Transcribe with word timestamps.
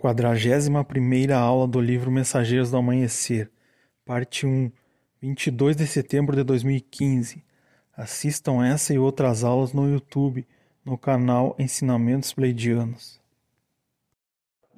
Quadragésima 0.00 0.82
primeira 0.82 1.38
aula 1.38 1.68
do 1.68 1.78
livro 1.78 2.10
Mensageiros 2.10 2.70
do 2.70 2.78
Amanhecer, 2.78 3.50
parte 4.02 4.46
1, 4.46 4.72
22 5.20 5.76
de 5.76 5.86
setembro 5.86 6.34
de 6.34 6.42
2015. 6.42 7.44
Assistam 7.94 8.64
essa 8.64 8.94
e 8.94 8.98
outras 8.98 9.44
aulas 9.44 9.74
no 9.74 9.86
YouTube, 9.86 10.48
no 10.82 10.96
canal 10.96 11.54
Ensinamentos 11.58 12.32
Pleidianos. 12.32 13.20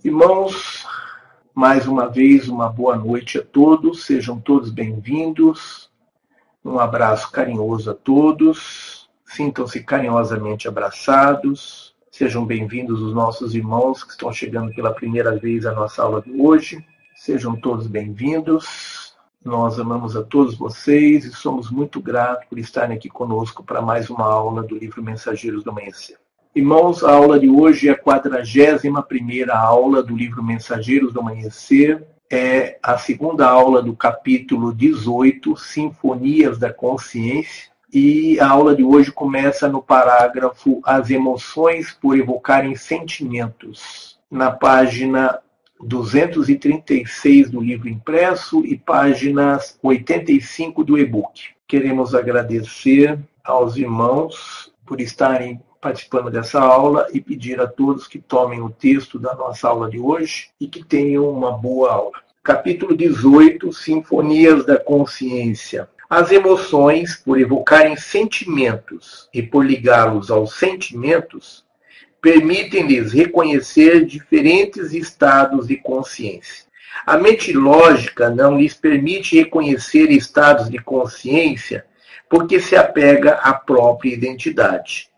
Irmãos, 0.03 0.85
mais 1.54 1.86
uma 1.86 2.08
vez 2.08 2.48
uma 2.48 2.68
boa 2.68 2.96
noite 2.96 3.38
a 3.38 3.44
todos, 3.44 4.04
sejam 4.04 4.40
todos 4.40 4.70
bem-vindos. 4.70 5.88
Um 6.64 6.80
abraço 6.80 7.30
carinhoso 7.30 7.92
a 7.92 7.94
todos, 7.94 9.08
sintam-se 9.24 9.84
carinhosamente 9.84 10.66
abraçados. 10.66 11.92
Sejam 12.15 12.44
bem-vindos 12.44 13.01
os 13.01 13.15
nossos 13.15 13.54
irmãos 13.54 14.04
que 14.04 14.10
estão 14.10 14.31
chegando 14.31 14.71
pela 14.74 14.92
primeira 14.92 15.35
vez 15.35 15.65
à 15.65 15.72
nossa 15.72 16.02
aula 16.02 16.20
de 16.20 16.30
hoje. 16.38 16.84
Sejam 17.16 17.56
todos 17.56 17.86
bem-vindos. 17.86 19.14
Nós 19.42 19.80
amamos 19.80 20.14
a 20.14 20.22
todos 20.22 20.55
vocês 20.55 21.24
e 21.24 21.30
somos 21.30 21.70
muito 21.70 22.02
gratos 22.02 22.46
por 22.50 22.59
estarem 22.59 22.98
aqui 22.98 23.09
conosco 23.09 23.64
para 23.64 23.80
mais 23.80 24.10
uma 24.10 24.27
aula 24.27 24.62
do 24.62 24.77
livro 24.77 25.02
Mensageiros 25.02 25.64
do 25.64 25.70
Amanhecer. 25.70 26.19
Irmãos, 26.55 27.02
a 27.02 27.14
aula 27.14 27.41
de 27.41 27.48
hoje 27.48 27.88
é 27.88 27.92
a 27.92 27.98
41 27.98 29.50
aula 29.50 30.02
do 30.02 30.14
livro 30.14 30.42
Mensageiros 30.42 31.14
do 31.14 31.20
Amanhecer. 31.20 32.06
É 32.30 32.78
a 32.83 32.98
segunda 32.98 33.48
aula 33.48 33.83
do 33.83 33.97
capítulo 33.97 34.74
18, 34.74 35.56
Sinfonias 35.56 36.58
da 36.58 36.70
Consciência 36.70 37.71
e 37.92 38.41
a 38.41 38.48
aula 38.48 38.74
de 38.74 38.82
hoje 38.82 39.12
começa 39.12 39.69
no 39.69 39.82
parágrafo 39.82 40.80
As 40.83 41.10
emoções 41.10 41.92
por 41.92 42.19
evocarem 42.19 42.74
sentimentos, 42.74 44.19
na 44.30 44.50
página 44.50 45.38
236 45.83 47.50
do 47.50 47.60
livro 47.60 47.88
impresso 47.88 48.64
e 48.64 48.78
páginas 48.78 49.78
85 49.83 50.83
do 50.83 50.97
e-book. 50.97 51.50
Queremos 51.66 52.14
agradecer 52.14 53.19
aos 53.44 53.77
irmãos 53.77 54.72
por 54.86 55.00
estarem 55.00 55.61
participando 55.81 56.31
dessa 56.31 56.61
aula 56.61 57.09
e 57.12 57.20
pedir 57.20 57.61
a 57.61 57.66
todos 57.66 58.06
que 58.06 58.20
tomem 58.20 58.62
o 58.62 58.70
texto 58.70 59.19
da 59.19 59.34
nossa 59.34 59.69
aula 59.69 59.91
de 59.91 59.98
hoje 59.98 60.50
e 60.61 60.69
que 60.69 60.84
tenham 60.84 61.28
uma 61.28 61.53
boa 61.53 61.92
aula. 61.92 62.22
Capítulo 62.42 62.97
18 62.97 63.72
Sinfonias 63.72 64.64
da 64.64 64.78
Consciência. 64.78 65.88
As 66.14 66.30
emoções, 66.30 67.16
por 67.16 67.41
evocarem 67.41 67.96
sentimentos 67.96 69.30
e 69.32 69.41
por 69.41 69.64
ligá-los 69.64 70.30
aos 70.30 70.58
sentimentos, 70.58 71.64
permitem-lhes 72.20 73.14
reconhecer 73.14 74.04
diferentes 74.04 74.92
estados 74.92 75.66
de 75.66 75.78
consciência. 75.78 76.66
A 77.06 77.16
mente 77.16 77.54
lógica 77.54 78.28
não 78.28 78.58
lhes 78.58 78.74
permite 78.74 79.38
reconhecer 79.38 80.10
estados 80.10 80.69
de 80.69 80.77
consciência 80.77 81.86
porque 82.28 82.60
se 82.60 82.76
apega 82.76 83.36
à 83.36 83.54
própria 83.54 84.12
identidade. 84.12 85.08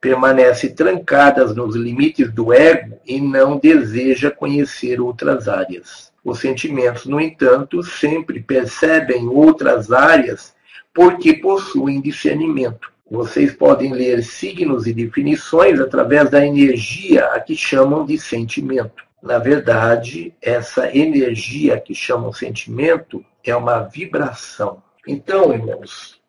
Permanece 0.00 0.70
trancadas 0.70 1.54
nos 1.54 1.76
limites 1.76 2.32
do 2.32 2.54
ego 2.54 2.98
e 3.04 3.20
não 3.20 3.58
deseja 3.58 4.30
conhecer 4.30 4.98
outras 4.98 5.46
áreas. 5.46 6.10
Os 6.28 6.40
sentimentos, 6.40 7.06
no 7.06 7.18
entanto, 7.18 7.82
sempre 7.82 8.38
percebem 8.38 9.26
outras 9.26 9.90
áreas 9.90 10.54
porque 10.92 11.32
possuem 11.32 12.02
discernimento. 12.02 12.92
Vocês 13.10 13.54
podem 13.54 13.94
ler 13.94 14.22
signos 14.22 14.86
e 14.86 14.92
definições 14.92 15.80
através 15.80 16.28
da 16.28 16.44
energia 16.44 17.24
a 17.28 17.40
que 17.40 17.56
chamam 17.56 18.04
de 18.04 18.18
sentimento. 18.18 19.02
Na 19.22 19.38
verdade, 19.38 20.34
essa 20.42 20.94
energia 20.94 21.80
que 21.80 21.94
chamam 21.94 22.30
sentimento 22.30 23.24
é 23.42 23.56
uma 23.56 23.84
vibração. 23.84 24.82
Então, 25.06 25.54
irmãos, 25.54 26.20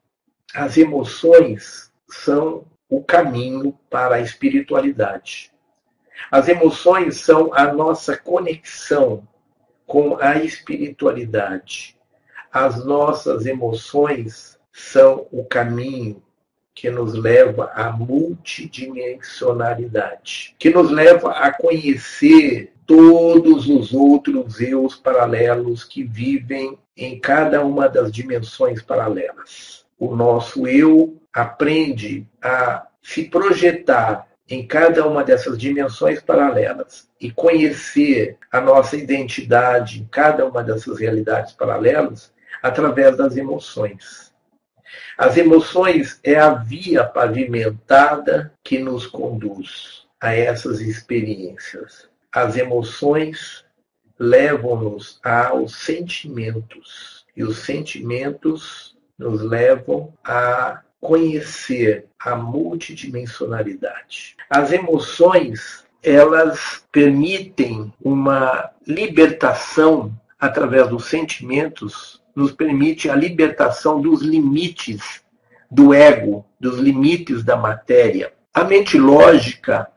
as 0.56 0.78
emoções 0.78 1.92
são 2.08 2.64
o 2.90 3.04
caminho 3.04 3.78
para 3.90 4.16
a 4.16 4.22
espiritualidade. 4.22 5.52
As 6.32 6.48
emoções 6.48 7.18
são 7.18 7.54
a 7.54 7.74
nossa 7.74 8.16
conexão 8.16 9.28
com 9.90 10.16
a 10.22 10.38
espiritualidade. 10.38 11.98
As 12.54 12.86
nossas 12.86 13.46
emoções 13.48 14.58
são 14.72 15.26
o 15.32 15.44
caminho 15.44 16.22
que 16.76 16.92
nos 16.92 17.16
leva 17.16 17.72
à 17.74 17.92
multidimensionalidade, 17.92 20.56
que 20.60 20.70
nos 20.70 20.92
leva 20.92 21.32
a 21.32 21.52
conhecer 21.52 22.72
todos 22.86 23.68
os 23.68 23.92
outros 23.92 24.62
eus 24.62 24.96
paralelos 24.96 25.84
que 25.84 26.04
vivem 26.04 26.78
em 26.96 27.20
cada 27.20 27.66
uma 27.66 27.90
das 27.90 28.12
dimensões 28.12 28.84
paralelas. 28.84 29.88
O 29.98 30.16
nosso 30.16 30.68
eu 30.68 31.20
aprende 31.34 32.28
a 32.44 32.86
se 33.02 33.24
projetar 33.24 34.29
em 34.50 34.66
cada 34.66 35.08
uma 35.08 35.24
dessas 35.24 35.58
dimensões 35.58 36.22
paralelas 36.22 37.08
e 37.22 37.32
conhecer 37.32 38.38
a 38.52 38.60
nossa 38.60 38.98
identidade 38.98 40.02
em 40.02 40.06
cada 40.06 40.46
uma 40.46 40.64
dessas 40.64 41.00
realidades 41.00 41.54
paralelas 41.54 42.34
através 42.62 43.16
das 43.16 43.38
emoções. 43.38 44.34
As 45.18 45.38
emoções 45.38 46.20
é 46.24 46.36
a 46.36 46.52
via 46.52 47.04
pavimentada 47.04 48.52
que 48.64 48.80
nos 48.80 49.06
conduz 49.06 50.08
a 50.20 50.34
essas 50.34 50.82
experiências. 50.82 52.10
As 52.32 52.58
emoções 52.58 53.64
levam-nos 54.18 55.20
aos 55.24 55.76
sentimentos 55.76 57.26
e 57.36 57.44
os 57.44 57.60
sentimentos 57.60 58.98
nos 59.18 59.42
levam 59.42 60.14
a 60.24 60.82
conhecer 61.00 62.06
a 62.20 62.36
multidimensionalidade. 62.36 64.36
As 64.50 64.72
emoções, 64.72 65.86
elas 66.04 66.84
permitem 66.92 67.94
uma 68.02 68.72
libertação 68.86 70.12
através 70.40 70.88
dos 70.88 71.06
sentimentos, 71.06 72.22
nos 72.36 72.52
permite 72.52 73.10
a 73.10 73.16
libertação 73.16 74.02
dos 74.02 74.22
limites 74.22 75.22
do 75.70 75.94
ego, 75.94 76.46
dos 76.60 76.80
limites 76.80 77.44
da 77.44 77.56
matéria. 77.56 78.34
A 78.54 78.64
mente 78.64 78.98
lógica, 78.98 79.88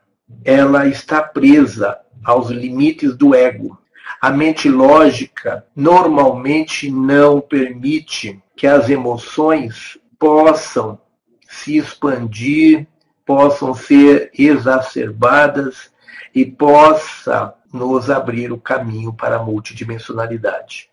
ela 0.45 0.87
está 0.87 1.23
presa 1.23 1.99
aos 2.25 2.51
limites 2.51 3.17
do 3.17 3.35
ego. 3.35 3.79
A 4.21 4.31
mente 4.31 4.69
lógica 4.69 5.65
normalmente 5.75 6.91
não 6.91 7.41
permite 7.41 8.41
que 8.57 8.67
as 8.67 8.89
emoções 8.89 9.99
possam 10.23 11.01
se 11.49 11.77
expandir, 11.77 12.87
possam 13.27 13.75
ser 13.75 14.31
exacerbadas 14.39 15.91
e 16.33 16.47
possa 16.47 17.53
nos 17.73 18.09
abrir 18.09 18.53
o 18.53 18.61
caminho 18.61 19.13
para 19.13 19.39
a 19.39 19.43
multidimensionalidade. 19.43 20.89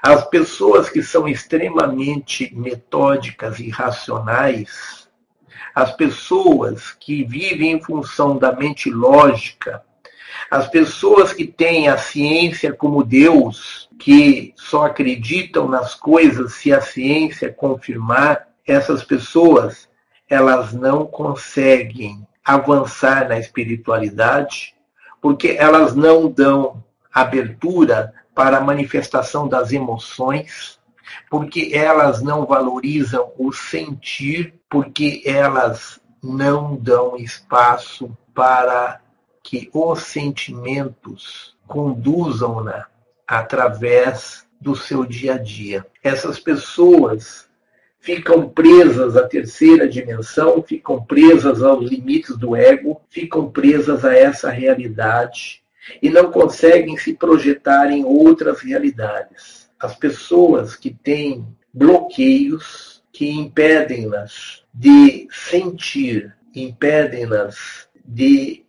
As 0.00 0.24
pessoas 0.28 0.88
que 0.88 1.02
são 1.02 1.26
extremamente 1.26 2.54
metódicas 2.54 3.58
e 3.58 3.68
racionais, 3.68 5.08
as 5.74 5.90
pessoas 5.96 6.92
que 6.92 7.24
vivem 7.24 7.72
em 7.72 7.82
função 7.82 8.38
da 8.38 8.52
mente 8.52 8.88
lógica, 8.88 9.82
as 10.48 10.68
pessoas 10.68 11.32
que 11.32 11.48
têm 11.48 11.88
a 11.88 11.98
ciência 11.98 12.72
como 12.72 13.02
Deus, 13.02 13.88
que 13.98 14.54
só 14.56 14.86
acreditam 14.86 15.66
nas 15.66 15.96
coisas 15.96 16.54
se 16.54 16.72
a 16.72 16.80
ciência 16.80 17.52
confirmar, 17.52 18.51
essas 18.66 19.04
pessoas 19.04 19.88
elas 20.28 20.72
não 20.72 21.06
conseguem 21.06 22.26
avançar 22.44 23.28
na 23.28 23.38
espiritualidade 23.38 24.74
porque 25.20 25.56
elas 25.58 25.94
não 25.94 26.28
dão 26.28 26.82
abertura 27.12 28.12
para 28.34 28.58
a 28.58 28.60
manifestação 28.60 29.46
das 29.46 29.72
emoções, 29.72 30.80
porque 31.30 31.70
elas 31.72 32.22
não 32.22 32.44
valorizam 32.44 33.30
o 33.38 33.52
sentir, 33.52 34.54
porque 34.68 35.22
elas 35.24 36.00
não 36.22 36.74
dão 36.74 37.16
espaço 37.16 38.16
para 38.34 39.00
que 39.42 39.70
os 39.72 40.02
sentimentos 40.04 41.56
conduzam-na 41.66 42.86
através 43.26 44.46
do 44.60 44.74
seu 44.74 45.04
dia 45.04 45.34
a 45.34 45.38
dia. 45.38 45.86
Essas 46.02 46.38
pessoas 46.38 47.48
ficam 48.02 48.48
presas 48.48 49.16
à 49.16 49.28
terceira 49.28 49.88
dimensão, 49.88 50.60
ficam 50.60 51.02
presas 51.04 51.62
aos 51.62 51.88
limites 51.88 52.36
do 52.36 52.56
ego, 52.56 53.00
ficam 53.08 53.48
presas 53.48 54.04
a 54.04 54.12
essa 54.12 54.50
realidade 54.50 55.62
e 56.02 56.10
não 56.10 56.30
conseguem 56.30 56.96
se 56.96 57.14
projetar 57.14 57.92
em 57.92 58.04
outras 58.04 58.60
realidades. 58.60 59.70
As 59.78 59.94
pessoas 59.94 60.74
que 60.74 60.90
têm 60.90 61.46
bloqueios 61.72 63.04
que 63.12 63.30
impedem-nas 63.30 64.64
de 64.74 65.28
sentir, 65.30 66.34
impedem-nas 66.52 67.88
de 68.04 68.64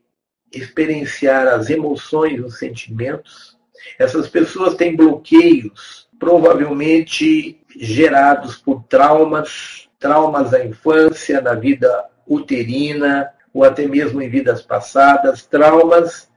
experienciar 0.53 1.47
as 1.47 1.71
emoções, 1.71 2.39
os 2.39 2.59
sentimentos. 2.59 3.57
Essas 3.97 4.29
pessoas 4.29 4.75
têm 4.75 4.95
bloqueios, 4.95 6.07
provavelmente 6.19 7.62
gerados 7.77 8.55
por 8.55 8.83
traumas, 8.83 9.89
traumas 9.99 10.51
da 10.51 10.63
infância, 10.63 11.41
na 11.41 11.53
vida 11.53 12.09
uterina, 12.27 13.31
ou 13.53 13.63
até 13.63 13.87
mesmo 13.87 14.21
em 14.21 14.29
vidas 14.29 14.61
passadas, 14.61 15.45
traumas 15.45 16.29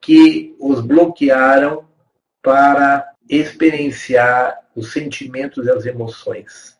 que 0.00 0.56
os 0.58 0.80
bloquearam 0.80 1.84
para 2.42 3.12
experienciar 3.28 4.58
os 4.74 4.92
sentimentos 4.92 5.66
e 5.66 5.70
as 5.70 5.86
emoções. 5.86 6.76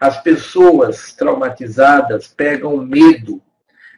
As 0.00 0.20
pessoas 0.22 1.12
traumatizadas 1.12 2.28
pegam 2.28 2.76
medo 2.76 3.42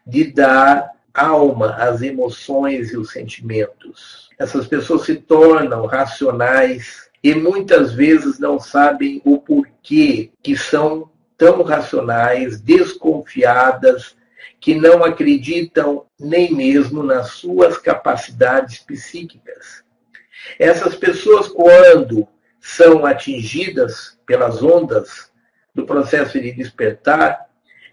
de 0.06 0.32
dar 0.32 0.93
alma 1.12 1.75
às 1.75 2.00
emoções 2.00 2.93
e 2.93 2.96
os 2.96 3.11
sentimentos. 3.11 4.31
Essas 4.38 4.67
pessoas 4.67 5.02
se 5.02 5.17
tornam 5.17 5.85
racionais 5.87 7.07
e 7.22 7.34
muitas 7.34 7.92
vezes 7.92 8.38
não 8.38 8.58
sabem 8.58 9.20
o 9.24 9.38
porquê 9.38 10.30
que 10.42 10.56
são 10.56 11.10
tão 11.36 11.62
racionais, 11.62 12.60
desconfiadas, 12.60 14.16
que 14.60 14.74
não 14.74 15.04
acreditam 15.04 16.06
nem 16.18 16.52
mesmo 16.52 17.02
nas 17.02 17.30
suas 17.32 17.78
capacidades 17.78 18.80
psíquicas. 18.80 19.84
Essas 20.58 20.94
pessoas, 20.94 21.48
quando 21.48 22.26
são 22.60 23.06
atingidas 23.06 24.18
pelas 24.26 24.62
ondas 24.62 25.30
do 25.74 25.84
processo 25.86 26.40
de 26.40 26.52
despertar, 26.52 27.46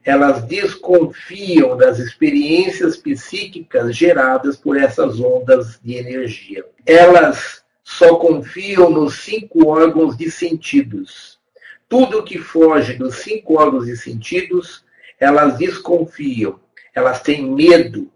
elas 0.03 0.43
desconfiam 0.43 1.75
das 1.75 1.97
experiências 1.97 2.97
psíquicas 2.97 3.95
geradas 3.95 4.55
por 4.55 4.77
essas 4.77 5.19
ondas 5.19 5.79
de 5.83 5.95
energia. 5.95 6.65
Elas 6.85 7.64
só 7.85 8.15
confiam 8.15 8.89
nos 8.89 9.19
cinco 9.19 9.67
órgãos 9.67 10.17
de 10.17 10.31
sentidos. 10.31 11.39
Tudo 11.87 12.23
que 12.23 12.39
foge 12.39 12.93
dos 12.93 13.17
cinco 13.17 13.61
órgãos 13.61 13.85
de 13.85 13.95
sentidos, 13.95 14.83
elas 15.19 15.59
desconfiam, 15.59 16.59
elas 16.95 17.21
têm 17.21 17.45
medo 17.45 18.11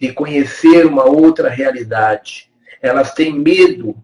de 0.00 0.14
conhecer 0.14 0.86
uma 0.86 1.04
outra 1.04 1.50
realidade, 1.50 2.50
elas 2.80 3.12
têm 3.12 3.38
medo 3.38 3.94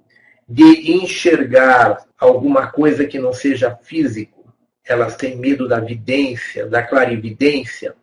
de 0.47 0.93
enxergar 0.93 2.05
alguma 2.19 2.67
coisa 2.67 3.07
que 3.07 3.19
não 3.19 3.33
seja 3.33 3.75
físico, 3.83 4.53
elas 4.85 5.17
têm 5.17 5.37
medo 5.37 5.67
da 5.67 5.81
vidência, 5.81 6.67
da 6.67 6.83
clarividência. 6.83 7.95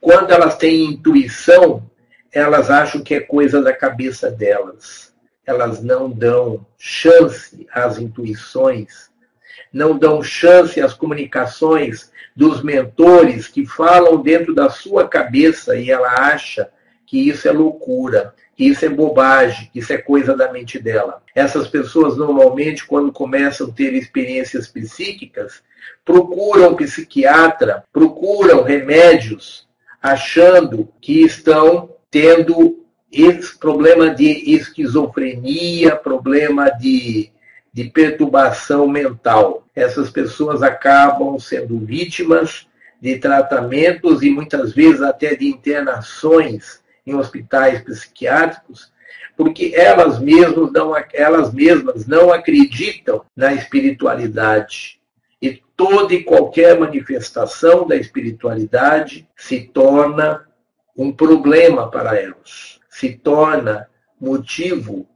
Quando 0.00 0.30
elas 0.30 0.56
têm 0.56 0.84
intuição, 0.86 1.88
elas 2.32 2.70
acham 2.70 3.02
que 3.02 3.14
é 3.14 3.20
coisa 3.20 3.62
da 3.62 3.72
cabeça 3.72 4.30
delas. 4.30 5.08
Elas 5.48 5.82
não 5.82 6.10
dão 6.10 6.66
chance 6.76 7.66
às 7.72 7.98
intuições, 7.98 9.08
não 9.72 9.96
dão 9.96 10.22
chance 10.22 10.78
às 10.78 10.92
comunicações 10.92 12.12
dos 12.36 12.62
mentores 12.62 13.48
que 13.48 13.64
falam 13.64 14.20
dentro 14.20 14.54
da 14.54 14.68
sua 14.68 15.08
cabeça 15.08 15.74
e 15.74 15.90
ela 15.90 16.12
acha 16.18 16.68
que 17.06 17.30
isso 17.30 17.48
é 17.48 17.50
loucura, 17.50 18.34
que 18.54 18.66
isso 18.66 18.84
é 18.84 18.90
bobagem, 18.90 19.70
que 19.72 19.78
isso 19.78 19.90
é 19.90 19.96
coisa 19.96 20.36
da 20.36 20.52
mente 20.52 20.78
dela. 20.78 21.22
Essas 21.34 21.66
pessoas, 21.66 22.18
normalmente, 22.18 22.86
quando 22.86 23.10
começam 23.10 23.68
a 23.68 23.72
ter 23.72 23.94
experiências 23.94 24.68
psíquicas, 24.68 25.62
procuram 26.04 26.76
psiquiatra, 26.76 27.84
procuram 27.90 28.62
remédios, 28.62 29.66
achando 30.02 30.92
que 31.00 31.22
estão 31.24 31.96
tendo 32.10 32.86
esse 33.12 33.58
problema 33.58 34.14
de 34.14 34.54
esquizofrenia, 34.54 35.96
problema 35.96 36.70
de, 36.70 37.30
de 37.72 37.84
perturbação 37.84 38.86
mental. 38.86 39.66
Essas 39.74 40.10
pessoas 40.10 40.62
acabam 40.62 41.38
sendo 41.38 41.78
vítimas 41.78 42.66
de 43.00 43.18
tratamentos 43.18 44.22
e 44.22 44.30
muitas 44.30 44.72
vezes 44.72 45.00
até 45.00 45.34
de 45.34 45.46
internações 45.46 46.82
em 47.06 47.14
hospitais 47.14 47.80
psiquiátricos, 47.82 48.92
porque 49.36 49.72
elas 49.74 50.18
mesmas 50.18 50.72
não, 50.72 50.92
elas 51.12 51.54
mesmas 51.54 52.06
não 52.06 52.32
acreditam 52.32 53.24
na 53.34 53.54
espiritualidade. 53.54 55.00
E 55.40 55.62
toda 55.76 56.12
e 56.12 56.24
qualquer 56.24 56.78
manifestação 56.78 57.86
da 57.86 57.96
espiritualidade 57.96 59.28
se 59.36 59.60
torna 59.60 60.44
um 60.96 61.12
problema 61.12 61.88
para 61.88 62.20
elas, 62.20 62.77
se 62.88 63.10
torna 63.10 63.88
motivo 64.20 65.06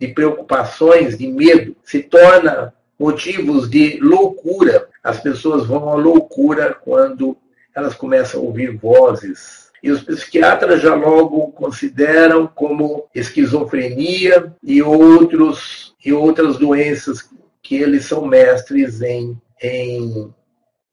de 0.00 0.08
preocupações, 0.08 1.18
de 1.18 1.26
medo, 1.26 1.76
se 1.82 2.02
torna 2.02 2.72
motivos 2.98 3.68
de 3.68 3.98
loucura. 4.00 4.88
As 5.02 5.20
pessoas 5.20 5.66
vão 5.66 5.88
à 5.88 5.94
loucura 5.94 6.74
quando 6.74 7.36
elas 7.74 7.94
começam 7.94 8.40
a 8.40 8.44
ouvir 8.44 8.76
vozes 8.76 9.68
e 9.82 9.90
os 9.90 10.02
psiquiatras 10.02 10.82
já 10.82 10.94
logo 10.94 11.52
consideram 11.52 12.46
como 12.46 13.08
esquizofrenia 13.14 14.52
e 14.62 14.82
outros 14.82 15.94
e 16.04 16.12
outras 16.12 16.56
doenças 16.56 17.28
que 17.62 17.76
eles 17.76 18.04
são 18.04 18.26
mestres 18.26 19.00
em, 19.02 19.40
em 19.62 20.34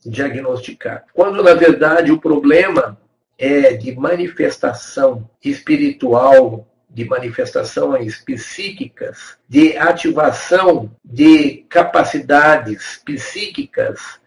diagnosticar. 0.05 1.05
Quando 1.13 1.41
na 1.41 1.53
verdade 1.53 2.11
o 2.11 2.19
problema 2.19 2.97
é 3.37 3.73
de 3.73 3.95
manifestação 3.95 5.29
espiritual, 5.43 6.67
de 6.89 7.03
manifestações 7.05 8.21
psíquicas, 8.21 9.37
de 9.49 9.77
ativação 9.77 10.89
de 11.03 11.65
capacidades 11.69 13.01
psíquicas, 13.03 14.19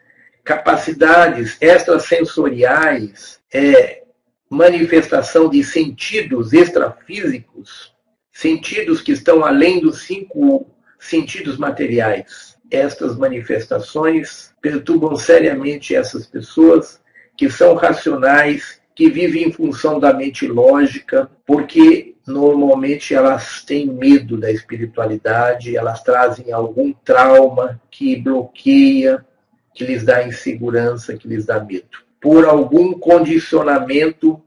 capacidades 0.44 1.56
extrasensoriais, 1.60 3.40
é, 3.52 4.02
manifestação 4.50 5.48
de 5.48 5.62
sentidos 5.64 6.52
extrafísicos, 6.52 7.94
sentidos 8.32 9.00
que 9.00 9.12
estão 9.12 9.44
além 9.44 9.80
dos 9.80 10.02
cinco 10.02 10.66
sentidos 10.98 11.56
materiais. 11.56 12.56
Estas 12.70 13.16
manifestações 13.16 14.54
perturbam 14.60 15.16
seriamente 15.16 15.94
essas 15.94 16.26
pessoas 16.26 17.00
que 17.36 17.50
são 17.50 17.74
racionais, 17.74 18.77
que 18.98 19.08
vivem 19.08 19.44
em 19.44 19.52
função 19.52 20.00
da 20.00 20.12
mente 20.12 20.44
lógica, 20.44 21.30
porque 21.46 22.16
normalmente 22.26 23.14
elas 23.14 23.62
têm 23.62 23.86
medo 23.86 24.36
da 24.36 24.50
espiritualidade, 24.50 25.76
elas 25.76 26.02
trazem 26.02 26.50
algum 26.50 26.92
trauma 26.92 27.80
que 27.92 28.16
bloqueia, 28.16 29.24
que 29.72 29.84
lhes 29.84 30.02
dá 30.02 30.26
insegurança, 30.26 31.16
que 31.16 31.28
lhes 31.28 31.46
dá 31.46 31.62
medo. 31.62 31.86
Por 32.20 32.44
algum 32.44 32.92
condicionamento 32.94 34.42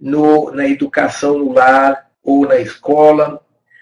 no, 0.00 0.52
na 0.52 0.68
educação 0.68 1.36
no 1.36 1.52
lar 1.52 2.08
ou 2.22 2.46
na 2.46 2.60
escola, 2.60 3.40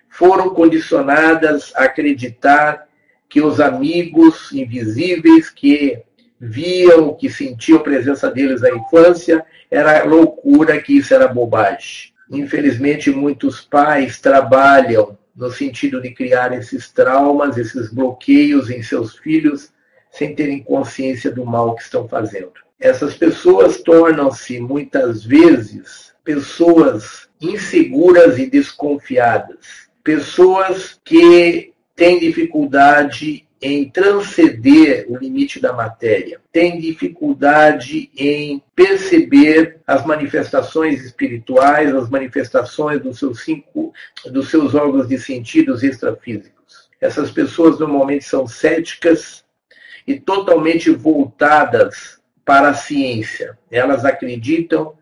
foram 0.08 0.48
condicionadas 0.48 1.74
a 1.76 1.84
acreditar 1.84 2.88
que 3.28 3.42
os 3.42 3.60
amigos 3.60 4.50
invisíveis 4.50 5.50
que 5.50 6.02
viam, 6.40 7.14
que 7.14 7.30
sentiam 7.30 7.78
a 7.78 7.82
presença 7.82 8.30
deles 8.30 8.60
na 8.60 8.70
infância, 8.70 9.44
era 9.70 10.04
loucura, 10.04 10.80
que 10.80 10.98
isso 10.98 11.14
era 11.14 11.28
bobagem. 11.28 12.12
Infelizmente, 12.30 13.10
muitos 13.10 13.60
pais 13.60 14.20
trabalham 14.20 15.16
no 15.34 15.50
sentido 15.50 16.00
de 16.00 16.10
criar 16.12 16.52
esses 16.52 16.90
traumas, 16.90 17.58
esses 17.58 17.92
bloqueios 17.92 18.70
em 18.70 18.82
seus 18.82 19.16
filhos, 19.16 19.70
sem 20.10 20.34
terem 20.34 20.62
consciência 20.62 21.30
do 21.30 21.44
mal 21.44 21.74
que 21.74 21.82
estão 21.82 22.08
fazendo. 22.08 22.52
Essas 22.80 23.14
pessoas 23.14 23.82
tornam-se 23.82 24.60
muitas 24.60 25.24
vezes 25.24 26.14
pessoas 26.24 27.28
inseguras 27.40 28.38
e 28.38 28.46
desconfiadas, 28.46 29.88
pessoas 30.02 30.98
que 31.04 31.72
têm 31.94 32.18
dificuldade 32.18 33.45
em 33.66 33.90
transcender 33.90 35.06
o 35.08 35.16
limite 35.16 35.58
da 35.58 35.72
matéria, 35.72 36.40
têm 36.52 36.78
dificuldade 36.78 38.08
em 38.16 38.62
perceber 38.76 39.80
as 39.84 40.06
manifestações 40.06 41.04
espirituais, 41.04 41.92
as 41.92 42.08
manifestações 42.08 43.00
dos 43.02 43.18
seus 43.18 43.42
cinco, 43.42 43.92
dos 44.26 44.50
seus 44.50 44.72
órgãos 44.74 45.08
de 45.08 45.18
sentidos 45.18 45.82
extrafísicos. 45.82 46.88
Essas 47.00 47.32
pessoas 47.32 47.80
normalmente 47.80 48.24
são 48.24 48.46
céticas 48.46 49.44
e 50.06 50.20
totalmente 50.20 50.90
voltadas 50.90 52.20
para 52.44 52.68
a 52.68 52.74
ciência. 52.74 53.58
Elas 53.68 54.04
acreditam 54.04 54.94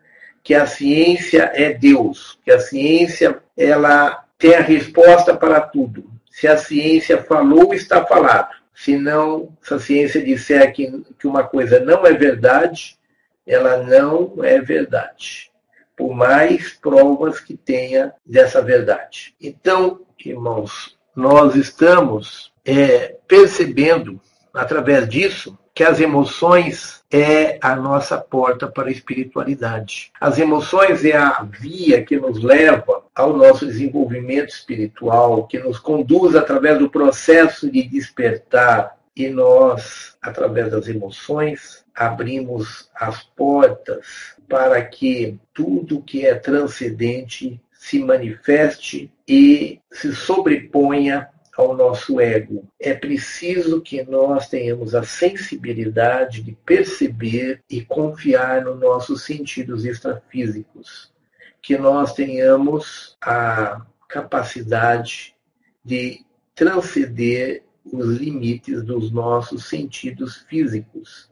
que 0.43 0.55
a 0.55 0.65
ciência 0.65 1.51
é 1.53 1.71
Deus, 1.71 2.39
que 2.43 2.51
a 2.51 2.59
ciência 2.59 3.39
ela 3.55 4.25
tem 4.39 4.55
a 4.55 4.61
resposta 4.61 5.35
para 5.35 5.61
tudo. 5.61 6.14
Se 6.35 6.49
a 6.49 6.57
ciência 6.57 7.23
falou, 7.23 7.73
está 7.73 8.05
falado. 8.05 8.53
Se 8.73 8.97
não, 8.97 9.55
se 9.61 9.73
a 9.73 9.79
ciência 9.79 10.21
disser 10.21 10.73
que, 10.73 11.01
que 11.17 11.25
uma 11.25 11.45
coisa 11.45 11.79
não 11.79 12.05
é 12.05 12.11
verdade, 12.11 12.99
ela 13.47 13.77
não 13.77 14.43
é 14.43 14.59
verdade. 14.59 15.49
por 15.95 16.13
mais 16.13 16.73
provas 16.73 17.39
que 17.39 17.55
tenha 17.55 18.13
dessa 18.25 18.61
verdade. 18.61 19.33
Então, 19.41 20.01
irmãos, 20.25 20.97
nós 21.15 21.55
estamos 21.55 22.51
é, 22.65 23.15
percebendo, 23.25 24.19
através 24.53 25.07
disso, 25.07 25.57
que 25.75 25.83
as 25.83 25.99
emoções 25.99 27.03
é 27.11 27.59
a 27.61 27.75
nossa 27.75 28.17
porta 28.17 28.65
para 28.65 28.87
a 28.87 28.91
espiritualidade. 28.91 30.09
As 30.21 30.39
emoções 30.39 31.03
é 31.03 31.17
a 31.17 31.43
via 31.43 32.01
que 32.01 32.17
nos 32.17 32.41
leva 32.41 33.03
ao 33.13 33.35
nosso 33.35 33.65
desenvolvimento 33.65 34.49
espiritual, 34.49 35.45
que 35.45 35.59
nos 35.59 35.77
conduz 35.77 36.33
através 36.33 36.79
do 36.79 36.89
processo 36.89 37.69
de 37.69 37.83
despertar. 37.83 38.95
E 39.13 39.27
nós, 39.29 40.15
através 40.21 40.71
das 40.71 40.87
emoções, 40.87 41.83
abrimos 41.93 42.89
as 42.95 43.23
portas 43.23 44.35
para 44.47 44.81
que 44.81 45.37
tudo 45.53 46.01
que 46.01 46.25
é 46.25 46.35
transcendente 46.35 47.61
se 47.73 47.99
manifeste 47.99 49.11
e 49.27 49.79
se 49.91 50.15
sobreponha 50.15 51.29
ao 51.55 51.75
nosso 51.75 52.19
ego. 52.19 52.67
É 52.79 52.93
preciso 52.93 53.81
que 53.81 54.03
nós 54.03 54.49
tenhamos 54.49 54.93
a 54.93 55.03
sensibilidade 55.03 56.41
de 56.41 56.51
perceber 56.65 57.63
e 57.69 57.81
confiar 57.81 58.63
nos 58.63 58.79
nossos 58.79 59.23
sentidos 59.23 59.85
extrafísicos, 59.85 61.13
que 61.61 61.77
nós 61.77 62.13
tenhamos 62.13 63.17
a 63.21 63.85
capacidade 64.07 65.35
de 65.83 66.25
transcender 66.53 67.63
os 67.85 68.17
limites 68.17 68.83
dos 68.83 69.11
nossos 69.11 69.65
sentidos 69.65 70.37
físicos 70.49 71.29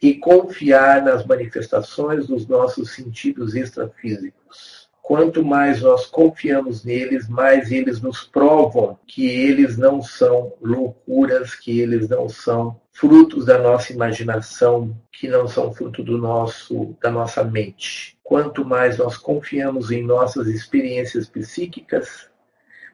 e 0.00 0.14
confiar 0.14 1.02
nas 1.02 1.26
manifestações 1.26 2.26
dos 2.26 2.46
nossos 2.46 2.92
sentidos 2.92 3.54
extrafísicos. 3.54 4.89
Quanto 5.10 5.44
mais 5.44 5.82
nós 5.82 6.06
confiamos 6.06 6.84
neles, 6.84 7.28
mais 7.28 7.72
eles 7.72 8.00
nos 8.00 8.22
provam 8.22 8.96
que 9.08 9.26
eles 9.26 9.76
não 9.76 10.00
são 10.00 10.52
loucuras, 10.62 11.52
que 11.52 11.80
eles 11.80 12.08
não 12.08 12.28
são 12.28 12.80
frutos 12.92 13.44
da 13.44 13.58
nossa 13.58 13.92
imaginação, 13.92 14.96
que 15.10 15.26
não 15.26 15.48
são 15.48 15.74
fruto 15.74 16.04
do 16.04 16.16
nosso 16.16 16.96
da 17.02 17.10
nossa 17.10 17.42
mente. 17.42 18.16
Quanto 18.22 18.64
mais 18.64 18.98
nós 18.98 19.16
confiamos 19.16 19.90
em 19.90 20.04
nossas 20.04 20.46
experiências 20.46 21.28
psíquicas, 21.28 22.30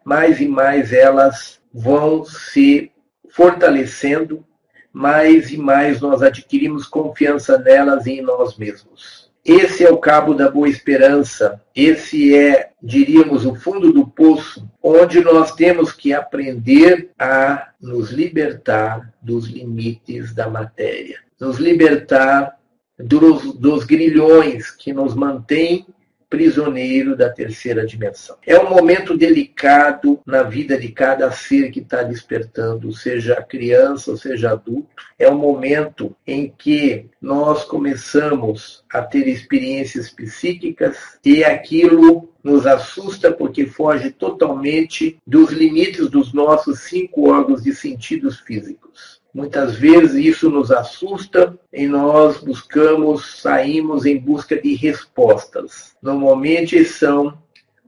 mais 0.03 0.41
e 0.41 0.49
mais 0.49 0.95
elas 0.95 1.61
vão 1.71 2.25
se 2.25 2.91
fortalecendo, 3.29 4.43
mais 4.91 5.51
e 5.51 5.59
mais 5.59 6.01
nós 6.01 6.23
adquirimos 6.23 6.87
confiança 6.87 7.59
nelas 7.59 8.07
e 8.07 8.13
em 8.13 8.23
nós 8.23 8.57
mesmos. 8.57 9.26
Esse 9.47 9.85
é 9.85 9.91
o 9.93 9.99
cabo 9.99 10.35
da 10.35 10.51
boa 10.51 10.69
esperança, 10.69 11.63
esse 11.73 12.35
é, 12.35 12.71
diríamos, 12.83 13.47
o 13.47 13.55
fundo 13.55 13.93
do 13.93 14.05
poço, 14.05 14.69
onde 14.83 15.21
nós 15.21 15.55
temos 15.55 15.93
que 15.93 16.13
aprender 16.13 17.11
a 17.17 17.69
nos 17.81 18.11
libertar 18.11 19.15
dos 19.23 19.47
limites 19.47 20.35
da 20.35 20.51
matéria, 20.51 21.21
nos 21.39 21.59
libertar 21.59 22.59
dos, 22.99 23.55
dos 23.55 23.85
grilhões 23.85 24.73
que 24.73 24.93
nos 24.93 25.15
mantêm 25.15 25.87
prisioneiro 26.29 27.17
da 27.17 27.31
terceira 27.31 27.87
dimensão. 27.87 28.37
É 28.47 28.59
um 28.59 28.69
momento 28.69 29.17
delicado 29.17 30.21
na 30.27 30.43
vida 30.43 30.79
de 30.79 30.89
cada 30.89 31.31
ser 31.31 31.71
que 31.71 31.81
está 31.81 32.03
despertando, 32.03 32.93
seja 32.93 33.43
criança 33.43 34.11
ou 34.11 34.17
seja 34.17 34.53
adulto. 34.53 34.89
É 35.19 35.31
um 35.31 35.39
momento 35.39 36.15
em 36.27 36.53
que 36.57 37.07
nós 37.21 37.65
começamos 37.65 38.85
a 38.93 39.03
ter 39.03 39.29
experiências 39.29 40.11
psíquicas 40.11 41.19
e 41.25 41.45
aquilo 41.45 42.29
nos 42.43 42.67
assusta 42.67 43.33
porque 43.33 43.67
foge 43.67 44.11
totalmente 44.11 45.19
dos 45.27 45.51
limites 45.51 46.09
dos 46.09 46.33
nossos 46.33 46.81
cinco 46.81 47.29
órgãos 47.29 47.63
de 47.63 47.75
sentidos 47.75 48.39
físicos. 48.41 49.21
Muitas 49.37 49.75
vezes 49.77 50.15
isso 50.15 50.49
nos 50.49 50.73
assusta 50.73 51.59
e 51.71 51.87
nós 51.87 52.39
buscamos, 52.39 53.43
saímos 53.43 54.07
em 54.07 54.17
busca 54.19 54.59
de 54.59 54.75
respostas. 54.75 55.95
Normalmente 56.01 56.83
são 56.87 57.37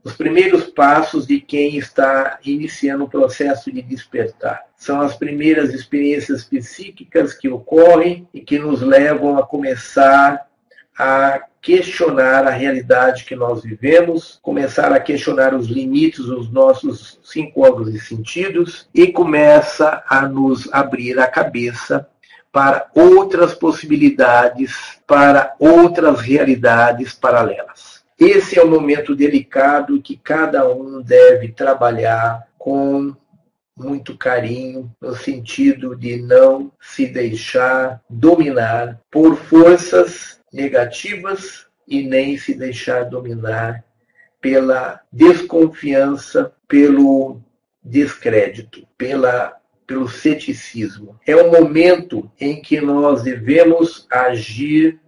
os 0.03 0.13
primeiros 0.13 0.65
passos 0.65 1.25
de 1.25 1.39
quem 1.39 1.75
está 1.75 2.37
iniciando 2.45 3.05
o 3.05 3.09
processo 3.09 3.71
de 3.71 3.81
despertar. 3.81 4.63
São 4.77 5.01
as 5.01 5.15
primeiras 5.15 5.73
experiências 5.73 6.43
psíquicas 6.43 7.33
que 7.33 7.49
ocorrem 7.49 8.27
e 8.31 8.41
que 8.41 8.59
nos 8.59 8.83
levam 8.83 9.35
a 9.35 9.41
começar 9.41 10.47
a 10.99 11.41
questionar 11.61 12.45
a 12.45 12.49
realidade 12.49 13.23
que 13.23 13.33
nós 13.33 13.63
vivemos, 13.63 14.37
começar 14.41 14.91
a 14.91 14.99
questionar 14.99 15.53
os 15.53 15.67
limites 15.67 16.25
dos 16.25 16.51
nossos 16.51 17.17
cinco 17.23 17.61
órgãos 17.61 17.87
e 17.93 17.99
sentidos 17.99 18.89
e 18.93 19.07
começa 19.07 20.03
a 20.09 20.27
nos 20.27 20.71
abrir 20.73 21.17
a 21.17 21.27
cabeça 21.27 22.05
para 22.51 22.87
outras 22.93 23.53
possibilidades, 23.53 24.99
para 25.07 25.55
outras 25.57 26.19
realidades 26.19 27.13
paralelas. 27.13 28.03
Esse 28.17 28.59
é 28.59 28.63
o 28.63 28.69
momento 28.69 29.15
delicado 29.15 30.01
que 30.01 30.17
cada 30.17 30.69
um 30.69 31.01
deve 31.01 31.49
trabalhar 31.49 32.45
com 32.57 33.15
muito 33.77 34.17
carinho, 34.17 34.91
no 34.99 35.15
sentido 35.15 35.95
de 35.95 36.21
não 36.21 36.69
se 36.81 37.05
deixar 37.05 38.01
dominar 38.09 38.99
por 39.09 39.37
forças 39.37 40.38
negativas 40.51 41.67
e 41.87 42.03
nem 42.03 42.37
se 42.37 42.53
deixar 42.53 43.03
dominar 43.03 43.83
pela 44.41 45.01
desconfiança, 45.11 46.53
pelo 46.67 47.41
descrédito, 47.83 48.87
pela 48.97 49.59
pelo 49.89 50.07
ceticismo. 50.07 51.19
É 51.25 51.35
um 51.35 51.49
momento 51.49 52.31
em 52.39 52.61
que 52.61 52.79
nós 52.79 53.23
devemos 53.23 54.05
agir 54.07 54.99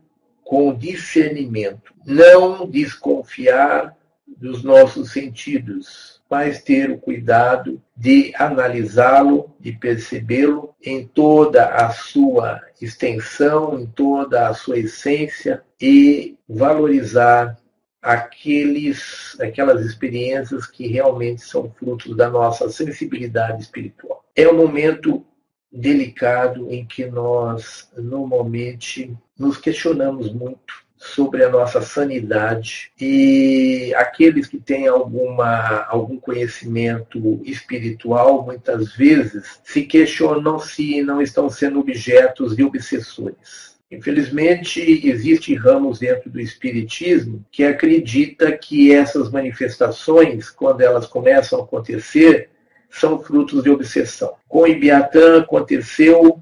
com 0.44 0.76
discernimento, 0.76 1.94
não 2.04 2.68
desconfiar 2.68 3.96
dos 4.26 4.64
nossos 4.64 5.12
sentidos, 5.12 6.21
mas 6.32 6.64
ter 6.64 6.90
o 6.90 6.98
cuidado 6.98 7.82
de 7.96 8.34
analisá-lo, 8.38 9.54
de 9.60 9.74
percebê-lo 9.74 10.74
em 10.82 11.06
toda 11.06 11.66
a 11.76 11.90
sua 11.90 12.62
extensão, 12.82 13.78
em 13.78 13.86
toda 13.86 14.48
a 14.48 14.54
sua 14.54 14.80
essência 14.80 15.62
e 15.80 16.38
valorizar 16.48 17.60
aqueles, 18.02 19.38
aquelas 19.42 19.86
experiências 19.86 20.66
que 20.66 20.88
realmente 20.88 21.42
são 21.42 21.70
frutos 21.78 22.16
da 22.16 22.30
nossa 22.30 22.70
sensibilidade 22.70 23.62
espiritual. 23.62 24.24
É 24.34 24.48
um 24.48 24.56
momento 24.56 25.26
delicado 25.70 26.72
em 26.72 26.86
que 26.86 27.06
nós 27.06 27.92
normalmente 27.98 29.14
nos 29.38 29.58
questionamos 29.58 30.34
muito 30.34 30.82
sobre 31.02 31.44
a 31.44 31.50
nossa 31.50 31.82
sanidade 31.82 32.92
e 33.02 33.92
aqueles 33.96 34.46
que 34.46 34.60
têm 34.60 34.88
alguma, 34.88 35.84
algum 35.90 36.20
conhecimento 36.20 37.42
espiritual 37.44 38.46
muitas 38.46 38.94
vezes 38.94 39.60
se 39.64 39.82
questionam 39.82 40.60
se 40.60 41.02
não 41.02 41.20
estão 41.20 41.50
sendo 41.50 41.80
objetos 41.80 42.56
de 42.56 42.64
obsessões. 42.64 43.72
Infelizmente, 43.90 44.80
existem 45.10 45.56
ramos 45.56 46.00
dentro 46.00 46.30
do 46.30 46.40
Espiritismo 46.40 47.44
que 47.52 47.64
acredita 47.64 48.52
que 48.52 48.94
essas 48.94 49.32
manifestações, 49.32 50.52
quando 50.52 50.82
elas 50.82 51.08
começam 51.08 51.60
a 51.60 51.64
acontecer, 51.64 52.52
são 52.92 53.20
frutos 53.20 53.64
de 53.64 53.72
obsessão. 53.72 54.36
Com 54.48 54.68
Ibiatã 54.68 55.42
aconteceu 55.42 56.42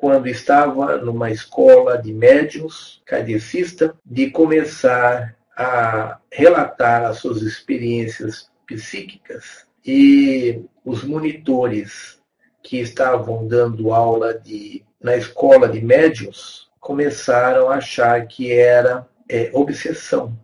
quando 0.00 0.28
estava 0.28 0.96
numa 0.96 1.30
escola 1.30 1.98
de 1.98 2.10
médiums 2.10 3.02
kardecista, 3.04 3.94
de 4.04 4.30
começar 4.30 5.36
a 5.54 6.18
relatar 6.32 7.04
as 7.04 7.18
suas 7.18 7.42
experiências 7.42 8.50
psíquicas 8.66 9.66
e 9.84 10.64
os 10.86 11.04
monitores 11.04 12.18
que 12.62 12.78
estavam 12.78 13.46
dando 13.46 13.92
aula 13.92 14.32
de, 14.32 14.82
na 15.02 15.16
escola 15.16 15.68
de 15.68 15.82
médiums 15.82 16.70
começaram 16.80 17.68
a 17.68 17.74
achar 17.74 18.26
que 18.26 18.50
era 18.50 19.06
é, 19.28 19.50
obsessão. 19.52 20.34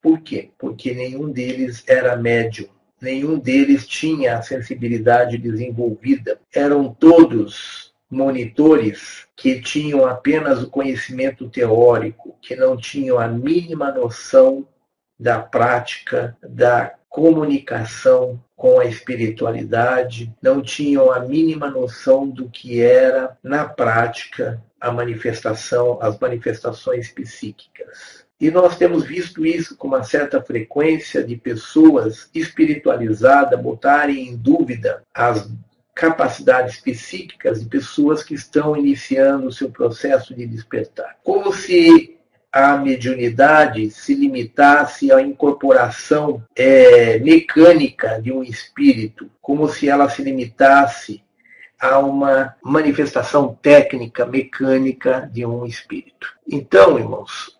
Por 0.00 0.20
quê? 0.20 0.50
Porque 0.56 0.94
nenhum 0.94 1.32
deles 1.32 1.82
era 1.88 2.16
médium, 2.16 2.68
nenhum 3.00 3.40
deles 3.40 3.88
tinha 3.88 4.38
a 4.38 4.42
sensibilidade 4.42 5.36
desenvolvida. 5.36 6.38
Eram 6.54 6.94
todos 6.94 7.92
monitores 8.10 9.26
que 9.36 9.60
tinham 9.60 10.06
apenas 10.06 10.62
o 10.62 10.70
conhecimento 10.70 11.48
teórico, 11.48 12.36
que 12.40 12.54
não 12.54 12.76
tinham 12.76 13.18
a 13.18 13.26
mínima 13.26 13.90
noção 13.90 14.66
da 15.18 15.40
prática, 15.40 16.36
da 16.42 16.94
comunicação 17.08 18.42
com 18.56 18.80
a 18.80 18.86
espiritualidade, 18.86 20.34
não 20.42 20.60
tinham 20.60 21.12
a 21.12 21.20
mínima 21.20 21.70
noção 21.70 22.28
do 22.28 22.48
que 22.48 22.80
era, 22.80 23.38
na 23.42 23.64
prática, 23.64 24.62
a 24.80 24.90
manifestação, 24.90 25.98
as 26.00 26.18
manifestações 26.18 27.08
psíquicas. 27.10 28.24
E 28.40 28.50
nós 28.50 28.76
temos 28.76 29.04
visto 29.04 29.46
isso 29.46 29.76
com 29.76 29.88
uma 29.88 30.02
certa 30.02 30.42
frequência 30.42 31.22
de 31.22 31.36
pessoas 31.36 32.28
espiritualizadas 32.34 33.60
botarem 33.60 34.28
em 34.28 34.36
dúvida 34.36 35.02
as 35.14 35.48
capacidades 35.94 36.80
psíquicas 36.80 37.60
de 37.60 37.68
pessoas 37.68 38.22
que 38.22 38.34
estão 38.34 38.76
iniciando 38.76 39.46
o 39.46 39.52
seu 39.52 39.70
processo 39.70 40.34
de 40.34 40.46
despertar. 40.46 41.16
Como 41.22 41.52
se 41.52 42.18
a 42.52 42.76
mediunidade 42.76 43.90
se 43.90 44.14
limitasse 44.14 45.10
à 45.10 45.20
incorporação 45.20 46.42
é, 46.54 47.18
mecânica 47.18 48.20
de 48.20 48.32
um 48.32 48.42
espírito, 48.42 49.30
como 49.42 49.68
se 49.68 49.88
ela 49.88 50.08
se 50.08 50.22
limitasse 50.22 51.22
a 51.80 51.98
uma 51.98 52.54
manifestação 52.62 53.58
técnica, 53.60 54.24
mecânica 54.24 55.28
de 55.32 55.44
um 55.44 55.66
espírito. 55.66 56.32
Então, 56.48 56.98
irmãos, 56.98 57.53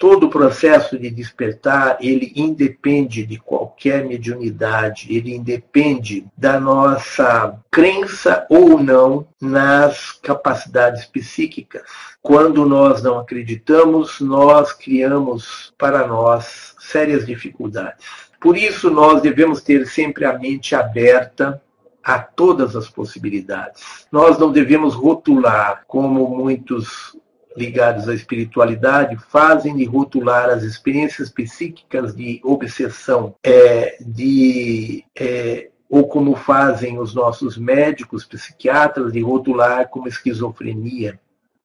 todo 0.00 0.28
o 0.28 0.30
processo 0.30 0.98
de 0.98 1.10
despertar, 1.10 1.98
ele 2.00 2.32
independe 2.34 3.22
de 3.22 3.36
qualquer 3.36 4.02
mediunidade, 4.02 5.14
ele 5.14 5.34
independe 5.34 6.24
da 6.34 6.58
nossa 6.58 7.60
crença 7.70 8.46
ou 8.48 8.82
não 8.82 9.28
nas 9.38 10.12
capacidades 10.12 11.04
psíquicas. 11.04 11.82
Quando 12.22 12.64
nós 12.64 13.02
não 13.02 13.18
acreditamos, 13.18 14.20
nós 14.20 14.72
criamos 14.72 15.74
para 15.76 16.06
nós 16.06 16.74
sérias 16.78 17.26
dificuldades. 17.26 18.06
Por 18.40 18.56
isso, 18.56 18.90
nós 18.90 19.20
devemos 19.20 19.60
ter 19.60 19.86
sempre 19.86 20.24
a 20.24 20.38
mente 20.38 20.74
aberta 20.74 21.60
a 22.02 22.18
todas 22.18 22.74
as 22.74 22.88
possibilidades. 22.88 24.06
Nós 24.10 24.38
não 24.38 24.50
devemos 24.50 24.94
rotular, 24.94 25.84
como 25.86 26.26
muitos 26.26 27.14
ligados 27.56 28.08
à 28.08 28.14
espiritualidade 28.14 29.16
fazem 29.28 29.76
de 29.76 29.84
rotular 29.84 30.48
as 30.50 30.62
experiências 30.62 31.30
psíquicas 31.30 32.14
de 32.14 32.40
obsessão, 32.44 33.34
é, 33.42 33.96
de 34.00 35.04
é, 35.18 35.68
ou 35.88 36.06
como 36.06 36.36
fazem 36.36 36.98
os 36.98 37.14
nossos 37.14 37.58
médicos 37.58 38.24
psiquiatras 38.24 39.12
de 39.12 39.20
rotular 39.20 39.88
como 39.88 40.06
esquizofrenia 40.06 41.18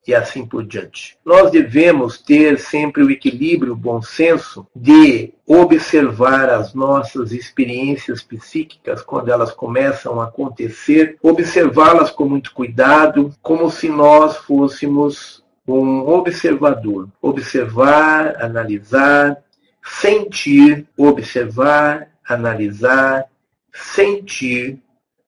e 0.07 0.13
assim 0.13 0.45
por 0.45 0.63
diante. 0.63 1.17
Nós 1.25 1.51
devemos 1.51 2.19
ter 2.21 2.59
sempre 2.59 3.03
o 3.03 3.09
equilíbrio, 3.09 3.73
o 3.73 3.77
bom 3.77 4.01
senso 4.01 4.65
de 4.75 5.33
observar 5.47 6.49
as 6.49 6.73
nossas 6.73 7.31
experiências 7.31 8.21
psíquicas 8.21 9.01
quando 9.01 9.29
elas 9.29 9.51
começam 9.51 10.21
a 10.21 10.25
acontecer, 10.25 11.17
observá-las 11.21 12.11
com 12.11 12.25
muito 12.25 12.53
cuidado, 12.53 13.33
como 13.41 13.69
se 13.69 13.89
nós 13.89 14.37
fôssemos 14.37 15.43
um 15.67 16.07
observador. 16.07 17.09
Observar, 17.21 18.41
analisar, 18.41 19.37
sentir, 19.83 20.87
observar, 20.97 22.09
analisar, 22.27 23.25
sentir, 23.73 24.79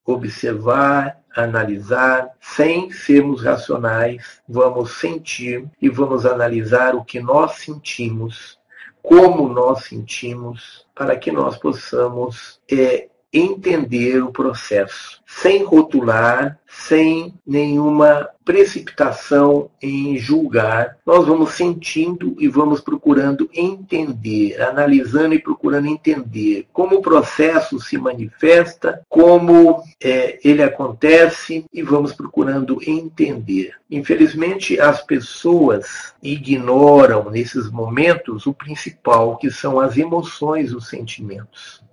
observar, 0.05 1.17
analisar, 1.35 2.31
sem 2.41 2.89
sermos 2.91 3.43
racionais, 3.43 4.41
vamos 4.47 4.97
sentir 4.97 5.67
e 5.79 5.87
vamos 5.89 6.25
analisar 6.25 6.95
o 6.95 7.03
que 7.03 7.19
nós 7.19 7.57
sentimos, 7.57 8.57
como 9.03 9.47
nós 9.47 9.85
sentimos, 9.85 10.85
para 10.95 11.15
que 11.15 11.31
nós 11.31 11.55
possamos 11.57 12.59
é, 12.69 13.07
entender 13.37 14.23
o 14.23 14.31
processo, 14.31 15.21
sem 15.25 15.63
rotular, 15.63 16.59
sem 16.67 17.33
nenhuma 17.45 18.29
precipitação 18.45 19.69
em 19.81 20.17
julgar. 20.17 20.97
Nós 21.05 21.25
vamos 21.25 21.51
sentindo 21.51 22.35
e 22.39 22.47
vamos 22.47 22.79
procurando 22.79 23.49
entender, 23.53 24.61
analisando 24.61 25.33
e 25.33 25.39
procurando 25.39 25.87
entender 25.87 26.67
como 26.71 26.97
o 26.97 27.01
processo 27.01 27.79
se 27.79 27.97
manifesta, 27.97 29.01
como 29.09 29.81
é, 30.01 30.39
ele 30.43 30.63
acontece 30.63 31.65
e 31.73 31.81
vamos 31.81 32.13
procurando 32.13 32.79
entender. 32.85 33.73
Infelizmente, 33.89 34.79
as 34.79 35.01
pessoas 35.01 36.13
ignoram 36.21 37.29
nesses 37.29 37.69
momentos 37.69 38.45
o 38.45 38.53
principal, 38.53 39.37
que 39.37 39.49
são 39.51 39.79
as 39.79 39.97
emoções, 39.97 40.73
os 40.73 40.87
sentimentos 40.87 41.86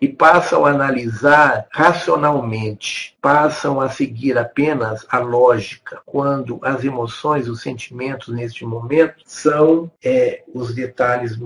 e 0.00 0.08
passam 0.08 0.64
a 0.64 0.70
analisar 0.70 1.66
racionalmente, 1.70 3.16
passam 3.20 3.80
a 3.80 3.88
seguir 3.88 4.36
apenas 4.38 5.06
a 5.08 5.18
lógica, 5.18 6.00
quando 6.04 6.58
as 6.62 6.84
emoções, 6.84 7.48
os 7.48 7.62
sentimentos 7.62 8.28
neste 8.28 8.64
momento 8.64 9.22
são 9.24 9.90
é, 10.02 10.42
os 10.52 10.74
detalhes 10.74 11.38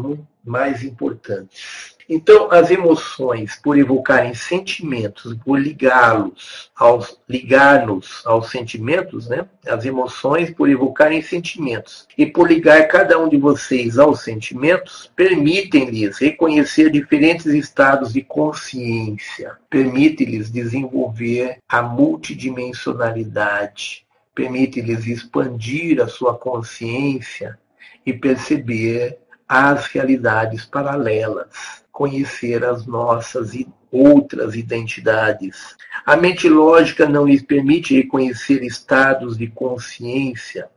mais 0.44 0.82
importantes. 0.82 1.96
Então, 2.12 2.50
as 2.50 2.72
emoções, 2.72 3.54
por 3.54 3.78
evocarem 3.78 4.34
sentimentos, 4.34 5.32
por 5.44 5.60
ligá-los 5.60 6.68
aos 6.74 7.16
ligar-nos 7.28 8.26
aos 8.26 8.50
sentimentos, 8.50 9.28
né? 9.28 9.46
As 9.64 9.84
emoções 9.84 10.50
por 10.50 10.68
evocarem 10.68 11.22
sentimentos. 11.22 12.08
E 12.18 12.26
por 12.26 12.50
ligar 12.50 12.88
cada 12.88 13.16
um 13.16 13.28
de 13.28 13.36
vocês 13.36 13.96
aos 13.96 14.22
sentimentos, 14.22 15.08
permitem-lhes 15.14 16.18
reconhecer 16.18 16.90
diferentes 16.90 17.46
estados 17.46 18.12
de 18.12 18.22
consciência, 18.22 19.56
permite-lhes 19.70 20.50
desenvolver 20.50 21.58
a 21.68 21.80
multidimensionalidade, 21.80 24.04
permite-lhes 24.34 25.06
expandir 25.06 26.02
a 26.02 26.08
sua 26.08 26.36
consciência 26.36 27.56
e 28.04 28.12
perceber 28.12 29.16
as 29.48 29.86
realidades 29.86 30.64
paralelas 30.64 31.80
conhecer 32.00 32.64
as 32.64 32.86
nossas 32.86 33.52
e 33.52 33.68
outras 33.92 34.54
identidades. 34.56 35.76
A 36.06 36.16
mente 36.16 36.48
lógica 36.48 37.06
não 37.06 37.26
lhes 37.26 37.42
permite 37.42 37.94
reconhecer 37.94 38.62
estados 38.62 39.36
de 39.36 39.46
consciência. 39.48 40.70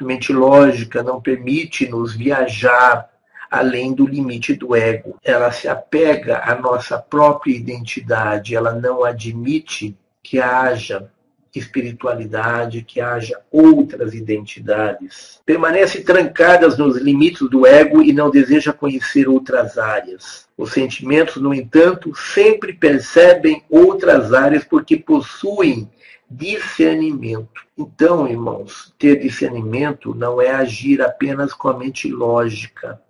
A 0.00 0.02
mente 0.02 0.32
lógica 0.32 1.02
não 1.02 1.20
permite-nos 1.20 2.16
viajar 2.16 3.06
além 3.50 3.92
do 3.92 4.06
limite 4.06 4.54
do 4.54 4.74
ego. 4.74 5.18
Ela 5.22 5.52
se 5.52 5.68
apega 5.68 6.40
à 6.42 6.54
nossa 6.54 6.98
própria 6.98 7.54
identidade, 7.54 8.56
ela 8.56 8.72
não 8.72 9.04
admite 9.04 9.94
que 10.22 10.40
haja 10.40 11.12
espiritualidade, 11.58 12.82
que 12.82 13.00
haja 13.00 13.38
outras 13.50 14.14
identidades. 14.14 15.40
Permanece 15.44 16.02
trancadas 16.02 16.78
nos 16.78 16.96
limites 16.96 17.48
do 17.50 17.66
ego 17.66 18.02
e 18.02 18.12
não 18.12 18.30
deseja 18.30 18.72
conhecer 18.72 19.28
outras 19.28 19.76
áreas. 19.76 20.46
Os 20.56 20.72
sentimentos, 20.72 21.36
no 21.36 21.52
entanto, 21.52 22.14
sempre 22.14 22.72
percebem 22.72 23.62
outras 23.68 24.32
áreas 24.32 24.64
porque 24.64 24.96
possuem 24.96 25.90
discernimento. 26.30 27.60
Então, 27.76 28.26
irmãos, 28.26 28.94
ter 28.98 29.20
discernimento 29.20 30.14
não 30.14 30.40
é 30.40 30.50
agir 30.50 31.02
apenas 31.02 31.52
com 31.52 31.68
a 31.68 31.76
mente 31.76 32.10
lógica, 32.10 33.00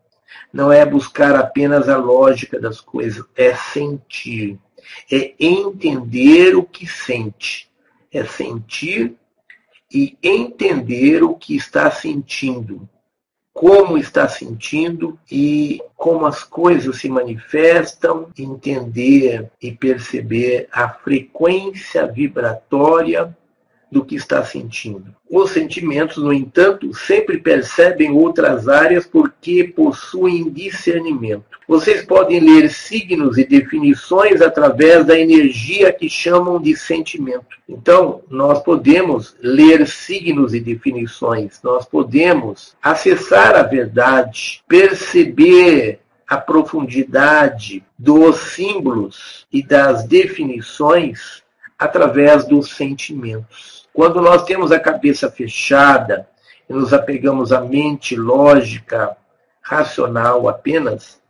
não 0.53 0.73
é 0.73 0.85
buscar 0.85 1.37
apenas 1.37 1.89
a 1.89 1.97
lógica 1.97 2.59
das 2.59 2.81
coisas, 2.81 3.25
é 3.37 3.55
sentir, 3.55 4.59
é 5.11 5.35
entender 5.39 6.57
o 6.57 6.65
que 6.65 6.87
sente 6.87 7.72
é 8.13 8.25
sentir 8.25 9.15
e 9.93 10.17
entender 10.23 11.23
o 11.23 11.35
que 11.35 11.57
está 11.57 11.91
sentindo, 11.91 12.89
como 13.53 13.99
está 13.99 14.29
sentindo 14.29 15.19
e 15.31 15.83
como 15.97 16.27
as 16.27 16.43
coisas 16.43 16.97
se 16.97 17.09
manifestam, 17.09 18.29
entender 18.39 19.51
e 19.61 19.73
perceber 19.73 20.69
a 20.73 20.89
frequência 20.89 22.07
vibratória 22.07 23.37
do 23.93 24.03
que 24.03 24.17
está 24.17 24.43
sentindo. 24.43 25.15
Os 25.31 25.51
sentimentos, 25.51 26.17
no 26.17 26.33
entanto, 26.33 26.95
sempre 26.95 27.37
percebem 27.39 28.11
outras 28.11 28.67
áreas 28.67 29.07
porque 29.07 29.65
possuem 29.65 30.51
discernimento. 30.51 31.45
Vocês 31.69 32.03
podem 32.03 32.41
ler 32.41 32.71
signos 32.71 33.37
e 33.37 33.45
definições 33.45 34.41
através 34.41 35.05
da 35.05 35.19
energia 35.19 35.93
que 35.93 36.09
chamam 36.09 36.59
de 36.61 36.75
sentimento. 36.75 37.59
Então, 37.69 38.23
nós 38.31 38.63
podemos 38.63 39.37
ler 39.43 39.87
signos 39.87 40.55
e 40.55 40.61
definições, 40.61 41.61
nós 41.63 41.85
podemos 41.85 42.75
acessar 42.83 43.55
a 43.55 43.63
verdade, 43.63 44.63
perceber 44.67 46.01
a 46.27 46.39
profundidade 46.39 47.85
dos 47.99 48.37
símbolos 48.37 49.47
e 49.53 49.63
das 49.63 50.05
definições 50.05 51.42
através 51.83 52.45
dos 52.47 52.71
sentimentos. 52.71 53.89
Quando 53.93 54.21
nós 54.21 54.45
temos 54.45 54.71
a 54.71 54.79
cabeça 54.79 55.31
fechada 55.31 56.29
e 56.69 56.73
nos 56.73 56.93
apegamos 56.93 57.53
à 57.53 57.61
mente 57.61 58.15
lógica, 58.15 59.17
racional 59.61 60.49
apenas, 60.49 61.21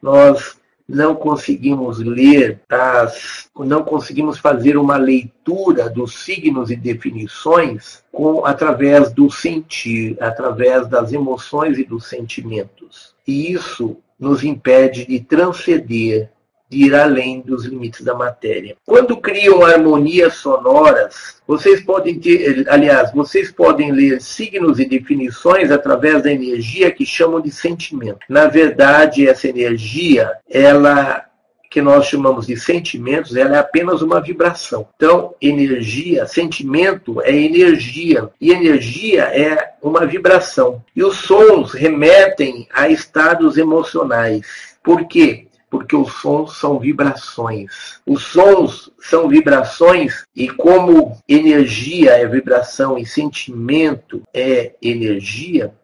nós 0.00 0.56
não 0.88 1.14
conseguimos 1.14 1.98
ler 1.98 2.58
as, 2.70 3.50
não 3.58 3.84
conseguimos 3.84 4.38
fazer 4.38 4.78
uma 4.78 4.96
leitura 4.96 5.90
dos 5.90 6.24
signos 6.24 6.70
e 6.70 6.76
definições 6.76 8.02
com 8.10 8.46
através 8.46 9.12
do 9.12 9.30
sentir, 9.30 10.16
através 10.18 10.86
das 10.86 11.12
emoções 11.12 11.78
e 11.78 11.84
dos 11.84 12.06
sentimentos. 12.06 13.14
E 13.26 13.52
isso 13.52 13.98
nos 14.18 14.42
impede 14.42 15.04
de 15.04 15.20
transcender 15.20 16.30
de 16.68 16.86
ir 16.86 16.94
além 16.94 17.40
dos 17.40 17.64
limites 17.64 18.04
da 18.04 18.14
matéria. 18.14 18.76
Quando 18.84 19.16
criam 19.16 19.64
harmonias 19.64 20.34
sonoras, 20.34 21.40
vocês 21.46 21.80
podem 21.80 22.18
ter, 22.18 22.66
aliás, 22.68 23.12
vocês 23.12 23.50
podem 23.50 23.90
ler 23.90 24.20
signos 24.20 24.78
e 24.78 24.84
definições 24.84 25.70
através 25.70 26.22
da 26.22 26.32
energia 26.32 26.90
que 26.90 27.06
chamam 27.06 27.40
de 27.40 27.50
sentimento. 27.50 28.20
Na 28.28 28.46
verdade, 28.46 29.26
essa 29.26 29.48
energia, 29.48 30.32
ela 30.48 31.24
que 31.70 31.82
nós 31.82 32.06
chamamos 32.06 32.46
de 32.46 32.56
sentimentos, 32.56 33.36
ela 33.36 33.56
é 33.56 33.58
apenas 33.58 34.00
uma 34.00 34.20
vibração. 34.20 34.88
Então, 34.96 35.34
energia, 35.40 36.26
sentimento 36.26 37.20
é 37.22 37.34
energia, 37.34 38.30
e 38.40 38.50
energia 38.50 39.24
é 39.24 39.74
uma 39.82 40.06
vibração. 40.06 40.82
E 40.96 41.04
os 41.04 41.18
sons 41.18 41.72
remetem 41.72 42.66
a 42.72 42.88
estados 42.88 43.58
emocionais. 43.58 44.76
Por 44.82 45.06
quê? 45.06 45.47
Porque 45.70 45.94
os 45.94 46.12
sons 46.14 46.58
são 46.58 46.78
vibrações. 46.78 48.00
Os 48.06 48.22
sons 48.24 48.90
são 49.00 49.28
vibrações 49.28 50.24
e 50.34 50.48
como 50.48 51.18
energia 51.28 52.12
é 52.12 52.26
vibração 52.26 52.96
e 52.98 53.04
sentimento 53.04 54.22
é 54.32 54.74
energia, 54.80 55.74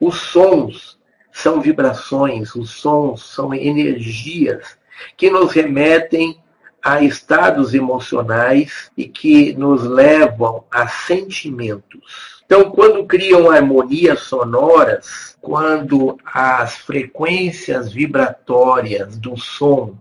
os 0.00 0.20
sons 0.20 0.98
são 1.32 1.60
vibrações, 1.60 2.54
os 2.54 2.70
sons 2.70 3.22
são 3.22 3.54
energias 3.54 4.76
que 5.16 5.30
nos 5.30 5.52
remetem 5.52 6.41
a 6.82 7.02
estados 7.02 7.74
emocionais 7.74 8.90
e 8.96 9.06
que 9.06 9.54
nos 9.54 9.82
levam 9.84 10.64
a 10.70 10.88
sentimentos. 10.88 12.42
Então, 12.44 12.70
quando 12.70 13.06
criam 13.06 13.50
harmonias 13.50 14.20
sonoras, 14.20 15.36
quando 15.40 16.18
as 16.24 16.76
frequências 16.76 17.92
vibratórias 17.92 19.16
do 19.16 19.36
som 19.38 19.94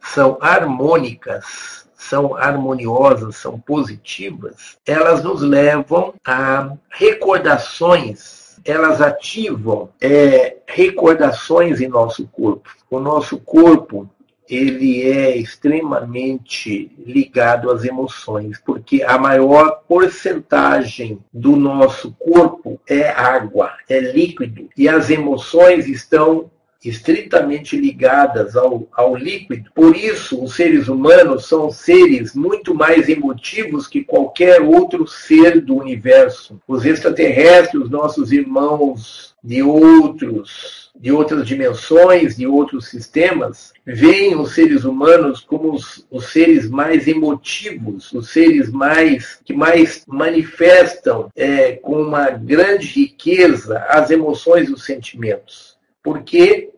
são 0.00 0.38
harmônicas, 0.40 1.86
são 1.94 2.34
harmoniosas, 2.36 3.36
são 3.36 3.58
positivas, 3.58 4.78
elas 4.86 5.22
nos 5.22 5.42
levam 5.42 6.14
a 6.24 6.72
recordações, 6.88 8.58
elas 8.64 9.02
ativam 9.02 9.90
é, 10.00 10.56
recordações 10.66 11.80
em 11.80 11.88
nosso 11.88 12.26
corpo. 12.28 12.70
O 12.90 12.98
nosso 12.98 13.38
corpo 13.38 14.08
ele 14.48 15.02
é 15.02 15.36
extremamente 15.36 16.90
ligado 16.98 17.70
às 17.70 17.84
emoções, 17.84 18.60
porque 18.64 19.02
a 19.02 19.18
maior 19.18 19.82
porcentagem 19.86 21.18
do 21.32 21.54
nosso 21.56 22.12
corpo 22.18 22.80
é 22.88 23.10
água, 23.10 23.72
é 23.88 24.00
líquido, 24.00 24.68
e 24.76 24.88
as 24.88 25.10
emoções 25.10 25.86
estão 25.86 26.50
estritamente 26.84 27.76
ligadas 27.76 28.56
ao, 28.56 28.88
ao 28.92 29.16
líquido. 29.16 29.70
Por 29.74 29.96
isso, 29.96 30.42
os 30.42 30.54
seres 30.54 30.88
humanos 30.88 31.46
são 31.46 31.70
seres 31.70 32.34
muito 32.34 32.74
mais 32.74 33.08
emotivos 33.08 33.86
que 33.86 34.04
qualquer 34.04 34.60
outro 34.62 35.06
ser 35.06 35.60
do 35.60 35.76
universo. 35.76 36.60
Os 36.66 36.84
extraterrestres, 36.84 37.82
os 37.82 37.90
nossos 37.90 38.32
irmãos 38.32 39.34
de 39.42 39.62
outros 39.62 40.88
de 41.00 41.12
outras 41.12 41.46
dimensões, 41.46 42.36
de 42.36 42.46
outros 42.46 42.88
sistemas, 42.88 43.72
veem 43.86 44.36
os 44.36 44.52
seres 44.52 44.84
humanos 44.84 45.40
como 45.40 45.72
os, 45.72 46.04
os, 46.10 46.26
seres 46.26 46.68
mais 46.68 47.06
emotivos, 47.06 48.12
os 48.12 48.30
seres 48.30 48.68
mais 48.68 49.38
que 49.44 49.54
mais 49.54 50.02
manifestam 50.08 51.30
é, 51.36 51.74
com 51.74 52.02
uma 52.02 52.30
grande 52.30 52.86
riqueza 52.88 53.78
as 53.88 54.10
emoções 54.10 54.68
e 54.68 54.72
os 54.72 54.84
sentimentos. 54.84 55.77
Por 56.08 56.22
quê? 56.22 56.70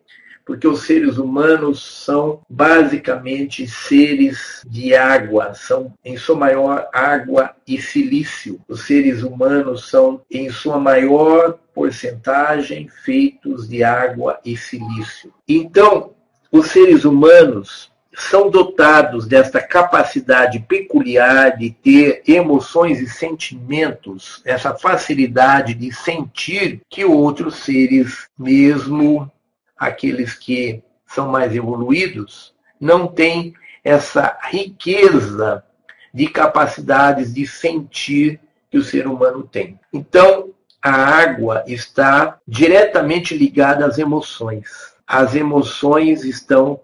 porque 0.44 0.66
os 0.66 0.82
seres 0.82 1.16
humanos 1.16 1.80
são 2.04 2.40
basicamente 2.50 3.68
seres 3.68 4.66
de 4.66 4.96
água, 4.96 5.54
são 5.54 5.94
em 6.04 6.16
sua 6.16 6.34
maior 6.34 6.88
água 6.92 7.54
e 7.64 7.80
silício. 7.80 8.60
Os 8.66 8.82
seres 8.82 9.22
humanos 9.22 9.88
são 9.88 10.22
em 10.28 10.50
sua 10.50 10.76
maior 10.76 11.56
porcentagem 11.72 12.88
feitos 12.88 13.68
de 13.68 13.84
água 13.84 14.40
e 14.44 14.56
silício. 14.56 15.32
Então, 15.46 16.14
os 16.50 16.66
seres 16.66 17.04
humanos 17.04 17.89
são 18.14 18.50
dotados 18.50 19.26
desta 19.26 19.60
capacidade 19.60 20.58
peculiar 20.60 21.56
de 21.56 21.70
ter 21.70 22.22
emoções 22.26 23.00
e 23.00 23.08
sentimentos, 23.08 24.42
essa 24.44 24.74
facilidade 24.74 25.74
de 25.74 25.92
sentir 25.92 26.80
que 26.88 27.04
outros 27.04 27.56
seres, 27.56 28.28
mesmo 28.38 29.30
aqueles 29.78 30.34
que 30.34 30.82
são 31.06 31.28
mais 31.28 31.54
evoluídos, 31.54 32.52
não 32.80 33.06
têm 33.06 33.54
essa 33.84 34.38
riqueza 34.42 35.64
de 36.12 36.26
capacidades 36.26 37.32
de 37.32 37.46
sentir 37.46 38.40
que 38.70 38.78
o 38.78 38.84
ser 38.84 39.06
humano 39.06 39.42
tem. 39.42 39.78
Então, 39.92 40.50
a 40.82 40.92
água 40.92 41.62
está 41.66 42.38
diretamente 42.46 43.36
ligada 43.36 43.84
às 43.84 43.98
emoções. 43.98 44.94
As 45.06 45.34
emoções 45.34 46.24
estão 46.24 46.80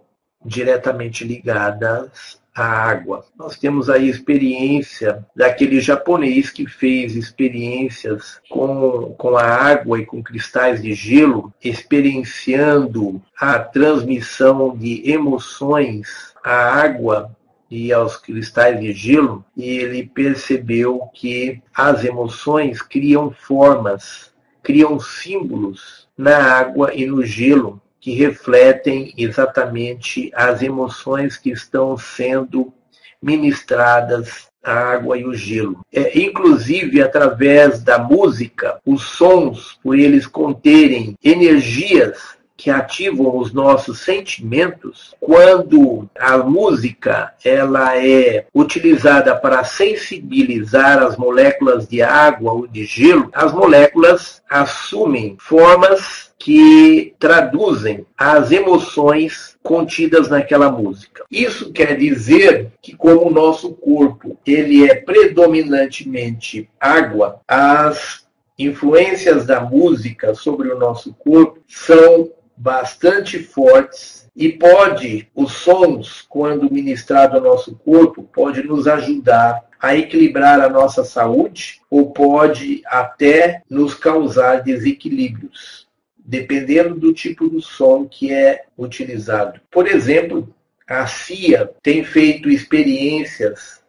diretamente 0.46 1.24
ligadas 1.24 2.38
a 2.56 2.64
água. 2.64 3.26
Nós 3.38 3.58
temos 3.58 3.90
aí 3.90 4.08
experiência 4.08 5.26
daquele 5.36 5.78
japonês 5.78 6.48
que 6.48 6.66
fez 6.66 7.14
experiências 7.14 8.40
com, 8.48 9.14
com 9.18 9.36
a 9.36 9.44
água 9.44 10.00
e 10.00 10.06
com 10.06 10.22
cristais 10.22 10.80
de 10.80 10.94
gelo, 10.94 11.52
experienciando 11.62 13.20
a 13.38 13.58
transmissão 13.58 14.74
de 14.74 15.08
emoções 15.10 16.32
à 16.42 16.80
água 16.80 17.30
e 17.70 17.92
aos 17.92 18.16
cristais 18.16 18.80
de 18.80 18.92
gelo, 18.92 19.44
e 19.54 19.68
ele 19.68 20.06
percebeu 20.06 21.10
que 21.12 21.60
as 21.74 22.04
emoções 22.04 22.80
criam 22.80 23.30
formas, 23.30 24.32
criam 24.62 24.98
símbolos 24.98 26.08
na 26.16 26.38
água 26.38 26.94
e 26.94 27.04
no 27.04 27.22
gelo 27.22 27.82
que 28.06 28.12
refletem 28.12 29.12
exatamente 29.18 30.30
as 30.32 30.62
emoções 30.62 31.36
que 31.36 31.50
estão 31.50 31.98
sendo 31.98 32.72
ministradas 33.20 34.46
a 34.62 34.72
água 34.72 35.18
e 35.18 35.24
o 35.24 35.34
gelo. 35.34 35.80
É, 35.92 36.16
inclusive, 36.16 37.02
através 37.02 37.82
da 37.82 37.98
música, 37.98 38.78
os 38.86 39.02
sons, 39.02 39.76
por 39.82 39.98
eles 39.98 40.24
conterem 40.24 41.16
energias 41.20 42.36
que 42.56 42.70
ativam 42.70 43.38
os 43.38 43.52
nossos 43.52 43.98
sentimentos, 43.98 45.12
quando 45.18 46.08
a 46.16 46.38
música 46.38 47.34
ela 47.44 47.98
é 47.98 48.46
utilizada 48.54 49.34
para 49.34 49.64
sensibilizar 49.64 51.02
as 51.02 51.16
moléculas 51.16 51.88
de 51.88 52.02
água 52.02 52.52
ou 52.52 52.68
de 52.68 52.84
gelo, 52.84 53.30
as 53.32 53.52
moléculas 53.52 54.40
assumem 54.48 55.36
formas 55.40 56.25
que 56.38 57.14
traduzem 57.18 58.06
as 58.16 58.50
emoções 58.50 59.56
contidas 59.62 60.28
naquela 60.28 60.70
música. 60.70 61.24
Isso 61.30 61.72
quer 61.72 61.96
dizer 61.96 62.72
que 62.80 62.94
como 62.94 63.26
o 63.26 63.32
nosso 63.32 63.72
corpo 63.72 64.38
ele 64.46 64.88
é 64.88 64.94
predominantemente 64.94 66.68
água, 66.78 67.40
as 67.48 68.26
influências 68.58 69.44
da 69.44 69.60
música 69.60 70.34
sobre 70.34 70.68
o 70.68 70.78
nosso 70.78 71.12
corpo 71.14 71.58
são 71.66 72.30
bastante 72.56 73.38
fortes 73.38 74.26
e 74.34 74.50
pode, 74.52 75.28
os 75.34 75.52
sons, 75.52 76.24
quando 76.28 76.72
ministrado 76.72 77.36
ao 77.36 77.42
nosso 77.42 77.74
corpo, 77.74 78.22
pode 78.22 78.62
nos 78.62 78.86
ajudar 78.86 79.64
a 79.80 79.96
equilibrar 79.96 80.60
a 80.60 80.68
nossa 80.68 81.04
saúde 81.04 81.80
ou 81.90 82.10
pode 82.10 82.82
até 82.86 83.62
nos 83.68 83.94
causar 83.94 84.62
desequilíbrios, 84.62 85.85
dependendo 86.26 86.94
do 86.94 87.12
tipo 87.12 87.48
do 87.48 87.60
som 87.60 88.06
que 88.06 88.32
é 88.32 88.64
utilizado. 88.76 89.60
Por 89.70 89.86
exemplo, 89.86 90.52
a 90.86 91.06
CIA 91.06 91.70
tem 91.82 92.04
feito 92.04 92.50
experiências 92.50 93.80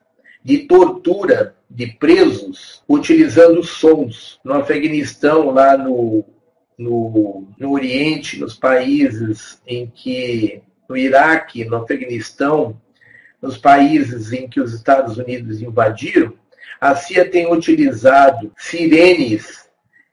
de 0.43 0.59
tortura 0.59 1.55
de 1.69 1.87
presos 1.87 2.83
utilizando 2.87 3.63
sons. 3.63 4.39
No 4.43 4.53
Afeganistão, 4.53 5.49
lá 5.51 5.77
no 5.77 6.23
no, 6.77 7.47
no 7.57 7.71
Oriente, 7.71 8.39
nos 8.39 8.53
países 8.53 9.59
em 9.65 9.87
que, 9.87 10.61
no 10.87 10.95
Iraque, 10.95 11.65
no 11.65 11.77
Afeganistão, 11.77 12.79
nos 13.41 13.57
países 13.57 14.31
em 14.31 14.47
que 14.47 14.61
os 14.61 14.73
Estados 14.73 15.17
Unidos 15.17 15.61
invadiram, 15.61 16.33
a 16.79 16.95
CIA 16.95 17.29
tem 17.29 17.51
utilizado 17.51 18.51
sirenes 18.57 19.66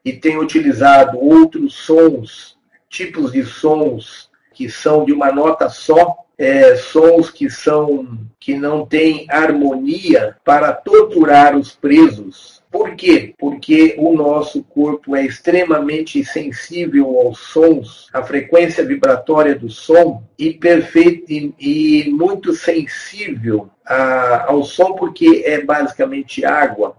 e 0.05 0.13
tem 0.13 0.37
utilizado 0.37 1.17
outros 1.19 1.73
sons, 1.73 2.55
tipos 2.87 3.31
de 3.31 3.43
sons 3.43 4.29
que 4.53 4.69
são 4.69 5.03
de 5.03 5.11
uma 5.11 5.31
nota 5.31 5.67
só, 5.67 6.15
é, 6.37 6.75
sons 6.75 7.31
que 7.31 7.49
são 7.49 8.19
que 8.39 8.53
não 8.53 8.85
têm 8.85 9.25
harmonia 9.29 10.37
para 10.45 10.71
torturar 10.71 11.57
os 11.57 11.71
presos. 11.71 12.63
Por 12.69 12.93
quê? 12.95 13.33
Porque 13.37 13.95
o 13.97 14.13
nosso 14.13 14.61
corpo 14.61 15.15
é 15.15 15.25
extremamente 15.25 16.23
sensível 16.23 17.19
aos 17.19 17.39
sons, 17.39 18.07
à 18.13 18.21
frequência 18.21 18.85
vibratória 18.85 19.55
do 19.55 19.69
som 19.69 20.23
e 20.37 20.53
perfeito 20.53 21.31
e, 21.31 21.53
e 21.57 22.09
muito 22.09 22.53
sensível 22.53 23.69
a, 23.85 24.51
ao 24.51 24.63
som 24.63 24.93
porque 24.93 25.43
é 25.45 25.63
basicamente 25.63 26.45
água 26.45 26.97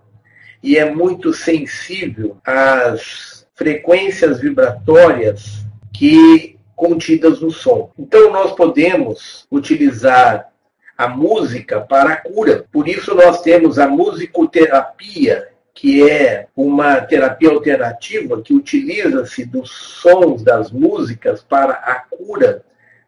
e 0.63 0.77
é 0.77 0.91
muito 0.91 1.33
sensível 1.33 2.37
às 2.45 3.47
frequências 3.55 4.41
vibratórias 4.41 5.65
que 5.93 6.57
contidas 6.75 7.41
no 7.41 7.51
som. 7.51 7.91
Então 7.99 8.31
nós 8.31 8.53
podemos 8.53 9.47
utilizar 9.51 10.51
a 10.97 11.09
música 11.09 11.81
para 11.81 12.13
a 12.13 12.17
cura. 12.17 12.65
Por 12.71 12.89
isso 12.89 13.15
nós 13.15 13.41
temos 13.41 13.79
a 13.79 13.89
musicoterapia, 13.89 15.49
que 15.75 16.09
é 16.09 16.47
uma 16.57 17.01
terapia 17.01 17.51
alternativa 17.51 18.41
que 18.41 18.55
utiliza-se 18.55 19.45
dos 19.45 19.71
sons 19.71 20.43
das 20.43 20.71
músicas 20.71 21.43
para 21.43 21.75
a 21.75 21.95
cura 21.95 22.63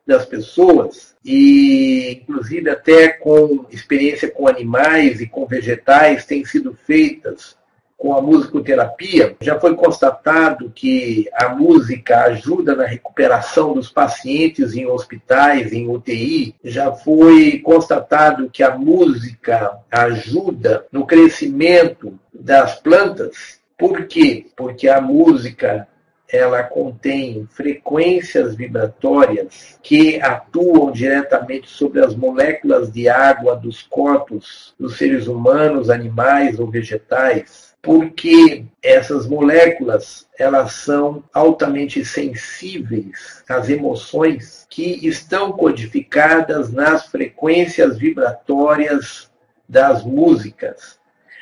das 0.08 0.24
pessoas 0.24 1.14
e 1.22 2.22
inclusive 2.22 2.70
até 2.70 3.08
com 3.08 3.66
experiência 3.70 4.30
com 4.30 4.48
animais 4.48 5.20
e 5.20 5.26
com 5.26 5.44
vegetais 5.44 6.24
têm 6.24 6.46
sido 6.46 6.76
feitas 6.86 7.58
com 7.98 8.14
a 8.14 8.22
musicoterapia, 8.22 9.36
já 9.40 9.58
foi 9.58 9.74
constatado 9.74 10.70
que 10.72 11.28
a 11.34 11.48
música 11.48 12.22
ajuda 12.22 12.76
na 12.76 12.86
recuperação 12.86 13.74
dos 13.74 13.90
pacientes 13.90 14.76
em 14.76 14.86
hospitais, 14.86 15.72
em 15.72 15.88
UTI. 15.88 16.54
Já 16.62 16.92
foi 16.92 17.58
constatado 17.58 18.48
que 18.50 18.62
a 18.62 18.78
música 18.78 19.76
ajuda 19.90 20.86
no 20.92 21.04
crescimento 21.04 22.16
das 22.32 22.76
plantas. 22.76 23.58
Por 23.76 24.06
quê? 24.06 24.46
Porque 24.56 24.88
a 24.88 25.00
música 25.00 25.88
ela 26.30 26.62
contém 26.62 27.46
frequências 27.50 28.54
vibratórias 28.54 29.78
que 29.82 30.20
atuam 30.20 30.92
diretamente 30.92 31.68
sobre 31.68 32.04
as 32.04 32.14
moléculas 32.14 32.92
de 32.92 33.08
água 33.08 33.56
dos 33.56 33.82
corpos 33.82 34.74
dos 34.78 34.98
seres 34.98 35.26
humanos, 35.26 35.88
animais 35.88 36.60
ou 36.60 36.70
vegetais 36.70 37.68
porque 37.80 38.64
essas 38.82 39.26
moléculas 39.26 40.26
elas 40.38 40.72
são 40.72 41.22
altamente 41.32 42.04
sensíveis 42.04 43.42
às 43.48 43.68
emoções 43.68 44.66
que 44.68 45.06
estão 45.06 45.52
codificadas 45.52 46.72
nas 46.72 47.06
frequências 47.06 47.96
vibratórias 47.96 49.30
das 49.68 50.04
músicas. 50.04 50.97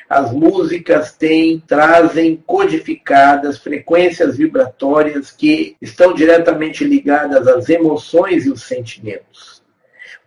As 0.09 0.31
músicas 0.31 1.11
têm, 1.11 1.61
trazem 1.67 2.41
codificadas 2.45 3.57
frequências 3.57 4.37
vibratórias 4.37 5.31
que 5.31 5.75
estão 5.81 6.13
diretamente 6.13 6.83
ligadas 6.85 7.47
às 7.47 7.69
emoções 7.69 8.45
e 8.45 8.49
os 8.49 8.63
sentimentos. 8.63 9.56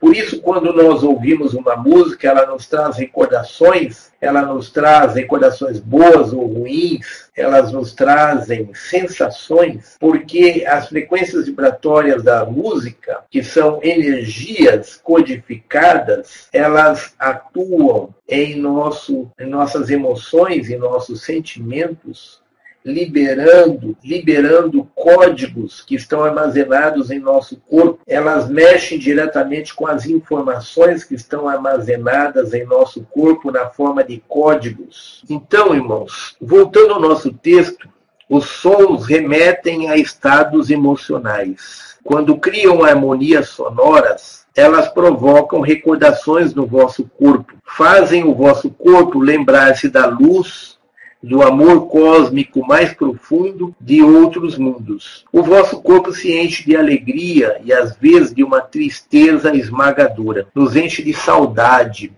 Por 0.00 0.16
isso, 0.16 0.40
quando 0.40 0.72
nós 0.72 1.02
ouvimos 1.02 1.52
uma 1.52 1.76
música, 1.76 2.26
ela 2.26 2.46
nos 2.46 2.66
traz 2.66 2.96
recordações, 2.96 4.10
ela 4.18 4.40
nos 4.40 4.70
traz 4.70 5.14
recordações 5.14 5.78
boas 5.78 6.32
ou 6.32 6.46
ruins, 6.46 7.28
elas 7.36 7.70
nos 7.70 7.92
trazem 7.92 8.70
sensações, 8.72 9.96
porque 10.00 10.64
as 10.66 10.88
frequências 10.88 11.44
vibratórias 11.44 12.22
da 12.22 12.46
música, 12.46 13.20
que 13.30 13.42
são 13.44 13.78
energias 13.82 14.98
codificadas, 15.02 16.48
elas 16.50 17.14
atuam 17.18 18.14
em, 18.26 18.56
nosso, 18.56 19.30
em 19.38 19.46
nossas 19.46 19.90
emoções, 19.90 20.70
em 20.70 20.78
nossos 20.78 21.22
sentimentos, 21.22 22.40
liberando, 22.84 23.96
liberando 24.02 24.88
códigos 24.94 25.82
que 25.82 25.94
estão 25.94 26.24
armazenados 26.24 27.10
em 27.10 27.18
nosso 27.18 27.60
corpo. 27.68 28.00
Elas 28.06 28.48
mexem 28.48 28.98
diretamente 28.98 29.74
com 29.74 29.86
as 29.86 30.06
informações 30.06 31.04
que 31.04 31.14
estão 31.14 31.48
armazenadas 31.48 32.54
em 32.54 32.64
nosso 32.64 33.02
corpo 33.10 33.50
na 33.50 33.66
forma 33.66 34.02
de 34.02 34.22
códigos. 34.26 35.22
Então, 35.28 35.74
irmãos, 35.74 36.36
voltando 36.40 36.94
ao 36.94 37.00
nosso 37.00 37.32
texto, 37.32 37.88
os 38.28 38.46
sons 38.46 39.06
remetem 39.06 39.90
a 39.90 39.96
estados 39.96 40.70
emocionais. 40.70 41.98
Quando 42.04 42.38
criam 42.38 42.84
harmonias 42.84 43.48
sonoras, 43.48 44.46
elas 44.56 44.88
provocam 44.88 45.60
recordações 45.60 46.54
no 46.54 46.66
vosso 46.66 47.10
corpo, 47.18 47.54
fazem 47.64 48.24
o 48.24 48.34
vosso 48.34 48.70
corpo 48.70 49.18
lembrar-se 49.18 49.88
da 49.88 50.06
luz, 50.06 50.78
do 51.22 51.42
amor 51.42 51.88
cósmico 51.88 52.66
mais 52.66 52.92
profundo 52.94 53.74
de 53.80 54.02
outros 54.02 54.56
mundos. 54.56 55.24
O 55.32 55.42
vosso 55.42 55.80
corpo 55.80 56.12
se 56.12 56.32
enche 56.32 56.64
de 56.64 56.76
alegria 56.76 57.60
e 57.64 57.72
às 57.72 57.96
vezes 57.96 58.34
de 58.34 58.42
uma 58.42 58.60
tristeza 58.60 59.54
esmagadora. 59.54 60.46
Nos 60.54 60.76
enche 60.76 61.02
de 61.02 61.12
saudade, 61.12 62.12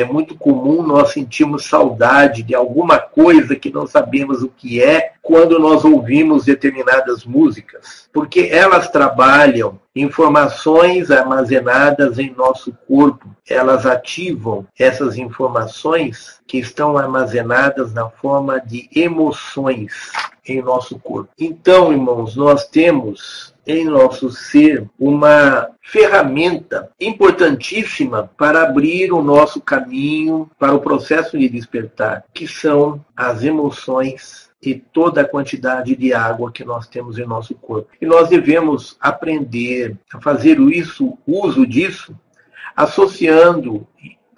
é 0.00 0.04
muito 0.04 0.34
comum 0.34 0.82
nós 0.82 1.12
sentirmos 1.12 1.66
saudade 1.66 2.42
de 2.42 2.54
alguma 2.54 2.98
coisa 2.98 3.56
que 3.56 3.70
não 3.70 3.86
sabemos 3.86 4.42
o 4.42 4.48
que 4.48 4.82
é 4.82 5.12
quando 5.22 5.58
nós 5.58 5.84
ouvimos 5.84 6.44
determinadas 6.44 7.24
músicas, 7.24 8.08
porque 8.12 8.48
elas 8.50 8.90
trabalham 8.90 9.78
informações 9.94 11.10
armazenadas 11.10 12.18
em 12.18 12.34
nosso 12.34 12.72
corpo. 12.86 13.28
Elas 13.48 13.86
ativam 13.86 14.66
essas 14.78 15.16
informações 15.16 16.40
que 16.46 16.58
estão 16.58 16.96
armazenadas 16.96 17.92
na 17.92 18.08
forma 18.08 18.60
de 18.60 18.88
emoções 18.94 19.92
em 20.46 20.62
nosso 20.62 20.98
corpo. 20.98 21.30
Então, 21.38 21.92
irmãos, 21.92 22.34
nós 22.34 22.66
temos 22.66 23.49
em 23.66 23.84
nosso 23.84 24.30
ser 24.30 24.88
uma 24.98 25.68
ferramenta 25.82 26.90
importantíssima 27.00 28.30
para 28.36 28.62
abrir 28.62 29.12
o 29.12 29.22
nosso 29.22 29.60
caminho 29.60 30.50
para 30.58 30.74
o 30.74 30.80
processo 30.80 31.38
de 31.38 31.48
despertar, 31.48 32.24
que 32.32 32.46
são 32.46 33.04
as 33.16 33.42
emoções 33.42 34.50
e 34.62 34.74
toda 34.74 35.22
a 35.22 35.28
quantidade 35.28 35.96
de 35.96 36.12
água 36.12 36.52
que 36.52 36.64
nós 36.64 36.86
temos 36.86 37.18
em 37.18 37.26
nosso 37.26 37.54
corpo. 37.54 37.88
E 38.00 38.06
nós 38.06 38.28
devemos 38.28 38.96
aprender 39.00 39.96
a 40.12 40.20
fazer 40.20 40.60
isso, 40.60 41.16
uso 41.26 41.66
disso, 41.66 42.14
associando 42.76 43.86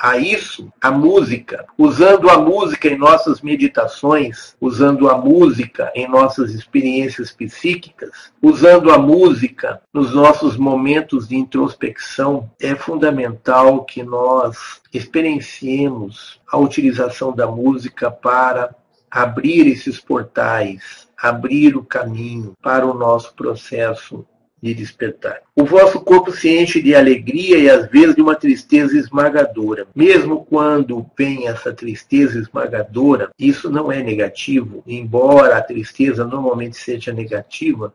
a 0.03 0.17
isso 0.17 0.69
a 0.81 0.91
música, 0.91 1.65
usando 1.79 2.29
a 2.29 2.37
música 2.37 2.89
em 2.89 2.99
nossas 2.99 3.41
meditações, 3.41 4.57
usando 4.61 5.09
a 5.09 5.17
música 5.17 5.93
em 5.95 6.09
nossas 6.09 6.53
experiências 6.53 7.31
psíquicas, 7.31 8.33
usando 8.43 8.91
a 8.91 8.99
música 8.99 9.81
nos 9.95 10.13
nossos 10.13 10.57
momentos 10.57 11.29
de 11.29 11.37
introspecção, 11.37 12.51
é 12.61 12.75
fundamental 12.75 13.85
que 13.85 14.03
nós 14.03 14.83
experienciemos 14.93 16.41
a 16.51 16.59
utilização 16.59 17.33
da 17.33 17.47
música 17.47 18.11
para 18.11 18.75
abrir 19.09 19.69
esses 19.69 20.01
portais, 20.01 21.07
abrir 21.17 21.77
o 21.77 21.85
caminho 21.85 22.55
para 22.61 22.85
o 22.85 22.93
nosso 22.93 23.33
processo 23.35 24.27
de 24.63 24.73
despertar. 24.73 25.41
O 25.57 25.65
vosso 25.65 26.01
corpo 26.01 26.31
se 26.31 26.57
enche 26.57 26.81
de 26.81 26.95
alegria 26.95 27.59
e 27.59 27.69
às 27.69 27.91
vezes 27.91 28.15
de 28.15 28.23
uma 28.23 28.37
tristeza 28.37 28.97
esmagadora. 28.97 29.89
Mesmo 29.95 30.45
quando 30.45 31.05
vem 31.19 31.49
essa 31.49 31.73
tristeza 31.73 32.39
esmagadora, 32.39 33.31
isso 33.37 33.69
não 33.69 33.91
é 33.91 34.03
negativo, 34.03 34.83
embora 34.87 35.57
a 35.57 35.63
tristeza 35.63 36.25
normalmente 36.25 36.77
seja 36.77 37.13
negativa, 37.13 37.93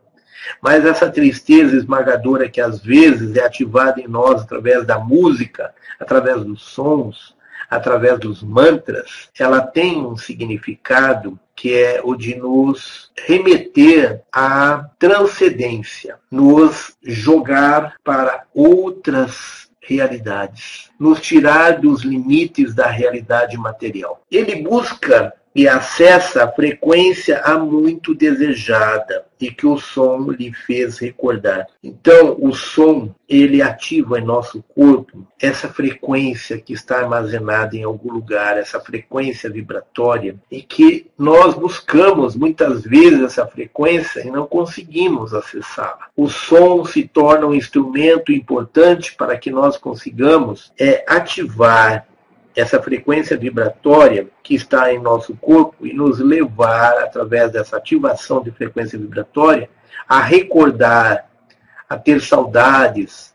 mas 0.61 0.85
essa 0.85 1.09
tristeza 1.09 1.75
esmagadora 1.77 2.49
que 2.49 2.61
às 2.61 2.81
vezes 2.81 3.35
é 3.35 3.45
ativada 3.45 4.01
em 4.01 4.07
nós 4.07 4.41
através 4.41 4.85
da 4.85 4.99
música, 4.99 5.73
através 5.99 6.43
dos 6.43 6.61
sons, 6.63 7.35
através 7.69 8.19
dos 8.19 8.43
mantras, 8.43 9.29
ela 9.37 9.61
tem 9.61 10.05
um 10.05 10.15
significado 10.15 11.39
que 11.57 11.73
é 11.73 11.99
o 12.03 12.15
de 12.15 12.35
nos 12.35 13.11
remeter 13.17 14.21
à 14.31 14.85
transcendência, 14.99 16.19
nos 16.31 16.95
jogar 17.03 17.95
para 18.03 18.43
outras 18.53 19.67
realidades, 19.81 20.91
nos 20.99 21.19
tirar 21.19 21.79
dos 21.79 22.03
limites 22.03 22.75
da 22.75 22.87
realidade 22.87 23.57
material. 23.57 24.21
Ele 24.29 24.61
busca 24.61 25.33
e 25.57 25.67
acessa 25.67 26.43
a 26.43 26.51
frequência 26.51 27.41
há 27.43 27.57
muito 27.57 28.13
desejada 28.13 29.25
e 29.41 29.49
que 29.49 29.65
o 29.65 29.75
som 29.79 30.29
lhe 30.29 30.53
fez 30.53 30.99
recordar. 30.99 31.65
Então, 31.83 32.37
o 32.39 32.53
som, 32.53 33.13
ele 33.27 33.59
ativa 33.59 34.19
em 34.19 34.23
nosso 34.23 34.63
corpo 34.75 35.25
essa 35.41 35.67
frequência 35.67 36.59
que 36.59 36.73
está 36.73 36.99
armazenada 36.99 37.75
em 37.75 37.83
algum 37.83 38.11
lugar, 38.11 38.55
essa 38.55 38.79
frequência 38.79 39.49
vibratória, 39.49 40.35
e 40.51 40.61
que 40.61 41.07
nós 41.17 41.55
buscamos 41.55 42.35
muitas 42.35 42.83
vezes 42.83 43.21
essa 43.21 43.47
frequência 43.47 44.21
e 44.21 44.29
não 44.29 44.45
conseguimos 44.45 45.33
acessá-la. 45.33 46.07
O 46.15 46.29
som 46.29 46.85
se 46.85 47.07
torna 47.07 47.47
um 47.47 47.55
instrumento 47.55 48.31
importante 48.31 49.15
para 49.15 49.35
que 49.35 49.49
nós 49.49 49.75
consigamos 49.75 50.71
é, 50.79 51.03
ativar 51.07 52.05
essa 52.57 52.81
frequência 52.81 53.37
vibratória 53.37 54.27
que 54.41 54.55
está 54.55 54.91
em 54.91 54.99
nosso 54.99 55.35
corpo 55.35 55.85
e 55.85 55.93
nos 55.93 56.17
levar, 56.17 56.97
através 57.03 57.51
dessa 57.51 57.77
ativação 57.77 58.41
de 58.41 58.49
frequência 58.49 58.97
vibratória, 58.97 59.69
a 60.09 60.19
recordar, 60.19 61.29
a 61.87 61.95
ter 61.95 62.19
saudades, 62.19 63.31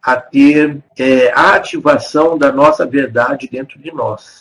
a 0.00 0.16
ter 0.16 0.82
é, 0.98 1.30
a 1.32 1.54
ativação 1.54 2.38
da 2.38 2.50
nossa 2.50 2.86
verdade 2.86 3.46
dentro 3.46 3.78
de 3.78 3.92
nós. 3.92 4.38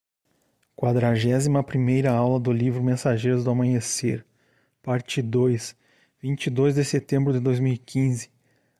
41 0.77 2.09
aula 2.09 2.39
do 2.39 2.53
livro 2.53 2.81
Mensageiros 2.81 3.43
do 3.43 3.51
Amanhecer, 3.51 4.25
parte 4.81 5.21
2, 5.21 5.75
22 6.21 6.75
de 6.75 6.85
setembro 6.85 7.33
de 7.33 7.41
2015. 7.41 8.31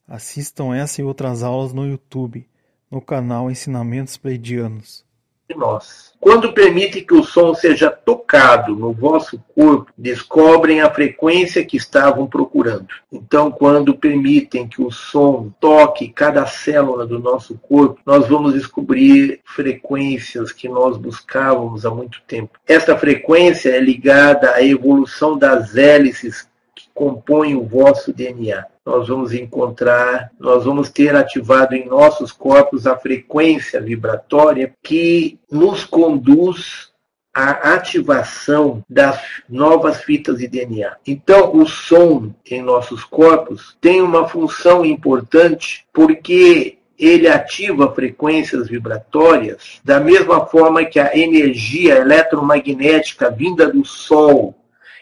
Assistam 0.08 0.74
essa 0.74 1.02
e 1.02 1.04
outras 1.04 1.44
aulas 1.44 1.74
no 1.74 1.86
YouTube, 1.86 2.50
no 2.90 3.02
canal 3.02 3.52
Ensinamentos 3.52 4.16
Pleidianos 4.16 5.11
nós. 5.56 6.12
Quando 6.22 6.54
permite 6.54 7.02
que 7.02 7.16
o 7.16 7.24
som 7.24 7.56
seja 7.56 7.90
tocado 7.90 8.76
no 8.76 8.94
vosso 8.94 9.44
corpo, 9.56 9.92
descobrem 9.98 10.80
a 10.80 10.94
frequência 10.94 11.66
que 11.66 11.76
estavam 11.76 12.28
procurando. 12.28 12.90
Então, 13.12 13.50
quando 13.52 13.98
permitem 13.98 14.68
que 14.68 14.84
o 14.84 14.92
som 14.92 15.52
toque 15.60 16.10
cada 16.10 16.46
célula 16.46 17.08
do 17.08 17.18
nosso 17.18 17.58
corpo, 17.58 18.00
nós 18.06 18.28
vamos 18.28 18.54
descobrir 18.54 19.40
frequências 19.44 20.52
que 20.52 20.70
nós 20.70 20.96
buscávamos 20.96 21.88
há 21.88 21.90
muito 21.90 22.22
tempo. 22.28 22.60
Esta 22.68 22.96
frequência 22.96 23.70
é 23.70 23.80
ligada 23.80 24.52
à 24.52 24.64
evolução 24.64 25.36
das 25.36 25.76
hélices 25.76 26.48
que 26.76 26.88
compõem 26.94 27.56
o 27.56 27.64
vosso 27.64 28.14
DNA 28.14 28.71
nós 28.86 29.08
vamos 29.08 29.34
encontrar, 29.34 30.32
nós 30.40 30.66
vamos 30.66 30.90
ter 30.90 31.16
ativado 31.16 31.76
em 31.76 31.88
nossos 31.88 32.32
corpos 32.32 32.88
a 32.88 32.98
frequência 32.98 33.80
vibratória 33.80 34.74
que 34.84 35.40
nos 35.52 35.86
conduz 35.86 36.90
à 37.34 37.74
ativação 37.74 38.84
das 38.90 39.22
novas 39.48 40.02
fitas 40.04 40.40
de 40.40 40.48
DNA. 40.48 40.98
Então, 41.08 41.56
o 41.56 41.66
som 41.66 42.34
em 42.50 42.62
nossos 42.62 43.04
corpos 43.04 43.78
tem 43.80 44.02
uma 44.02 44.28
função 44.28 44.84
importante 44.84 45.86
porque 45.94 46.78
ele 46.98 47.28
ativa 47.28 47.92
frequências 47.94 48.68
vibratórias 48.68 49.80
da 49.84 50.00
mesma 50.00 50.46
forma 50.46 50.86
que 50.86 51.00
a 51.00 51.18
energia 51.18 51.98
eletromagnética 51.98 53.32
vinda 53.32 53.68
do 53.72 53.84
Sol 53.84 54.56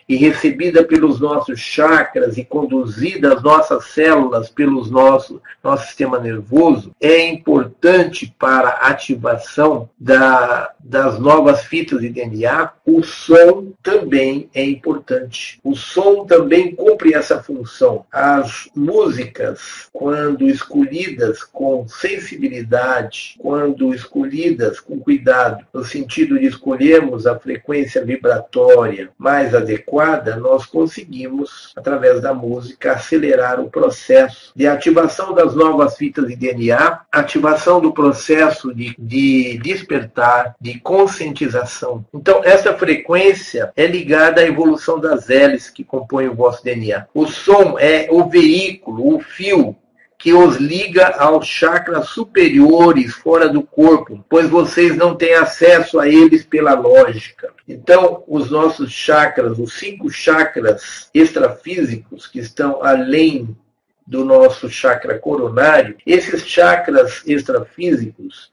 e 0.10 0.16
recebida 0.16 0.84
pelos 0.84 1.20
nossos 1.20 1.60
chakras 1.60 2.36
e 2.36 2.44
conduzida 2.44 3.36
às 3.36 3.44
nossas 3.44 3.86
células 3.86 4.50
pelos 4.50 4.90
nosso, 4.90 5.40
nosso 5.64 5.86
sistema 5.86 6.20
nervoso, 6.20 6.92
é 7.00 7.28
importante 7.28 8.34
para 8.40 8.70
a 8.70 8.88
ativação 8.88 9.88
da, 10.00 10.72
das 10.80 11.20
novas 11.20 11.64
fitas 11.66 12.02
de 12.02 12.10
DNA. 12.10 12.72
O 12.84 13.04
som 13.04 13.72
também 13.84 14.50
é 14.56 14.64
importante. 14.64 15.60
O 15.64 15.76
som 15.76 16.26
também 16.26 16.74
cumpre 16.74 17.14
essa 17.14 17.44
função. 17.44 18.04
As 18.12 18.68
músicas, 18.76 19.90
quando 19.94 20.48
escolhidas 20.48 21.44
com 21.44 21.88
sensibilidade, 21.88 23.36
quando 23.38 23.94
escolhidas 23.94 24.80
com 24.80 25.00
cuidado, 25.00 25.64
no 25.72 25.84
sentido 25.84 26.40
de 26.40 26.48
escolhermos 26.48 27.28
a 27.28 27.38
frequência 27.38 28.04
vibratória 28.04 29.12
mais 29.20 29.54
adequada, 29.54 29.99
adequada, 30.00 30.36
nós 30.38 30.66
conseguimos, 30.66 31.74
através 31.76 32.22
da 32.22 32.34
música, 32.34 32.94
acelerar 32.94 33.60
o 33.60 33.70
processo 33.70 34.52
de 34.56 34.68
ativação 34.68 35.34
das 35.34 35.54
novas 35.54 35.98
fitas 35.98 36.28
de 36.28 36.36
DNA, 36.36 37.02
ativação 37.12 37.82
do 37.82 37.92
processo 37.92 38.74
de, 38.74 38.96
de 38.98 39.58
despertar, 39.58 40.56
de 40.60 40.80
conscientização. 40.80 42.06
Então, 42.14 42.42
essa 42.44 42.74
frequência 42.74 43.72
é 43.76 43.86
ligada 43.86 44.42
à 44.42 44.46
evolução 44.46 45.00
das 45.00 45.30
hélices 45.30 45.70
que 45.70 45.84
compõem 45.84 46.30
o 46.30 46.36
vosso 46.36 46.64
DNA. 46.64 47.06
O 47.14 47.28
som 47.28 47.78
é 47.78 48.08
o 48.10 48.28
veículo, 48.30 49.16
o 49.16 49.20
fio 49.20 49.76
que 50.20 50.34
os 50.34 50.58
liga 50.58 51.16
aos 51.18 51.48
chakras 51.48 52.10
superiores 52.10 53.14
fora 53.14 53.48
do 53.48 53.64
corpo, 53.64 54.24
pois 54.28 54.50
vocês 54.50 54.98
não 54.98 55.16
têm 55.16 55.34
acesso 55.34 55.98
a 55.98 56.10
eles 56.10 56.44
pela 56.44 56.74
lógica. 56.74 57.54
Então, 57.66 58.22
os 58.28 58.52
nossos 58.52 58.92
chakras, 58.92 59.58
os 59.58 59.80
cinco 59.80 60.10
chakras 60.10 61.10
extrafísicos 61.14 62.28
que 62.28 62.40
estão 62.40 62.84
além 62.84 63.56
do 64.06 64.26
nosso 64.26 64.70
chakra 64.70 65.18
coronário, 65.18 65.96
esses 66.06 66.46
chakras 66.46 67.24
extrafísicos, 67.26 68.52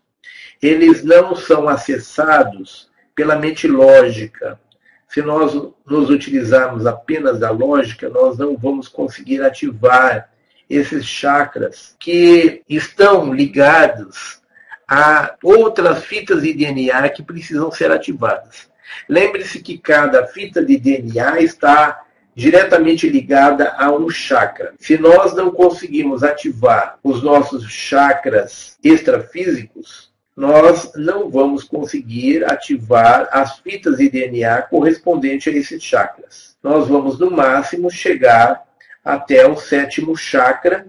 eles 0.62 1.02
não 1.02 1.34
são 1.34 1.68
acessados 1.68 2.88
pela 3.12 3.34
mente 3.34 3.66
lógica. 3.66 4.60
Se 5.08 5.20
nós 5.20 5.52
nos 5.84 6.10
utilizarmos 6.10 6.86
apenas 6.86 7.40
da 7.40 7.50
lógica, 7.50 8.08
nós 8.08 8.38
não 8.38 8.56
vamos 8.56 8.86
conseguir 8.86 9.42
ativar 9.42 10.30
esses 10.68 11.04
chakras 11.06 11.94
que 11.98 12.62
estão 12.68 13.32
ligados 13.32 14.40
a 14.88 15.34
outras 15.42 16.04
fitas 16.04 16.42
de 16.42 16.52
DNA 16.52 17.08
que 17.08 17.22
precisam 17.22 17.70
ser 17.70 17.90
ativadas. 17.90 18.68
Lembre-se 19.08 19.60
que 19.60 19.78
cada 19.78 20.26
fita 20.26 20.64
de 20.64 20.78
DNA 20.78 21.40
está 21.40 22.02
diretamente 22.34 23.08
ligada 23.08 23.74
a 23.78 23.90
um 23.90 24.10
chakra. 24.10 24.74
Se 24.78 24.98
nós 24.98 25.34
não 25.34 25.50
conseguimos 25.50 26.22
ativar 26.22 26.98
os 27.02 27.22
nossos 27.22 27.64
chakras 27.72 28.76
extrafísicos, 28.84 30.12
nós 30.36 30.92
não 30.94 31.30
vamos 31.30 31.64
conseguir 31.64 32.44
ativar 32.44 33.26
as 33.32 33.58
fitas 33.60 33.96
de 33.96 34.10
DNA 34.10 34.62
correspondentes 34.62 35.52
a 35.52 35.56
esses 35.56 35.82
chakras. 35.82 36.56
Nós 36.62 36.88
vamos, 36.88 37.18
no 37.18 37.30
máximo, 37.30 37.90
chegar 37.90 38.65
até 39.06 39.46
o 39.46 39.56
sétimo 39.56 40.16
chakra, 40.16 40.84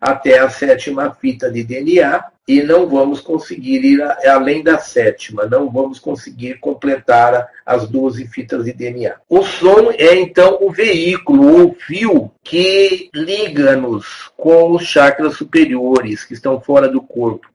até 0.00 0.40
a 0.40 0.50
sétima 0.50 1.14
fita 1.14 1.48
de 1.48 1.62
DNA, 1.62 2.24
e 2.48 2.64
não 2.64 2.88
vamos 2.88 3.20
conseguir 3.20 3.84
ir 3.84 4.02
além 4.26 4.60
da 4.60 4.76
sétima, 4.76 5.46
não 5.46 5.70
vamos 5.70 6.00
conseguir 6.00 6.58
completar 6.58 7.46
as 7.64 7.88
12 7.88 8.26
fitas 8.26 8.64
de 8.64 8.72
DNA. 8.72 9.14
O 9.28 9.44
som 9.44 9.92
é 9.96 10.16
então 10.16 10.58
o 10.60 10.72
veículo, 10.72 11.68
o 11.68 11.74
fio 11.74 12.32
que 12.42 13.08
liga-nos 13.14 14.32
com 14.36 14.72
os 14.72 14.82
chakras 14.82 15.36
superiores 15.36 16.24
que 16.24 16.34
estão 16.34 16.60
fora 16.60 16.88
do 16.88 17.00
corpo, 17.00 17.46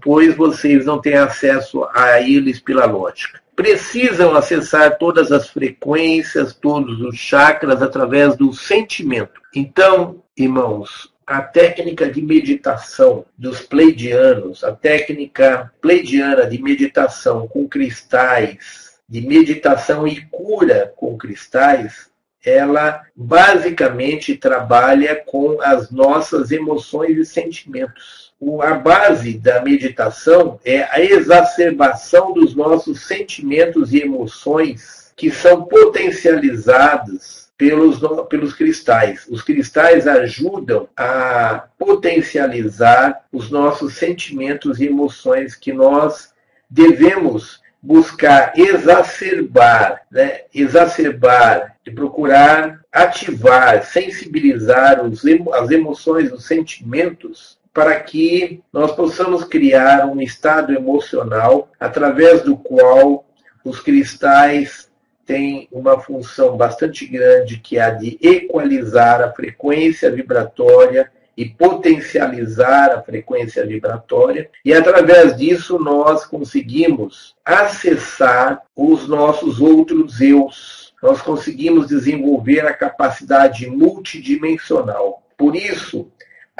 pois 0.00 0.34
vocês 0.34 0.86
não 0.86 0.98
têm 0.98 1.16
acesso 1.16 1.86
a 1.92 2.22
eles 2.22 2.58
pela 2.58 2.86
lógica 2.86 3.40
precisam 3.60 4.34
acessar 4.34 4.96
todas 4.96 5.30
as 5.30 5.50
frequências, 5.50 6.54
todos 6.54 6.98
os 7.02 7.14
chakras 7.18 7.82
através 7.82 8.34
do 8.34 8.54
sentimento. 8.54 9.38
Então, 9.54 10.22
irmãos, 10.34 11.12
a 11.26 11.42
técnica 11.42 12.10
de 12.10 12.22
meditação 12.22 13.26
dos 13.36 13.60
pleidianos, 13.60 14.64
a 14.64 14.72
técnica 14.72 15.70
pleidiana 15.78 16.46
de 16.46 16.56
meditação 16.62 17.46
com 17.46 17.68
cristais, 17.68 18.98
de 19.06 19.20
meditação 19.20 20.08
e 20.08 20.22
cura 20.30 20.94
com 20.96 21.18
cristais, 21.18 22.08
ela 22.42 23.02
basicamente 23.14 24.36
trabalha 24.36 25.16
com 25.16 25.60
as 25.60 25.90
nossas 25.90 26.50
emoções 26.50 27.14
e 27.18 27.26
sentimentos 27.26 28.29
a 28.62 28.74
base 28.74 29.34
da 29.38 29.62
meditação 29.62 30.58
é 30.64 30.82
a 30.84 31.00
exacerbação 31.00 32.32
dos 32.32 32.54
nossos 32.54 33.02
sentimentos 33.06 33.92
e 33.92 34.00
emoções 34.00 35.12
que 35.14 35.30
são 35.30 35.64
potencializados 35.64 37.50
pelos, 37.58 38.00
pelos 38.30 38.54
cristais. 38.54 39.26
Os 39.28 39.42
cristais 39.42 40.06
ajudam 40.06 40.88
a 40.96 41.66
potencializar 41.78 43.26
os 43.30 43.50
nossos 43.50 43.98
sentimentos 43.98 44.80
e 44.80 44.86
emoções 44.86 45.54
que 45.54 45.70
nós 45.70 46.32
devemos 46.70 47.60
buscar 47.82 48.54
exacerbar, 48.56 50.00
né? 50.10 50.42
exacerbar, 50.54 51.76
de 51.84 51.90
procurar 51.90 52.80
ativar, 52.90 53.84
sensibilizar 53.84 55.04
os, 55.04 55.22
as 55.52 55.70
emoções, 55.70 56.32
os 56.32 56.46
sentimentos 56.46 57.59
para 57.72 57.98
que 58.00 58.62
nós 58.72 58.92
possamos 58.92 59.44
criar 59.44 60.06
um 60.06 60.20
estado 60.20 60.72
emocional 60.72 61.70
através 61.78 62.42
do 62.42 62.56
qual 62.56 63.24
os 63.64 63.80
cristais 63.80 64.90
tem 65.24 65.68
uma 65.70 66.00
função 66.00 66.56
bastante 66.56 67.06
grande 67.06 67.58
que 67.58 67.78
é 67.78 67.82
a 67.82 67.90
de 67.90 68.18
equalizar 68.20 69.20
a 69.20 69.32
frequência 69.32 70.10
vibratória 70.10 71.10
e 71.36 71.48
potencializar 71.48 72.90
a 72.90 73.00
frequência 73.00 73.64
vibratória, 73.64 74.50
e 74.62 74.74
através 74.74 75.34
disso 75.36 75.78
nós 75.78 76.26
conseguimos 76.26 77.34
acessar 77.42 78.60
os 78.76 79.08
nossos 79.08 79.58
outros 79.58 80.20
eus. 80.20 80.92
Nós 81.02 81.22
conseguimos 81.22 81.86
desenvolver 81.86 82.66
a 82.66 82.74
capacidade 82.74 83.66
multidimensional. 83.68 85.22
Por 85.38 85.56
isso, 85.56 86.10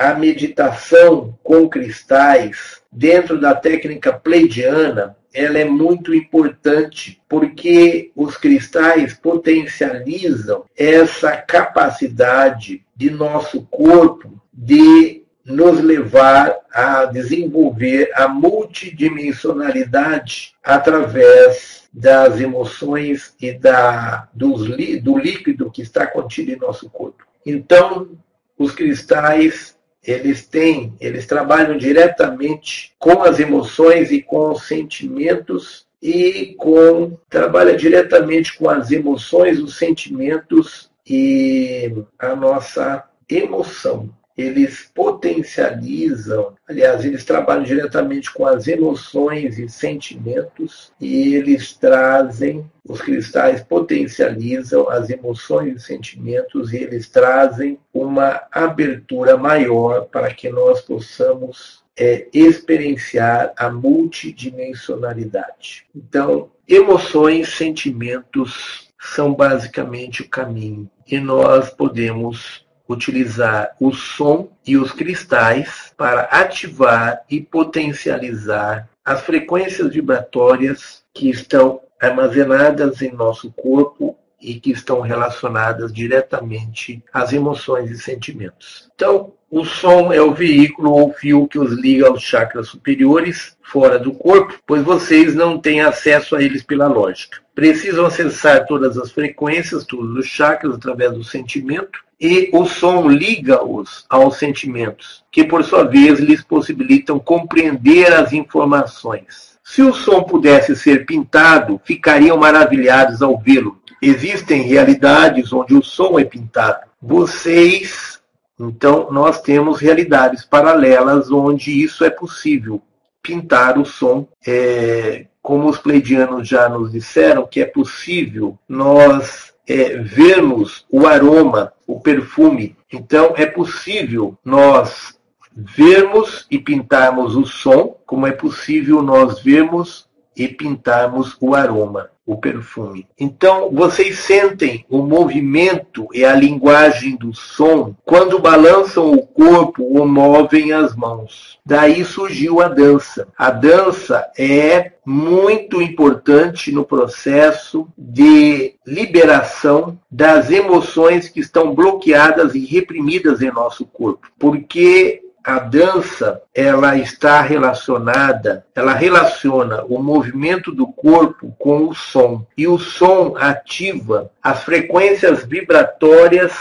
a 0.01 0.15
meditação 0.15 1.39
com 1.43 1.69
cristais 1.69 2.81
dentro 2.91 3.39
da 3.39 3.55
técnica 3.55 4.11
pleidiana 4.11 5.15
ela 5.35 5.59
é 5.59 5.67
muito 5.67 6.15
importante 6.15 7.21
porque 7.29 8.11
os 8.17 8.39
cristais 8.39 9.13
potencializam 9.13 10.65
essa 10.75 11.37
capacidade 11.37 12.83
de 12.97 13.11
nosso 13.11 13.61
corpo 13.71 14.41
de 14.51 15.23
nos 15.45 15.79
levar 15.81 16.57
a 16.73 17.05
desenvolver 17.05 18.11
a 18.15 18.27
multidimensionalidade 18.27 20.55
através 20.65 21.91
das 21.93 22.41
emoções 22.41 23.35
e 23.39 23.53
da, 23.53 24.31
dos, 24.33 24.67
do 25.03 25.19
líquido 25.19 25.71
que 25.71 25.83
está 25.83 26.07
contido 26.07 26.53
em 26.53 26.57
nosso 26.57 26.89
corpo. 26.89 27.27
Então, 27.45 28.09
os 28.57 28.73
cristais 28.73 29.79
eles 30.05 30.47
têm, 30.47 30.95
eles 31.01 31.27
trabalham 31.27 31.77
diretamente 31.77 32.93
com 32.99 33.23
as 33.23 33.39
emoções 33.39 34.11
e 34.11 34.23
com 34.23 34.53
os 34.53 34.67
sentimentos 34.67 35.87
e 36.03 36.55
com 36.59 37.19
trabalha 37.29 37.77
diretamente 37.77 38.57
com 38.57 38.71
as 38.71 38.91
emoções, 38.91 39.59
os 39.59 39.77
sentimentos 39.77 40.91
e 41.07 41.93
a 42.19 42.35
nossa 42.35 43.05
emoção 43.29 44.11
eles 44.41 44.91
potencializam, 44.95 46.55
aliás, 46.69 47.05
eles 47.05 47.25
trabalham 47.25 47.65
diretamente 47.65 48.33
com 48.33 48.47
as 48.47 48.67
emoções 48.67 49.59
e 49.59 49.69
sentimentos 49.69 50.91
e 51.01 51.35
eles 51.35 51.75
trazem, 51.75 52.65
os 52.89 53.01
cristais 53.01 53.63
potencializam 53.63 54.89
as 54.89 55.11
emoções 55.11 55.77
e 55.77 55.81
sentimentos 55.81 56.73
e 56.73 56.79
eles 56.79 57.09
trazem 57.09 57.79
uma 57.93 58.43
abertura 58.51 59.37
maior 59.37 60.07
para 60.07 60.33
que 60.33 60.49
nós 60.49 60.81
possamos 60.81 61.85
é, 61.97 62.27
experienciar 62.33 63.53
a 63.57 63.71
multidimensionalidade. 63.71 65.87
Então, 65.95 66.51
emoções, 66.67 67.55
sentimentos 67.55 68.89
são 68.99 69.35
basicamente 69.35 70.23
o 70.23 70.29
caminho 70.29 70.91
e 71.07 71.19
nós 71.19 71.69
podemos 71.71 72.65
utilizar 72.93 73.75
o 73.81 73.93
som 73.93 74.49
e 74.67 74.77
os 74.77 74.93
cristais 74.93 75.93
para 75.97 76.23
ativar 76.23 77.23
e 77.31 77.41
potencializar 77.41 78.89
as 79.05 79.21
frequências 79.23 79.93
vibratórias 79.93 81.03
que 81.15 81.31
estão 81.31 81.81
armazenadas 82.01 83.01
em 83.03 83.13
nosso 83.13 83.53
corpo 83.53 84.17
e 84.41 84.55
que 84.55 84.71
estão 84.71 85.01
relacionadas 85.01 85.93
diretamente 85.93 87.03
às 87.13 87.33
emoções 87.33 87.91
e 87.91 87.99
sentimentos. 87.99 88.91
Então, 88.95 89.35
o 89.51 89.65
som 89.65 90.13
é 90.13 90.23
o 90.23 90.33
veículo 90.33 90.93
ou 90.93 91.13
fio 91.13 91.47
que 91.47 91.59
os 91.59 91.73
liga 91.73 92.09
aos 92.09 92.23
chakras 92.23 92.69
superiores, 92.69 93.57
fora 93.63 93.99
do 93.99 94.13
corpo, 94.13 94.55
pois 94.67 94.83
vocês 94.83 95.35
não 95.35 95.59
têm 95.59 95.81
acesso 95.81 96.37
a 96.37 96.43
eles 96.43 96.63
pela 96.63 96.87
lógica. 96.87 97.39
Precisam 97.55 98.07
acessar 98.07 98.65
todas 98.67 98.97
as 98.97 99.11
frequências, 99.11 99.85
todos 99.85 100.17
os 100.17 100.27
chakras, 100.27 100.75
através 100.75 101.13
do 101.13 101.23
sentimento, 101.23 102.01
e 102.21 102.51
o 102.53 102.67
som 102.67 103.09
liga-os 103.09 104.05
aos 104.09 104.37
sentimentos, 104.37 105.25
que 105.33 105.43
por 105.43 105.65
sua 105.65 105.85
vez 105.85 106.21
lhes 106.21 106.43
possibilitam 106.43 107.19
compreender 107.19 108.13
as 108.13 108.33
informações. 108.33 109.59
Se 109.65 109.83
o 109.83 109.95
som 109.95 110.23
pudesse 110.25 110.77
ser 110.77 111.07
pintado, 111.07 111.81
ficariam 111.85 112.37
maravilhados 112.37 113.23
ao 113.23 113.39
vê-lo. 113.39 113.81
Existem 114.03 114.63
realidades 114.63 115.53
onde 115.53 115.75
o 115.75 115.83
som 115.83 116.19
é 116.19 116.25
pintado. 116.25 116.81
Vocês, 117.01 118.21
então, 118.59 119.11
nós 119.11 119.41
temos 119.41 119.79
realidades 119.79 120.45
paralelas 120.45 121.31
onde 121.31 121.83
isso 121.83 122.05
é 122.05 122.11
possível. 122.11 122.83
Pintar 123.23 123.79
o 123.79 123.85
som, 123.85 124.27
é, 124.47 125.27
como 125.41 125.69
os 125.69 125.79
pleidianos 125.79 126.49
já 126.49 126.69
nos 126.69 126.93
disseram, 126.93 127.47
que 127.47 127.61
é 127.61 127.67
possível 127.67 128.59
nós 128.69 129.50
é, 129.71 129.97
vermos 129.99 130.85
o 130.91 131.07
aroma, 131.07 131.73
o 131.87 132.01
perfume. 132.01 132.77
Então, 132.93 133.35
é 133.37 133.47
possível 133.47 134.37
nós 134.45 135.17
vermos 135.55 136.45
e 136.51 136.59
pintarmos 136.59 137.37
o 137.37 137.47
som, 137.47 137.97
como 138.05 138.27
é 138.27 138.33
possível 138.33 139.01
nós 139.01 139.41
vermos 139.41 140.09
e 140.37 140.49
pintarmos 140.49 141.37
o 141.41 141.55
aroma 141.55 142.11
o 142.27 142.37
perfume. 142.37 143.07
Então, 143.19 143.71
vocês 143.73 144.21
sentem 144.21 144.85
o 144.89 145.03
movimento 145.03 146.07
e 146.15 146.25
a 146.25 146.35
linguagem 146.35 147.17
do 147.17 147.35
som 147.35 147.95
quando 148.05 148.39
balançam 148.39 149.13
o 149.13 149.27
corpo 149.27 149.83
ou 149.83 150.07
movem 150.07 150.73
as 150.73 150.95
mãos. 150.95 151.59
Daí 151.65 152.05
surgiu 152.05 152.61
a 152.61 152.69
dança. 152.69 153.27
A 153.37 153.51
dança 153.51 154.31
é 154.39 154.93
muito 155.05 155.83
importante 155.83 156.71
no 156.71 156.85
processo 156.85 157.89
de 157.97 158.75
liberação 158.87 159.99
das 160.11 160.51
emoções 160.51 161.29
que 161.29 161.41
estão 161.41 161.75
bloqueadas 161.75 162.55
e 162.55 162.65
reprimidas 162.65 163.43
em 163.43 163.51
nosso 163.51 163.85
corpo, 163.87 164.29
porque 164.39 165.23
a 165.45 165.59
dança 165.59 166.43
ela 166.55 166.97
está 166.97 167.41
relacionada, 167.41 168.65
ela 168.75 168.93
relaciona 168.93 169.85
o 169.89 170.03
movimento 170.03 170.71
do 170.73 170.87
corpo 170.87 171.55
com 171.59 171.89
o 171.89 171.95
som 171.95 172.47
e 172.57 172.67
o 172.69 172.79
som 172.79 173.35
ativa 173.39 174.31
as 174.43 174.63
frequências 174.63 175.45
vibratórias 175.45 176.53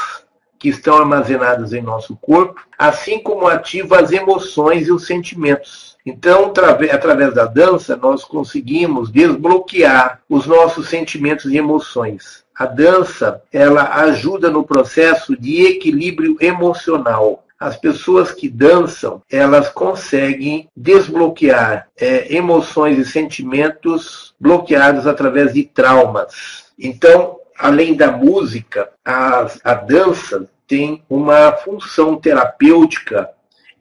que 0.58 0.70
estão 0.70 0.98
armazenadas 0.98 1.72
em 1.72 1.82
nosso 1.82 2.18
corpo, 2.18 2.62
assim 2.78 3.20
como 3.20 3.48
ativa 3.48 4.00
as 4.00 4.12
emoções 4.12 4.88
e 4.88 4.92
os 4.92 5.06
sentimentos. 5.06 5.98
Então, 6.06 6.52
através 6.92 7.34
da 7.34 7.46
dança, 7.46 7.96
nós 7.96 8.26
conseguimos 8.26 9.10
desbloquear 9.10 10.22
os 10.28 10.46
nossos 10.46 10.90
sentimentos 10.90 11.52
e 11.52 11.58
emoções. 11.58 12.44
A 12.54 12.66
dança, 12.66 13.42
ela 13.54 14.02
ajuda 14.02 14.50
no 14.50 14.66
processo 14.66 15.40
de 15.40 15.66
equilíbrio 15.66 16.36
emocional 16.42 17.46
as 17.60 17.76
pessoas 17.76 18.32
que 18.32 18.48
dançam, 18.48 19.22
elas 19.30 19.68
conseguem 19.70 20.70
desbloquear 20.76 21.88
é, 22.00 22.34
emoções 22.34 22.98
e 22.98 23.06
sentimentos 23.06 24.34
bloqueados 24.40 25.06
através 25.06 25.54
de 25.54 25.64
traumas. 25.64 26.72
Então, 26.80 27.38
além 27.58 27.96
da 27.96 28.12
música, 28.12 28.90
a, 29.04 29.48
a 29.64 29.74
dança 29.74 30.50
tem 30.66 31.04
uma 31.10 31.52
função 31.52 32.16
terapêutica 32.16 33.30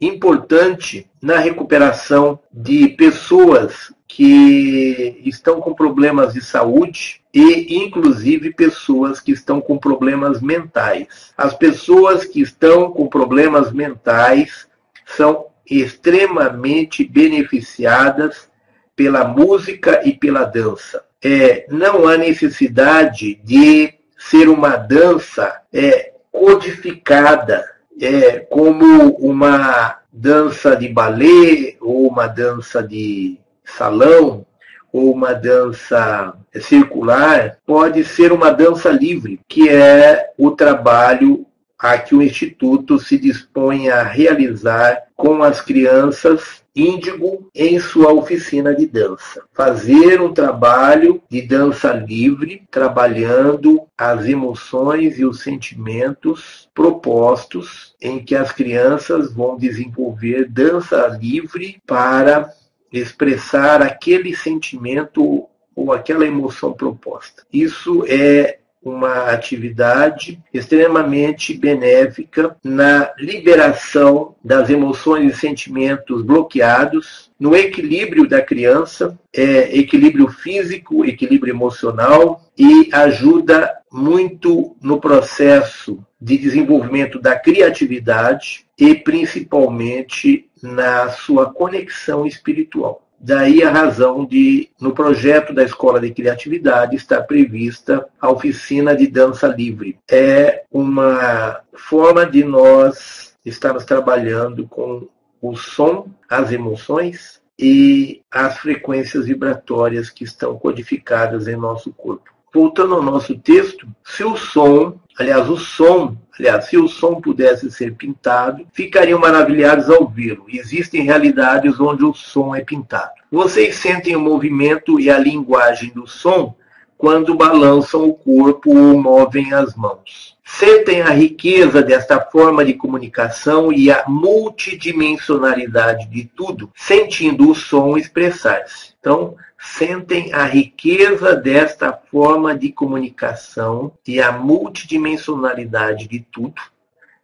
importante 0.01 1.09
na 1.21 1.37
recuperação 1.37 2.39
de 2.51 2.89
pessoas 2.89 3.93
que 4.11 5.21
estão 5.23 5.61
com 5.61 5.71
problemas 5.71 6.33
de 6.33 6.41
saúde 6.41 7.21
e, 7.31 7.77
inclusive, 7.77 8.51
pessoas 8.51 9.21
que 9.21 9.31
estão 9.31 9.61
com 9.61 9.77
problemas 9.77 10.41
mentais. 10.41 11.31
As 11.37 11.53
pessoas 11.53 12.25
que 12.25 12.41
estão 12.41 12.91
com 12.91 13.07
problemas 13.07 13.71
mentais 13.71 14.67
são 15.05 15.45
extremamente 15.69 17.05
beneficiadas 17.05 18.49
pela 18.95 19.23
música 19.25 20.01
e 20.03 20.11
pela 20.11 20.43
dança. 20.43 21.03
É, 21.23 21.67
não 21.69 22.07
há 22.07 22.17
necessidade 22.17 23.35
de 23.43 23.93
ser 24.17 24.49
uma 24.49 24.75
dança 24.75 25.61
é, 25.71 26.13
codificada 26.31 27.63
é, 28.01 28.39
como 28.39 29.11
uma 29.17 29.99
dança 30.11 30.75
de 30.75 30.87
balé 30.87 31.75
ou 31.79 32.07
uma 32.07 32.25
dança 32.25 32.81
de 32.81 33.39
salão 33.77 34.45
ou 34.91 35.11
uma 35.11 35.33
dança 35.33 36.33
circular, 36.59 37.57
pode 37.65 38.03
ser 38.03 38.31
uma 38.31 38.51
dança 38.51 38.89
livre, 38.89 39.39
que 39.47 39.69
é 39.69 40.31
o 40.37 40.51
trabalho 40.51 41.45
a 41.77 41.97
que 41.97 42.13
o 42.13 42.21
Instituto 42.21 42.99
se 42.99 43.17
dispõe 43.17 43.89
a 43.89 44.03
realizar 44.03 45.03
com 45.15 45.41
as 45.41 45.61
crianças 45.61 46.61
índigo 46.75 47.49
em 47.53 47.79
sua 47.79 48.13
oficina 48.13 48.75
de 48.75 48.85
dança. 48.85 49.43
Fazer 49.53 50.21
um 50.21 50.33
trabalho 50.33 51.21
de 51.29 51.41
dança 51.41 51.91
livre, 51.91 52.63
trabalhando 52.69 53.81
as 53.97 54.25
emoções 54.25 55.17
e 55.17 55.25
os 55.25 55.41
sentimentos 55.41 56.69
propostos, 56.73 57.95
em 58.01 58.19
que 58.19 58.35
as 58.35 58.51
crianças 58.51 59.33
vão 59.33 59.57
desenvolver 59.57 60.49
dança 60.49 61.07
livre 61.19 61.81
para 61.85 62.49
expressar 62.91 63.81
aquele 63.81 64.35
sentimento 64.35 65.47
ou 65.75 65.93
aquela 65.93 66.25
emoção 66.25 66.73
proposta. 66.73 67.43
Isso 67.51 68.03
é 68.07 68.58
uma 68.81 69.25
atividade 69.25 70.41
extremamente 70.53 71.53
benéfica 71.53 72.55
na 72.63 73.11
liberação 73.17 74.35
das 74.43 74.69
emoções 74.69 75.33
e 75.33 75.37
sentimentos 75.37 76.21
bloqueados, 76.21 77.31
no 77.39 77.55
equilíbrio 77.55 78.27
da 78.27 78.41
criança, 78.41 79.17
é, 79.33 79.77
equilíbrio 79.77 80.29
físico, 80.29 81.05
equilíbrio 81.05 81.53
emocional 81.53 82.41
e 82.57 82.89
ajuda 82.93 83.77
muito 83.91 84.75
no 84.81 84.99
processo 84.99 86.03
de 86.21 86.37
desenvolvimento 86.37 87.19
da 87.19 87.37
criatividade 87.37 88.65
e 88.77 88.93
principalmente 88.93 90.49
na 90.61 91.09
sua 91.09 91.51
conexão 91.51 92.25
espiritual. 92.25 93.08
Daí 93.21 93.61
a 93.61 93.69
razão 93.69 94.25
de, 94.25 94.69
no 94.79 94.93
projeto 94.93 95.53
da 95.53 95.63
Escola 95.63 95.99
de 95.99 96.11
Criatividade, 96.11 96.95
estar 96.95 97.23
prevista 97.23 98.07
a 98.19 98.29
oficina 98.29 98.95
de 98.95 99.07
dança 99.07 99.47
livre. 99.47 99.99
É 100.09 100.63
uma 100.71 101.59
forma 101.73 102.25
de 102.25 102.43
nós 102.43 103.35
estarmos 103.45 103.83
trabalhando 103.83 104.65
com 104.67 105.07
o 105.41 105.55
som, 105.55 106.07
as 106.29 106.51
emoções 106.51 107.41
e 107.57 108.21
as 108.31 108.57
frequências 108.57 109.25
vibratórias 109.25 110.09
que 110.09 110.23
estão 110.23 110.57
codificadas 110.57 111.47
em 111.47 111.57
nosso 111.57 111.91
corpo. 111.91 112.38
Voltando 112.53 112.95
ao 112.95 113.01
nosso 113.01 113.37
texto, 113.37 113.87
se 114.03 114.23
o 114.23 114.35
som, 114.35 114.99
aliás, 115.17 115.49
o 115.49 115.57
som, 115.57 116.17
aliás, 116.37 116.65
se 116.65 116.77
o 116.77 116.87
som 116.87 117.21
pudesse 117.21 117.71
ser 117.71 117.93
pintado, 117.95 118.65
ficariam 118.73 119.19
maravilhados 119.19 119.89
ao 119.89 120.07
vê-lo. 120.07 120.45
Existem 120.47 121.03
realidades 121.03 121.79
onde 121.79 122.03
o 122.03 122.13
som 122.13 122.55
é 122.55 122.61
pintado. 122.61 123.11
Vocês 123.31 123.75
sentem 123.75 124.15
o 124.15 124.19
movimento 124.19 124.99
e 124.99 125.09
a 125.09 125.19
linguagem 125.19 125.91
do 125.93 126.07
som 126.07 126.55
quando 126.99 127.33
balançam 127.33 128.07
o 128.09 128.13
corpo 128.13 128.77
ou 128.77 129.01
movem 129.01 129.53
as 129.53 129.73
mãos. 129.73 130.37
Sentem 130.43 131.01
a 131.01 131.11
riqueza 131.11 131.81
desta 131.81 132.19
forma 132.19 132.65
de 132.65 132.73
comunicação 132.73 133.71
e 133.71 133.89
a 133.89 134.03
multidimensionalidade 134.05 136.09
de 136.09 136.25
tudo, 136.25 136.69
sentindo 136.75 137.49
o 137.49 137.55
som 137.55 137.97
expressar-se. 137.97 138.95
Então, 138.99 139.37
sentem 139.57 140.33
a 140.33 140.43
riqueza 140.43 141.37
desta 141.37 141.93
forma 141.93 142.53
de 142.53 142.69
comunicação 142.69 143.93
e 144.05 144.21
a 144.21 144.33
multidimensionalidade 144.33 146.05
de 146.05 146.19
tudo, 146.19 146.61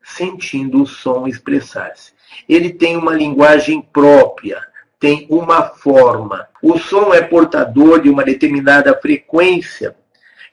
sentindo 0.01 0.83
o 0.83 0.87
som 0.87 1.27
expressar-se. 1.27 2.13
Ele 2.47 2.71
tem 2.71 2.95
uma 2.95 3.13
linguagem 3.13 3.81
própria, 3.81 4.65
tem 5.05 5.27
uma 5.29 5.61
forma. 5.61 6.47
O 6.63 6.79
som 6.79 7.13
é 7.13 7.21
portador 7.21 8.01
de 8.01 8.09
uma 8.09 8.23
determinada 8.23 8.99
frequência 8.99 9.95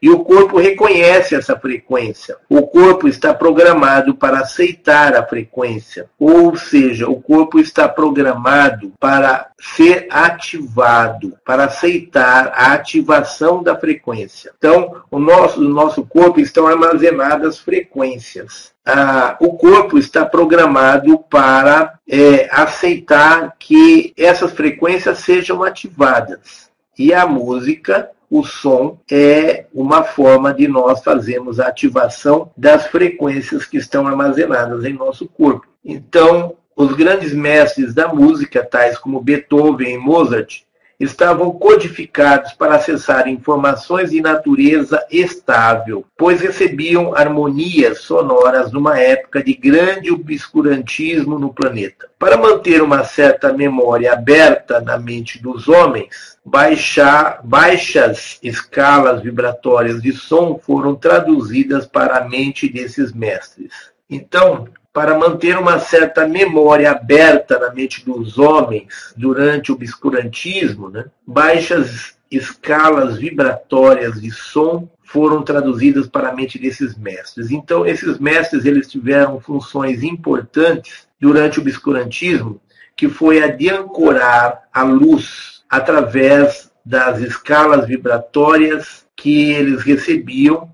e 0.03 0.11
o 0.11 0.24
corpo 0.24 0.59
reconhece 0.59 1.36
essa 1.36 1.57
frequência. 1.57 2.36
O 2.48 2.66
corpo 2.66 3.07
está 3.07 3.32
programado 3.32 4.16
para 4.16 4.40
aceitar 4.40 5.14
a 5.14 5.24
frequência, 5.24 6.11
ou 6.18 6.57
seja, 6.57 7.09
o 7.09 7.22
corpo 7.22 7.61
está 7.61 7.88
programado 7.88 8.92
para 8.98 9.53
ser 9.61 10.09
ativado, 10.11 11.38
para 11.44 11.66
aceitar 11.66 12.53
a 12.53 12.72
ativação 12.72 13.62
da 13.62 13.76
frequência. 13.76 14.50
Então, 14.59 15.03
o 15.09 15.20
nosso, 15.20 15.61
no 15.61 15.70
nosso 15.70 16.05
corpo 16.05 16.40
estão 16.40 16.66
armazenadas 16.66 17.61
frequências. 17.61 18.72
Ah, 18.84 19.36
o 19.38 19.53
corpo 19.53 19.96
está 19.96 20.26
programado 20.26 21.16
para 21.30 21.94
é, 22.09 22.48
aceitar 22.50 23.55
que 23.57 24.12
essas 24.16 24.50
frequências 24.50 25.18
sejam 25.18 25.62
ativadas. 25.62 26.68
E 26.98 27.14
a 27.14 27.24
música 27.24 28.11
o 28.35 28.43
som 28.43 28.99
é 29.11 29.66
uma 29.74 30.03
forma 30.03 30.55
de 30.55 30.66
nós 30.66 31.05
fazermos 31.05 31.61
a 31.61 31.66
ativação 31.68 32.51
das 32.57 32.87
frequências 32.87 33.66
que 33.66 33.76
estão 33.76 34.07
armazenadas 34.07 34.87
em 34.87 34.95
nosso 34.95 35.28
corpo. 35.28 35.66
Então, 35.85 36.57
os 36.74 36.95
grandes 36.95 37.35
mestres 37.35 37.93
da 37.93 38.09
música, 38.09 38.64
tais 38.64 38.97
como 38.97 39.20
Beethoven 39.20 39.97
e 39.97 39.99
Mozart, 39.99 40.62
estavam 41.03 41.50
codificados 41.50 42.53
para 42.53 42.76
acessar 42.76 43.26
informações 43.26 44.11
de 44.11 44.20
natureza 44.20 45.05
estável, 45.11 46.05
pois 46.16 46.40
recebiam 46.40 47.14
harmonias 47.14 48.03
sonoras 48.03 48.70
numa 48.70 48.98
época 48.98 49.42
de 49.42 49.53
grande 49.53 50.12
obscurantismo 50.12 51.38
no 51.38 51.53
planeta. 51.53 52.09
Para 52.18 52.36
manter 52.36 52.80
uma 52.82 53.03
certa 53.03 53.53
memória 53.53 54.12
aberta 54.12 54.80
na 54.80 54.96
mente 54.96 55.42
dos 55.42 55.68
homens, 55.68 56.38
baixar, 56.44 57.40
baixas 57.42 58.38
escalas 58.42 59.22
vibratórias 59.22 60.00
de 60.00 60.12
som 60.12 60.57
foram 60.59 60.94
traduzidas 60.94 61.84
para 61.84 62.18
a 62.18 62.28
mente 62.28 62.68
desses 62.68 63.12
mestres. 63.12 63.72
Então, 64.09 64.68
para 64.93 65.18
manter 65.18 65.57
uma 65.57 65.78
certa 65.78 66.26
memória 66.28 66.90
aberta 66.90 67.59
na 67.59 67.72
mente 67.72 68.05
dos 68.05 68.38
homens 68.38 69.14
durante 69.16 69.72
o 69.72 69.74
obscurantismo, 69.74 70.90
né? 70.90 71.07
baixas 71.26 72.14
escalas 72.30 73.16
vibratórias 73.16 74.20
de 74.20 74.30
som 74.30 74.88
foram 75.03 75.43
traduzidas 75.43 76.07
para 76.07 76.28
a 76.28 76.34
mente 76.34 76.59
desses 76.59 76.97
mestres. 76.97 77.51
Então, 77.51 77.86
esses 77.86 78.18
mestres 78.18 78.64
eles 78.64 78.90
tiveram 78.90 79.40
funções 79.40 80.03
importantes 80.03 81.07
durante 81.20 81.59
o 81.59 81.62
obscurantismo, 81.62 82.61
que 82.97 83.09
foi 83.09 83.43
a 83.43 83.49
de 83.49 83.68
ancorar 83.68 84.62
a 84.72 84.82
luz 84.82 85.62
através 85.68 86.70
das 86.84 87.20
escalas 87.20 87.86
vibratórias 87.86 89.07
que 89.14 89.53
eles 89.53 89.82
recebiam. 89.82 90.70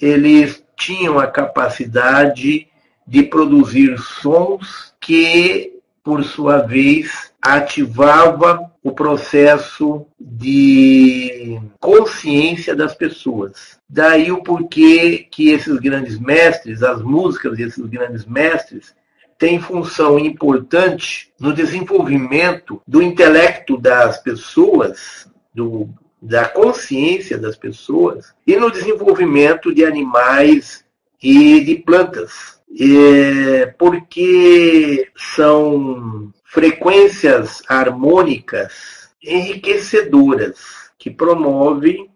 Eles 0.00 0.64
tinham 0.76 1.18
a 1.18 1.26
capacidade 1.26 2.68
de 3.06 3.22
produzir 3.22 3.98
sons 3.98 4.94
que, 5.00 5.80
por 6.02 6.24
sua 6.24 6.58
vez, 6.58 7.32
ativava 7.40 8.70
o 8.82 8.92
processo 8.92 10.06
de 10.18 11.60
consciência 11.80 12.74
das 12.74 12.94
pessoas. 12.94 13.78
Daí 13.88 14.32
o 14.32 14.42
porquê 14.42 15.26
que 15.30 15.50
esses 15.50 15.78
grandes 15.78 16.18
mestres, 16.18 16.82
as 16.82 17.02
músicas 17.02 17.56
desses 17.56 17.84
grandes 17.86 18.24
mestres, 18.24 18.94
têm 19.38 19.60
função 19.60 20.18
importante 20.18 21.32
no 21.38 21.52
desenvolvimento 21.52 22.80
do 22.86 23.02
intelecto 23.02 23.76
das 23.76 24.22
pessoas, 24.22 25.30
do, 25.54 25.88
da 26.20 26.48
consciência 26.48 27.38
das 27.38 27.56
pessoas 27.56 28.34
e 28.46 28.56
no 28.56 28.70
desenvolvimento 28.70 29.74
de 29.74 29.84
animais 29.84 30.84
e 31.22 31.60
de 31.60 31.76
plantas 31.76 32.55
é, 32.78 33.66
porque 33.78 35.08
são 35.16 36.32
frequências 36.44 37.62
harmônicas 37.68 39.08
enriquecedoras 39.22 40.58
que 40.98 41.10
promovem 41.10 42.10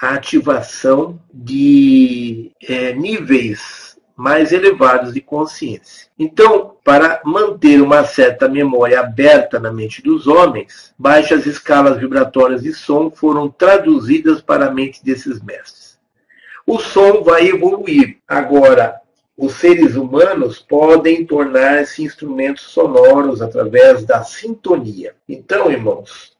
a 0.00 0.10
ativação 0.10 1.20
de 1.32 2.52
é, 2.62 2.92
níveis 2.92 3.96
mais 4.16 4.50
elevados 4.50 5.12
de 5.12 5.20
consciência. 5.20 6.08
Então, 6.18 6.76
para 6.82 7.20
manter 7.22 7.82
uma 7.82 8.02
certa 8.04 8.48
memória 8.48 8.98
aberta 8.98 9.60
na 9.60 9.70
mente 9.70 10.02
dos 10.02 10.26
homens, 10.26 10.94
baixas 10.98 11.44
escalas 11.44 11.98
vibratórias 11.98 12.62
de 12.62 12.72
som 12.72 13.10
foram 13.10 13.50
traduzidas 13.50 14.40
para 14.40 14.66
a 14.66 14.70
mente 14.70 15.04
desses 15.04 15.42
mestres. 15.42 15.98
O 16.66 16.78
som 16.78 17.22
vai 17.22 17.46
evoluir. 17.46 18.18
Agora, 18.26 19.00
os 19.36 19.54
seres 19.54 19.96
humanos 19.96 20.58
podem 20.58 21.24
tornar-se 21.26 22.02
instrumentos 22.02 22.64
sonoros 22.64 23.42
através 23.42 24.04
da 24.04 24.22
sintonia. 24.24 25.14
Então, 25.28 25.70
irmãos, 25.70 26.32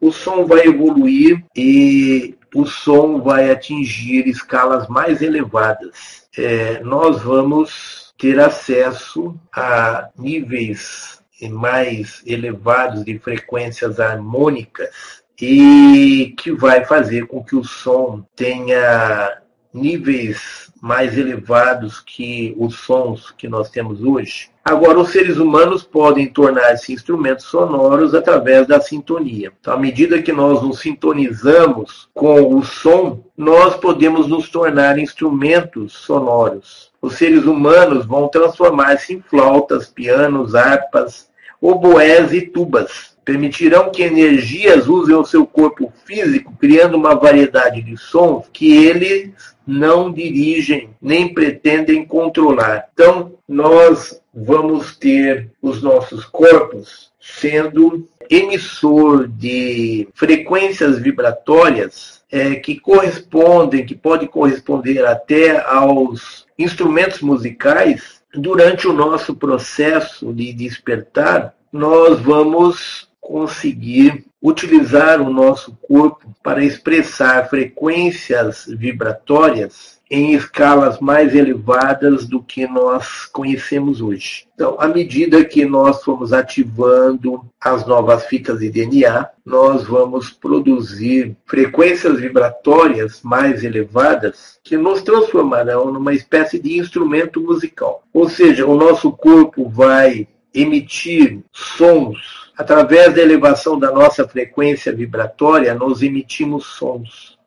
o 0.00 0.12
som 0.12 0.46
vai 0.46 0.66
evoluir 0.66 1.44
e 1.56 2.36
o 2.54 2.64
som 2.64 3.20
vai 3.20 3.50
atingir 3.50 4.28
escalas 4.28 4.86
mais 4.86 5.20
elevadas. 5.20 6.28
É, 6.36 6.80
nós 6.80 7.22
vamos 7.22 8.14
ter 8.16 8.38
acesso 8.38 9.34
a 9.52 10.08
níveis 10.16 11.20
mais 11.50 12.22
elevados 12.24 13.04
de 13.04 13.18
frequências 13.18 13.98
harmônicas 13.98 15.24
e 15.40 16.34
que 16.38 16.52
vai 16.52 16.84
fazer 16.84 17.26
com 17.26 17.42
que 17.42 17.56
o 17.56 17.64
som 17.64 18.24
tenha 18.36 19.42
níveis 19.74 20.72
mais 20.80 21.18
elevados 21.18 22.00
que 22.00 22.54
os 22.56 22.76
sons 22.76 23.32
que 23.36 23.48
nós 23.48 23.68
temos 23.70 24.02
hoje. 24.02 24.50
Agora, 24.64 25.00
os 25.00 25.10
seres 25.10 25.36
humanos 25.36 25.82
podem 25.82 26.26
tornar-se 26.26 26.92
instrumentos 26.92 27.46
sonoros 27.46 28.14
através 28.14 28.66
da 28.66 28.80
sintonia. 28.80 29.52
Então, 29.60 29.74
à 29.74 29.76
medida 29.76 30.22
que 30.22 30.32
nós 30.32 30.62
nos 30.62 30.80
sintonizamos 30.80 32.08
com 32.14 32.56
o 32.56 32.64
som, 32.64 33.22
nós 33.36 33.76
podemos 33.76 34.26
nos 34.28 34.48
tornar 34.48 34.98
instrumentos 34.98 35.92
sonoros. 35.92 36.92
Os 37.02 37.14
seres 37.14 37.44
humanos 37.44 38.06
vão 38.06 38.28
transformar-se 38.28 39.14
em 39.14 39.20
flautas, 39.20 39.88
pianos, 39.88 40.54
harpas, 40.54 41.28
oboés 41.60 42.32
e 42.32 42.42
tubas. 42.42 43.13
Permitirão 43.24 43.90
que 43.90 44.02
energias 44.02 44.86
usem 44.86 45.14
o 45.14 45.24
seu 45.24 45.46
corpo 45.46 45.92
físico, 46.04 46.54
criando 46.58 46.96
uma 46.96 47.14
variedade 47.14 47.82
de 47.82 47.96
sons 47.96 48.46
que 48.52 48.84
eles 48.84 49.30
não 49.66 50.12
dirigem 50.12 50.90
nem 51.00 51.32
pretendem 51.32 52.04
controlar. 52.04 52.88
Então, 52.92 53.32
nós 53.48 54.20
vamos 54.34 54.96
ter 54.96 55.50
os 55.62 55.82
nossos 55.82 56.24
corpos 56.26 57.12
sendo 57.20 58.06
emissor 58.28 59.28
de 59.28 60.08
frequências 60.14 60.98
vibratórias 60.98 62.22
é, 62.30 62.56
que 62.56 62.78
correspondem, 62.78 63.86
que 63.86 63.94
pode 63.94 64.26
corresponder 64.26 65.04
até 65.06 65.64
aos 65.64 66.46
instrumentos 66.58 67.20
musicais, 67.20 68.22
durante 68.34 68.88
o 68.88 68.92
nosso 68.92 69.34
processo 69.34 70.32
de 70.32 70.52
despertar, 70.52 71.54
nós 71.72 72.20
vamos 72.20 73.08
conseguir 73.24 74.26
utilizar 74.40 75.22
o 75.22 75.32
nosso 75.32 75.76
corpo 75.88 76.28
para 76.42 76.62
expressar 76.62 77.48
frequências 77.48 78.66
vibratórias 78.68 79.98
em 80.10 80.34
escalas 80.34 81.00
mais 81.00 81.34
elevadas 81.34 82.26
do 82.26 82.42
que 82.42 82.66
nós 82.66 83.24
conhecemos 83.24 84.02
hoje. 84.02 84.46
Então, 84.54 84.76
à 84.78 84.86
medida 84.86 85.42
que 85.42 85.64
nós 85.64 86.04
formos 86.04 86.34
ativando 86.34 87.42
as 87.58 87.86
novas 87.86 88.26
fitas 88.26 88.60
de 88.60 88.68
DNA, 88.68 89.30
nós 89.44 89.84
vamos 89.84 90.28
produzir 90.28 91.34
frequências 91.46 92.20
vibratórias 92.20 93.22
mais 93.22 93.64
elevadas 93.64 94.58
que 94.62 94.76
nos 94.76 95.02
transformarão 95.02 95.90
numa 95.90 96.12
espécie 96.12 96.58
de 96.58 96.78
instrumento 96.78 97.40
musical. 97.40 98.04
Ou 98.12 98.28
seja, 98.28 98.66
o 98.66 98.76
nosso 98.76 99.10
corpo 99.10 99.70
vai 99.70 100.28
emitir 100.52 101.40
sons 101.50 102.43
Através 102.56 103.14
da 103.14 103.20
elevação 103.20 103.78
da 103.78 103.90
nossa 103.90 104.26
frequência 104.26 104.92
vibratória, 104.92 105.74
nós 105.74 106.02
emitimos 106.02 106.66
sons. 106.66 107.38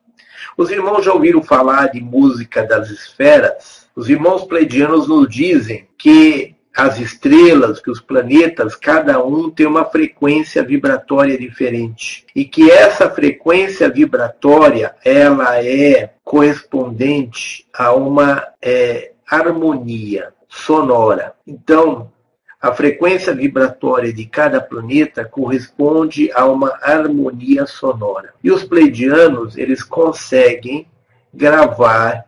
Os 0.56 0.70
irmãos 0.70 1.04
já 1.04 1.12
ouviram 1.12 1.42
falar 1.42 1.86
de 1.86 2.00
música 2.00 2.62
das 2.62 2.90
esferas? 2.90 3.88
Os 3.94 4.08
irmãos 4.08 4.44
pleidianos 4.44 5.08
nos 5.08 5.28
dizem 5.28 5.88
que 5.96 6.54
as 6.76 7.00
estrelas, 7.00 7.80
que 7.80 7.90
os 7.90 8.00
planetas, 8.00 8.76
cada 8.76 9.20
um 9.24 9.50
tem 9.50 9.66
uma 9.66 9.84
frequência 9.84 10.62
vibratória 10.62 11.36
diferente. 11.36 12.24
E 12.36 12.44
que 12.44 12.70
essa 12.70 13.10
frequência 13.10 13.88
vibratória, 13.88 14.94
ela 15.04 15.64
é 15.64 16.12
correspondente 16.22 17.66
a 17.74 17.92
uma 17.92 18.46
é, 18.62 19.10
harmonia 19.28 20.32
sonora. 20.48 21.34
Então, 21.44 22.12
a 22.60 22.72
frequência 22.72 23.32
vibratória 23.32 24.12
de 24.12 24.26
cada 24.26 24.60
planeta 24.60 25.24
corresponde 25.24 26.30
a 26.32 26.44
uma 26.44 26.76
harmonia 26.82 27.66
sonora. 27.66 28.34
E 28.42 28.50
os 28.50 28.64
pleidianos, 28.64 29.56
eles 29.56 29.82
conseguem 29.82 30.88
gravar 31.32 32.24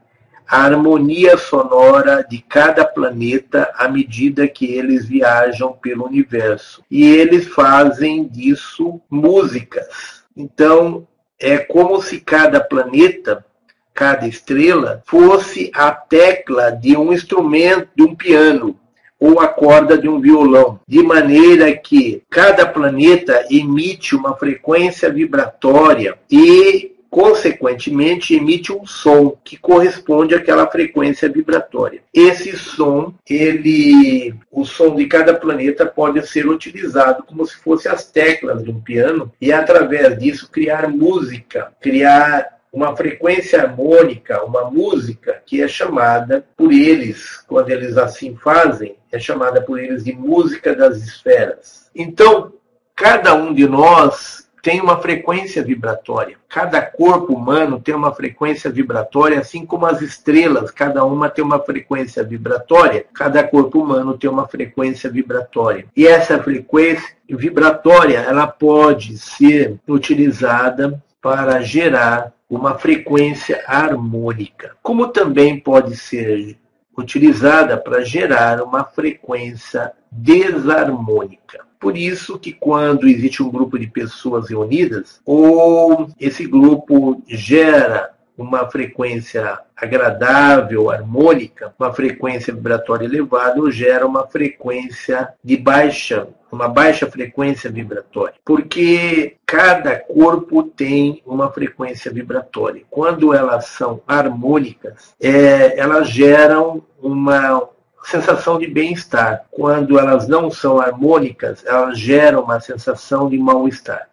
a 0.46 0.64
harmonia 0.64 1.36
sonora 1.36 2.24
de 2.28 2.38
cada 2.38 2.84
planeta 2.84 3.72
à 3.76 3.88
medida 3.88 4.46
que 4.46 4.66
eles 4.66 5.06
viajam 5.06 5.72
pelo 5.72 6.06
universo. 6.06 6.84
E 6.88 7.04
eles 7.04 7.48
fazem 7.48 8.24
disso 8.24 9.00
músicas. 9.10 10.22
Então, 10.36 11.08
é 11.40 11.58
como 11.58 12.00
se 12.00 12.20
cada 12.20 12.60
planeta, 12.60 13.44
cada 13.92 14.28
estrela, 14.28 15.02
fosse 15.06 15.72
a 15.74 15.90
tecla 15.90 16.70
de 16.70 16.96
um 16.96 17.12
instrumento, 17.12 17.88
de 17.96 18.02
um 18.04 18.14
piano 18.14 18.78
ou 19.20 19.38
a 19.38 19.46
corda 19.46 19.98
de 19.98 20.08
um 20.08 20.18
violão, 20.18 20.80
de 20.88 21.02
maneira 21.02 21.76
que 21.76 22.22
cada 22.30 22.66
planeta 22.66 23.44
emite 23.50 24.16
uma 24.16 24.34
frequência 24.34 25.12
vibratória 25.12 26.18
e 26.30 26.96
consequentemente 27.10 28.34
emite 28.34 28.72
um 28.72 28.86
som 28.86 29.36
que 29.44 29.56
corresponde 29.56 30.34
àquela 30.34 30.66
frequência 30.68 31.28
vibratória. 31.28 32.00
Esse 32.14 32.56
som, 32.56 33.12
ele, 33.28 34.32
o 34.50 34.64
som 34.64 34.94
de 34.94 35.06
cada 35.06 35.34
planeta 35.34 35.84
pode 35.84 36.26
ser 36.26 36.46
utilizado 36.46 37.24
como 37.24 37.44
se 37.44 37.56
fossem 37.56 37.90
as 37.90 38.08
teclas 38.08 38.62
de 38.62 38.70
um 38.70 38.80
piano 38.80 39.30
e 39.40 39.52
através 39.52 40.16
disso 40.18 40.48
criar 40.50 40.88
música, 40.88 41.72
criar 41.80 42.59
uma 42.72 42.96
frequência 42.96 43.62
harmônica, 43.62 44.44
uma 44.44 44.70
música 44.70 45.42
que 45.44 45.60
é 45.62 45.68
chamada 45.68 46.46
por 46.56 46.72
eles, 46.72 47.42
quando 47.48 47.70
eles 47.70 47.96
assim 47.96 48.36
fazem, 48.36 48.96
é 49.10 49.18
chamada 49.18 49.60
por 49.60 49.78
eles 49.78 50.04
de 50.04 50.12
música 50.12 50.74
das 50.74 50.98
esferas. 50.98 51.90
Então, 51.94 52.52
cada 52.94 53.34
um 53.34 53.52
de 53.52 53.66
nós 53.66 54.48
tem 54.62 54.80
uma 54.80 55.00
frequência 55.00 55.62
vibratória. 55.62 56.36
Cada 56.48 56.82
corpo 56.82 57.34
humano 57.34 57.80
tem 57.80 57.94
uma 57.94 58.14
frequência 58.14 58.70
vibratória, 58.70 59.40
assim 59.40 59.64
como 59.64 59.86
as 59.86 60.02
estrelas, 60.02 60.70
cada 60.70 61.04
uma 61.04 61.30
tem 61.30 61.44
uma 61.44 61.58
frequência 61.58 62.22
vibratória. 62.22 63.06
Cada 63.14 63.42
corpo 63.42 63.80
humano 63.80 64.18
tem 64.18 64.28
uma 64.28 64.46
frequência 64.46 65.10
vibratória. 65.10 65.86
E 65.96 66.06
essa 66.06 66.42
frequência 66.42 67.16
vibratória, 67.28 68.18
ela 68.18 68.46
pode 68.46 69.16
ser 69.18 69.78
utilizada 69.88 71.02
para 71.22 71.60
gerar 71.62 72.32
uma 72.50 72.76
frequência 72.76 73.62
harmônica, 73.64 74.76
como 74.82 75.06
também 75.06 75.60
pode 75.60 75.96
ser 75.96 76.58
utilizada 76.98 77.78
para 77.78 78.04
gerar 78.04 78.60
uma 78.60 78.84
frequência 78.84 79.92
desarmônica. 80.10 81.64
Por 81.78 81.96
isso 81.96 82.38
que 82.38 82.52
quando 82.52 83.08
existe 83.08 83.42
um 83.42 83.48
grupo 83.48 83.78
de 83.78 83.86
pessoas 83.86 84.50
reunidas, 84.50 85.20
ou 85.24 86.10
esse 86.18 86.44
grupo 86.44 87.22
gera 87.26 88.10
uma 88.40 88.70
frequência 88.70 89.58
agradável, 89.76 90.90
harmônica, 90.90 91.74
uma 91.78 91.92
frequência 91.92 92.54
vibratória 92.54 93.04
elevada, 93.04 93.70
gera 93.70 94.06
uma 94.06 94.26
frequência 94.26 95.34
de 95.44 95.58
baixa, 95.58 96.26
uma 96.50 96.66
baixa 96.66 97.06
frequência 97.06 97.70
vibratória. 97.70 98.34
Porque 98.42 99.36
cada 99.44 99.98
corpo 99.98 100.62
tem 100.62 101.22
uma 101.26 101.50
frequência 101.50 102.10
vibratória. 102.10 102.82
Quando 102.88 103.34
elas 103.34 103.66
são 103.66 104.00
harmônicas, 104.08 105.14
é, 105.20 105.78
elas 105.78 106.08
geram 106.08 106.82
uma 107.02 107.68
sensação 108.02 108.58
de 108.58 108.66
bem-estar. 108.66 109.44
Quando 109.50 109.98
elas 109.98 110.26
não 110.28 110.50
são 110.50 110.80
harmônicas, 110.80 111.64
elas 111.64 111.98
geram 111.98 112.42
uma 112.42 112.60
sensação 112.60 113.28
de 113.28 113.38
mal-estar. 113.38 114.08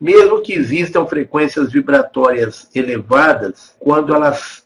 Mesmo 0.00 0.40
que 0.40 0.54
existam 0.54 1.06
frequências 1.06 1.72
vibratórias 1.72 2.68
elevadas, 2.74 3.74
quando 3.78 4.14
elas, 4.14 4.64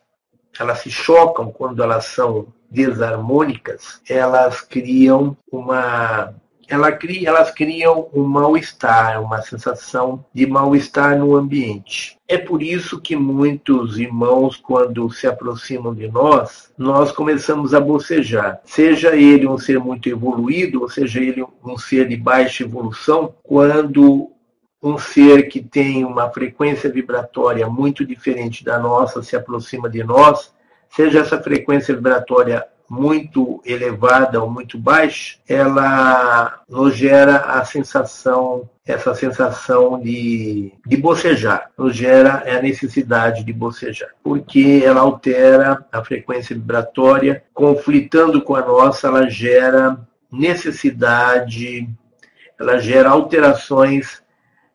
elas 0.58 0.78
se 0.78 0.90
chocam, 0.90 1.50
quando 1.50 1.82
elas 1.82 2.04
são 2.06 2.46
desarmônicas, 2.70 4.00
elas 4.08 4.60
criam 4.60 5.36
uma 5.50 6.34
ela 6.68 6.92
cria, 6.92 7.28
elas 7.28 7.50
criam 7.50 8.08
um 8.12 8.24
mal-estar, 8.24 9.22
uma 9.22 9.42
sensação 9.42 10.24
de 10.32 10.46
mal-estar 10.46 11.18
no 11.18 11.34
ambiente. 11.34 12.18
É 12.26 12.38
por 12.38 12.62
isso 12.62 13.00
que 13.00 13.14
muitos 13.14 13.98
irmãos, 13.98 14.56
quando 14.56 15.10
se 15.10 15.26
aproximam 15.26 15.94
de 15.94 16.08
nós, 16.08 16.72
nós 16.76 17.12
começamos 17.12 17.74
a 17.74 17.80
bocejar. 17.80 18.60
Seja 18.64 19.14
ele 19.14 19.46
um 19.46 19.58
ser 19.58 19.78
muito 19.78 20.08
evoluído, 20.08 20.82
ou 20.82 20.88
seja 20.88 21.20
ele 21.20 21.44
um 21.64 21.76
ser 21.76 22.08
de 22.08 22.16
baixa 22.16 22.64
evolução, 22.64 23.34
quando 23.42 24.30
um 24.82 24.98
ser 24.98 25.48
que 25.48 25.62
tem 25.62 26.04
uma 26.04 26.30
frequência 26.30 26.90
vibratória 26.90 27.66
muito 27.66 28.04
diferente 28.04 28.62
da 28.62 28.78
nossa 28.78 29.22
se 29.22 29.34
aproxima 29.34 29.88
de 29.88 30.04
nós, 30.04 30.52
seja 30.90 31.20
essa 31.20 31.40
frequência 31.40 31.94
vibratória 31.94 32.66
muito 32.88 33.60
elevada 33.64 34.42
ou 34.42 34.50
muito 34.50 34.78
baixa, 34.78 35.36
ela 35.48 36.62
nos 36.68 36.94
gera 36.96 37.36
a 37.36 37.64
sensação, 37.64 38.68
essa 38.86 39.14
sensação 39.14 40.00
de, 40.00 40.72
de 40.86 40.96
bocejar, 40.96 41.70
nos 41.76 41.96
gera 41.96 42.44
a 42.46 42.60
necessidade 42.60 43.42
de 43.42 43.52
bocejar, 43.52 44.10
porque 44.22 44.82
ela 44.84 45.00
altera 45.00 45.84
a 45.90 46.04
frequência 46.04 46.54
vibratória, 46.54 47.42
conflitando 47.54 48.42
com 48.42 48.54
a 48.54 48.60
nossa, 48.60 49.08
ela 49.08 49.28
gera 49.28 49.98
necessidade, 50.30 51.88
ela 52.58 52.78
gera 52.78 53.10
alterações 53.10 54.22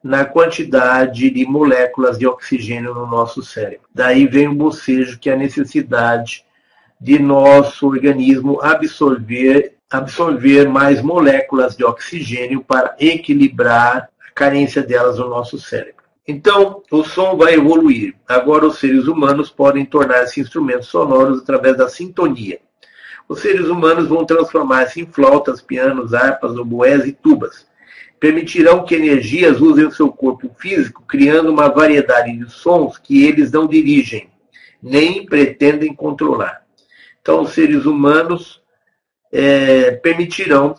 na 0.02 0.24
quantidade 0.24 1.30
de 1.30 1.46
moléculas 1.46 2.18
de 2.18 2.26
oxigênio 2.26 2.94
no 2.94 3.06
nosso 3.06 3.44
cérebro. 3.44 3.88
Daí 3.94 4.26
vem 4.26 4.48
o 4.48 4.56
bocejo, 4.56 5.20
que 5.20 5.30
é 5.30 5.34
a 5.34 5.38
necessidade 5.38 6.46
de 7.00 7.20
nosso 7.20 7.88
organismo 7.88 8.62
absorver, 8.62 9.76
absorver 9.90 10.68
mais 10.68 11.02
moléculas 11.02 11.76
de 11.76 11.84
oxigênio 11.84 12.62
para 12.62 12.96
equilibrar 13.00 14.10
a 14.28 14.32
carência 14.34 14.84
delas 14.84 15.18
no 15.18 15.30
nosso 15.30 15.58
cérebro. 15.58 16.04
Então, 16.28 16.84
o 16.92 17.04
som 17.04 17.36
vai 17.36 17.56
evoluir. 17.56 18.16
Agora, 18.28 18.68
os 18.68 18.78
seres 18.78 19.08
humanos 19.08 19.50
podem 19.50 19.86
tornar-se 19.86 20.40
instrumentos 20.40 20.88
sonoros 20.88 21.42
através 21.42 21.76
da 21.78 21.90
sintonia. 21.90 22.60
Os 23.28 23.40
seres 23.40 23.68
humanos 23.68 24.08
vão 24.08 24.26
transformar-se 24.26 25.02
em 25.02 25.06
flautas, 25.06 25.62
pianos, 25.62 26.14
harpas, 26.14 26.56
oboés 26.58 27.06
e 27.06 27.12
tubas 27.12 27.70
permitirão 28.20 28.84
que 28.84 28.96
energias 28.96 29.62
usem 29.62 29.86
o 29.86 29.92
seu 29.92 30.12
corpo 30.12 30.52
físico, 30.60 31.04
criando 31.08 31.50
uma 31.50 31.70
variedade 31.70 32.36
de 32.36 32.52
sons 32.52 32.98
que 32.98 33.26
eles 33.26 33.52
não 33.52 33.66
dirigem, 33.66 34.30
nem 34.84 35.26
pretendem 35.26 35.94
controlar. 35.94 36.66
Então, 37.22 37.42
os 37.42 37.52
seres 37.52 37.86
humanos 37.86 38.62
é, 39.32 39.92
permitirão 39.92 40.76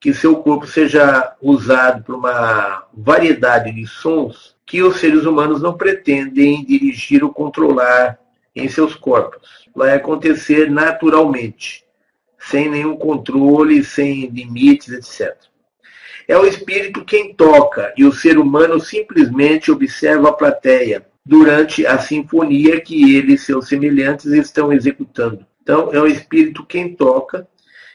que 0.00 0.14
seu 0.14 0.36
corpo 0.36 0.66
seja 0.66 1.36
usado 1.42 2.02
por 2.02 2.14
uma 2.14 2.86
variedade 2.92 3.70
de 3.70 3.86
sons 3.86 4.56
que 4.64 4.82
os 4.82 4.98
seres 4.98 5.26
humanos 5.26 5.60
não 5.60 5.76
pretendem 5.76 6.64
dirigir 6.64 7.22
ou 7.22 7.32
controlar 7.32 8.18
em 8.56 8.68
seus 8.68 8.94
corpos. 8.94 9.68
Vai 9.74 9.94
acontecer 9.94 10.70
naturalmente, 10.70 11.84
sem 12.38 12.68
nenhum 12.70 12.96
controle, 12.96 13.84
sem 13.84 14.26
limites, 14.28 14.88
etc. 14.90 15.36
É 16.26 16.38
o 16.38 16.46
espírito 16.46 17.04
quem 17.04 17.34
toca 17.34 17.92
e 17.96 18.04
o 18.04 18.12
ser 18.12 18.38
humano 18.38 18.80
simplesmente 18.80 19.70
observa 19.70 20.30
a 20.30 20.32
plateia 20.32 21.04
durante 21.26 21.84
a 21.84 21.98
sinfonia 21.98 22.80
que 22.80 23.16
ele 23.16 23.34
e 23.34 23.38
seus 23.38 23.68
semelhantes 23.68 24.26
estão 24.26 24.72
executando. 24.72 25.44
Então, 25.70 25.90
é 25.92 26.00
o 26.00 26.06
espírito 26.08 26.66
quem 26.66 26.96
toca 26.96 27.46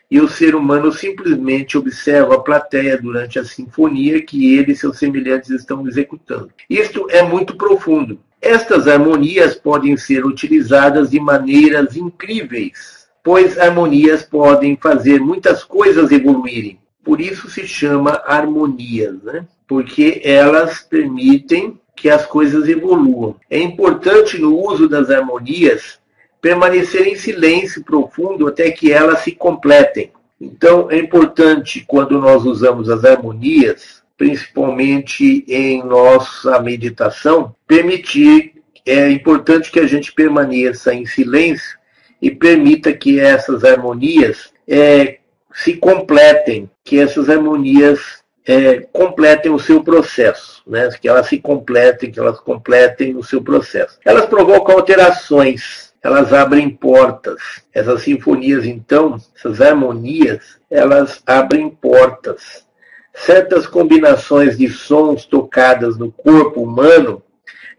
e 0.10 0.22
o 0.22 0.30
ser 0.30 0.56
humano 0.56 0.94
simplesmente 0.94 1.78
observa 1.78 2.36
a 2.36 2.40
plateia 2.40 2.98
durante 2.98 3.38
a 3.38 3.44
sinfonia 3.44 4.22
que 4.22 4.56
ele 4.56 4.72
e 4.72 4.76
seus 4.78 4.98
semelhantes 4.98 5.50
estão 5.50 5.86
executando. 5.86 6.52
Isto 6.70 7.06
é 7.10 7.22
muito 7.22 7.58
profundo. 7.58 8.18
Estas 8.42 8.88
harmonias 8.88 9.56
podem 9.56 9.98
ser 9.98 10.26
utilizadas 10.26 11.10
de 11.10 11.20
maneiras 11.20 11.98
incríveis, 11.98 13.10
pois 13.22 13.58
harmonias 13.58 14.24
podem 14.24 14.78
fazer 14.78 15.20
muitas 15.20 15.62
coisas 15.62 16.14
evoluírem. 16.14 16.80
Por 17.04 17.20
isso 17.20 17.50
se 17.50 17.68
chama 17.68 18.22
harmonias, 18.26 19.22
né? 19.22 19.46
porque 19.68 20.22
elas 20.24 20.80
permitem 20.80 21.78
que 21.94 22.10
as 22.10 22.26
coisas 22.26 22.70
evoluam. 22.70 23.36
É 23.50 23.60
importante 23.60 24.38
no 24.38 24.58
uso 24.58 24.88
das 24.88 25.10
harmonias 25.10 26.00
permanecer 26.46 27.08
em 27.08 27.16
silêncio 27.16 27.84
profundo 27.84 28.48
até 28.48 28.70
que 28.70 28.94
elas 28.94 29.22
se 29.22 29.32
completem. 29.32 30.12
Então, 30.40 30.92
é 30.92 30.98
importante, 31.00 31.84
quando 31.88 32.22
nós 32.22 32.46
usamos 32.46 32.88
as 32.88 33.04
harmonias, 33.04 34.04
principalmente 34.16 35.44
em 35.48 35.84
nossa 35.84 36.60
meditação, 36.62 37.56
permitir, 37.66 38.62
é 38.86 39.10
importante 39.10 39.72
que 39.72 39.80
a 39.80 39.88
gente 39.88 40.14
permaneça 40.14 40.94
em 40.94 41.04
silêncio 41.08 41.80
e 42.22 42.30
permita 42.30 42.94
que 42.94 43.20
essas 43.20 43.64
harmonias 43.64 44.54
é, 44.68 45.18
se 45.52 45.74
completem, 45.74 46.70
que 46.84 47.00
essas 47.00 47.28
harmonias 47.28 48.24
é, 48.48 48.82
completem 48.94 49.52
o 49.52 49.58
seu 49.58 49.84
processo, 49.84 50.62
né? 50.68 50.90
que 51.02 51.08
elas 51.08 51.26
se 51.26 51.40
completem, 51.40 52.12
que 52.12 52.20
elas 52.20 52.40
completem 52.40 53.16
o 53.16 53.24
seu 53.24 53.42
processo. 53.42 53.98
Elas 54.06 54.28
provocam 54.28 54.76
alterações 54.76 55.85
elas 56.06 56.32
abrem 56.32 56.70
portas. 56.70 57.42
Essas 57.74 58.04
sinfonias, 58.04 58.64
então, 58.64 59.20
essas 59.36 59.60
harmonias, 59.60 60.60
elas 60.70 61.20
abrem 61.26 61.68
portas. 61.68 62.64
Certas 63.12 63.66
combinações 63.66 64.56
de 64.56 64.70
sons 64.70 65.26
tocadas 65.26 65.98
no 65.98 66.12
corpo 66.12 66.62
humano 66.62 67.24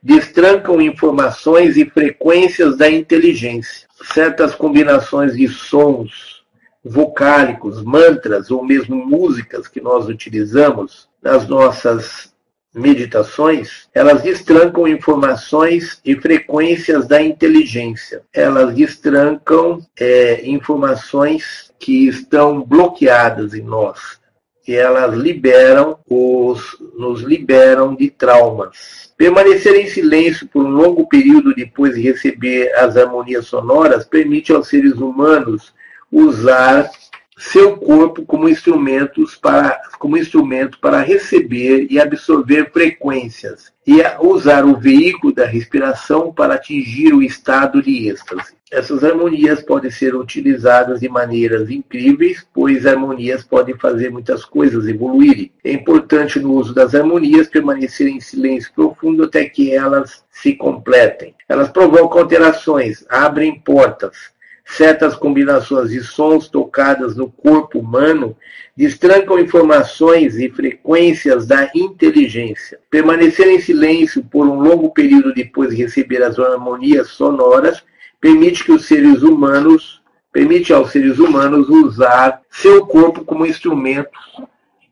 destrancam 0.02 0.80
informações 0.80 1.76
e 1.76 1.88
frequências 1.88 2.76
da 2.76 2.90
inteligência. 2.90 3.86
Certas 4.12 4.56
combinações 4.56 5.36
de 5.36 5.46
sons 5.46 6.44
vocálicos, 6.84 7.80
mantras 7.84 8.50
ou 8.50 8.64
mesmo 8.64 8.96
músicas 9.06 9.68
que 9.68 9.80
nós 9.80 10.08
utilizamos 10.08 11.08
nas 11.22 11.46
nossas 11.46 12.34
meditações, 12.76 13.88
elas 13.94 14.20
destrancam 14.20 14.86
informações 14.86 15.98
e 16.04 16.14
frequências 16.14 17.08
da 17.08 17.22
inteligência. 17.22 18.20
Elas 18.32 18.74
destrancam 18.74 19.80
é, 19.98 20.46
informações 20.46 21.72
que 21.78 22.06
estão 22.06 22.62
bloqueadas 22.62 23.54
em 23.54 23.62
nós. 23.62 24.20
E 24.68 24.74
elas 24.74 25.14
liberam 25.14 25.98
os, 26.10 26.76
nos 26.98 27.22
liberam 27.22 27.94
de 27.94 28.10
traumas. 28.10 29.12
Permanecer 29.16 29.74
em 29.76 29.86
silêncio 29.86 30.46
por 30.46 30.62
um 30.62 30.70
longo 30.70 31.08
período 31.08 31.54
depois 31.54 31.94
de 31.94 32.02
receber 32.02 32.74
as 32.74 32.96
harmonias 32.96 33.46
sonoras 33.46 34.04
permite 34.04 34.52
aos 34.52 34.68
seres 34.68 34.94
humanos 34.94 35.72
usar 36.10 36.90
seu 37.36 37.76
corpo 37.76 38.24
como, 38.24 38.48
instrumentos 38.48 39.36
para, 39.36 39.78
como 39.98 40.16
instrumento 40.16 40.78
para 40.80 41.02
receber 41.02 41.86
e 41.90 42.00
absorver 42.00 42.70
frequências 42.72 43.72
e 43.86 44.00
usar 44.20 44.64
o 44.64 44.76
veículo 44.76 45.32
da 45.32 45.44
respiração 45.44 46.32
para 46.32 46.54
atingir 46.54 47.12
o 47.12 47.22
estado 47.22 47.82
de 47.82 48.08
êxtase. 48.08 48.56
Essas 48.72 49.04
harmonias 49.04 49.62
podem 49.62 49.92
ser 49.92 50.16
utilizadas 50.16 50.98
de 50.98 51.08
maneiras 51.08 51.70
incríveis, 51.70 52.44
pois 52.52 52.84
harmonias 52.84 53.44
podem 53.44 53.76
fazer 53.76 54.10
muitas 54.10 54.44
coisas 54.44 54.88
evoluírem. 54.88 55.52
É 55.62 55.72
importante 55.72 56.40
no 56.40 56.52
uso 56.52 56.74
das 56.74 56.92
harmonias 56.92 57.46
permanecer 57.46 58.08
em 58.08 58.18
silêncio 58.18 58.72
profundo 58.74 59.24
até 59.24 59.44
que 59.44 59.72
elas 59.72 60.24
se 60.32 60.54
completem. 60.54 61.32
Elas 61.48 61.68
provocam 61.68 62.22
alterações, 62.22 63.04
abrem 63.08 63.60
portas, 63.60 64.34
certas 64.66 65.14
combinações 65.14 65.90
de 65.90 66.02
sons 66.02 66.48
tocadas 66.48 67.16
no 67.16 67.30
corpo 67.30 67.78
humano 67.78 68.36
destrancam 68.76 69.38
informações 69.38 70.36
e 70.36 70.50
frequências 70.50 71.46
da 71.46 71.70
inteligência. 71.74 72.78
Permanecer 72.90 73.46
em 73.46 73.60
silêncio 73.60 74.24
por 74.24 74.46
um 74.46 74.60
longo 74.60 74.90
período 74.90 75.32
depois 75.32 75.70
de 75.70 75.76
receber 75.76 76.22
as 76.22 76.38
harmonias 76.38 77.08
sonoras 77.08 77.82
permite 78.20 78.64
que 78.64 78.72
os 78.72 78.86
seres 78.86 79.22
humanos 79.22 80.02
permite 80.32 80.72
aos 80.72 80.90
seres 80.90 81.18
humanos 81.18 81.68
usar 81.68 82.42
seu 82.50 82.84
corpo 82.86 83.24
como 83.24 83.46
instrumento 83.46 84.18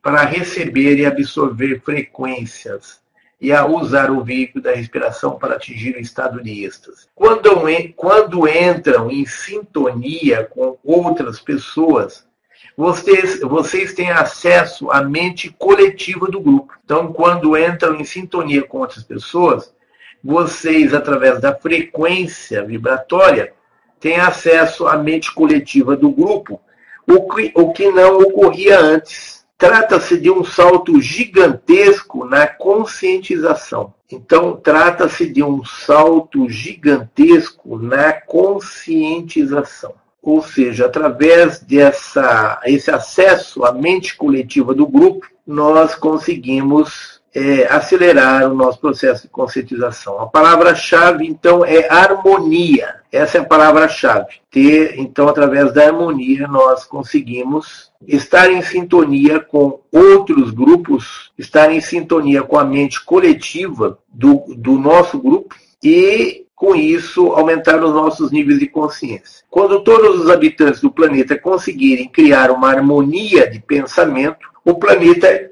para 0.00 0.24
receber 0.24 0.98
e 0.98 1.04
absorver 1.04 1.82
frequências 1.84 3.03
e 3.44 3.52
a 3.52 3.66
usar 3.66 4.10
o 4.10 4.24
veículo 4.24 4.64
da 4.64 4.72
respiração 4.72 5.38
para 5.38 5.56
atingir 5.56 5.96
o 5.96 6.00
estado 6.00 6.42
de 6.42 6.64
êxtase. 6.64 7.08
Quando, 7.14 7.50
quando 7.94 8.48
entram 8.48 9.10
em 9.10 9.26
sintonia 9.26 10.44
com 10.44 10.78
outras 10.82 11.38
pessoas, 11.38 12.26
vocês, 12.74 13.40
vocês 13.40 13.92
têm 13.92 14.10
acesso 14.10 14.90
à 14.90 15.02
mente 15.02 15.54
coletiva 15.58 16.26
do 16.26 16.40
grupo. 16.40 16.72
Então, 16.82 17.12
quando 17.12 17.54
entram 17.54 17.96
em 17.96 18.04
sintonia 18.04 18.62
com 18.62 18.78
outras 18.78 19.04
pessoas, 19.04 19.74
vocês, 20.22 20.94
através 20.94 21.38
da 21.38 21.54
frequência 21.54 22.64
vibratória, 22.64 23.52
têm 24.00 24.16
acesso 24.16 24.86
à 24.86 24.96
mente 24.96 25.34
coletiva 25.34 25.94
do 25.94 26.10
grupo, 26.10 26.62
o 27.06 27.28
que, 27.28 27.52
o 27.54 27.74
que 27.74 27.90
não 27.90 28.20
ocorria 28.20 28.80
antes. 28.80 29.43
Trata-se 29.56 30.18
de 30.18 30.30
um 30.30 30.44
salto 30.44 31.00
gigantesco 31.00 32.24
na 32.24 32.46
conscientização. 32.46 33.94
Então, 34.10 34.56
trata-se 34.56 35.26
de 35.26 35.42
um 35.42 35.64
salto 35.64 36.48
gigantesco 36.48 37.78
na 37.78 38.12
conscientização. 38.12 39.94
Ou 40.20 40.42
seja, 40.42 40.86
através 40.86 41.60
dessa 41.60 42.60
esse 42.64 42.90
acesso 42.90 43.64
à 43.64 43.72
mente 43.72 44.16
coletiva 44.16 44.74
do 44.74 44.86
grupo, 44.86 45.26
nós 45.46 45.94
conseguimos 45.94 47.20
é, 47.34 47.66
acelerar 47.66 48.50
o 48.50 48.54
nosso 48.54 48.78
processo 48.78 49.22
de 49.22 49.28
conscientização. 49.28 50.20
A 50.20 50.26
palavra-chave, 50.26 51.26
então, 51.26 51.64
é 51.64 51.92
harmonia. 51.92 52.94
Essa 53.10 53.38
é 53.38 53.40
a 53.40 53.44
palavra-chave. 53.44 54.36
Ter, 54.50 54.94
então, 54.98 55.28
através 55.28 55.72
da 55.72 55.86
harmonia, 55.86 56.46
nós 56.46 56.84
conseguimos 56.84 57.90
estar 58.06 58.50
em 58.50 58.62
sintonia 58.62 59.40
com 59.40 59.80
outros 59.90 60.52
grupos, 60.52 61.32
estar 61.36 61.72
em 61.72 61.80
sintonia 61.80 62.42
com 62.42 62.56
a 62.56 62.64
mente 62.64 63.04
coletiva 63.04 63.98
do, 64.08 64.44
do 64.56 64.78
nosso 64.78 65.18
grupo 65.18 65.56
e, 65.82 66.46
com 66.54 66.76
isso, 66.76 67.32
aumentar 67.32 67.82
os 67.82 67.92
nossos 67.92 68.30
níveis 68.30 68.60
de 68.60 68.68
consciência. 68.68 69.44
Quando 69.50 69.82
todos 69.82 70.20
os 70.20 70.30
habitantes 70.30 70.80
do 70.80 70.90
planeta 70.90 71.36
conseguirem 71.36 72.08
criar 72.08 72.52
uma 72.52 72.68
harmonia 72.68 73.50
de 73.50 73.60
pensamento, 73.60 74.48
o 74.64 74.74
planeta 74.74 75.50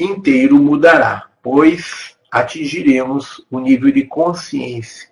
inteiro 0.00 0.56
mudará, 0.56 1.28
pois 1.42 2.16
atingiremos 2.30 3.44
o 3.50 3.58
nível 3.58 3.90
de 3.90 4.04
consciência 4.04 5.08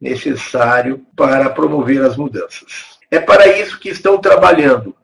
necessário 0.00 1.04
para 1.16 1.50
promover 1.50 2.02
as 2.02 2.16
mudanças. 2.16 2.98
É 3.10 3.18
para 3.18 3.46
isso 3.46 3.78
que 3.78 3.88
estão 3.88 4.18
trabalhando 4.18 4.94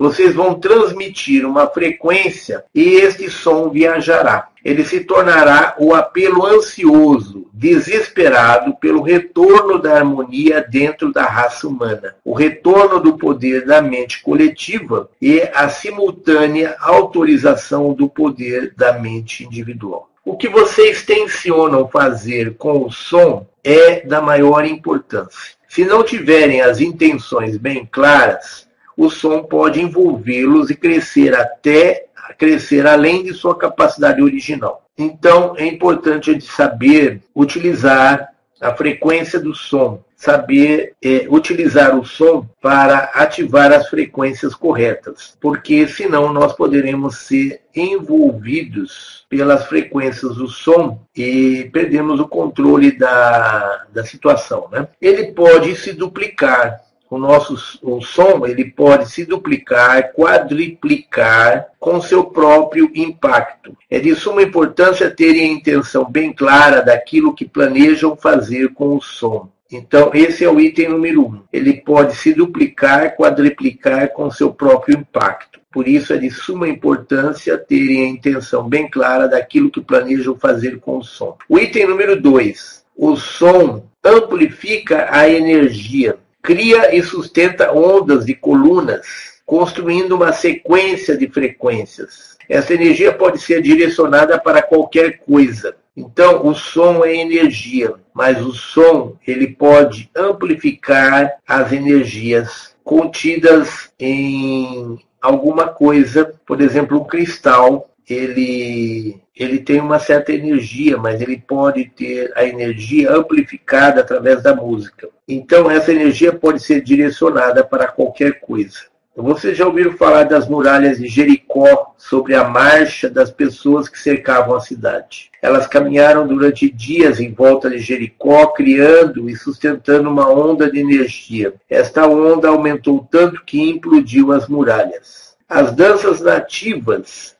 vocês 0.00 0.34
vão 0.34 0.54
transmitir 0.54 1.44
uma 1.44 1.66
frequência 1.66 2.64
e 2.74 2.94
este 2.94 3.28
som 3.28 3.68
viajará. 3.68 4.48
Ele 4.64 4.82
se 4.82 5.00
tornará 5.00 5.74
o 5.78 5.94
apelo 5.94 6.46
ansioso, 6.46 7.46
desesperado 7.52 8.74
pelo 8.76 9.02
retorno 9.02 9.78
da 9.78 9.94
harmonia 9.94 10.66
dentro 10.66 11.12
da 11.12 11.24
raça 11.24 11.68
humana, 11.68 12.16
o 12.24 12.32
retorno 12.32 12.98
do 12.98 13.18
poder 13.18 13.66
da 13.66 13.82
mente 13.82 14.22
coletiva 14.22 15.10
e 15.20 15.42
a 15.54 15.68
simultânea 15.68 16.76
autorização 16.80 17.92
do 17.92 18.08
poder 18.08 18.72
da 18.74 18.94
mente 18.94 19.44
individual. 19.44 20.08
O 20.24 20.34
que 20.34 20.48
vocês 20.48 21.04
tensionam 21.04 21.86
fazer 21.86 22.54
com 22.56 22.86
o 22.86 22.90
som 22.90 23.46
é 23.62 24.00
da 24.00 24.22
maior 24.22 24.64
importância. 24.64 25.60
Se 25.68 25.84
não 25.84 26.02
tiverem 26.02 26.62
as 26.62 26.80
intenções 26.80 27.58
bem 27.58 27.86
claras, 27.90 28.69
o 29.00 29.08
som 29.08 29.42
pode 29.42 29.80
envolvê-los 29.80 30.68
e 30.68 30.76
crescer 30.76 31.34
até 31.34 32.04
crescer 32.38 32.86
além 32.86 33.22
de 33.22 33.32
sua 33.32 33.56
capacidade 33.56 34.22
original. 34.22 34.84
Então, 34.96 35.54
é 35.56 35.66
importante 35.66 36.34
de 36.34 36.44
saber 36.44 37.22
utilizar 37.34 38.28
a 38.60 38.74
frequência 38.74 39.40
do 39.40 39.54
som, 39.54 40.02
saber 40.14 40.92
é, 41.02 41.26
utilizar 41.30 41.98
o 41.98 42.04
som 42.04 42.46
para 42.60 43.10
ativar 43.14 43.72
as 43.72 43.88
frequências 43.88 44.54
corretas, 44.54 45.34
porque 45.40 45.88
senão 45.88 46.30
nós 46.30 46.52
poderemos 46.52 47.20
ser 47.20 47.62
envolvidos 47.74 49.24
pelas 49.30 49.64
frequências 49.64 50.36
do 50.36 50.46
som 50.46 51.00
e 51.16 51.70
perdemos 51.72 52.20
o 52.20 52.28
controle 52.28 52.92
da, 52.92 53.86
da 53.90 54.04
situação. 54.04 54.68
Né? 54.70 54.86
Ele 55.00 55.32
pode 55.32 55.74
se 55.74 55.94
duplicar, 55.94 56.82
o 57.10 57.18
nosso 57.18 57.80
o 57.82 58.00
som 58.00 58.46
ele 58.46 58.64
pode 58.64 59.10
se 59.10 59.24
duplicar, 59.24 60.12
quadriplicar 60.12 61.66
com 61.78 62.00
seu 62.00 62.24
próprio 62.24 62.88
impacto. 62.94 63.76
É 63.90 63.98
de 63.98 64.14
suma 64.14 64.42
importância 64.42 65.10
terem 65.10 65.50
a 65.50 65.52
intenção 65.54 66.08
bem 66.08 66.32
clara 66.32 66.80
daquilo 66.80 67.34
que 67.34 67.44
planejam 67.44 68.16
fazer 68.16 68.72
com 68.72 68.96
o 68.96 69.02
som. 69.02 69.48
Então, 69.72 70.10
esse 70.14 70.44
é 70.44 70.50
o 70.50 70.60
item 70.60 70.88
número 70.88 71.26
um. 71.26 71.42
Ele 71.52 71.74
pode 71.74 72.16
se 72.16 72.32
duplicar, 72.32 73.16
quadriplicar 73.16 74.12
com 74.12 74.30
seu 74.30 74.52
próprio 74.52 74.98
impacto. 74.98 75.60
Por 75.72 75.86
isso, 75.86 76.12
é 76.12 76.16
de 76.16 76.30
suma 76.30 76.68
importância 76.68 77.56
terem 77.56 78.04
a 78.04 78.08
intenção 78.08 78.68
bem 78.68 78.88
clara 78.88 79.28
daquilo 79.28 79.70
que 79.70 79.80
planejam 79.80 80.36
fazer 80.36 80.80
com 80.80 80.98
o 80.98 81.04
som. 81.04 81.36
O 81.48 81.58
item 81.58 81.86
número 81.86 82.20
dois. 82.20 82.84
O 82.96 83.16
som 83.16 83.84
amplifica 84.04 85.08
a 85.10 85.28
energia 85.28 86.18
cria 86.42 86.94
e 86.94 87.02
sustenta 87.02 87.72
ondas 87.72 88.24
de 88.24 88.34
colunas, 88.34 89.40
construindo 89.44 90.14
uma 90.14 90.32
sequência 90.32 91.16
de 91.16 91.28
frequências. 91.28 92.36
Essa 92.48 92.74
energia 92.74 93.12
pode 93.12 93.38
ser 93.38 93.62
direcionada 93.62 94.38
para 94.38 94.62
qualquer 94.62 95.18
coisa. 95.18 95.76
Então, 95.96 96.46
o 96.46 96.54
som 96.54 97.04
é 97.04 97.14
energia, 97.16 97.94
mas 98.14 98.40
o 98.40 98.52
som 98.52 99.16
ele 99.26 99.48
pode 99.48 100.10
amplificar 100.14 101.32
as 101.46 101.72
energias 101.72 102.74
contidas 102.82 103.90
em 103.98 104.98
alguma 105.20 105.68
coisa, 105.68 106.32
por 106.46 106.60
exemplo, 106.60 107.00
um 107.00 107.04
cristal 107.04 107.89
ele, 108.14 109.22
ele 109.36 109.58
tem 109.58 109.80
uma 109.80 109.98
certa 109.98 110.32
energia, 110.32 110.96
mas 110.96 111.20
ele 111.20 111.42
pode 111.46 111.84
ter 111.86 112.32
a 112.34 112.44
energia 112.44 113.12
amplificada 113.12 114.00
através 114.00 114.42
da 114.42 114.54
música. 114.54 115.08
Então, 115.28 115.70
essa 115.70 115.92
energia 115.92 116.32
pode 116.32 116.60
ser 116.60 116.82
direcionada 116.82 117.64
para 117.64 117.86
qualquer 117.86 118.40
coisa. 118.40 118.90
Vocês 119.16 119.56
já 119.58 119.66
ouviram 119.66 119.92
falar 119.92 120.24
das 120.24 120.48
muralhas 120.48 120.98
de 120.98 121.06
Jericó 121.06 121.94
sobre 121.98 122.34
a 122.34 122.44
marcha 122.44 123.10
das 123.10 123.30
pessoas 123.30 123.88
que 123.88 123.98
cercavam 123.98 124.54
a 124.54 124.60
cidade. 124.60 125.30
Elas 125.42 125.66
caminharam 125.66 126.26
durante 126.26 126.70
dias 126.70 127.20
em 127.20 127.32
volta 127.32 127.68
de 127.68 127.78
Jericó, 127.78 128.46
criando 128.48 129.28
e 129.28 129.36
sustentando 129.36 130.08
uma 130.08 130.28
onda 130.28 130.70
de 130.70 130.78
energia. 130.78 131.54
Esta 131.68 132.06
onda 132.06 132.48
aumentou 132.48 133.06
tanto 133.10 133.44
que 133.44 133.60
implodiu 133.60 134.32
as 134.32 134.48
muralhas. 134.48 135.34
As 135.48 135.72
danças 135.72 136.20
nativas 136.20 137.36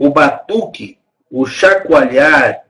o 0.00 0.08
batuque, 0.08 0.96
o 1.30 1.44
chacoalhar, 1.44 2.62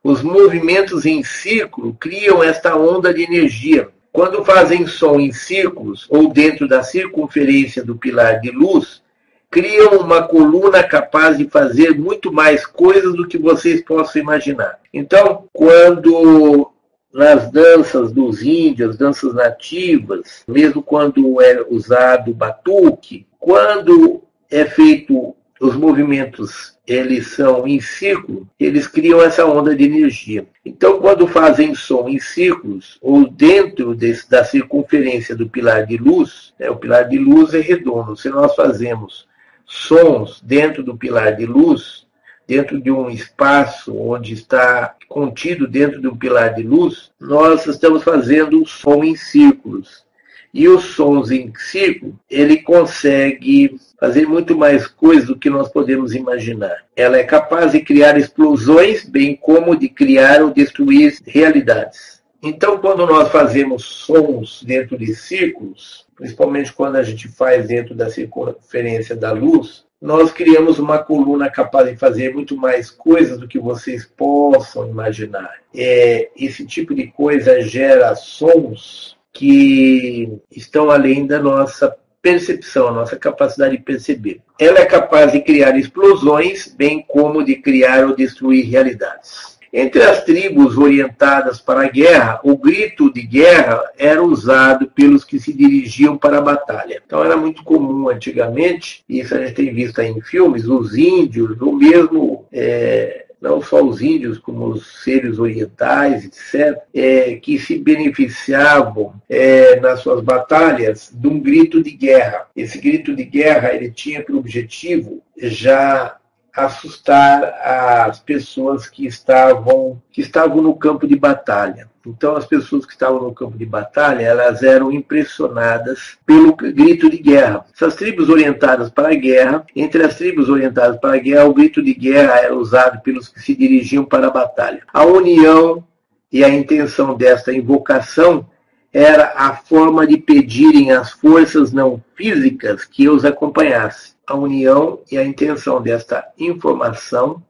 os 0.00 0.22
movimentos 0.22 1.04
em 1.04 1.24
círculo 1.24 1.92
criam 1.98 2.40
esta 2.40 2.76
onda 2.76 3.12
de 3.12 3.24
energia. 3.24 3.88
Quando 4.12 4.44
fazem 4.44 4.86
som 4.86 5.18
em 5.18 5.32
círculos 5.32 6.06
ou 6.08 6.32
dentro 6.32 6.68
da 6.68 6.84
circunferência 6.84 7.84
do 7.84 7.96
pilar 7.96 8.40
de 8.40 8.52
luz, 8.52 9.02
criam 9.50 9.98
uma 9.98 10.22
coluna 10.22 10.84
capaz 10.84 11.36
de 11.36 11.48
fazer 11.48 11.98
muito 11.98 12.32
mais 12.32 12.64
coisas 12.64 13.12
do 13.16 13.26
que 13.26 13.38
vocês 13.38 13.82
possam 13.82 14.22
imaginar. 14.22 14.78
Então, 14.94 15.46
quando 15.52 16.70
nas 17.12 17.50
danças 17.50 18.12
dos 18.12 18.40
índios, 18.40 18.96
danças 18.96 19.34
nativas, 19.34 20.44
mesmo 20.46 20.80
quando 20.80 21.42
é 21.42 21.60
usado 21.68 22.32
batuque, 22.32 23.26
quando 23.36 24.22
é 24.48 24.64
feito 24.64 25.34
os 25.60 25.76
movimentos 25.76 26.76
eles 26.86 27.28
são 27.28 27.66
em 27.66 27.80
círculo, 27.80 28.48
eles 28.58 28.86
criam 28.86 29.20
essa 29.20 29.44
onda 29.44 29.76
de 29.76 29.84
energia. 29.84 30.46
Então, 30.64 31.00
quando 31.00 31.26
fazem 31.26 31.74
som 31.74 32.08
em 32.08 32.18
círculos 32.18 32.98
ou 33.02 33.28
dentro 33.28 33.94
desse, 33.94 34.28
da 34.30 34.42
circunferência 34.42 35.36
do 35.36 35.48
pilar 35.48 35.84
de 35.86 35.98
luz, 35.98 36.54
né, 36.58 36.70
o 36.70 36.76
pilar 36.76 37.08
de 37.08 37.18
luz 37.18 37.52
é 37.52 37.60
redondo. 37.60 38.16
Se 38.16 38.30
nós 38.30 38.54
fazemos 38.54 39.28
sons 39.66 40.40
dentro 40.42 40.82
do 40.82 40.96
pilar 40.96 41.36
de 41.36 41.44
luz, 41.44 42.06
dentro 42.46 42.80
de 42.80 42.90
um 42.90 43.10
espaço 43.10 43.94
onde 43.94 44.32
está 44.32 44.96
contido 45.06 45.68
dentro 45.68 46.00
de 46.00 46.08
um 46.08 46.16
pilar 46.16 46.54
de 46.54 46.62
luz, 46.62 47.10
nós 47.20 47.66
estamos 47.66 48.02
fazendo 48.02 48.64
som 48.66 49.04
em 49.04 49.14
círculos. 49.14 50.07
E 50.52 50.68
os 50.68 50.84
sons 50.84 51.30
em 51.30 51.52
círculo, 51.56 52.18
ele 52.30 52.58
consegue 52.58 53.78
fazer 54.00 54.26
muito 54.26 54.56
mais 54.56 54.86
coisas 54.86 55.26
do 55.26 55.38
que 55.38 55.50
nós 55.50 55.68
podemos 55.68 56.14
imaginar. 56.14 56.84
Ela 56.96 57.18
é 57.18 57.24
capaz 57.24 57.72
de 57.72 57.80
criar 57.80 58.16
explosões, 58.16 59.04
bem 59.04 59.36
como 59.36 59.76
de 59.76 59.88
criar 59.88 60.42
ou 60.42 60.50
destruir 60.50 61.18
realidades. 61.26 62.22
Então, 62.42 62.78
quando 62.78 63.04
nós 63.04 63.30
fazemos 63.30 63.84
sons 63.84 64.62
dentro 64.62 64.96
de 64.96 65.14
círculos, 65.14 66.06
principalmente 66.14 66.72
quando 66.72 66.96
a 66.96 67.02
gente 67.02 67.28
faz 67.28 67.66
dentro 67.66 67.94
da 67.94 68.08
circunferência 68.08 69.16
da 69.16 69.32
luz, 69.32 69.84
nós 70.00 70.30
criamos 70.30 70.78
uma 70.78 70.98
coluna 70.98 71.50
capaz 71.50 71.90
de 71.90 71.96
fazer 71.96 72.32
muito 72.32 72.56
mais 72.56 72.88
coisas 72.88 73.38
do 73.38 73.48
que 73.48 73.58
vocês 73.58 74.04
possam 74.04 74.88
imaginar. 74.88 75.52
É, 75.74 76.30
esse 76.36 76.64
tipo 76.64 76.94
de 76.94 77.08
coisa 77.08 77.60
gera 77.60 78.14
sons 78.14 79.17
que 79.38 80.36
estão 80.50 80.90
além 80.90 81.24
da 81.24 81.38
nossa 81.38 81.96
percepção, 82.20 82.88
a 82.88 82.92
nossa 82.92 83.14
capacidade 83.14 83.76
de 83.76 83.82
perceber. 83.84 84.40
Ela 84.58 84.80
é 84.80 84.84
capaz 84.84 85.30
de 85.30 85.40
criar 85.40 85.78
explosões, 85.78 86.74
bem 86.76 87.04
como 87.06 87.44
de 87.44 87.54
criar 87.54 88.04
ou 88.04 88.16
destruir 88.16 88.68
realidades. 88.68 89.56
Entre 89.72 90.02
as 90.02 90.24
tribos 90.24 90.76
orientadas 90.76 91.60
para 91.60 91.82
a 91.82 91.88
guerra, 91.88 92.40
o 92.42 92.56
grito 92.56 93.12
de 93.12 93.22
guerra 93.22 93.80
era 93.96 94.20
usado 94.20 94.88
pelos 94.88 95.24
que 95.24 95.38
se 95.38 95.52
dirigiam 95.52 96.18
para 96.18 96.38
a 96.38 96.42
batalha. 96.42 97.00
Então 97.06 97.22
era 97.22 97.36
muito 97.36 97.62
comum 97.62 98.08
antigamente, 98.08 99.04
isso 99.08 99.36
a 99.36 99.38
gente 99.38 99.54
tem 99.54 99.72
visto 99.72 100.00
aí 100.00 100.08
em 100.08 100.20
filmes, 100.20 100.66
os 100.66 100.96
índios, 100.96 101.60
ou 101.60 101.72
mesmo 101.72 102.44
é, 102.50 103.26
não 103.40 103.62
só 103.62 103.82
os 103.82 104.02
índios, 104.02 104.38
como 104.38 104.66
os 104.68 105.02
seres 105.02 105.38
orientais, 105.38 106.24
etc., 106.24 106.78
é, 106.92 107.34
que 107.36 107.58
se 107.58 107.78
beneficiavam 107.78 109.14
é, 109.28 109.78
nas 109.80 110.00
suas 110.00 110.22
batalhas 110.22 111.10
de 111.12 111.28
um 111.28 111.40
grito 111.40 111.82
de 111.82 111.92
guerra. 111.92 112.46
Esse 112.54 112.78
grito 112.78 113.14
de 113.14 113.24
guerra 113.24 113.74
ele 113.74 113.90
tinha 113.90 114.22
por 114.22 114.36
objetivo 114.36 115.22
já 115.36 116.17
assustar 116.58 117.42
as 117.62 118.18
pessoas 118.18 118.88
que 118.88 119.06
estavam 119.06 120.00
que 120.10 120.20
estavam 120.20 120.60
no 120.60 120.74
campo 120.74 121.06
de 121.06 121.14
batalha. 121.14 121.88
Então 122.04 122.36
as 122.36 122.46
pessoas 122.46 122.84
que 122.84 122.92
estavam 122.92 123.22
no 123.22 123.32
campo 123.32 123.56
de 123.56 123.66
batalha, 123.66 124.22
elas 124.22 124.62
eram 124.62 124.90
impressionadas 124.90 126.18
pelo 126.26 126.56
grito 126.56 127.08
de 127.08 127.18
guerra. 127.18 127.64
Essas 127.72 127.94
tribos 127.94 128.28
orientadas 128.28 128.90
para 128.90 129.08
a 129.08 129.14
guerra, 129.14 129.64
entre 129.76 130.02
as 130.02 130.16
tribos 130.16 130.48
orientadas 130.48 130.98
para 130.98 131.14
a 131.14 131.18
guerra, 131.18 131.44
o 131.44 131.54
grito 131.54 131.82
de 131.82 131.94
guerra 131.94 132.38
era 132.38 132.56
usado 132.56 133.00
pelos 133.02 133.28
que 133.28 133.40
se 133.40 133.54
dirigiam 133.54 134.04
para 134.04 134.26
a 134.26 134.30
batalha. 134.30 134.82
A 134.92 135.04
união 135.04 135.84
e 136.32 136.42
a 136.42 136.48
intenção 136.48 137.14
desta 137.14 137.52
invocação 137.52 138.46
era 138.92 139.34
a 139.36 139.54
forma 139.54 140.06
de 140.06 140.16
pedirem 140.16 140.92
às 140.92 141.12
forças 141.12 141.72
não 141.72 142.02
físicas 142.16 142.84
que 142.84 143.08
os 143.08 143.24
acompanhassem 143.24 144.17
a 144.28 144.36
união 144.36 145.00
e 145.10 145.16
a 145.16 145.24
intenção 145.24 145.80
desta 145.80 146.22
informação 146.38 147.42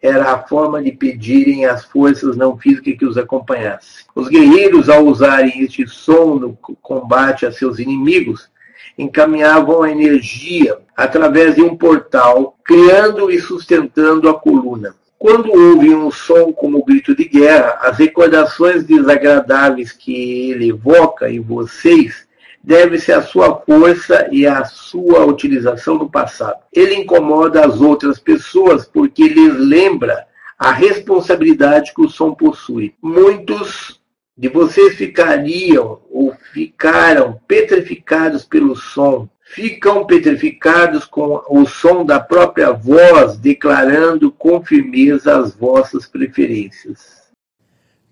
era 0.00 0.32
a 0.32 0.38
forma 0.38 0.82
de 0.82 0.90
pedirem 0.90 1.66
às 1.66 1.84
forças 1.84 2.36
não 2.36 2.56
físicas 2.56 2.96
que 2.98 3.04
os 3.04 3.18
acompanhassem. 3.18 4.04
Os 4.14 4.28
guerreiros, 4.28 4.88
ao 4.88 5.04
usarem 5.04 5.62
este 5.62 5.86
som 5.86 6.36
no 6.36 6.58
combate 6.80 7.44
a 7.44 7.52
seus 7.52 7.78
inimigos, 7.78 8.50
encaminhavam 8.98 9.82
a 9.82 9.90
energia 9.90 10.78
através 10.96 11.54
de 11.54 11.62
um 11.62 11.76
portal, 11.76 12.56
criando 12.64 13.30
e 13.30 13.38
sustentando 13.38 14.28
a 14.28 14.34
coluna. 14.34 14.94
Quando 15.18 15.52
ouvem 15.52 15.94
um 15.94 16.10
som 16.10 16.50
como 16.52 16.84
grito 16.84 17.14
de 17.14 17.24
guerra, 17.24 17.78
as 17.82 17.98
recordações 17.98 18.84
desagradáveis 18.84 19.92
que 19.92 20.50
ele 20.50 20.70
evoca 20.70 21.30
em 21.30 21.40
vocês 21.40 22.26
deve-se 22.62 23.12
à 23.12 23.22
sua 23.22 23.60
força 23.60 24.28
e 24.30 24.46
à 24.46 24.64
sua 24.64 25.24
utilização 25.24 25.96
no 25.98 26.10
passado. 26.10 26.60
Ele 26.72 26.94
incomoda 26.94 27.66
as 27.66 27.80
outras 27.80 28.18
pessoas 28.18 28.86
porque 28.86 29.28
lhes 29.28 29.54
lembra 29.56 30.26
a 30.58 30.70
responsabilidade 30.70 31.92
que 31.92 32.02
o 32.02 32.08
som 32.08 32.34
possui. 32.34 32.94
Muitos 33.02 34.00
de 34.36 34.48
vocês 34.48 34.96
ficariam 34.96 36.00
ou 36.10 36.34
ficaram 36.52 37.40
petrificados 37.46 38.44
pelo 38.44 38.76
som, 38.76 39.28
ficam 39.42 40.06
petrificados 40.06 41.04
com 41.04 41.42
o 41.48 41.66
som 41.66 42.04
da 42.04 42.18
própria 42.18 42.72
voz, 42.72 43.36
declarando 43.36 44.32
com 44.32 44.62
firmeza 44.62 45.38
as 45.38 45.54
vossas 45.54 46.06
preferências. 46.06 47.22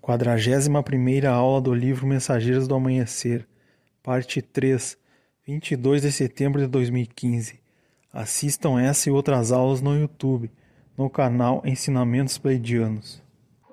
41 0.01 1.29
aula 1.29 1.61
do 1.61 1.73
livro 1.73 2.05
Mensageiros 2.05 2.67
do 2.67 2.75
Amanhecer, 2.75 3.47
parte 4.03 4.41
3, 4.41 4.97
22 5.45 6.01
de 6.01 6.11
setembro 6.11 6.61
de 6.61 6.67
2015. 6.67 7.59
Assistam 8.11 8.79
essa 8.79 9.09
e 9.09 9.11
outras 9.11 9.51
aulas 9.51 9.81
no 9.81 9.97
YouTube, 9.97 10.51
no 10.97 11.09
canal 11.09 11.61
Ensinamentos 11.65 12.37
Pleidianos 12.37 13.21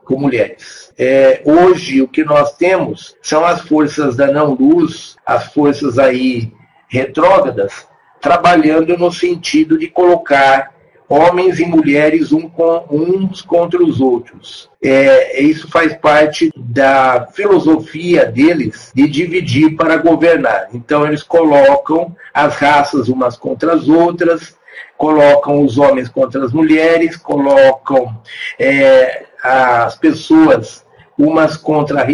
com 0.09 0.19
mulheres. 0.19 0.91
É, 0.97 1.43
hoje 1.45 2.01
o 2.01 2.09
que 2.09 2.25
nós 2.25 2.57
temos 2.57 3.15
são 3.21 3.45
as 3.45 3.61
forças 3.61 4.17
da 4.17 4.33
não-luz, 4.33 5.17
as 5.25 5.53
forças 5.53 5.99
aí 5.99 6.51
retrógradas, 6.89 7.87
trabalhando 8.19 8.97
no 8.97 9.13
sentido 9.13 9.79
de 9.79 9.87
colocar 9.87 10.73
homens 11.09 11.59
e 11.59 11.65
mulheres 11.65 12.33
um 12.33 12.49
com, 12.49 12.85
uns 12.91 13.41
contra 13.41 13.83
os 13.83 14.01
outros. 14.01 14.69
É, 14.83 15.41
isso 15.41 15.69
faz 15.69 15.97
parte 15.97 16.53
da 16.57 17.27
filosofia 17.33 18.27
deles 18.27 18.93
de 18.95 19.09
dividir 19.09 19.75
para 19.75 19.97
governar. 19.97 20.69
Então 20.73 21.07
eles 21.07 21.23
colocam 21.23 22.15
as 22.33 22.57
raças 22.57 23.09
umas 23.09 23.37
contra 23.37 23.75
as 23.75 23.89
outras, 23.89 24.57
colocam 24.97 25.63
os 25.63 25.79
homens 25.79 26.09
contra 26.09 26.45
as 26.45 26.53
mulheres, 26.53 27.17
colocam 27.17 28.21
é, 28.59 29.25
as 29.43 29.97
pessoas 29.97 30.85
umas 31.19 31.57
contra 31.57 32.07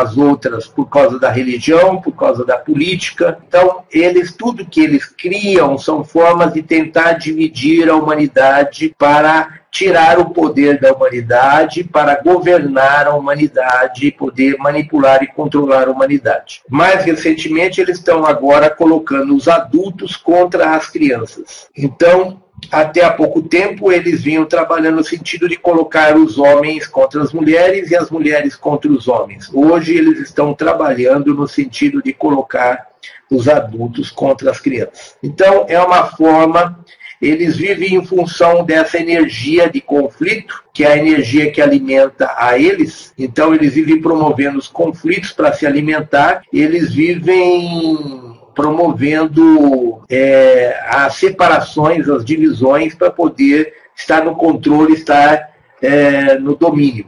as 0.00 0.16
outras 0.16 0.66
por 0.66 0.86
causa 0.86 1.18
da 1.18 1.30
religião, 1.30 2.00
por 2.00 2.12
causa 2.12 2.44
da 2.44 2.56
política. 2.56 3.38
Então, 3.46 3.84
eles 3.92 4.34
tudo 4.34 4.64
que 4.64 4.80
eles 4.80 5.04
criam 5.04 5.76
são 5.76 6.02
formas 6.02 6.54
de 6.54 6.62
tentar 6.62 7.12
dividir 7.12 7.90
a 7.90 7.94
humanidade 7.94 8.94
para 8.98 9.60
tirar 9.70 10.18
o 10.18 10.30
poder 10.30 10.80
da 10.80 10.94
humanidade, 10.94 11.84
para 11.84 12.22
governar 12.22 13.06
a 13.06 13.14
humanidade, 13.14 14.10
poder 14.10 14.56
manipular 14.56 15.22
e 15.22 15.26
controlar 15.26 15.86
a 15.86 15.90
humanidade. 15.90 16.62
Mais 16.70 17.04
recentemente, 17.04 17.78
eles 17.78 17.98
estão 17.98 18.24
agora 18.24 18.70
colocando 18.70 19.36
os 19.36 19.46
adultos 19.48 20.16
contra 20.16 20.74
as 20.74 20.88
crianças. 20.88 21.66
Então, 21.76 22.40
até 22.70 23.04
há 23.04 23.12
pouco 23.12 23.42
tempo 23.42 23.92
eles 23.92 24.22
vinham 24.22 24.44
trabalhando 24.44 24.96
no 24.96 25.04
sentido 25.04 25.48
de 25.48 25.56
colocar 25.56 26.16
os 26.16 26.38
homens 26.38 26.86
contra 26.86 27.22
as 27.22 27.32
mulheres 27.32 27.90
e 27.90 27.96
as 27.96 28.10
mulheres 28.10 28.56
contra 28.56 28.90
os 28.90 29.08
homens. 29.08 29.50
Hoje 29.52 29.96
eles 29.96 30.20
estão 30.20 30.54
trabalhando 30.54 31.34
no 31.34 31.46
sentido 31.46 32.02
de 32.02 32.12
colocar 32.12 32.86
os 33.30 33.48
adultos 33.48 34.10
contra 34.10 34.50
as 34.50 34.60
crianças. 34.60 35.16
Então 35.22 35.66
é 35.68 35.80
uma 35.80 36.06
forma, 36.06 36.84
eles 37.20 37.56
vivem 37.56 37.94
em 37.94 38.04
função 38.04 38.64
dessa 38.64 38.98
energia 38.98 39.68
de 39.68 39.80
conflito, 39.80 40.62
que 40.72 40.84
é 40.84 40.92
a 40.92 40.98
energia 40.98 41.50
que 41.50 41.60
alimenta 41.60 42.34
a 42.36 42.58
eles. 42.58 43.12
Então 43.18 43.54
eles 43.54 43.74
vivem 43.74 44.00
promovendo 44.00 44.58
os 44.58 44.68
conflitos 44.68 45.32
para 45.32 45.52
se 45.52 45.66
alimentar, 45.66 46.42
eles 46.52 46.92
vivem 46.92 48.25
promovendo 48.56 50.02
é, 50.08 50.80
as 50.88 51.14
separações, 51.16 52.08
as 52.08 52.24
divisões, 52.24 52.94
para 52.94 53.10
poder 53.10 53.74
estar 53.94 54.24
no 54.24 54.34
controle, 54.34 54.94
estar 54.94 55.50
é, 55.82 56.38
no 56.38 56.56
domínio. 56.56 57.06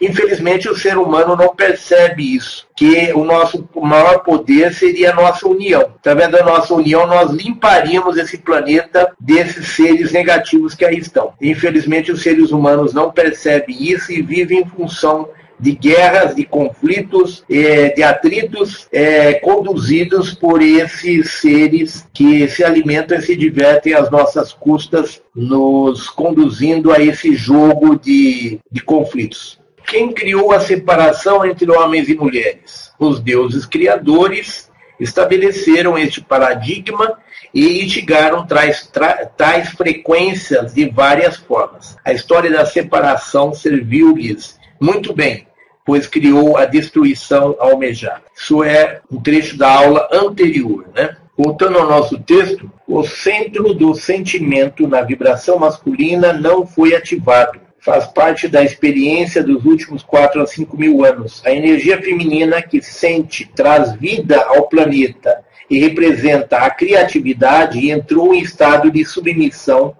Infelizmente, 0.00 0.68
o 0.68 0.76
ser 0.76 0.98
humano 0.98 1.34
não 1.36 1.54
percebe 1.54 2.34
isso, 2.34 2.66
que 2.76 3.12
o 3.12 3.24
nosso 3.24 3.68
maior 3.76 4.22
poder 4.22 4.74
seria 4.74 5.10
a 5.12 5.14
nossa 5.14 5.48
união. 5.48 5.92
Através 5.98 6.30
da 6.30 6.44
nossa 6.44 6.74
união, 6.74 7.06
nós 7.06 7.30
limparíamos 7.30 8.16
esse 8.16 8.38
planeta 8.38 9.12
desses 9.18 9.68
seres 9.68 10.12
negativos 10.12 10.74
que 10.74 10.84
aí 10.84 10.98
estão. 10.98 11.32
Infelizmente, 11.40 12.12
os 12.12 12.22
seres 12.22 12.50
humanos 12.50 12.92
não 12.92 13.10
percebem 13.10 13.82
isso 13.82 14.12
e 14.12 14.20
vivem 14.20 14.60
em 14.60 14.66
função 14.66 15.28
de 15.58 15.72
guerras, 15.72 16.34
de 16.34 16.44
conflitos, 16.44 17.44
é, 17.50 17.88
de 17.90 18.02
atritos 18.02 18.86
é, 18.92 19.34
conduzidos 19.34 20.32
por 20.32 20.62
esses 20.62 21.32
seres 21.32 22.06
que 22.12 22.48
se 22.48 22.62
alimentam 22.62 23.18
e 23.18 23.22
se 23.22 23.34
divertem 23.34 23.94
às 23.94 24.10
nossas 24.10 24.52
custas, 24.52 25.20
nos 25.34 26.08
conduzindo 26.08 26.92
a 26.92 27.00
esse 27.00 27.34
jogo 27.34 27.98
de, 27.98 28.58
de 28.70 28.80
conflitos. 28.82 29.58
Quem 29.86 30.12
criou 30.12 30.52
a 30.52 30.60
separação 30.60 31.44
entre 31.46 31.70
homens 31.70 32.08
e 32.08 32.14
mulheres? 32.14 32.92
Os 32.98 33.20
deuses 33.20 33.64
criadores 33.64 34.68
estabeleceram 35.00 35.96
este 35.96 36.20
paradigma 36.20 37.18
e 37.54 37.82
instigaram 37.82 38.46
tais, 38.46 38.90
tais 39.36 39.70
frequências 39.70 40.74
de 40.74 40.90
várias 40.90 41.36
formas. 41.36 41.96
A 42.04 42.12
história 42.12 42.50
da 42.50 42.66
separação 42.66 43.54
serviu-lhes 43.54 44.57
muito 44.80 45.12
bem 45.12 45.48
pois 45.88 46.06
criou 46.06 46.58
a 46.58 46.66
destruição 46.66 47.56
almejada. 47.58 48.20
Isso 48.36 48.62
é 48.62 49.00
um 49.10 49.18
trecho 49.22 49.56
da 49.56 49.72
aula 49.72 50.06
anterior, 50.12 50.84
né? 50.94 51.16
Voltando 51.34 51.78
ao 51.78 51.88
nosso 51.88 52.18
texto, 52.18 52.70
o 52.86 53.02
centro 53.02 53.72
do 53.72 53.94
sentimento 53.94 54.86
na 54.86 55.00
vibração 55.00 55.58
masculina 55.58 56.30
não 56.30 56.66
foi 56.66 56.94
ativado. 56.94 57.58
Faz 57.80 58.06
parte 58.06 58.46
da 58.46 58.62
experiência 58.62 59.42
dos 59.42 59.64
últimos 59.64 60.02
4 60.02 60.42
a 60.42 60.46
5 60.46 60.76
mil 60.76 61.06
anos. 61.06 61.40
A 61.46 61.52
energia 61.52 62.02
feminina 62.02 62.60
que 62.60 62.82
sente, 62.82 63.50
traz 63.56 63.94
vida 63.94 64.42
ao 64.42 64.68
planeta 64.68 65.42
e 65.70 65.80
representa 65.80 66.58
a 66.58 66.68
criatividade 66.68 67.90
entrou 67.90 68.34
em 68.34 68.42
estado 68.42 68.90
de 68.90 69.06
submissão 69.06 69.96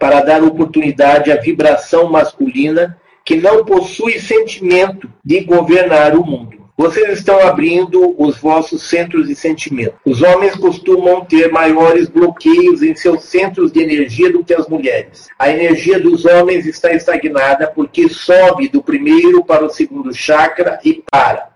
para 0.00 0.20
dar 0.20 0.42
oportunidade 0.42 1.30
à 1.30 1.36
vibração 1.36 2.10
masculina 2.10 2.98
que 3.28 3.36
não 3.36 3.62
possui 3.62 4.18
sentimento 4.18 5.06
de 5.22 5.40
governar 5.40 6.16
o 6.16 6.24
mundo. 6.24 6.56
Vocês 6.74 7.18
estão 7.18 7.38
abrindo 7.40 8.14
os 8.16 8.38
vossos 8.38 8.88
centros 8.88 9.28
de 9.28 9.34
sentimento. 9.34 9.96
Os 10.02 10.22
homens 10.22 10.56
costumam 10.56 11.26
ter 11.26 11.52
maiores 11.52 12.08
bloqueios 12.08 12.82
em 12.82 12.96
seus 12.96 13.24
centros 13.24 13.70
de 13.70 13.82
energia 13.82 14.32
do 14.32 14.42
que 14.42 14.54
as 14.54 14.66
mulheres. 14.66 15.28
A 15.38 15.50
energia 15.50 16.00
dos 16.00 16.24
homens 16.24 16.64
está 16.64 16.90
estagnada 16.94 17.66
porque 17.66 18.08
sobe 18.08 18.66
do 18.66 18.82
primeiro 18.82 19.44
para 19.44 19.62
o 19.62 19.68
segundo 19.68 20.10
chakra 20.14 20.80
e 20.82 21.04
para. 21.10 21.50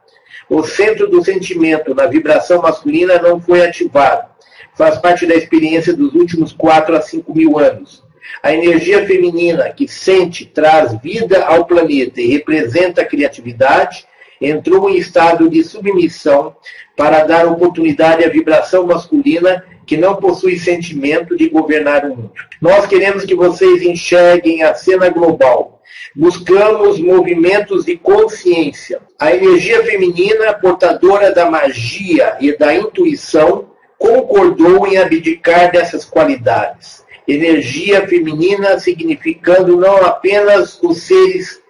O 0.51 0.63
centro 0.65 1.09
do 1.09 1.25
sentimento 1.25 1.95
na 1.95 2.05
vibração 2.05 2.61
masculina 2.61 3.19
não 3.19 3.41
foi 3.41 3.65
ativado. 3.65 4.29
Faz 4.75 4.99
parte 4.99 5.25
da 5.25 5.35
experiência 5.35 5.97
dos 5.97 6.13
últimos 6.13 6.53
4 6.53 6.95
a 6.95 7.01
5 7.01 7.35
mil 7.35 7.59
anos. 7.59 8.05
A 8.43 8.53
energia 8.53 9.07
feminina 9.07 9.71
que 9.71 9.87
sente, 9.89 10.45
traz 10.47 10.95
vida 11.01 11.45
ao 11.45 11.65
planeta 11.65 12.21
e 12.21 12.27
representa 12.27 13.03
a 13.03 13.05
criatividade, 13.05 14.07
entrou 14.41 14.91
em 14.91 14.97
estado 14.97 15.49
de 15.49 15.63
submissão 15.63 16.55
para 16.97 17.25
dar 17.25 17.47
oportunidade 17.47 18.25
à 18.25 18.29
vibração 18.29 18.87
masculina 18.87 19.65
que 19.87 19.97
não 19.97 20.17
possui 20.17 20.59
sentimento 20.59 21.37
de 21.37 21.49
governar 21.49 22.05
o 22.05 22.11
mundo. 22.11 22.33
Nós 22.61 22.87
queremos 22.87 23.25
que 23.25 23.35
vocês 23.35 23.83
enxerguem 23.83 24.63
a 24.63 24.75
cena 24.75 25.09
global. 25.09 25.81
Buscamos 26.15 26.99
movimentos 26.99 27.85
de 27.85 27.97
consciência. 27.97 29.01
A 29.19 29.35
energia 29.35 29.83
feminina, 29.85 30.53
portadora 30.53 31.33
da 31.33 31.51
magia 31.51 32.37
e 32.41 32.57
da 32.57 32.75
intuição, 32.75 33.71
concordou 33.99 34.87
em 34.87 34.99
abdicar 34.99 35.71
dessas 35.71 36.05
qualidades 36.05 37.02
energia 37.27 38.07
feminina 38.07 38.79
significando 38.79 39.77
não 39.77 39.97
apenas 39.99 40.79
os 40.83 41.03
seres 41.03 41.62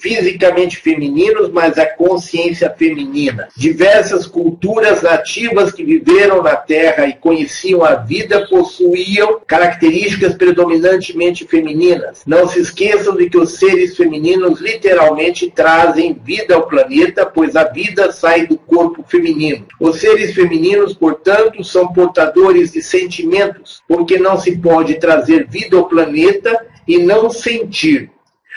fisicamente 0.00 0.78
femininos, 0.78 1.50
mas 1.50 1.78
a 1.78 1.86
consciência 1.86 2.70
feminina. 2.70 3.48
Diversas 3.56 4.26
culturas 4.26 5.02
nativas 5.02 5.72
que 5.72 5.84
viveram 5.84 6.42
na 6.42 6.56
Terra 6.56 7.06
e 7.06 7.12
conheciam 7.12 7.84
a 7.84 7.94
vida 7.94 8.46
possuíam 8.48 9.40
características 9.46 10.34
predominantemente 10.34 11.46
femininas. 11.46 12.22
Não 12.26 12.48
se 12.48 12.60
esqueçam 12.60 13.16
de 13.16 13.28
que 13.28 13.38
os 13.38 13.58
seres 13.58 13.96
femininos 13.96 14.60
literalmente 14.60 15.50
trazem 15.50 16.18
vida 16.24 16.54
ao 16.54 16.66
planeta, 16.66 17.26
pois 17.26 17.54
a 17.54 17.64
vida 17.64 18.10
sai 18.10 18.46
do 18.46 18.56
corpo 18.56 19.04
feminino. 19.06 19.66
Os 19.78 20.00
seres 20.00 20.34
femininos, 20.34 20.94
portanto, 20.94 21.62
são 21.62 21.92
portadores 21.92 22.72
de 22.72 22.82
sentimentos, 22.82 23.82
porque 23.86 24.18
não 24.18 24.38
se 24.38 24.56
pode 24.56 24.94
trazer 24.94 25.46
vida 25.46 25.76
ao 25.76 25.88
planeta 25.88 26.66
e 26.88 26.98
não 26.98 27.28
sentir 27.30 28.10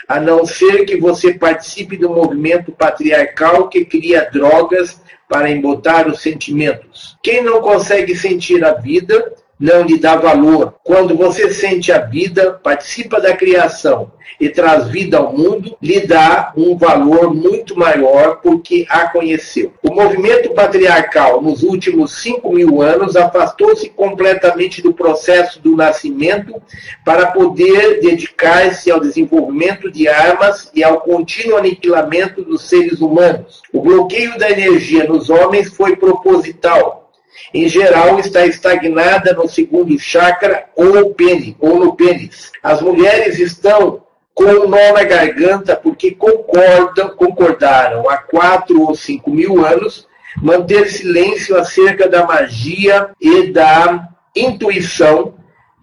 a 0.08 0.20
não 0.20 0.44
ser 0.44 0.84
que 0.84 0.96
você 0.96 1.34
participe 1.34 1.96
do 1.96 2.10
movimento 2.10 2.72
patriarcal 2.72 3.68
que 3.68 3.84
cria 3.84 4.28
drogas 4.30 5.00
para 5.28 5.50
embotar 5.50 6.08
os 6.08 6.20
sentimentos. 6.20 7.16
Quem 7.22 7.42
não 7.42 7.60
consegue 7.60 8.14
sentir 8.14 8.64
a 8.64 8.74
vida 8.74 9.32
não 9.58 9.82
lhe 9.82 9.98
dá 9.98 10.16
valor. 10.16 10.74
Quando 10.82 11.16
você 11.16 11.52
sente 11.52 11.92
a 11.92 11.98
vida, 11.98 12.52
participa 12.52 13.20
da 13.20 13.36
criação 13.36 14.10
e 14.40 14.48
traz 14.48 14.88
vida 14.88 15.18
ao 15.18 15.32
mundo, 15.32 15.76
lhe 15.80 16.00
dá 16.00 16.52
um 16.56 16.76
valor 16.76 17.32
muito 17.32 17.78
maior 17.78 18.40
porque 18.42 18.84
a 18.88 19.08
conheceu. 19.08 19.72
O 19.82 19.94
movimento 19.94 20.52
patriarcal, 20.52 21.40
nos 21.40 21.62
últimos 21.62 22.18
5 22.18 22.52
mil 22.52 22.82
anos, 22.82 23.16
afastou-se 23.16 23.88
completamente 23.90 24.82
do 24.82 24.92
processo 24.92 25.60
do 25.60 25.76
nascimento 25.76 26.60
para 27.04 27.26
poder 27.26 28.00
dedicar-se 28.00 28.90
ao 28.90 29.00
desenvolvimento 29.00 29.90
de 29.90 30.08
armas 30.08 30.70
e 30.74 30.82
ao 30.82 31.00
contínuo 31.00 31.56
aniquilamento 31.56 32.42
dos 32.42 32.62
seres 32.62 33.00
humanos. 33.00 33.62
O 33.72 33.80
bloqueio 33.80 34.36
da 34.38 34.50
energia 34.50 35.04
nos 35.04 35.30
homens 35.30 35.68
foi 35.68 35.96
proposital 35.96 37.03
em 37.52 37.68
geral, 37.68 38.18
está 38.18 38.46
estagnada 38.46 39.32
no 39.32 39.48
segundo 39.48 39.98
chakra 39.98 40.66
ou 40.74 41.14
pênis, 41.14 41.54
ou 41.58 41.78
no 41.78 41.94
pênis. 41.94 42.50
As 42.62 42.80
mulheres 42.80 43.38
estão 43.38 44.02
com 44.34 44.44
um 44.44 44.68
nó 44.68 44.92
na 44.92 45.04
garganta 45.04 45.76
porque 45.76 46.10
concordam, 46.10 47.10
concordaram 47.10 48.08
há 48.10 48.16
quatro 48.16 48.82
ou 48.82 48.94
cinco 48.94 49.30
mil 49.30 49.64
anos 49.64 50.08
manter 50.42 50.88
silêncio 50.88 51.56
acerca 51.56 52.08
da 52.08 52.26
magia 52.26 53.10
e 53.20 53.52
da 53.52 54.08
intuição 54.34 55.34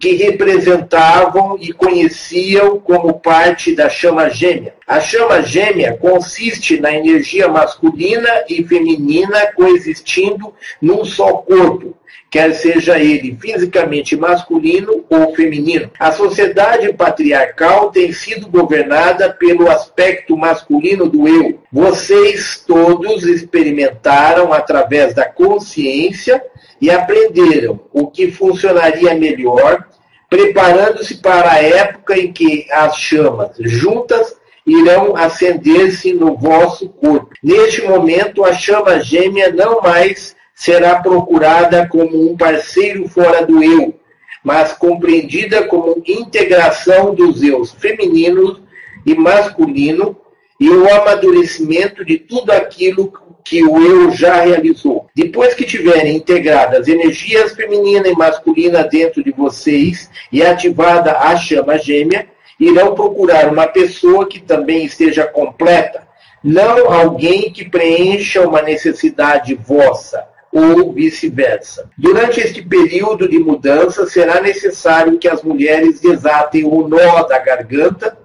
que 0.02 0.16
representavam 0.16 1.56
e 1.60 1.72
conheciam 1.72 2.80
como 2.80 3.20
parte 3.20 3.72
da 3.72 3.88
chama 3.88 4.28
gêmea. 4.28 4.74
A 4.84 4.98
chama 4.98 5.40
gêmea 5.42 5.96
consiste 5.96 6.80
na 6.80 6.92
energia 6.92 7.46
masculina 7.46 8.28
e 8.48 8.64
feminina 8.64 9.46
coexistindo 9.54 10.52
num 10.80 11.04
só 11.04 11.34
corpo, 11.34 11.96
quer 12.28 12.52
seja 12.52 12.98
ele 12.98 13.38
fisicamente 13.40 14.16
masculino 14.16 15.04
ou 15.08 15.36
feminino. 15.36 15.88
A 16.00 16.10
sociedade 16.10 16.92
patriarcal 16.94 17.92
tem 17.92 18.12
sido 18.12 18.48
governada 18.48 19.32
pelo 19.32 19.70
aspecto 19.70 20.36
masculino 20.36 21.08
do 21.08 21.28
eu. 21.28 21.60
Vocês 21.70 22.60
todos 22.66 23.22
experimentaram 23.22 24.52
através 24.52 25.14
da 25.14 25.26
consciência 25.26 26.42
e 26.80 26.90
aprenderam 26.90 27.78
o 27.92 28.08
que 28.08 28.32
funcionaria 28.32 29.14
melhor 29.14 29.86
preparando-se 30.32 31.16
para 31.16 31.52
a 31.52 31.62
época 31.62 32.18
em 32.18 32.32
que 32.32 32.66
as 32.72 32.96
chamas 32.96 33.50
juntas 33.60 34.34
irão 34.66 35.14
acender-se 35.14 36.14
no 36.14 36.38
vosso 36.38 36.88
corpo. 36.88 37.28
Neste 37.42 37.82
momento, 37.82 38.42
a 38.42 38.54
chama 38.54 39.00
gêmea 39.00 39.52
não 39.52 39.82
mais 39.82 40.34
será 40.54 41.00
procurada 41.00 41.86
como 41.86 42.32
um 42.32 42.34
parceiro 42.34 43.06
fora 43.08 43.44
do 43.44 43.62
eu, 43.62 43.94
mas 44.42 44.72
compreendida 44.72 45.64
como 45.64 46.02
integração 46.08 47.14
dos 47.14 47.42
eus 47.42 47.72
feminino 47.72 48.58
e 49.04 49.14
masculino 49.14 50.16
e 50.58 50.70
o 50.70 50.88
amadurecimento 50.94 52.06
de 52.06 52.16
tudo 52.16 52.52
aquilo 52.52 53.12
que 53.44 53.62
o 53.64 53.82
eu 53.82 54.10
já 54.12 54.40
realizou. 54.40 55.08
Depois 55.14 55.54
que 55.54 55.64
tiverem 55.64 56.16
integradas 56.16 56.88
energias 56.88 57.52
feminina 57.52 58.08
e 58.08 58.16
masculina 58.16 58.84
dentro 58.84 59.22
de 59.22 59.32
vocês 59.32 60.10
e 60.30 60.42
ativada 60.42 61.18
a 61.18 61.36
chama 61.36 61.78
gêmea, 61.78 62.26
irão 62.58 62.94
procurar 62.94 63.52
uma 63.52 63.66
pessoa 63.66 64.26
que 64.26 64.40
também 64.40 64.84
esteja 64.84 65.24
completa, 65.24 66.06
não 66.42 66.92
alguém 66.92 67.52
que 67.52 67.68
preencha 67.68 68.46
uma 68.46 68.62
necessidade 68.62 69.54
vossa 69.54 70.24
ou 70.52 70.92
vice-versa. 70.92 71.88
Durante 71.96 72.40
este 72.40 72.62
período 72.62 73.28
de 73.28 73.38
mudança, 73.38 74.06
será 74.06 74.40
necessário 74.40 75.18
que 75.18 75.26
as 75.26 75.42
mulheres 75.42 76.00
desatem 76.00 76.64
o 76.64 76.86
nó 76.86 77.22
da 77.22 77.38
garganta 77.38 78.18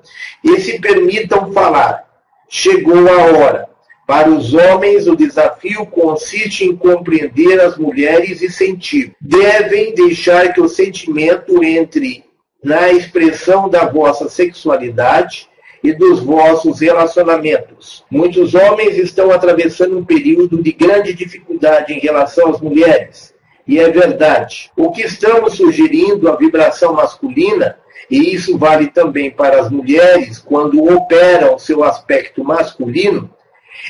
e 0.43 0.59
se 0.59 0.79
permitam 0.79 1.53
falar. 1.53 2.05
Chegou 2.49 3.07
a 3.07 3.37
hora. 3.37 3.66
Para 4.07 4.29
os 4.29 4.53
homens, 4.53 5.05
o 5.05 5.17
desafio 5.17 5.85
consiste 5.85 6.63
em 6.63 6.73
compreender 6.73 7.59
as 7.59 7.77
mulheres 7.77 8.41
e 8.41 8.49
sentir. 8.49 9.13
Devem 9.19 9.93
deixar 9.93 10.53
que 10.53 10.61
o 10.61 10.69
sentimento 10.69 11.61
entre 11.61 12.23
na 12.63 12.89
expressão 12.89 13.67
da 13.67 13.85
vossa 13.85 14.29
sexualidade 14.29 15.49
e 15.83 15.91
dos 15.91 16.21
vossos 16.21 16.79
relacionamentos. 16.79 18.05
Muitos 18.09 18.55
homens 18.55 18.97
estão 18.97 19.29
atravessando 19.29 19.97
um 19.97 20.05
período 20.05 20.63
de 20.63 20.71
grande 20.71 21.13
dificuldade 21.13 21.93
em 21.93 21.99
relação 21.99 22.49
às 22.49 22.61
mulheres. 22.61 23.33
E 23.67 23.77
é 23.77 23.89
verdade. 23.89 24.71
O 24.77 24.89
que 24.89 25.01
estamos 25.01 25.55
sugerindo, 25.55 26.29
a 26.29 26.37
vibração 26.37 26.93
masculina, 26.93 27.77
e 28.09 28.33
isso 28.33 28.57
vale 28.57 28.87
também 28.87 29.29
para 29.29 29.59
as 29.59 29.69
mulheres, 29.69 30.39
quando 30.39 30.81
operam 30.81 31.59
seu 31.59 31.83
aspecto 31.83 32.41
masculino, 32.41 33.29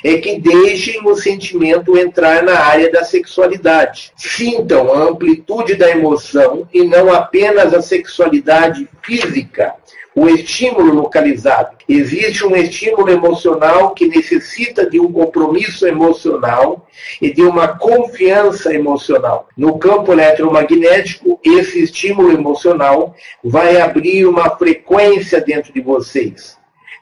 é 0.03 0.17
que 0.17 0.39
deixem 0.39 1.01
o 1.05 1.15
sentimento 1.15 1.97
entrar 1.97 2.43
na 2.43 2.59
área 2.59 2.91
da 2.91 3.03
sexualidade. 3.03 4.11
Sintam 4.15 4.93
a 4.93 5.09
amplitude 5.09 5.75
da 5.75 5.89
emoção 5.89 6.67
e 6.73 6.83
não 6.83 7.13
apenas 7.13 7.73
a 7.73 7.81
sexualidade 7.81 8.87
física, 9.01 9.73
o 10.15 10.27
estímulo 10.27 10.93
localizado. 10.93 11.77
Existe 11.87 12.45
um 12.45 12.55
estímulo 12.55 13.09
emocional 13.09 13.93
que 13.93 14.07
necessita 14.07 14.89
de 14.89 14.99
um 14.99 15.11
compromisso 15.11 15.87
emocional 15.87 16.87
e 17.21 17.31
de 17.31 17.43
uma 17.43 17.67
confiança 17.67 18.73
emocional. 18.73 19.47
No 19.55 19.77
campo 19.77 20.11
eletromagnético, 20.11 21.39
esse 21.43 21.83
estímulo 21.83 22.31
emocional 22.31 23.15
vai 23.43 23.79
abrir 23.79 24.25
uma 24.25 24.49
frequência 24.57 25.39
dentro 25.39 25.71
de 25.71 25.81
vocês 25.81 26.56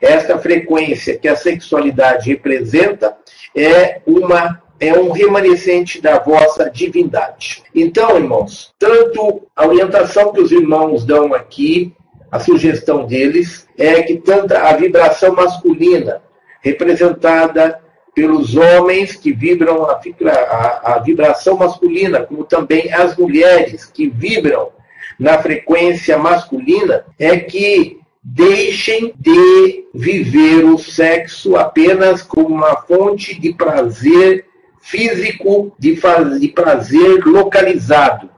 esta 0.06 0.38
frequência 0.38 1.18
que 1.18 1.28
a 1.28 1.36
sexualidade 1.36 2.30
representa 2.30 3.18
é 3.56 4.01
uma 4.06 4.62
é 4.78 4.93
um 4.93 5.12
remanescente 5.12 6.01
da 6.01 6.20
vossa 6.20 6.70
divindade. 6.70 7.64
Então, 7.74 8.18
irmãos, 8.18 8.74
tanto 8.78 9.47
a 9.56 9.66
orientação 9.66 10.34
que 10.34 10.41
os 10.41 10.51
irmãos 10.51 11.06
dão 11.06 11.34
aqui, 11.34 11.93
a 12.30 12.39
sugestão 12.39 13.06
deles 13.06 13.66
é 13.78 14.01
que 14.03 14.18
tanto 14.18 14.53
a 14.53 14.74
vibração 14.74 15.34
masculina, 15.34 16.22
representada 16.62 17.80
pelos 18.14 18.56
homens 18.56 19.16
que 19.16 19.32
vibram 19.32 19.86
a, 19.86 19.99
a, 20.28 20.95
a 20.95 20.99
vibração 20.99 21.58
masculina, 21.58 22.26
como 22.26 22.43
também 22.43 22.91
as 22.91 23.16
mulheres 23.16 23.86
que 23.86 24.10
vibram 24.10 24.70
na 25.18 25.38
frequência 25.38 26.18
masculina, 26.18 27.06
é 27.18 27.38
que 27.38 27.99
Deixem 28.28 29.14
de 29.20 29.86
viver 29.94 30.66
o 30.66 30.80
sexo 30.80 31.56
apenas 31.56 32.24
como 32.24 32.56
uma 32.56 32.76
fonte 32.76 33.40
de 33.40 33.54
prazer 33.54 34.46
físico, 34.82 35.72
de, 35.78 35.96
de 36.40 36.48
prazer 36.48 37.24
localizado. 37.24 38.32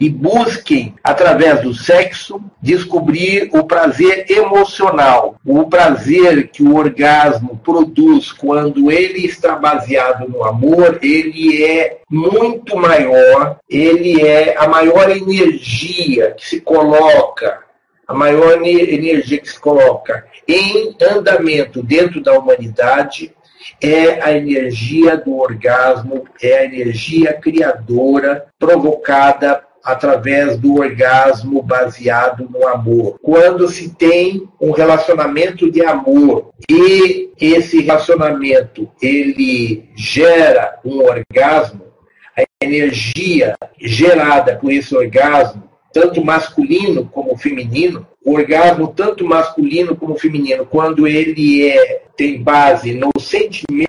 E 0.00 0.08
busquem, 0.08 0.94
através 1.04 1.60
do 1.60 1.74
sexo, 1.74 2.40
descobrir 2.60 3.50
o 3.52 3.64
prazer 3.64 4.24
emocional, 4.30 5.36
o 5.44 5.66
prazer 5.66 6.48
que 6.48 6.62
o 6.62 6.74
orgasmo 6.74 7.60
produz 7.62 8.32
quando 8.32 8.90
ele 8.90 9.26
está 9.26 9.56
baseado 9.56 10.26
no 10.26 10.42
amor, 10.42 10.98
ele 11.02 11.62
é 11.62 11.98
muito 12.10 12.76
maior, 12.76 13.58
ele 13.68 14.26
é 14.26 14.56
a 14.56 14.66
maior 14.66 15.10
energia 15.10 16.30
que 16.32 16.48
se 16.48 16.60
coloca 16.62 17.63
a 18.06 18.14
maior 18.14 18.62
energia 18.62 19.38
que 19.38 19.48
se 19.48 19.58
coloca 19.58 20.26
em 20.46 20.94
andamento 21.00 21.82
dentro 21.82 22.22
da 22.22 22.38
humanidade 22.38 23.34
é 23.80 24.22
a 24.22 24.32
energia 24.32 25.16
do 25.16 25.38
orgasmo, 25.38 26.24
é 26.42 26.58
a 26.58 26.64
energia 26.64 27.32
criadora 27.32 28.46
provocada 28.58 29.62
através 29.82 30.56
do 30.56 30.76
orgasmo 30.76 31.62
baseado 31.62 32.48
no 32.50 32.66
amor. 32.66 33.18
Quando 33.22 33.68
se 33.68 33.94
tem 33.94 34.48
um 34.58 34.70
relacionamento 34.70 35.70
de 35.70 35.84
amor 35.84 36.50
e 36.70 37.30
esse 37.38 37.82
relacionamento 37.82 38.90
ele 39.00 39.90
gera 39.94 40.78
um 40.84 41.02
orgasmo, 41.02 41.84
a 42.36 42.42
energia 42.64 43.54
gerada 43.78 44.56
por 44.56 44.72
esse 44.72 44.96
orgasmo, 44.96 45.73
tanto 45.94 46.24
masculino 46.24 47.06
como 47.06 47.38
feminino, 47.38 48.04
o 48.24 48.32
orgasmo 48.32 48.88
tanto 48.88 49.24
masculino 49.24 49.94
como 49.94 50.18
feminino, 50.18 50.66
quando 50.66 51.06
ele 51.06 51.68
é, 51.68 52.02
tem 52.16 52.42
base 52.42 52.92
no 52.94 53.12
sentimento, 53.20 53.86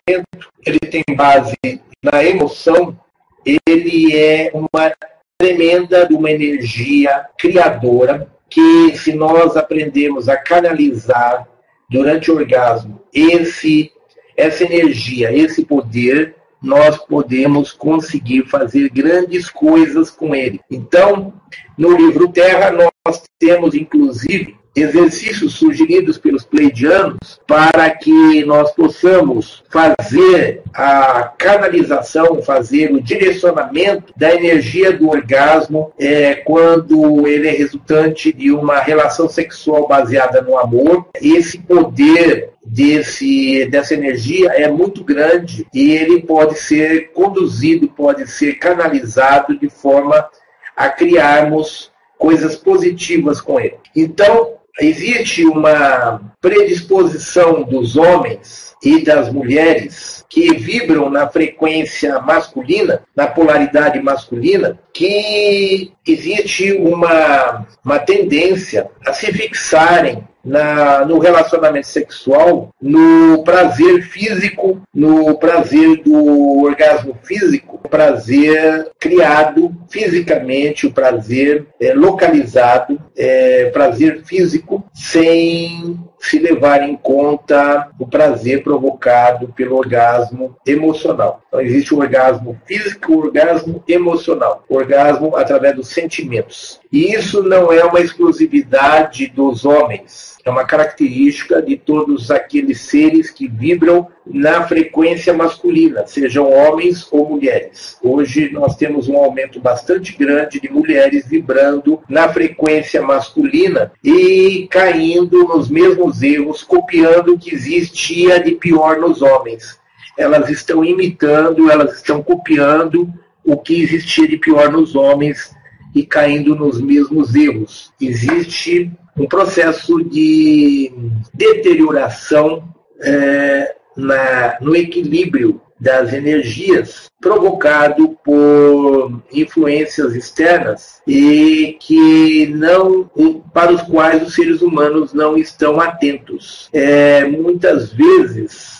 ele 0.63 0.79
tem 0.79 1.03
base 1.15 1.55
na 2.03 2.23
emoção, 2.23 2.95
ele 3.43 4.15
é 4.15 4.51
uma 4.53 4.93
tremenda 5.35 6.07
uma 6.11 6.29
energia 6.29 7.25
criadora 7.37 8.31
que 8.49 8.95
se 8.95 9.13
nós 9.13 9.57
aprendemos 9.57 10.29
a 10.29 10.37
canalizar 10.37 11.47
durante 11.89 12.31
o 12.31 12.35
orgasmo 12.35 13.01
esse 13.11 13.91
essa 14.37 14.63
energia, 14.63 15.31
esse 15.33 15.63
poder, 15.65 16.35
nós 16.65 16.97
podemos 16.97 17.71
conseguir 17.71 18.47
fazer 18.47 18.89
grandes 18.89 19.49
coisas 19.49 20.09
com 20.09 20.33
ele. 20.33 20.59
Então, 20.69 21.31
no 21.77 21.95
livro 21.95 22.27
Terra, 22.27 22.71
nós 22.71 23.23
temos 23.39 23.75
inclusive 23.75 24.57
exercícios 24.75 25.53
sugeridos 25.53 26.17
pelos 26.17 26.43
pleidianos 26.43 27.39
para 27.47 27.89
que 27.89 28.43
nós 28.43 28.71
possamos 28.71 29.63
fazer 29.69 30.61
a 30.73 31.23
canalização, 31.37 32.41
fazer 32.41 32.91
o 32.91 33.01
direcionamento 33.01 34.13
da 34.17 34.33
energia 34.33 34.91
do 34.91 35.09
orgasmo 35.09 35.93
é, 35.97 36.35
quando 36.35 37.25
ele 37.27 37.47
é 37.47 37.51
resultante 37.51 38.33
de 38.33 38.51
uma 38.51 38.79
relação 38.79 39.29
sexual 39.29 39.87
baseada 39.87 40.41
no 40.41 40.57
amor. 40.57 41.07
Esse 41.21 41.57
poder 41.57 42.49
desse, 42.65 43.65
dessa 43.67 43.93
energia 43.93 44.49
é 44.51 44.69
muito 44.69 45.03
grande 45.03 45.65
e 45.73 45.91
ele 45.91 46.21
pode 46.23 46.57
ser 46.57 47.11
conduzido, 47.11 47.87
pode 47.87 48.27
ser 48.29 48.55
canalizado 48.55 49.57
de 49.57 49.69
forma 49.69 50.27
a 50.75 50.89
criarmos 50.89 51.91
coisas 52.17 52.55
positivas 52.55 53.39
com 53.39 53.59
ele. 53.59 53.77
Então, 53.95 54.54
existe 54.79 55.45
uma 55.45 56.21
predisposição 56.41 57.63
dos 57.63 57.95
homens 57.95 58.73
e 58.83 59.03
das 59.03 59.31
mulheres 59.31 60.25
que 60.29 60.53
vibram 60.55 61.09
na 61.09 61.27
frequência 61.27 62.19
masculina, 62.19 63.03
na 63.15 63.27
polaridade 63.27 63.99
masculina, 64.01 64.77
que 64.93 65.91
existe 66.05 66.73
uma, 66.73 67.65
uma 67.83 67.99
tendência 67.99 68.89
a 69.05 69.13
se 69.13 69.31
fixarem 69.31 70.23
na, 70.45 71.03
no 71.05 71.17
relacionamento 71.17 71.87
sexual, 71.87 72.69
no 72.81 73.43
prazer 73.43 74.03
físico, 74.03 74.81
no 74.93 75.35
prazer 75.37 76.03
do 76.03 76.63
orgasmo 76.63 77.17
físico, 77.23 77.79
prazer 77.89 78.91
criado 78.99 79.75
fisicamente, 79.89 80.85
o 80.85 80.91
prazer 80.91 81.65
é, 81.81 81.93
localizado, 81.93 82.99
é, 83.17 83.69
prazer 83.73 84.23
físico, 84.23 84.83
sem 84.93 85.99
se 86.19 86.39
levar 86.39 86.81
em 86.83 86.95
conta 86.95 87.89
o 87.99 88.07
prazer 88.07 88.63
provocado 88.63 89.49
pelo 89.49 89.77
orgasmo 89.77 90.55
emocional. 90.65 91.41
Então, 91.55 91.61
existe 91.61 91.93
o 91.93 91.99
orgasmo 91.99 92.59
físico 92.65 93.13
o 93.13 93.19
orgasmo 93.19 93.81
emocional. 93.87 94.65
O 94.67 94.75
orgasmo 94.75 95.37
através 95.37 95.75
dos 95.75 95.87
sentimentos. 95.87 96.81
E 96.91 97.13
isso 97.13 97.43
não 97.43 97.71
é 97.71 97.83
uma 97.83 98.01
exclusividade 98.01 99.27
dos 99.27 99.63
homens, 99.63 100.37
é 100.43 100.49
uma 100.49 100.65
característica 100.65 101.61
de 101.61 101.77
todos 101.77 102.31
aqueles 102.31 102.81
seres 102.81 103.29
que 103.29 103.47
vibram 103.47 104.07
na 104.25 104.67
frequência 104.67 105.33
masculina, 105.33 106.05
sejam 106.07 106.51
homens 106.51 107.07
ou 107.11 107.29
mulheres. 107.29 107.97
Hoje 108.01 108.49
nós 108.51 108.75
temos 108.75 109.07
um 109.07 109.17
aumento 109.17 109.59
bastante 109.59 110.15
grande 110.17 110.59
de 110.59 110.69
mulheres 110.69 111.27
vibrando 111.27 112.01
na 112.09 112.27
frequência 112.29 113.01
masculina 113.01 113.91
e 114.03 114.67
caindo 114.69 115.45
nos 115.45 115.69
mesmos 115.69 116.21
erros, 116.21 116.63
copiando 116.63 117.33
o 117.33 117.37
que 117.37 117.53
existia 117.53 118.39
de 118.39 118.51
pior 118.51 118.97
nos 118.99 119.21
homens. 119.21 119.84
Elas 120.17 120.49
estão 120.49 120.83
imitando, 120.83 121.69
elas 121.69 121.95
estão 121.97 122.23
copiando 122.23 123.11
o 123.43 123.57
que 123.57 123.81
existia 123.81 124.27
de 124.27 124.37
pior 124.37 124.71
nos 124.71 124.95
homens 124.95 125.55
e 125.93 126.05
caindo 126.05 126.55
nos 126.55 126.81
mesmos 126.81 127.33
erros. 127.35 127.93
Existe 128.01 128.91
um 129.17 129.27
processo 129.27 130.03
de 130.03 130.91
deterioração 131.33 132.67
é, 133.01 133.75
na, 133.95 134.57
no 134.59 134.75
equilíbrio 134.75 135.61
das 135.79 136.13
energias 136.13 137.09
provocado 137.19 138.17
por 138.23 139.21
influências 139.31 140.15
externas 140.15 141.01
e 141.07 141.77
que 141.79 142.47
não 142.47 143.09
para 143.53 143.73
os 143.73 143.81
quais 143.81 144.25
os 144.25 144.35
seres 144.35 144.61
humanos 144.61 145.13
não 145.13 145.37
estão 145.37 145.79
atentos. 145.79 146.69
É, 146.71 147.25
muitas 147.25 147.91
vezes 147.91 148.74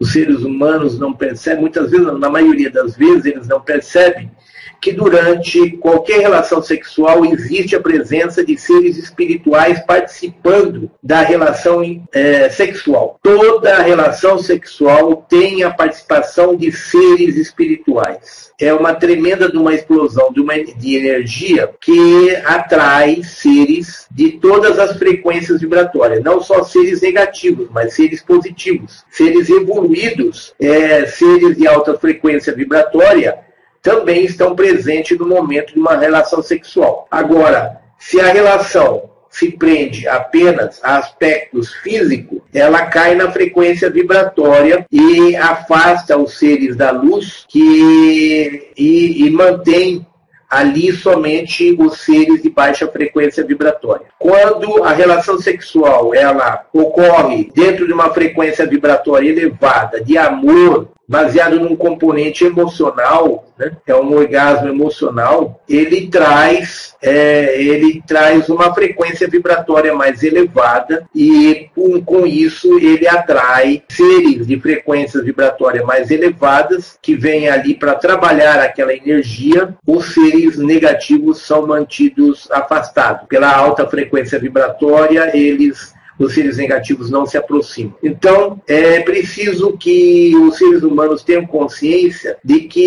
os 0.00 0.12
seres 0.12 0.40
humanos 0.40 0.98
não 0.98 1.12
percebem, 1.12 1.60
muitas 1.60 1.90
vezes, 1.90 2.06
na 2.18 2.30
maioria 2.30 2.70
das 2.70 2.96
vezes, 2.96 3.26
eles 3.26 3.46
não 3.46 3.60
percebem 3.60 4.30
que 4.80 4.92
durante 4.92 5.72
qualquer 5.76 6.20
relação 6.20 6.62
sexual 6.62 7.24
existe 7.24 7.76
a 7.76 7.80
presença 7.80 8.44
de 8.44 8.56
seres 8.56 8.96
espirituais 8.96 9.80
participando 9.80 10.90
da 11.02 11.20
relação 11.20 11.82
é, 12.12 12.48
sexual. 12.48 13.18
Toda 13.22 13.82
relação 13.82 14.38
sexual 14.38 15.26
tem 15.28 15.62
a 15.62 15.70
participação 15.70 16.56
de 16.56 16.72
seres 16.72 17.36
espirituais. 17.36 18.50
É 18.60 18.72
uma 18.72 18.94
tremenda 18.94 19.50
de 19.50 19.56
uma 19.56 19.74
explosão 19.74 20.32
de, 20.32 20.40
uma, 20.40 20.54
de 20.62 20.96
energia 20.96 21.70
que 21.80 22.36
atrai 22.44 23.22
seres 23.22 24.06
de 24.10 24.32
todas 24.32 24.78
as 24.78 24.96
frequências 24.98 25.60
vibratórias, 25.60 26.22
não 26.22 26.40
só 26.40 26.62
seres 26.62 27.00
negativos, 27.00 27.68
mas 27.70 27.94
seres 27.94 28.22
positivos, 28.22 29.04
seres 29.10 29.48
evoluídos, 29.48 30.54
é, 30.60 31.06
seres 31.06 31.56
de 31.56 31.66
alta 31.66 31.98
frequência 31.98 32.54
vibratória 32.54 33.49
também 33.82 34.24
estão 34.24 34.54
presentes 34.54 35.18
no 35.18 35.26
momento 35.26 35.74
de 35.74 35.80
uma 35.80 35.96
relação 35.96 36.42
sexual. 36.42 37.06
Agora, 37.10 37.80
se 37.98 38.20
a 38.20 38.26
relação 38.26 39.10
se 39.30 39.52
prende 39.52 40.08
apenas 40.08 40.80
a 40.82 40.98
aspectos 40.98 41.72
físicos, 41.74 42.40
ela 42.52 42.86
cai 42.86 43.14
na 43.14 43.30
frequência 43.30 43.88
vibratória 43.88 44.84
e 44.90 45.36
afasta 45.36 46.18
os 46.18 46.36
seres 46.36 46.76
da 46.76 46.90
luz 46.90 47.44
que, 47.48 48.72
e, 48.76 49.24
e 49.26 49.30
mantém 49.30 50.04
ali 50.50 50.92
somente 50.92 51.76
os 51.78 52.00
seres 52.00 52.42
de 52.42 52.50
baixa 52.50 52.88
frequência 52.88 53.44
vibratória. 53.44 54.06
Quando 54.18 54.82
a 54.82 54.92
relação 54.92 55.38
sexual 55.38 56.12
ela 56.12 56.66
ocorre 56.72 57.48
dentro 57.54 57.86
de 57.86 57.92
uma 57.92 58.12
frequência 58.12 58.66
vibratória 58.66 59.28
elevada 59.28 60.02
de 60.02 60.18
amor, 60.18 60.88
baseado 61.10 61.58
num 61.58 61.74
componente 61.74 62.44
emocional, 62.44 63.44
né? 63.58 63.72
é 63.84 63.96
um 63.96 64.14
orgasmo 64.14 64.68
emocional, 64.68 65.60
ele 65.68 66.06
traz, 66.06 66.94
é, 67.02 67.60
ele 67.60 68.00
traz 68.06 68.48
uma 68.48 68.72
frequência 68.72 69.26
vibratória 69.26 69.92
mais 69.92 70.22
elevada 70.22 71.04
e 71.12 71.68
com, 71.74 72.00
com 72.00 72.24
isso 72.24 72.78
ele 72.78 73.08
atrai 73.08 73.82
seres 73.88 74.46
de 74.46 74.60
frequências 74.60 75.24
vibratórias 75.24 75.84
mais 75.84 76.12
elevadas 76.12 76.96
que 77.02 77.16
vêm 77.16 77.48
ali 77.48 77.74
para 77.74 77.96
trabalhar 77.96 78.60
aquela 78.60 78.94
energia. 78.94 79.74
Os 79.84 80.14
seres 80.14 80.58
negativos 80.58 81.42
são 81.42 81.66
mantidos 81.66 82.48
afastados. 82.52 83.26
Pela 83.26 83.52
alta 83.52 83.84
frequência 83.88 84.38
vibratória, 84.38 85.36
eles 85.36 85.92
os 86.20 86.34
seres 86.34 86.58
negativos 86.58 87.10
não 87.10 87.24
se 87.24 87.36
aproximam. 87.36 87.94
Então, 88.02 88.60
é 88.68 89.00
preciso 89.00 89.76
que 89.76 90.34
os 90.36 90.58
seres 90.58 90.82
humanos 90.82 91.22
tenham 91.22 91.46
consciência 91.46 92.36
de 92.44 92.60
que 92.60 92.84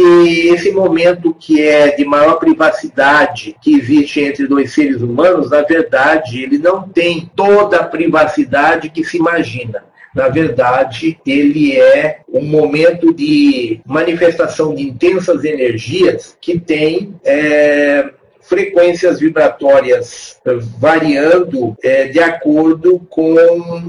esse 0.50 0.72
momento 0.72 1.34
que 1.34 1.62
é 1.62 1.96
de 1.96 2.06
maior 2.06 2.36
privacidade 2.36 3.56
que 3.62 3.76
existe 3.76 4.22
entre 4.22 4.48
dois 4.48 4.72
seres 4.74 5.02
humanos, 5.02 5.50
na 5.50 5.62
verdade, 5.62 6.44
ele 6.44 6.58
não 6.58 6.88
tem 6.88 7.30
toda 7.36 7.78
a 7.78 7.84
privacidade 7.84 8.90
que 8.90 9.04
se 9.04 9.18
imagina. 9.18 9.84
Na 10.14 10.30
verdade, 10.30 11.18
ele 11.26 11.76
é 11.76 12.20
um 12.32 12.46
momento 12.46 13.12
de 13.12 13.82
manifestação 13.84 14.76
de 14.76 14.84
intensas 14.84 15.44
energias 15.44 16.38
que 16.40 16.60
tem 16.60 17.16
é, 17.26 18.12
frequências 18.54 19.20
vibratórias 19.20 20.40
variando 20.78 21.76
é, 21.84 22.06
de 22.06 22.20
acordo 22.20 23.00
com 23.10 23.36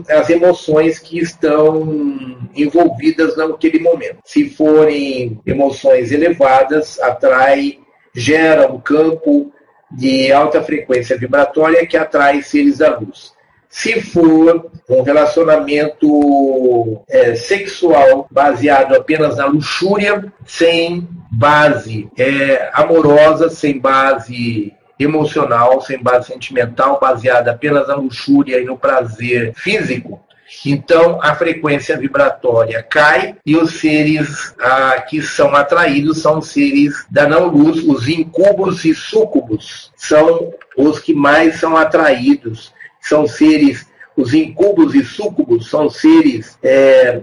as 0.08 0.30
emoções 0.30 0.98
que 0.98 1.18
estão 1.18 2.48
envolvidas 2.56 3.36
naquele 3.36 3.78
momento. 3.80 4.20
Se 4.24 4.48
forem 4.48 5.38
emoções 5.44 6.12
elevadas, 6.12 6.98
atrai, 6.98 7.78
gera 8.14 8.72
um 8.72 8.80
campo 8.80 9.52
de 9.90 10.32
alta 10.32 10.62
frequência 10.62 11.18
vibratória 11.18 11.86
que 11.86 11.96
atrai 11.98 12.42
seres 12.42 12.78
da 12.78 12.98
luz. 12.98 13.33
Se 13.76 14.00
for 14.00 14.70
um 14.88 15.02
relacionamento 15.02 17.02
é, 17.08 17.34
sexual 17.34 18.28
baseado 18.30 18.94
apenas 18.94 19.36
na 19.36 19.46
luxúria, 19.46 20.32
sem 20.46 21.08
base 21.28 22.08
é, 22.16 22.70
amorosa, 22.72 23.50
sem 23.50 23.80
base 23.80 24.72
emocional, 24.96 25.80
sem 25.80 26.00
base 26.00 26.28
sentimental, 26.28 27.00
baseada 27.00 27.50
apenas 27.50 27.88
na 27.88 27.96
luxúria 27.96 28.60
e 28.60 28.64
no 28.64 28.78
prazer 28.78 29.52
físico, 29.56 30.24
então 30.64 31.18
a 31.20 31.34
frequência 31.34 31.96
vibratória 31.96 32.82
cai 32.82 33.36
e 33.44 33.56
os 33.56 33.80
seres 33.80 34.54
ah, 34.60 35.04
que 35.08 35.20
são 35.20 35.54
atraídos 35.54 36.22
são 36.22 36.40
seres 36.40 37.04
da 37.10 37.26
não-luz, 37.26 37.82
os 37.82 38.08
incubos 38.08 38.84
e 38.84 38.94
súcubos 38.94 39.92
são 39.96 40.52
os 40.76 40.98
que 40.98 41.14
mais 41.14 41.58
são 41.58 41.76
atraídos, 41.76 42.72
são 43.04 43.26
seres, 43.26 43.86
os 44.16 44.32
incubos 44.32 44.94
e 44.94 45.04
súcubos 45.04 45.68
são 45.68 45.90
seres 45.90 46.58
é, 46.62 47.20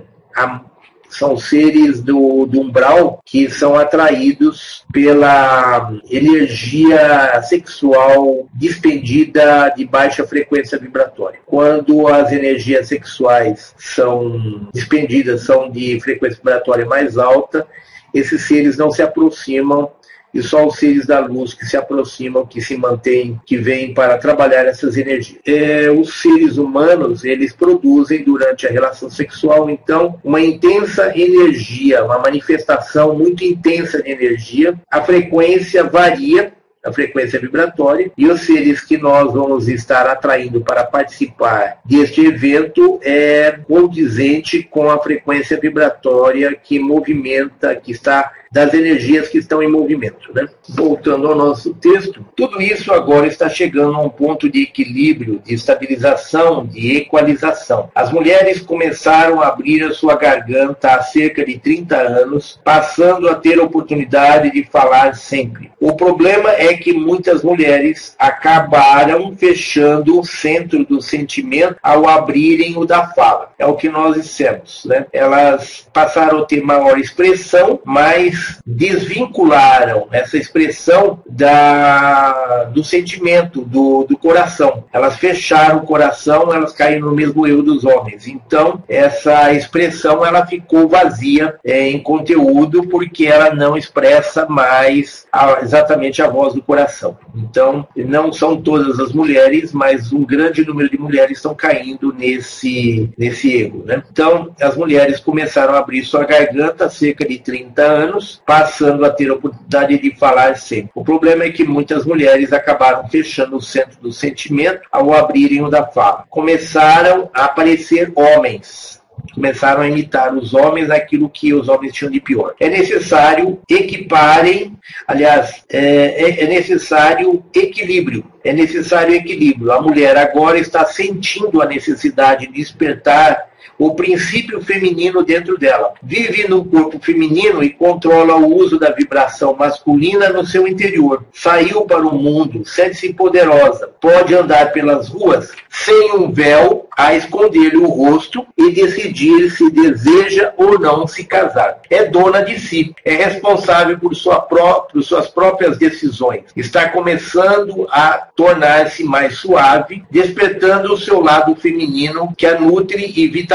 são 1.11 1.35
seres 1.35 2.01
do, 2.01 2.45
do 2.45 2.61
umbral 2.61 3.21
que 3.25 3.49
são 3.49 3.75
atraídos 3.75 4.85
pela 4.93 5.93
energia 6.09 7.41
sexual 7.43 8.47
despendida 8.53 9.73
de 9.75 9.85
baixa 9.85 10.25
frequência 10.25 10.79
vibratória. 10.79 11.39
Quando 11.45 12.07
as 12.07 12.31
energias 12.31 12.87
sexuais 12.87 13.75
são 13.77 14.69
despendidas, 14.73 15.43
são 15.43 15.69
de 15.69 15.99
frequência 15.99 16.37
vibratória 16.37 16.85
mais 16.85 17.17
alta, 17.17 17.67
esses 18.13 18.43
seres 18.43 18.77
não 18.77 18.91
se 18.91 19.01
aproximam 19.01 19.91
e 20.33 20.41
só 20.41 20.65
os 20.65 20.75
seres 20.75 21.05
da 21.05 21.19
luz 21.19 21.53
que 21.53 21.65
se 21.65 21.77
aproximam, 21.77 22.45
que 22.45 22.61
se 22.61 22.77
mantêm, 22.77 23.39
que 23.45 23.57
vêm 23.57 23.93
para 23.93 24.17
trabalhar 24.17 24.65
essas 24.65 24.97
energias. 24.97 25.39
É, 25.45 25.89
os 25.89 26.21
seres 26.21 26.57
humanos, 26.57 27.23
eles 27.23 27.53
produzem 27.53 28.23
durante 28.23 28.67
a 28.67 28.71
relação 28.71 29.09
sexual, 29.09 29.69
então, 29.69 30.19
uma 30.23 30.41
intensa 30.41 31.17
energia, 31.17 32.03
uma 32.03 32.19
manifestação 32.19 33.15
muito 33.15 33.43
intensa 33.43 34.01
de 34.01 34.09
energia. 34.11 34.79
A 34.89 35.01
frequência 35.01 35.83
varia 35.83 36.53
a 36.83 36.91
frequência 36.91 37.39
vibratória, 37.39 38.11
e 38.17 38.27
os 38.27 38.41
seres 38.41 38.81
que 38.81 38.97
nós 38.97 39.31
vamos 39.31 39.67
estar 39.67 40.07
atraindo 40.07 40.61
para 40.61 40.83
participar 40.83 41.79
deste 41.85 42.25
evento 42.25 42.99
é 43.03 43.59
condizente 43.67 44.63
com 44.63 44.89
a 44.89 44.97
frequência 44.97 45.59
vibratória 45.59 46.55
que 46.55 46.79
movimenta, 46.79 47.75
que 47.75 47.91
está 47.91 48.31
das 48.52 48.73
energias 48.73 49.30
que 49.30 49.38
estão 49.38 49.64
em 49.64 49.72
movimento. 49.72 50.34
Né? 50.34 50.48
Voltando 50.68 51.28
ao 51.28 51.36
nosso 51.36 51.73
texto, 51.76 52.26
tudo 52.36 52.61
isso 52.61 52.94
agora 52.94 53.26
está 53.26 53.48
chegando 53.48 53.95
a 53.95 54.02
um 54.02 54.10
ponto 54.10 54.49
de 54.49 54.64
equilíbrio, 54.64 55.41
de 55.45 55.53
estabilização, 55.53 56.65
de 56.65 56.98
equalização. 56.98 57.90
As 57.95 58.11
mulheres 58.11 58.60
começaram 58.60 59.41
a 59.41 59.48
abrir 59.48 59.84
a 59.84 59.94
sua 59.94 60.15
garganta 60.15 60.94
há 60.94 61.02
cerca 61.02 61.45
de 61.45 61.57
30 61.57 61.95
anos, 61.95 62.60
passando 62.64 63.30
a 63.30 63.36
ter 63.36 63.60
a 63.60 63.64
oportunidade 63.64 64.52
de 64.52 64.64
falar 64.65 65.15
sempre. 65.15 65.72
O 65.80 65.95
problema 65.95 66.52
é 66.52 66.73
que 66.73 66.94
muitas 66.94 67.44
mulheres 67.44 68.15
acabaram 68.19 69.36
fechando 69.38 70.19
o 70.19 70.26
centro 70.26 70.86
do 70.86 71.02
sentimento 71.02 71.78
ao 71.82 72.07
abrirem 72.07 72.78
o 72.78 72.86
da 72.86 73.07
fala. 73.07 73.52
É 73.57 73.65
o 73.65 73.76
que 73.76 73.88
nós 73.88 74.15
dissemos. 74.15 74.84
Né? 74.86 75.06
Elas 75.14 75.88
passaram 75.94 76.40
a 76.40 76.45
ter 76.45 76.61
maior 76.61 76.99
expressão, 76.99 77.80
mas 77.86 78.40
desvincularam 78.65 80.07
essa 80.11 80.38
expressão 80.38 81.19
da, 81.30 82.65
do 82.65 82.84
sentimento, 82.84 83.61
do, 83.61 84.05
do 84.05 84.18
coração. 84.18 84.85
Elas 84.91 85.18
fecharam 85.18 85.80
o 85.80 85.85
coração, 85.85 86.53
elas 86.53 86.73
caíram 86.73 87.07
no 87.07 87.15
mesmo 87.15 87.45
erro 87.47 87.63
dos 87.63 87.84
homens. 87.84 88.27
Então, 88.27 88.84
essa 88.88 89.53
expressão 89.53 90.26
ela 90.26 90.45
ficou 90.45 90.88
vazia 90.88 91.55
é, 91.63 91.89
em 91.89 91.99
conteúdo 91.99 92.88
porque 92.88 93.26
ela 93.26 93.53
não 93.53 93.77
expressa 93.77 94.45
mais 94.47 95.26
a, 95.31 95.61
exatamente 95.61 96.22
a 96.22 96.27
voz 96.27 96.53
do 96.53 96.61
coração. 96.61 97.18
Então, 97.35 97.88
não 97.95 98.31
são 98.31 98.61
todas 98.61 98.99
as 98.99 99.13
mulheres, 99.13 99.72
mas 99.72 100.11
um 100.11 100.26
grande 100.26 100.65
número 100.65 100.89
de 100.89 100.97
mulheres 100.97 101.38
estão 101.38 101.55
caindo 101.55 102.13
nesse, 102.13 103.09
nesse 103.18 103.53
erro. 103.53 103.84
Né? 103.85 104.03
Então, 104.11 104.53
as 104.59 104.76
mulheres 104.76 105.19
começaram 105.19 105.73
a 105.73 105.80
abrir 105.80 106.03
sua 106.03 106.23
garganta 106.23 106.85
há 106.85 106.89
cerca 106.89 107.27
de 107.27 107.39
30 107.39 107.81
anos 107.81 108.30
passando 108.45 109.05
a 109.05 109.09
ter 109.09 109.29
a 109.29 109.33
oportunidade 109.33 109.97
de 109.97 110.15
falar 110.15 110.55
sempre. 110.57 110.91
O 110.93 111.03
problema 111.03 111.43
é 111.43 111.51
que 111.51 111.63
muitas 111.63 112.05
mulheres 112.05 112.53
acabaram 112.53 113.07
fechando 113.07 113.57
o 113.57 113.61
centro 113.61 113.99
do 114.01 114.11
sentimento 114.11 114.81
ao 114.91 115.13
abrirem 115.13 115.63
o 115.63 115.69
da 115.69 115.85
fala. 115.85 116.25
Começaram 116.29 117.29
a 117.33 117.45
aparecer 117.45 118.11
homens 118.15 119.01
começaram 119.33 119.81
a 119.81 119.87
imitar 119.87 120.33
os 120.33 120.53
homens 120.53 120.89
aquilo 120.89 121.29
que 121.29 121.53
os 121.53 121.69
homens 121.69 121.93
tinham 121.93 122.11
de 122.11 122.19
pior. 122.19 122.53
É 122.59 122.69
necessário 122.69 123.59
equiparem, 123.69 124.77
aliás, 125.07 125.63
é, 125.69 125.79
é, 125.79 126.43
é, 126.43 126.47
necessário 126.47 127.43
equilíbrio. 127.53 128.25
É 128.43 128.51
necessário 128.51 129.15
equilíbrio. 129.15 129.71
A 129.71 129.81
mulher 129.81 130.17
agora 130.17 130.57
está 130.57 130.85
sentindo 130.85 131.61
a 131.61 131.65
necessidade 131.65 132.47
de 132.47 132.53
despertar 132.53 133.51
o 133.77 133.95
princípio 133.95 134.61
feminino 134.61 135.23
dentro 135.23 135.57
dela. 135.57 135.93
Vive 136.01 136.47
no 136.47 136.63
corpo 136.65 136.99
feminino 136.99 137.63
e 137.63 137.69
controla 137.69 138.35
o 138.35 138.55
uso 138.55 138.79
da 138.79 138.91
vibração 138.91 139.55
masculina 139.55 140.29
no 140.29 140.45
seu 140.45 140.67
interior. 140.67 141.25
Saiu 141.33 141.81
para 141.81 142.05
o 142.05 142.15
mundo, 142.15 142.65
sente-se 142.65 143.13
poderosa, 143.13 143.89
pode 143.99 144.35
andar 144.35 144.71
pelas 144.71 145.07
ruas 145.07 145.51
sem 145.69 146.11
um 146.13 146.31
véu 146.31 146.88
a 146.97 147.15
esconder-lhe 147.15 147.77
o 147.77 147.88
rosto 147.88 148.45
e 148.57 148.71
decidir 148.71 149.49
se 149.51 149.69
deseja 149.71 150.53
ou 150.57 150.77
não 150.77 151.07
se 151.07 151.23
casar. 151.23 151.79
É 151.89 152.05
dona 152.05 152.41
de 152.41 152.59
si, 152.59 152.93
é 153.05 153.15
responsável 153.15 153.97
por, 153.97 154.13
sua 154.13 154.41
pró 154.41 154.81
por 154.81 155.01
suas 155.01 155.27
próprias 155.27 155.77
decisões. 155.77 156.43
Está 156.55 156.89
começando 156.89 157.88
a 157.89 158.27
tornar-se 158.35 159.03
mais 159.03 159.38
suave, 159.38 160.03
despertando 160.11 160.93
o 160.93 160.97
seu 160.97 161.21
lado 161.21 161.55
feminino 161.55 162.33
que 162.38 162.45
a 162.45 162.59
nutre 162.59 163.13
e 163.15 163.27
vitaliza 163.27 163.51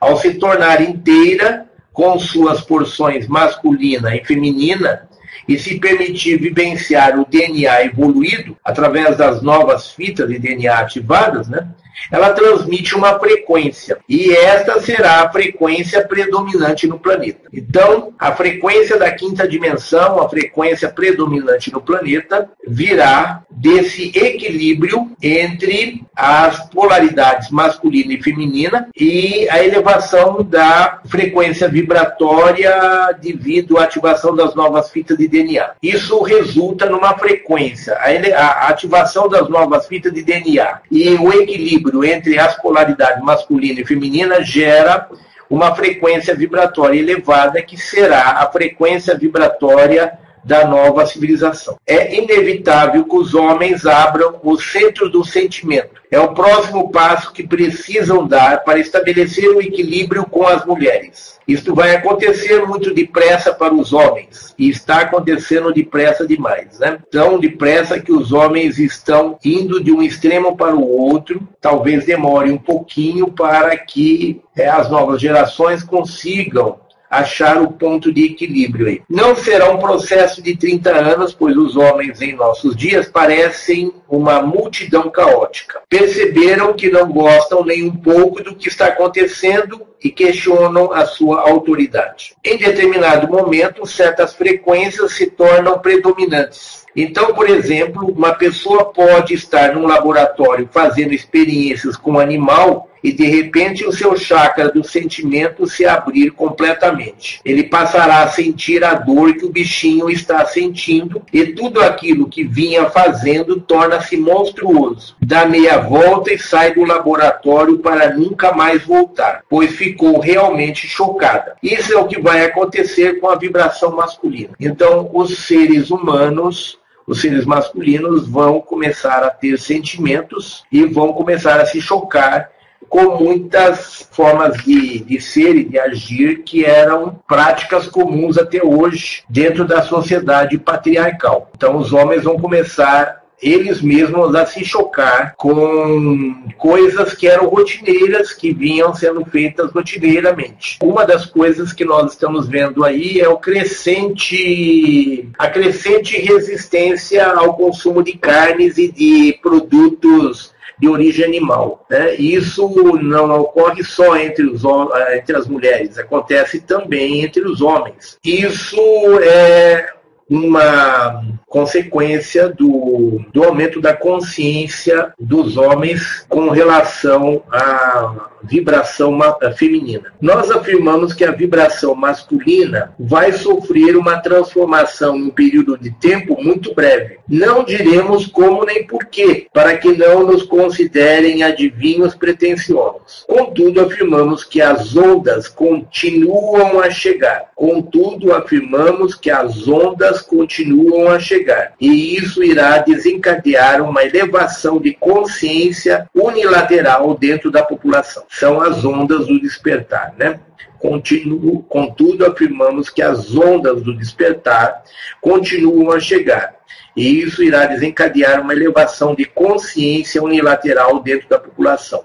ao 0.00 0.16
se 0.16 0.34
tornar 0.34 0.80
inteira 0.80 1.66
com 1.92 2.18
suas 2.18 2.60
porções 2.60 3.26
masculina 3.26 4.14
e 4.14 4.24
feminina 4.24 5.08
e 5.48 5.58
se 5.58 5.80
permitir 5.80 6.38
vivenciar 6.38 7.18
o 7.18 7.24
DNA 7.24 7.84
evoluído 7.84 8.56
através 8.62 9.16
das 9.16 9.42
novas 9.42 9.90
fitas 9.90 10.28
de 10.28 10.38
DNA 10.38 10.78
ativadas, 10.78 11.48
né? 11.48 11.66
Ela 12.10 12.30
transmite 12.30 12.94
uma 12.94 13.18
frequência 13.18 13.98
e 14.08 14.32
esta 14.32 14.80
será 14.80 15.22
a 15.22 15.30
frequência 15.30 16.06
predominante 16.06 16.86
no 16.86 16.98
planeta. 16.98 17.48
Então, 17.52 18.12
a 18.18 18.32
frequência 18.32 18.98
da 18.98 19.10
quinta 19.10 19.46
dimensão, 19.46 20.20
a 20.20 20.28
frequência 20.28 20.88
predominante 20.88 21.72
no 21.72 21.80
planeta, 21.80 22.48
virá 22.66 23.42
desse 23.50 24.08
equilíbrio 24.14 25.10
entre 25.22 26.02
as 26.14 26.68
polaridades 26.70 27.50
masculina 27.50 28.14
e 28.14 28.22
feminina 28.22 28.88
e 28.96 29.48
a 29.50 29.62
elevação 29.62 30.42
da 30.42 31.00
frequência 31.06 31.68
vibratória 31.68 33.16
devido 33.20 33.78
à 33.78 33.84
ativação 33.84 34.34
das 34.34 34.54
novas 34.54 34.90
fitas 34.90 35.16
de 35.16 35.28
DNA. 35.28 35.70
Isso 35.82 36.20
resulta 36.22 36.86
numa 36.86 37.16
frequência, 37.18 37.96
a 37.96 38.68
ativação 38.68 39.28
das 39.28 39.48
novas 39.48 39.86
fitas 39.86 40.12
de 40.12 40.22
DNA 40.22 40.80
e 40.90 41.10
o 41.14 41.32
equilíbrio 41.32 41.87
equilíbrio 41.88 42.04
entre 42.04 42.38
as 42.38 42.56
polaridades 42.60 43.22
masculina 43.22 43.80
e 43.80 43.86
feminina 43.86 44.42
gera 44.42 45.08
uma 45.48 45.74
frequência 45.74 46.34
vibratória 46.34 46.98
elevada, 46.98 47.62
que 47.62 47.76
será 47.76 48.32
a 48.32 48.50
frequência 48.50 49.16
vibratória 49.16 50.12
da 50.48 50.66
nova 50.66 51.04
civilização. 51.04 51.76
É 51.86 52.16
inevitável 52.16 53.04
que 53.04 53.14
os 53.14 53.34
homens 53.34 53.84
abram 53.84 54.40
o 54.42 54.58
centro 54.58 55.10
do 55.10 55.22
sentimento. 55.22 56.00
É 56.10 56.18
o 56.18 56.32
próximo 56.32 56.90
passo 56.90 57.34
que 57.34 57.46
precisam 57.46 58.26
dar 58.26 58.64
para 58.64 58.78
estabelecer 58.78 59.46
o 59.50 59.60
equilíbrio 59.60 60.24
com 60.24 60.46
as 60.46 60.64
mulheres. 60.64 61.38
Isto 61.46 61.74
vai 61.74 61.94
acontecer 61.94 62.66
muito 62.66 62.94
depressa 62.94 63.52
para 63.52 63.74
os 63.74 63.92
homens 63.92 64.54
e 64.58 64.70
está 64.70 65.00
acontecendo 65.00 65.72
depressa 65.72 66.26
demais, 66.26 66.78
né? 66.78 66.98
Tão 67.10 67.38
depressa 67.38 68.00
que 68.00 68.12
os 68.12 68.32
homens 68.32 68.78
estão 68.78 69.38
indo 69.44 69.84
de 69.84 69.92
um 69.92 70.02
extremo 70.02 70.56
para 70.56 70.74
o 70.74 70.88
outro. 70.90 71.46
Talvez 71.60 72.06
demore 72.06 72.50
um 72.50 72.58
pouquinho 72.58 73.30
para 73.30 73.76
que 73.76 74.40
é, 74.56 74.66
as 74.66 74.90
novas 74.90 75.20
gerações 75.20 75.82
consigam 75.82 76.80
achar 77.10 77.60
o 77.60 77.72
ponto 77.72 78.12
de 78.12 78.24
equilíbrio 78.24 78.86
aí. 78.86 79.02
Não 79.08 79.34
será 79.34 79.70
um 79.70 79.78
processo 79.78 80.42
de 80.42 80.56
30 80.56 80.90
anos, 80.90 81.34
pois 81.34 81.56
os 81.56 81.76
homens 81.76 82.20
em 82.20 82.34
nossos 82.34 82.76
dias 82.76 83.08
parecem 83.08 83.92
uma 84.08 84.42
multidão 84.42 85.10
caótica. 85.10 85.80
Perceberam 85.88 86.74
que 86.74 86.90
não 86.90 87.10
gostam 87.10 87.64
nem 87.64 87.84
um 87.84 87.94
pouco 87.94 88.42
do 88.42 88.54
que 88.54 88.68
está 88.68 88.86
acontecendo 88.86 89.86
e 90.02 90.10
questionam 90.10 90.92
a 90.92 91.04
sua 91.06 91.40
autoridade. 91.40 92.34
Em 92.44 92.56
determinado 92.56 93.28
momento, 93.28 93.84
certas 93.86 94.34
frequências 94.34 95.12
se 95.12 95.26
tornam 95.26 95.78
predominantes 95.78 96.86
Então, 96.94 97.34
por 97.34 97.48
exemplo, 97.48 98.06
uma 98.10 98.34
pessoa 98.34 98.86
pode 98.86 99.34
estar 99.34 99.74
num 99.74 99.86
laboratório 99.86 100.68
fazendo 100.70 101.12
experiências 101.12 101.96
com 101.96 102.12
um 102.12 102.18
animal 102.18 102.87
e 103.02 103.12
de 103.12 103.24
repente 103.26 103.86
o 103.86 103.92
seu 103.92 104.16
chakra 104.16 104.68
do 104.68 104.84
sentimento 104.84 105.66
se 105.66 105.84
abrir 105.84 106.30
completamente. 106.30 107.40
Ele 107.44 107.64
passará 107.64 108.22
a 108.22 108.28
sentir 108.28 108.84
a 108.84 108.94
dor 108.94 109.34
que 109.34 109.44
o 109.44 109.50
bichinho 109.50 110.10
está 110.10 110.44
sentindo 110.44 111.22
e 111.32 111.46
tudo 111.46 111.80
aquilo 111.80 112.28
que 112.28 112.44
vinha 112.44 112.90
fazendo 112.90 113.60
torna-se 113.60 114.16
monstruoso. 114.16 115.16
Dá 115.20 115.46
meia 115.46 115.78
volta 115.78 116.32
e 116.32 116.38
sai 116.38 116.74
do 116.74 116.84
laboratório 116.84 117.78
para 117.78 118.14
nunca 118.14 118.52
mais 118.52 118.84
voltar, 118.84 119.42
pois 119.48 119.72
ficou 119.72 120.20
realmente 120.20 120.86
chocada. 120.86 121.56
Isso 121.62 121.92
é 121.92 121.96
o 121.96 122.06
que 122.06 122.20
vai 122.20 122.44
acontecer 122.44 123.20
com 123.20 123.28
a 123.28 123.36
vibração 123.36 123.94
masculina. 123.94 124.54
Então, 124.60 125.10
os 125.12 125.38
seres 125.38 125.90
humanos 125.90 126.78
os 127.06 127.22
seres 127.22 127.46
masculinos 127.46 128.28
vão 128.28 128.60
começar 128.60 129.24
a 129.24 129.30
ter 129.30 129.58
sentimentos 129.58 130.62
e 130.70 130.84
vão 130.84 131.14
começar 131.14 131.58
a 131.58 131.64
se 131.64 131.80
chocar 131.80 132.50
com 132.88 133.16
muitas 133.16 134.08
formas 134.10 134.56
de, 134.64 135.00
de 135.00 135.20
ser 135.20 135.56
e 135.56 135.64
de 135.64 135.78
agir 135.78 136.42
que 136.42 136.64
eram 136.64 137.18
práticas 137.26 137.86
comuns 137.86 138.38
até 138.38 138.62
hoje 138.62 139.22
dentro 139.28 139.64
da 139.64 139.82
sociedade 139.82 140.58
patriarcal. 140.58 141.50
Então, 141.54 141.76
os 141.76 141.92
homens 141.92 142.24
vão 142.24 142.38
começar 142.38 143.18
eles 143.40 143.80
mesmos 143.80 144.34
a 144.34 144.44
se 144.44 144.64
chocar 144.64 145.34
com 145.36 146.42
coisas 146.56 147.14
que 147.14 147.28
eram 147.28 147.46
rotineiras, 147.46 148.32
que 148.32 148.52
vinham 148.52 148.92
sendo 148.94 149.24
feitas 149.24 149.70
rotineiramente. 149.70 150.78
Uma 150.82 151.04
das 151.04 151.24
coisas 151.24 151.72
que 151.72 151.84
nós 151.84 152.12
estamos 152.12 152.48
vendo 152.48 152.84
aí 152.84 153.20
é 153.20 153.28
o 153.28 153.36
crescente, 153.36 155.28
a 155.38 155.48
crescente 155.48 156.20
resistência 156.20 157.26
ao 157.26 157.54
consumo 157.54 158.02
de 158.02 158.14
carnes 158.14 158.76
e 158.76 158.90
de 158.90 159.38
produtos 159.40 160.52
de 160.78 160.88
origem 160.88 161.24
animal. 161.24 161.84
Né? 161.90 162.14
Isso 162.16 162.68
não 163.02 163.40
ocorre 163.40 163.82
só 163.82 164.16
entre, 164.16 164.44
os, 164.46 164.62
eh, 164.64 165.18
entre 165.18 165.36
as 165.36 165.46
mulheres, 165.46 165.98
acontece 165.98 166.60
também 166.60 167.22
entre 167.22 167.42
os 167.42 167.60
homens. 167.60 168.18
Isso 168.24 168.80
é 169.22 169.97
uma 170.28 171.24
consequência 171.46 172.48
do, 172.48 173.20
do 173.32 173.44
aumento 173.44 173.80
da 173.80 173.94
consciência 173.94 175.12
dos 175.18 175.56
homens 175.56 176.26
com 176.28 176.50
relação 176.50 177.42
à 177.50 178.28
vibração 178.42 179.18
feminina. 179.56 180.12
Nós 180.20 180.50
afirmamos 180.50 181.12
que 181.12 181.24
a 181.24 181.32
vibração 181.32 181.94
masculina 181.94 182.94
vai 182.98 183.32
sofrer 183.32 183.96
uma 183.96 184.18
transformação 184.18 185.16
em 185.16 185.24
um 185.24 185.30
período 185.30 185.76
de 185.76 185.90
tempo 185.90 186.40
muito 186.42 186.74
breve. 186.74 187.18
Não 187.28 187.64
diremos 187.64 188.26
como 188.26 188.64
nem 188.64 188.86
porquê, 188.86 189.46
para 189.52 189.76
que 189.76 189.96
não 189.96 190.24
nos 190.24 190.42
considerem 190.42 191.42
adivinhos 191.42 192.14
pretensiosos. 192.14 193.24
Contudo, 193.26 193.80
afirmamos 193.80 194.44
que 194.44 194.60
as 194.60 194.96
ondas 194.96 195.48
continuam 195.48 196.80
a 196.80 196.90
chegar. 196.90 197.50
Contudo, 197.54 198.32
afirmamos 198.32 199.14
que 199.14 199.30
as 199.30 199.66
ondas 199.66 200.17
continuam 200.20 201.10
a 201.10 201.18
chegar. 201.18 201.72
E 201.80 202.16
isso 202.16 202.42
irá 202.42 202.78
desencadear 202.78 203.82
uma 203.82 204.04
elevação 204.04 204.80
de 204.80 204.94
consciência 204.94 206.08
unilateral 206.14 207.16
dentro 207.16 207.50
da 207.50 207.62
população. 207.62 208.24
São 208.28 208.60
as 208.60 208.84
ondas 208.84 209.26
do 209.26 209.40
despertar, 209.40 210.14
né? 210.18 210.40
Continuo, 210.78 211.62
contudo, 211.64 212.24
afirmamos 212.24 212.88
que 212.88 213.02
as 213.02 213.34
ondas 213.34 213.82
do 213.82 213.96
despertar 213.96 214.82
continuam 215.20 215.90
a 215.90 215.98
chegar. 215.98 216.54
E 216.96 217.20
isso 217.20 217.42
irá 217.42 217.66
desencadear 217.66 218.40
uma 218.40 218.52
elevação 218.52 219.14
de 219.14 219.24
consciência 219.24 220.22
unilateral 220.22 221.00
dentro 221.00 221.28
da 221.28 221.38
população. 221.38 222.04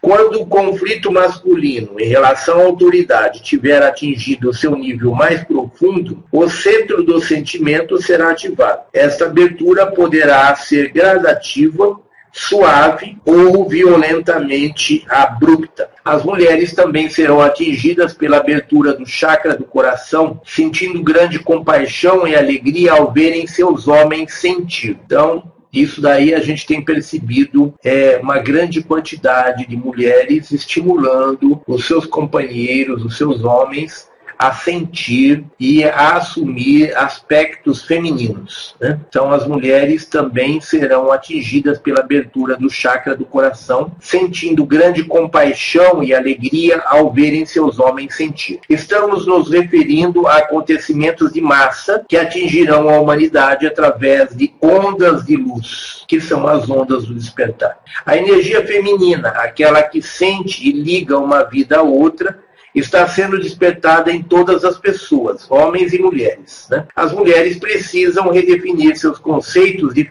Quando 0.00 0.40
o 0.40 0.46
conflito 0.46 1.12
masculino 1.12 2.00
em 2.00 2.08
relação 2.08 2.58
à 2.58 2.64
autoridade 2.64 3.42
tiver 3.42 3.82
atingido 3.82 4.50
o 4.50 4.54
seu 4.54 4.74
nível 4.74 5.12
mais 5.12 5.44
profundo, 5.44 6.24
o 6.32 6.48
centro 6.48 7.02
do 7.02 7.20
sentimento 7.20 8.00
será 8.00 8.30
ativado. 8.30 8.80
Esta 8.92 9.26
abertura 9.26 9.86
poderá 9.86 10.54
ser 10.56 10.90
gradativa 10.90 12.00
suave 12.32 13.18
ou 13.24 13.68
violentamente 13.68 15.04
abrupta. 15.08 15.90
As 16.04 16.24
mulheres 16.24 16.72
também 16.74 17.08
serão 17.08 17.40
atingidas 17.40 18.14
pela 18.14 18.38
abertura 18.38 18.92
do 18.94 19.04
chakra 19.04 19.56
do 19.56 19.64
coração, 19.64 20.40
sentindo 20.44 21.02
grande 21.02 21.38
compaixão 21.38 22.26
e 22.26 22.34
alegria 22.34 22.92
ao 22.92 23.12
verem 23.12 23.46
seus 23.46 23.88
homens 23.88 24.34
sentir. 24.34 24.98
Então, 25.04 25.52
isso 25.72 26.00
daí 26.00 26.34
a 26.34 26.40
gente 26.40 26.66
tem 26.66 26.82
percebido 26.82 27.72
é, 27.84 28.18
uma 28.18 28.38
grande 28.38 28.82
quantidade 28.82 29.66
de 29.66 29.76
mulheres 29.76 30.50
estimulando 30.50 31.60
os 31.66 31.86
seus 31.86 32.06
companheiros, 32.06 33.04
os 33.04 33.16
seus 33.16 33.44
homens, 33.44 34.09
a 34.40 34.54
sentir 34.54 35.44
e 35.60 35.84
a 35.84 36.16
assumir 36.16 36.96
aspectos 36.96 37.84
femininos. 37.84 38.74
Né? 38.80 38.98
Então, 39.06 39.30
as 39.30 39.46
mulheres 39.46 40.06
também 40.06 40.62
serão 40.62 41.12
atingidas 41.12 41.78
pela 41.78 42.00
abertura 42.00 42.56
do 42.56 42.70
chakra 42.70 43.14
do 43.14 43.26
coração, 43.26 43.92
sentindo 44.00 44.64
grande 44.64 45.04
compaixão 45.04 46.02
e 46.02 46.14
alegria 46.14 46.82
ao 46.86 47.12
verem 47.12 47.44
seus 47.44 47.78
homens 47.78 48.14
sentir. 48.14 48.60
Estamos 48.66 49.26
nos 49.26 49.50
referindo 49.50 50.26
a 50.26 50.38
acontecimentos 50.38 51.34
de 51.34 51.42
massa 51.42 52.02
que 52.08 52.16
atingirão 52.16 52.88
a 52.88 52.98
humanidade 52.98 53.66
através 53.66 54.34
de 54.34 54.54
ondas 54.62 55.22
de 55.22 55.36
luz, 55.36 56.02
que 56.08 56.18
são 56.18 56.48
as 56.48 56.70
ondas 56.70 57.04
do 57.04 57.14
despertar. 57.14 57.78
A 58.06 58.16
energia 58.16 58.66
feminina, 58.66 59.28
aquela 59.28 59.82
que 59.82 60.00
sente 60.00 60.66
e 60.66 60.72
liga 60.72 61.18
uma 61.18 61.44
vida 61.44 61.76
a 61.76 61.82
outra, 61.82 62.38
está 62.74 63.06
sendo 63.08 63.40
despertada 63.40 64.12
em 64.12 64.22
todas 64.22 64.64
as 64.64 64.78
pessoas, 64.78 65.50
homens 65.50 65.92
e 65.92 65.98
mulheres. 65.98 66.66
Né? 66.70 66.86
As 66.94 67.12
mulheres 67.12 67.58
precisam 67.58 68.30
redefinir 68.30 68.96
seus 68.96 69.18
conceitos 69.18 69.94
de 69.94 70.04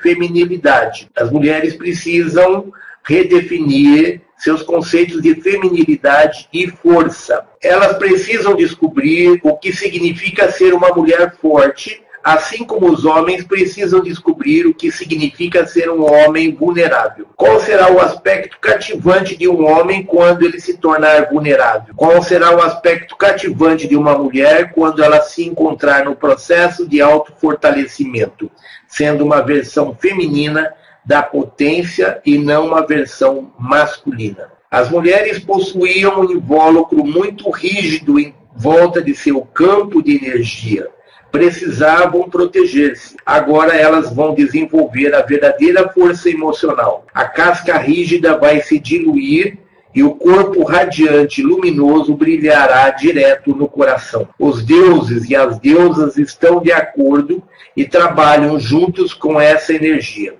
feminilidade. 0.00 1.10
As 1.16 1.30
mulheres 1.30 1.74
precisam 1.74 2.72
redefinir 3.04 4.20
seus 4.38 4.62
conceitos 4.62 5.22
de 5.22 5.34
feminilidade 5.36 6.48
e 6.52 6.68
força. 6.68 7.44
Elas 7.62 7.96
precisam 7.96 8.56
descobrir 8.56 9.40
o 9.42 9.56
que 9.56 9.72
significa 9.72 10.50
ser 10.50 10.74
uma 10.74 10.88
mulher 10.88 11.36
forte 11.40 12.02
assim 12.22 12.64
como 12.64 12.90
os 12.90 13.04
homens 13.04 13.44
precisam 13.44 14.00
descobrir 14.00 14.66
o 14.66 14.74
que 14.74 14.92
significa 14.92 15.66
ser 15.66 15.90
um 15.90 16.04
homem 16.04 16.54
vulnerável. 16.54 17.26
Qual 17.34 17.60
será 17.60 17.90
o 17.90 18.00
aspecto 18.00 18.58
cativante 18.60 19.36
de 19.36 19.48
um 19.48 19.66
homem 19.66 20.04
quando 20.04 20.44
ele 20.44 20.60
se 20.60 20.76
tornar 20.76 21.28
vulnerável? 21.30 21.94
Qual 21.96 22.22
será 22.22 22.54
o 22.54 22.62
aspecto 22.62 23.16
cativante 23.16 23.88
de 23.88 23.96
uma 23.96 24.16
mulher 24.16 24.72
quando 24.72 25.02
ela 25.02 25.20
se 25.20 25.44
encontrar 25.44 26.04
no 26.04 26.14
processo 26.14 26.86
de 26.86 27.00
autofortalecimento, 27.00 28.50
sendo 28.86 29.24
uma 29.24 29.40
versão 29.42 29.96
feminina 30.00 30.72
da 31.04 31.22
potência 31.22 32.20
e 32.24 32.38
não 32.38 32.68
uma 32.68 32.86
versão 32.86 33.52
masculina? 33.58 34.50
As 34.70 34.88
mulheres 34.88 35.38
possuíam 35.38 36.20
um 36.20 36.32
invólucro 36.32 37.04
muito 37.04 37.50
rígido 37.50 38.18
em 38.18 38.34
volta 38.54 39.02
de 39.02 39.14
seu 39.14 39.40
campo 39.42 40.02
de 40.02 40.16
energia 40.16 40.88
precisavam 41.32 42.28
proteger-se. 42.28 43.16
Agora 43.24 43.74
elas 43.74 44.14
vão 44.14 44.34
desenvolver 44.34 45.14
a 45.14 45.22
verdadeira 45.22 45.88
força 45.88 46.28
emocional. 46.28 47.06
A 47.12 47.24
casca 47.24 47.78
rígida 47.78 48.36
vai 48.36 48.60
se 48.60 48.78
diluir 48.78 49.58
e 49.94 50.02
o 50.02 50.14
corpo 50.14 50.62
radiante 50.62 51.42
luminoso 51.42 52.14
brilhará 52.14 52.90
direto 52.90 53.54
no 53.54 53.66
coração. 53.66 54.28
Os 54.38 54.62
deuses 54.62 55.28
e 55.28 55.34
as 55.34 55.58
deusas 55.58 56.16
estão 56.18 56.60
de 56.60 56.70
acordo 56.70 57.42
e 57.74 57.84
trabalham 57.86 58.60
juntos 58.60 59.14
com 59.14 59.40
essa 59.40 59.72
energia. 59.72 60.34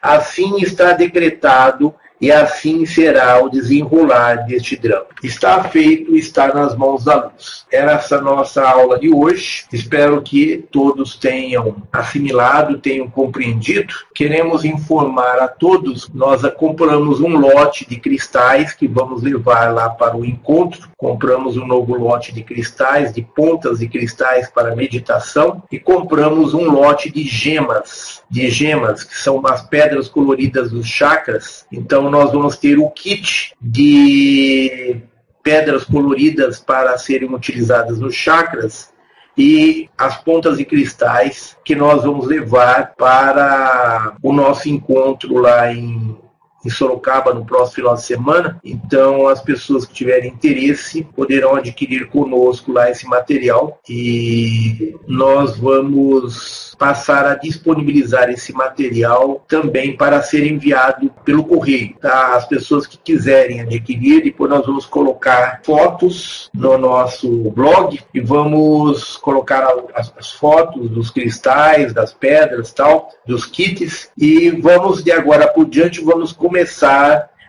Assim 0.00 0.58
está 0.58 0.92
decretado 0.92 1.94
e 2.20 2.30
assim 2.30 2.86
será 2.86 3.42
o 3.42 3.48
desenrolar 3.48 4.46
deste 4.46 4.76
drama. 4.76 5.06
Está 5.22 5.64
feito, 5.64 6.16
está 6.16 6.52
nas 6.54 6.76
mãos 6.76 7.04
da 7.04 7.24
luz. 7.24 7.66
Era 7.70 7.92
essa 7.92 8.20
nossa 8.20 8.66
aula 8.66 8.98
de 8.98 9.12
hoje. 9.12 9.64
Espero 9.72 10.22
que 10.22 10.64
todos 10.70 11.16
tenham 11.16 11.76
assimilado, 11.92 12.78
tenham 12.78 13.08
compreendido. 13.08 13.94
Queremos 14.14 14.64
informar 14.64 15.38
a 15.38 15.48
todos, 15.48 16.08
nós 16.14 16.42
compramos 16.56 17.20
um 17.20 17.36
lote 17.36 17.88
de 17.88 17.96
cristais 17.96 18.72
que 18.72 18.86
vamos 18.86 19.22
levar 19.22 19.72
lá 19.74 19.90
para 19.90 20.16
o 20.16 20.24
encontro. 20.24 20.88
Compramos 20.96 21.56
um 21.56 21.66
novo 21.66 21.94
lote 21.96 22.32
de 22.32 22.42
cristais, 22.42 23.12
de 23.12 23.22
pontas 23.22 23.80
de 23.80 23.88
cristais 23.88 24.48
para 24.48 24.76
meditação 24.76 25.62
e 25.70 25.78
compramos 25.78 26.54
um 26.54 26.70
lote 26.70 27.10
de 27.10 27.24
gemas, 27.24 28.22
de 28.34 28.50
gemas 28.50 29.04
que 29.04 29.16
são 29.16 29.40
as 29.46 29.62
pedras 29.62 30.08
coloridas 30.08 30.72
dos 30.72 30.88
chakras. 30.88 31.64
Então 31.70 32.10
nós 32.10 32.32
vamos 32.32 32.56
ter 32.56 32.76
o 32.80 32.90
kit 32.90 33.54
de 33.60 34.96
pedras 35.40 35.84
coloridas 35.84 36.58
para 36.58 36.98
serem 36.98 37.32
utilizadas 37.32 38.00
nos 38.00 38.12
chakras 38.12 38.92
e 39.38 39.88
as 39.96 40.20
pontas 40.20 40.58
de 40.58 40.64
cristais 40.64 41.56
que 41.64 41.76
nós 41.76 42.02
vamos 42.02 42.26
levar 42.26 42.94
para 42.96 44.16
o 44.20 44.32
nosso 44.32 44.68
encontro 44.68 45.38
lá 45.38 45.72
em 45.72 46.18
em 46.64 46.70
Sorocaba 46.70 47.34
no 47.34 47.44
próximo 47.44 47.76
final 47.76 47.94
de 47.94 48.02
semana. 48.02 48.60
Então, 48.64 49.28
as 49.28 49.40
pessoas 49.42 49.84
que 49.84 49.94
tiverem 49.94 50.30
interesse 50.30 51.06
poderão 51.14 51.54
adquirir 51.56 52.08
conosco 52.08 52.72
lá 52.72 52.90
esse 52.90 53.06
material 53.06 53.78
e 53.88 54.96
nós 55.06 55.56
vamos 55.56 56.74
passar 56.78 57.26
a 57.26 57.34
disponibilizar 57.34 58.30
esse 58.30 58.52
material 58.52 59.44
também 59.46 59.96
para 59.96 60.22
ser 60.22 60.50
enviado 60.50 61.10
pelo 61.24 61.44
correio. 61.44 61.94
Tá? 62.00 62.34
As 62.34 62.46
pessoas 62.46 62.86
que 62.86 62.98
quiserem 62.98 63.60
adquirir, 63.60 64.22
depois 64.22 64.50
nós 64.50 64.66
vamos 64.66 64.86
colocar 64.86 65.60
fotos 65.62 66.50
no 66.54 66.78
nosso 66.78 67.28
blog 67.50 68.00
e 68.12 68.20
vamos 68.20 69.16
colocar 69.16 69.66
as, 69.94 70.12
as 70.16 70.32
fotos 70.32 70.88
dos 70.90 71.10
cristais, 71.10 71.92
das 71.92 72.12
pedras, 72.12 72.72
tal, 72.72 73.10
dos 73.26 73.46
kits 73.46 74.10
e 74.16 74.50
vamos 74.50 75.02
de 75.02 75.12
agora 75.12 75.46
por 75.48 75.66
diante 75.66 76.02
vamos 76.02 76.32
começar 76.32 76.53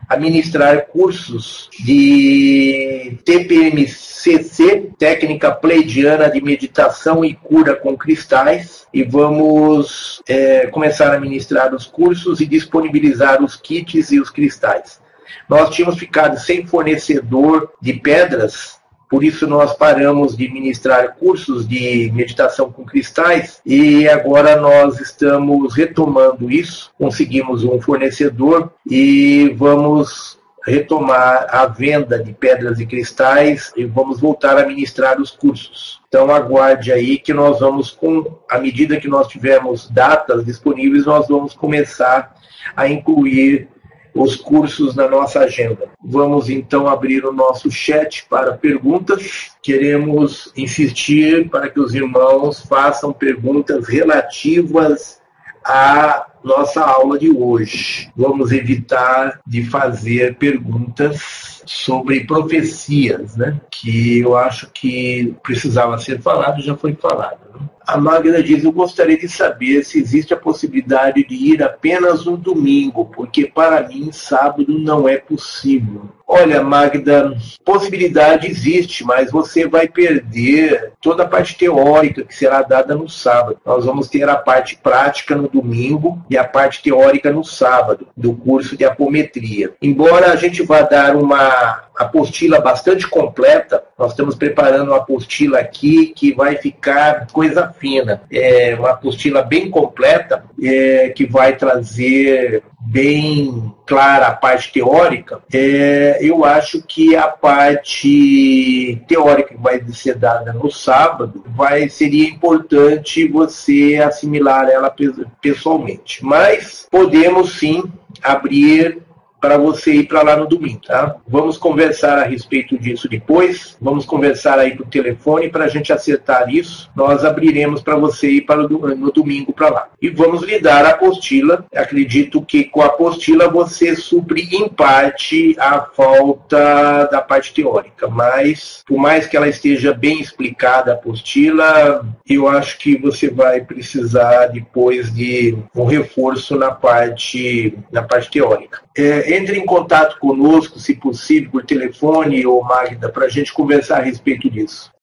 a 0.07 0.17
ministrar 0.17 0.87
cursos 0.87 1.69
de 1.83 3.17
TPMCC, 3.25 4.91
técnica 4.97 5.51
pleidiana 5.51 6.29
de 6.29 6.41
meditação 6.41 7.25
e 7.25 7.33
cura 7.33 7.75
com 7.75 7.97
cristais, 7.97 8.85
e 8.93 9.03
vamos 9.03 10.21
é, 10.27 10.67
começar 10.67 11.13
a 11.13 11.19
ministrar 11.19 11.73
os 11.73 11.85
cursos 11.85 12.39
e 12.39 12.45
disponibilizar 12.45 13.43
os 13.43 13.55
kits 13.55 14.11
e 14.11 14.19
os 14.19 14.29
cristais. 14.29 15.01
Nós 15.49 15.69
tínhamos 15.75 15.97
ficado 15.97 16.39
sem 16.39 16.65
fornecedor 16.65 17.71
de 17.81 17.93
pedras 17.93 18.74
por 19.09 19.23
isso 19.23 19.47
nós 19.47 19.73
paramos 19.73 20.35
de 20.35 20.51
ministrar 20.51 21.15
cursos 21.15 21.67
de 21.67 22.11
meditação 22.13 22.71
com 22.71 22.83
cristais 22.83 23.61
e 23.65 24.07
agora 24.07 24.55
nós 24.55 24.99
estamos 24.99 25.75
retomando 25.75 26.51
isso. 26.51 26.91
Conseguimos 26.97 27.63
um 27.63 27.79
fornecedor 27.79 28.71
e 28.89 29.53
vamos 29.57 30.39
retomar 30.65 31.45
a 31.49 31.67
venda 31.67 32.21
de 32.21 32.33
pedras 32.33 32.79
e 32.79 32.87
cristais 32.87 33.71
e 33.77 33.85
vamos 33.85 34.19
voltar 34.19 34.57
a 34.57 34.65
ministrar 34.65 35.21
os 35.21 35.29
cursos. 35.29 36.01
Então 36.07 36.33
aguarde 36.33 36.91
aí 36.91 37.19
que 37.19 37.33
nós 37.33 37.59
vamos 37.59 37.91
com 37.91 38.39
à 38.49 38.57
medida 38.57 38.99
que 38.99 39.07
nós 39.07 39.27
tivermos 39.27 39.87
datas 39.89 40.43
disponíveis, 40.43 41.05
nós 41.05 41.27
vamos 41.27 41.53
começar 41.53 42.33
a 42.75 42.87
incluir 42.87 43.69
os 44.15 44.37
cursos 44.37 44.95
na 44.95 45.09
nossa 45.09 45.41
agenda. 45.41 45.89
Vamos 46.01 46.49
então 46.49 46.87
abrir 46.87 47.25
o 47.25 47.33
nosso 47.33 47.69
chat 47.69 48.25
para 48.29 48.53
perguntas. 48.53 49.51
Queremos 49.61 50.53
insistir 50.55 51.49
para 51.49 51.69
que 51.69 51.79
os 51.79 51.93
irmãos 51.93 52.61
façam 52.61 53.11
perguntas 53.11 53.89
relativas 53.89 55.19
à 55.65 56.27
nossa 56.41 56.81
aula 56.81 57.19
de 57.19 57.29
hoje. 57.29 58.09
Vamos 58.15 58.53
evitar 58.53 59.41
de 59.45 59.65
fazer 59.65 60.37
perguntas 60.37 61.63
sobre 61.65 62.23
profecias, 62.25 63.35
né? 63.35 63.59
Que 63.69 64.19
eu 64.19 64.37
acho 64.37 64.69
que 64.71 65.35
precisava 65.43 65.97
ser 65.97 66.21
falado, 66.21 66.61
já 66.61 66.77
foi 66.77 66.93
falado. 66.93 67.39
Né? 67.53 67.67
A 67.87 67.97
Magda 67.97 68.41
diz: 68.41 68.63
Eu 68.63 68.71
gostaria 68.71 69.17
de 69.17 69.27
saber 69.27 69.83
se 69.83 69.99
existe 69.99 70.33
a 70.33 70.37
possibilidade 70.37 71.23
de 71.23 71.35
ir 71.35 71.63
apenas 71.63 72.25
no 72.25 72.35
domingo, 72.35 73.05
porque 73.05 73.45
para 73.45 73.87
mim 73.87 74.11
sábado 74.11 74.77
não 74.79 75.07
é 75.07 75.17
possível. 75.17 76.09
Olha, 76.27 76.63
Magda, 76.63 77.37
possibilidade 77.63 78.47
existe, 78.47 79.03
mas 79.03 79.31
você 79.31 79.67
vai 79.67 79.87
perder 79.87 80.93
toda 80.99 81.21
a 81.21 81.27
parte 81.27 81.55
teórica 81.55 82.23
que 82.23 82.33
será 82.33 82.63
dada 82.63 82.95
no 82.95 83.07
sábado. 83.07 83.59
Nós 83.63 83.85
vamos 83.85 84.09
ter 84.09 84.27
a 84.27 84.35
parte 84.35 84.75
prática 84.75 85.35
no 85.35 85.47
domingo 85.47 86.19
e 86.27 86.35
a 86.35 86.43
parte 86.43 86.81
teórica 86.81 87.31
no 87.31 87.43
sábado, 87.43 88.07
do 88.17 88.33
curso 88.33 88.75
de 88.75 88.83
apometria. 88.83 89.73
Embora 89.79 90.31
a 90.31 90.35
gente 90.35 90.63
vá 90.63 90.81
dar 90.81 91.15
uma 91.15 91.83
apostila 91.95 92.59
bastante 92.59 93.07
completa, 93.07 93.83
nós 93.97 94.11
estamos 94.11 94.35
preparando 94.35 94.89
uma 94.89 94.97
apostila 94.97 95.59
aqui 95.59 96.07
que 96.07 96.33
vai 96.33 96.55
ficar 96.57 97.27
coisa 97.31 97.74
fina. 97.79 98.21
É 98.31 98.75
uma 98.75 98.91
apostila 98.91 99.41
bem 99.41 99.69
completa, 99.69 100.43
é, 100.61 101.09
que 101.09 101.25
vai 101.25 101.55
trazer 101.55 102.63
bem 102.87 103.73
clara 103.85 104.27
a 104.27 104.35
parte 104.35 104.71
teórica, 104.71 105.41
é, 105.53 106.17
eu 106.21 106.45
acho 106.45 106.81
que 106.81 107.15
a 107.15 107.27
parte 107.27 109.01
teórica 109.07 109.53
que 109.53 109.61
vai 109.61 109.83
ser 109.91 110.15
dada 110.15 110.53
no 110.53 110.71
sábado 110.71 111.43
vai 111.47 111.89
seria 111.89 112.27
importante 112.29 113.27
você 113.27 114.01
assimilar 114.03 114.69
ela 114.69 114.93
pessoalmente. 115.41 116.23
Mas 116.23 116.87
podemos 116.89 117.59
sim 117.59 117.83
abrir 118.23 119.01
para 119.45 119.59
você 119.59 119.93
ir 119.93 120.07
para 120.07 120.23
lá 120.23 120.35
no 120.35 120.47
domingo, 120.47 120.81
tá? 120.87 121.17
Vamos 121.27 121.55
conversar 121.55 122.17
a 122.17 122.23
respeito 122.23 122.75
disso 122.79 123.07
depois. 123.07 123.77
Vamos 123.79 124.03
conversar 124.03 124.57
aí 124.57 124.75
por 124.75 124.87
telefone 124.87 125.49
para 125.49 125.65
a 125.65 125.67
gente 125.67 125.93
acertar 125.93 126.51
isso. 126.51 126.89
Nós 126.95 127.23
abriremos 127.23 127.83
para 127.83 127.95
você 127.95 128.27
ir 128.27 128.41
para 128.41 128.63
no 128.67 129.11
domingo 129.11 129.53
para 129.53 129.69
lá. 129.69 129.87
E 130.01 130.09
vamos 130.09 130.41
lhe 130.41 130.59
dar 130.59 130.83
a 130.83 130.89
apostila. 130.89 131.63
Acredito 131.75 132.41
que 132.41 132.63
com 132.63 132.81
a 132.81 132.87
apostila 132.87 133.47
você 133.47 133.95
supre 133.95 134.49
em 134.51 134.67
parte 134.67 135.55
a 135.59 135.81
falta 135.81 137.05
da 137.11 137.21
parte 137.21 137.53
teórica, 137.53 138.07
mas 138.07 138.83
por 138.87 138.97
mais 138.97 139.27
que 139.27 139.37
ela 139.37 139.47
esteja 139.47 139.93
bem 139.93 140.19
explicada 140.19 140.91
a 140.91 140.95
apostila, 140.95 142.03
eu 142.27 142.47
acho 142.47 142.79
que 142.79 142.97
você 142.97 143.29
vai 143.29 143.61
precisar 143.61 144.47
depois 144.47 145.13
de 145.13 145.55
um 145.75 145.85
reforço 145.85 146.55
na 146.55 146.71
parte 146.71 147.77
na 147.91 148.01
parte 148.01 148.31
teórica. 148.31 148.85
É, 148.97 149.34
entre 149.35 149.57
em 149.57 149.65
contato 149.65 150.19
conosco, 150.19 150.79
se 150.79 150.95
possível, 150.95 151.51
por 151.51 151.65
telefone 151.65 152.45
ou 152.45 152.63
Magda, 152.63 153.09
para 153.09 153.25
a 153.25 153.29
gente 153.29 153.53
conversar 153.53 153.99
a 153.99 154.03
respeito 154.03 154.49
disso. 154.49 154.93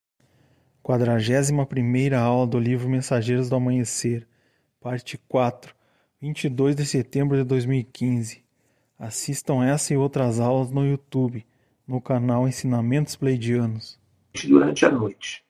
41 0.82 2.18
aula 2.18 2.46
do 2.46 2.58
livro 2.58 2.88
Mensageiros 2.88 3.48
do 3.48 3.56
Amanhecer, 3.56 4.26
parte 4.80 5.18
4, 5.28 5.74
22 6.20 6.74
de 6.74 6.84
setembro 6.84 7.36
de 7.36 7.44
2015. 7.44 8.42
Assistam 8.98 9.64
essa 9.64 9.92
e 9.92 9.96
outras 9.96 10.40
aulas 10.40 10.70
no 10.70 10.86
YouTube, 10.86 11.44
no 11.86 12.00
canal 12.00 12.48
Ensinamentos 12.48 13.16
Pleidianos. 13.16 13.98
Durante 14.48 14.86
a 14.86 14.90
noite. 14.90 15.44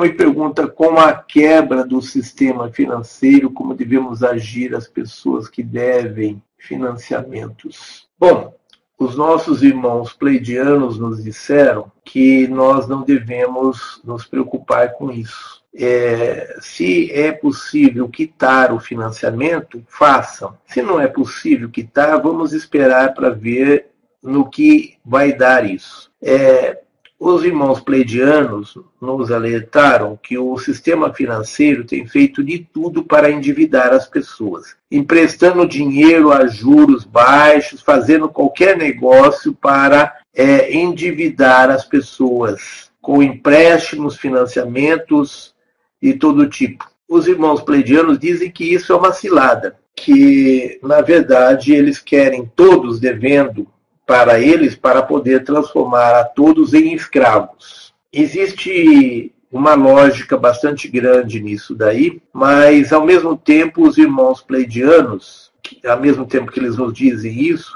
Me 0.00 0.12
pergunta 0.12 0.66
como 0.66 0.98
a 0.98 1.14
quebra 1.14 1.84
do 1.84 2.02
sistema 2.02 2.70
financeiro, 2.70 3.50
como 3.50 3.74
devemos 3.74 4.22
agir 4.22 4.74
as 4.74 4.88
pessoas 4.88 5.48
que 5.48 5.62
devem 5.62 6.42
financiamentos. 6.58 8.08
Bom, 8.22 8.54
os 8.96 9.16
nossos 9.16 9.64
irmãos 9.64 10.12
pleidianos 10.12 10.96
nos 10.96 11.24
disseram 11.24 11.90
que 12.04 12.46
nós 12.46 12.86
não 12.86 13.02
devemos 13.02 14.00
nos 14.04 14.24
preocupar 14.24 14.92
com 14.92 15.10
isso. 15.10 15.60
É, 15.74 16.56
se 16.60 17.10
é 17.10 17.32
possível 17.32 18.08
quitar 18.08 18.72
o 18.72 18.78
financiamento, 18.78 19.82
façam. 19.88 20.56
Se 20.68 20.80
não 20.80 21.00
é 21.00 21.08
possível 21.08 21.68
quitar, 21.68 22.22
vamos 22.22 22.52
esperar 22.52 23.12
para 23.12 23.30
ver 23.30 23.88
no 24.22 24.48
que 24.48 24.98
vai 25.04 25.32
dar 25.32 25.68
isso. 25.68 26.08
É, 26.22 26.81
os 27.24 27.44
irmãos 27.44 27.80
pleidianos 27.80 28.76
nos 29.00 29.30
alertaram 29.30 30.18
que 30.20 30.36
o 30.36 30.58
sistema 30.58 31.14
financeiro 31.14 31.84
tem 31.84 32.04
feito 32.04 32.42
de 32.42 32.58
tudo 32.58 33.04
para 33.04 33.30
endividar 33.30 33.92
as 33.92 34.08
pessoas, 34.08 34.74
emprestando 34.90 35.64
dinheiro 35.64 36.32
a 36.32 36.48
juros 36.48 37.04
baixos, 37.04 37.80
fazendo 37.80 38.28
qualquer 38.28 38.76
negócio 38.76 39.54
para 39.54 40.16
é, 40.34 40.74
endividar 40.74 41.70
as 41.70 41.84
pessoas, 41.84 42.90
com 43.00 43.22
empréstimos, 43.22 44.16
financiamentos 44.16 45.54
de 46.02 46.14
todo 46.14 46.50
tipo. 46.50 46.90
Os 47.08 47.28
irmãos 47.28 47.62
pleidianos 47.62 48.18
dizem 48.18 48.50
que 48.50 48.74
isso 48.74 48.92
é 48.92 48.96
uma 48.96 49.12
cilada, 49.12 49.78
que 49.94 50.80
na 50.82 51.00
verdade 51.00 51.72
eles 51.72 52.00
querem 52.00 52.50
todos 52.56 52.98
devendo 52.98 53.68
para 54.12 54.38
eles 54.38 54.76
para 54.76 55.00
poder 55.02 55.42
transformar 55.42 56.14
a 56.14 56.22
todos 56.22 56.74
em 56.74 56.92
escravos. 56.92 57.94
Existe 58.12 59.32
uma 59.50 59.72
lógica 59.72 60.36
bastante 60.36 60.86
grande 60.86 61.40
nisso 61.40 61.74
daí, 61.74 62.20
mas 62.30 62.92
ao 62.92 63.06
mesmo 63.06 63.38
tempo 63.38 63.88
os 63.88 63.96
irmãos 63.96 64.42
pleidianos, 64.42 65.50
ao 65.88 65.98
mesmo 65.98 66.26
tempo 66.26 66.52
que 66.52 66.60
eles 66.60 66.76
nos 66.76 66.92
dizem 66.92 67.40
isso, 67.40 67.72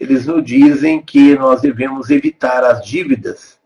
eles 0.00 0.24
nos 0.24 0.42
dizem 0.42 1.02
que 1.02 1.34
nós 1.34 1.60
devemos 1.60 2.08
evitar 2.08 2.64
as 2.64 2.82
dívidas 2.82 3.58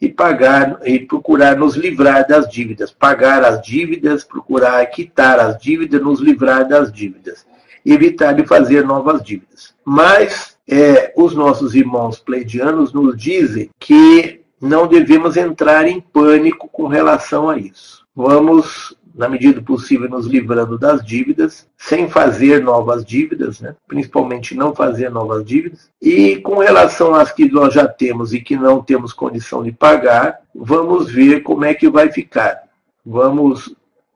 e 0.00 0.08
pagar 0.08 0.80
e 0.84 0.98
procurar 0.98 1.56
nos 1.56 1.76
livrar 1.76 2.26
das 2.26 2.48
dívidas, 2.48 2.90
pagar 2.90 3.44
as 3.44 3.62
dívidas, 3.62 4.24
procurar 4.24 4.84
quitar 4.86 5.38
as 5.38 5.56
dívidas, 5.56 6.02
nos 6.02 6.18
livrar 6.18 6.66
das 6.66 6.92
dívidas, 6.92 7.46
evitar 7.86 8.32
de 8.32 8.44
fazer 8.44 8.84
novas 8.84 9.22
dívidas. 9.22 9.72
Mas 9.84 10.53
é, 10.68 11.12
os 11.16 11.34
nossos 11.34 11.74
irmãos 11.74 12.18
pleidianos 12.18 12.92
nos 12.92 13.16
dizem 13.16 13.70
que 13.78 14.40
não 14.60 14.86
devemos 14.86 15.36
entrar 15.36 15.86
em 15.86 16.00
pânico 16.00 16.68
com 16.68 16.86
relação 16.86 17.50
a 17.50 17.58
isso. 17.58 18.04
vamos, 18.16 18.96
na 19.14 19.28
medida 19.28 19.60
do 19.60 19.62
possível, 19.62 20.08
nos 20.08 20.26
livrando 20.26 20.78
das 20.78 21.04
dívidas, 21.04 21.68
sem 21.76 22.08
fazer 22.08 22.62
novas 22.62 23.04
dívidas, 23.04 23.60
né? 23.60 23.76
principalmente 23.86 24.54
não 24.54 24.74
fazer 24.74 25.10
novas 25.10 25.44
dívidas. 25.44 25.90
E 26.00 26.36
com 26.36 26.58
relação 26.58 27.14
às 27.14 27.30
que 27.30 27.50
nós 27.50 27.74
já 27.74 27.86
temos 27.86 28.32
e 28.32 28.40
que 28.40 28.56
não 28.56 28.82
temos 28.82 29.12
condição 29.12 29.62
de 29.62 29.70
pagar, 29.70 30.40
vamos 30.54 31.10
ver 31.10 31.42
como 31.42 31.64
é 31.64 31.74
que 31.74 31.88
vai 31.88 32.10
ficar. 32.10 32.62
Vamos 33.04 33.74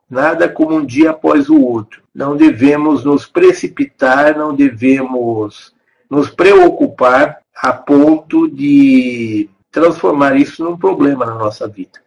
nada 0.08 0.48
como 0.48 0.76
um 0.76 0.84
dia 0.84 1.10
após 1.10 1.50
o 1.50 1.60
outro. 1.60 2.02
Não 2.14 2.36
devemos 2.36 3.04
nos 3.04 3.26
precipitar, 3.26 4.36
não 4.36 4.54
devemos 4.54 5.74
nos 6.10 6.30
preocupar 6.30 7.38
a 7.54 7.72
ponto 7.72 8.48
de 8.48 9.48
transformar 9.70 10.36
isso 10.36 10.64
num 10.64 10.76
problema 10.76 11.26
na 11.26 11.34
nossa 11.34 11.66
vida. 11.68 12.00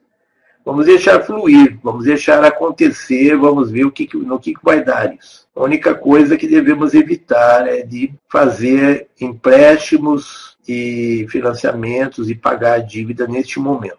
Vamos 0.63 0.85
deixar 0.85 1.23
fluir, 1.23 1.79
vamos 1.83 2.05
deixar 2.05 2.43
acontecer, 2.43 3.35
vamos 3.35 3.71
ver 3.71 3.85
o 3.85 3.91
que, 3.91 4.07
no 4.15 4.39
que 4.39 4.53
vai 4.61 4.83
dar 4.83 5.13
isso. 5.13 5.47
A 5.55 5.63
única 5.63 5.95
coisa 5.95 6.37
que 6.37 6.47
devemos 6.47 6.93
evitar 6.93 7.67
é 7.67 7.81
de 7.81 8.13
fazer 8.29 9.07
empréstimos 9.19 10.55
e 10.67 11.25
financiamentos 11.29 12.29
e 12.29 12.35
pagar 12.35 12.73
a 12.75 12.79
dívida 12.79 13.27
neste 13.27 13.59
momento. 13.59 13.97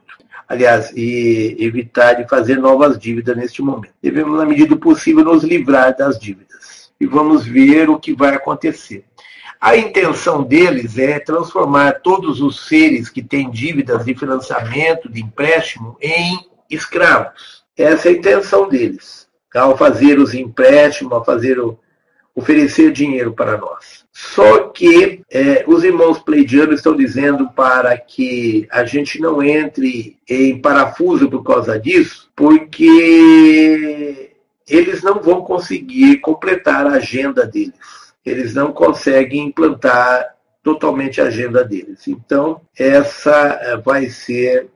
Aliás, 0.48 0.92
e 0.94 1.56
evitar 1.58 2.14
de 2.14 2.28
fazer 2.28 2.58
novas 2.58 2.98
dívidas 2.98 3.36
neste 3.36 3.60
momento. 3.60 3.94
Devemos, 4.02 4.38
na 4.38 4.46
medida 4.46 4.68
do 4.68 4.76
possível, 4.76 5.24
nos 5.24 5.42
livrar 5.42 5.96
das 5.96 6.18
dívidas. 6.18 6.92
E 7.00 7.06
vamos 7.06 7.44
ver 7.44 7.90
o 7.90 7.98
que 7.98 8.14
vai 8.14 8.34
acontecer. 8.34 9.04
A 9.62 9.76
intenção 9.76 10.42
deles 10.42 10.98
é 10.98 11.20
transformar 11.20 12.00
todos 12.00 12.40
os 12.40 12.66
seres 12.66 13.08
que 13.08 13.22
têm 13.22 13.48
dívidas 13.48 14.04
de 14.04 14.12
financiamento, 14.12 15.08
de 15.08 15.22
empréstimo, 15.22 15.96
em 16.02 16.36
escravos. 16.68 17.62
Essa 17.78 18.08
é 18.08 18.10
a 18.10 18.14
intenção 18.16 18.68
deles, 18.68 19.28
ao 19.54 19.78
fazer 19.78 20.18
os 20.18 20.34
empréstimos, 20.34 21.12
ao 21.12 21.24
fazer 21.24 21.60
o, 21.60 21.78
oferecer 22.34 22.90
dinheiro 22.90 23.34
para 23.34 23.56
nós. 23.56 24.04
Só 24.12 24.64
que 24.70 25.22
é, 25.30 25.62
os 25.68 25.84
irmãos 25.84 26.18
pleidianos 26.18 26.78
estão 26.78 26.96
dizendo 26.96 27.48
para 27.50 27.96
que 27.96 28.66
a 28.68 28.84
gente 28.84 29.20
não 29.20 29.40
entre 29.40 30.18
em 30.28 30.60
parafuso 30.60 31.30
por 31.30 31.44
causa 31.44 31.78
disso, 31.78 32.28
porque 32.34 34.32
eles 34.68 35.04
não 35.04 35.22
vão 35.22 35.42
conseguir 35.42 36.16
completar 36.18 36.84
a 36.84 36.94
agenda 36.94 37.46
deles. 37.46 38.01
Eles 38.24 38.54
não 38.54 38.72
conseguem 38.72 39.46
implantar 39.46 40.32
totalmente 40.62 41.20
a 41.20 41.24
agenda 41.24 41.64
deles. 41.64 42.06
Então, 42.06 42.60
essa 42.78 43.58
eh, 43.62 43.76
vai 43.78 44.08
ser 44.08 44.70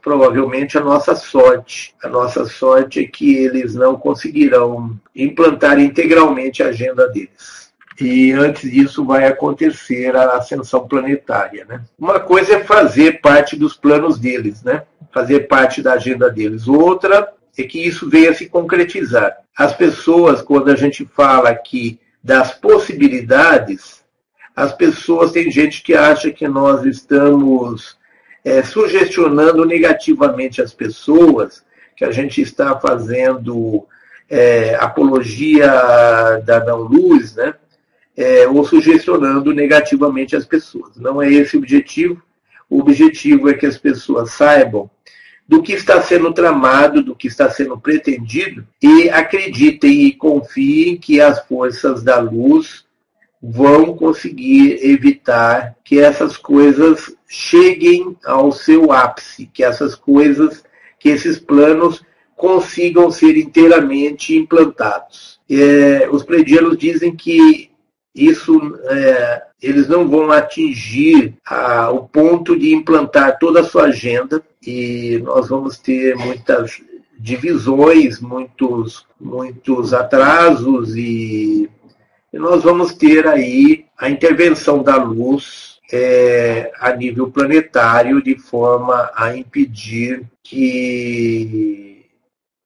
provavelmente 0.00 0.78
a 0.78 0.80
nossa 0.80 1.14
sorte. 1.14 1.94
A 2.02 2.08
nossa 2.08 2.46
sorte 2.46 3.00
é 3.00 3.06
que 3.06 3.36
eles 3.36 3.74
não 3.74 3.96
conseguirão 3.96 4.98
implantar 5.14 5.78
integralmente 5.78 6.62
a 6.62 6.68
agenda 6.68 7.06
deles. 7.08 7.68
E 8.00 8.32
antes 8.32 8.70
disso 8.70 9.04
vai 9.04 9.26
acontecer 9.26 10.16
a 10.16 10.36
ascensão 10.36 10.86
planetária. 10.86 11.66
Né? 11.68 11.82
Uma 11.98 12.20
coisa 12.20 12.54
é 12.54 12.64
fazer 12.64 13.20
parte 13.20 13.56
dos 13.56 13.76
planos 13.76 14.18
deles, 14.18 14.62
né? 14.62 14.84
fazer 15.12 15.40
parte 15.40 15.82
da 15.82 15.94
agenda 15.94 16.30
deles. 16.30 16.68
Outra 16.68 17.32
é 17.58 17.62
que 17.64 17.84
isso 17.84 18.08
venha 18.08 18.32
se 18.32 18.46
concretizar. 18.46 19.36
As 19.56 19.74
pessoas, 19.74 20.40
quando 20.40 20.70
a 20.70 20.76
gente 20.76 21.04
fala 21.04 21.50
aqui 21.50 21.98
das 22.28 22.52
possibilidades, 22.52 24.04
as 24.54 24.70
pessoas, 24.74 25.32
tem 25.32 25.50
gente 25.50 25.82
que 25.82 25.94
acha 25.94 26.30
que 26.30 26.46
nós 26.46 26.84
estamos 26.84 27.96
é, 28.44 28.62
sugestionando 28.62 29.64
negativamente 29.64 30.60
as 30.60 30.74
pessoas, 30.74 31.64
que 31.96 32.04
a 32.04 32.12
gente 32.12 32.42
está 32.42 32.78
fazendo 32.78 33.86
é, 34.28 34.74
apologia 34.74 35.72
da 36.44 36.62
não-luz, 36.62 37.34
né? 37.34 37.54
É, 38.14 38.46
ou 38.46 38.62
sugestionando 38.62 39.54
negativamente 39.54 40.36
as 40.36 40.44
pessoas. 40.44 40.96
Não 40.96 41.22
é 41.22 41.32
esse 41.32 41.56
o 41.56 41.60
objetivo. 41.60 42.22
O 42.68 42.80
objetivo 42.80 43.48
é 43.48 43.54
que 43.54 43.64
as 43.64 43.78
pessoas 43.78 44.32
saibam 44.32 44.90
do 45.48 45.62
que 45.62 45.72
está 45.72 46.02
sendo 46.02 46.32
tramado, 46.32 47.02
do 47.02 47.16
que 47.16 47.26
está 47.26 47.48
sendo 47.48 47.78
pretendido 47.80 48.66
e 48.82 49.08
acreditem 49.08 50.02
e 50.02 50.12
confiem 50.12 50.98
que 50.98 51.22
as 51.22 51.42
forças 51.46 52.02
da 52.02 52.20
luz 52.20 52.84
vão 53.42 53.96
conseguir 53.96 54.78
evitar 54.84 55.74
que 55.82 55.98
essas 55.98 56.36
coisas 56.36 57.16
cheguem 57.26 58.14
ao 58.24 58.52
seu 58.52 58.92
ápice, 58.92 59.46
que 59.46 59.64
essas 59.64 59.94
coisas, 59.94 60.62
que 60.98 61.08
esses 61.08 61.38
planos 61.38 62.02
consigam 62.36 63.10
ser 63.10 63.36
inteiramente 63.36 64.36
implantados. 64.36 65.40
É, 65.50 66.08
os 66.10 66.24
predianos 66.24 66.76
dizem 66.76 67.16
que 67.16 67.70
isso 68.14 68.78
é, 68.84 69.42
eles 69.62 69.88
não 69.88 70.08
vão 70.08 70.30
atingir 70.30 71.34
a, 71.46 71.90
o 71.90 72.08
ponto 72.08 72.58
de 72.58 72.74
implantar 72.74 73.38
toda 73.38 73.60
a 73.60 73.64
sua 73.64 73.84
agenda 73.84 74.42
e 74.66 75.18
nós 75.24 75.48
vamos 75.48 75.78
ter 75.78 76.16
muitas 76.16 76.82
divisões, 77.18 78.20
muitos, 78.20 79.06
muitos 79.20 79.92
atrasos 79.92 80.94
e 80.96 81.68
e 82.32 82.38
nós 82.38 82.62
vamos 82.62 82.94
ter 82.94 83.26
aí 83.26 83.86
a 83.96 84.10
intervenção 84.10 84.82
da 84.82 84.96
luz 84.96 85.78
é, 85.90 86.70
a 86.78 86.92
nível 86.92 87.30
planetário 87.30 88.22
de 88.22 88.38
forma 88.38 89.10
a 89.14 89.34
impedir 89.34 90.26
que 90.42 92.04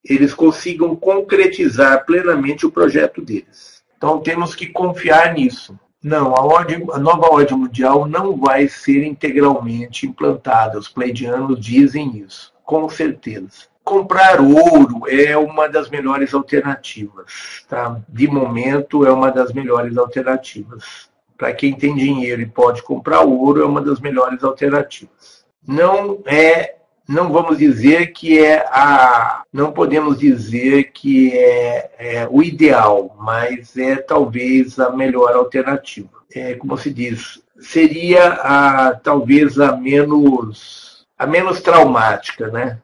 eles 0.03 0.33
consigam 0.33 0.95
concretizar 0.97 2.05
plenamente 2.05 2.65
o 2.65 2.71
projeto 2.71 3.21
deles. 3.21 3.81
Então 3.95 4.19
temos 4.19 4.53
que 4.53 4.67
confiar 4.67 5.33
nisso. 5.33 5.79
Não, 6.03 6.35
a, 6.35 6.41
ordem, 6.41 6.85
a 6.91 6.99
nova 6.99 7.31
ordem 7.31 7.57
mundial 7.57 8.05
não 8.05 8.35
vai 8.35 8.67
ser 8.67 9.05
integralmente 9.05 10.05
implantada. 10.05 10.77
Os 10.77 10.89
pleidianos 10.89 11.59
dizem 11.59 12.17
isso, 12.17 12.53
com 12.65 12.89
certeza 12.89 13.73
comprar 13.83 14.39
ouro 14.39 15.03
é 15.09 15.35
uma 15.35 15.67
das 15.67 15.89
melhores 15.89 16.33
alternativas. 16.33 17.65
Tá? 17.67 17.99
De 18.07 18.27
momento, 18.27 19.05
é 19.05 19.11
uma 19.11 19.29
das 19.29 19.51
melhores 19.51 19.97
alternativas. 19.97 21.09
Para 21.37 21.53
quem 21.53 21.73
tem 21.73 21.95
dinheiro 21.95 22.41
e 22.41 22.45
pode 22.45 22.81
comprar 22.81 23.21
ouro, 23.21 23.61
é 23.61 23.65
uma 23.65 23.81
das 23.81 23.99
melhores 23.99 24.43
alternativas. 24.43 25.45
Não 25.67 26.21
é, 26.25 26.75
não 27.07 27.31
vamos 27.31 27.57
dizer 27.57 28.13
que 28.13 28.39
é 28.39 28.65
a, 28.69 29.43
não 29.51 29.71
podemos 29.71 30.19
dizer 30.19 30.91
que 30.91 31.37
é, 31.37 31.91
é 31.97 32.27
o 32.29 32.41
ideal, 32.41 33.15
mas 33.19 33.75
é 33.77 33.95
talvez 33.97 34.79
a 34.79 34.89
melhor 34.89 35.35
alternativa. 35.35 36.09
É, 36.33 36.55
como 36.55 36.77
se 36.77 36.91
diz, 36.91 37.41
seria 37.59 38.33
a 38.33 38.95
talvez 38.95 39.59
a 39.59 39.75
menos, 39.75 41.05
a 41.17 41.27
menos 41.27 41.61
traumática, 41.61 42.47
né? 42.47 42.79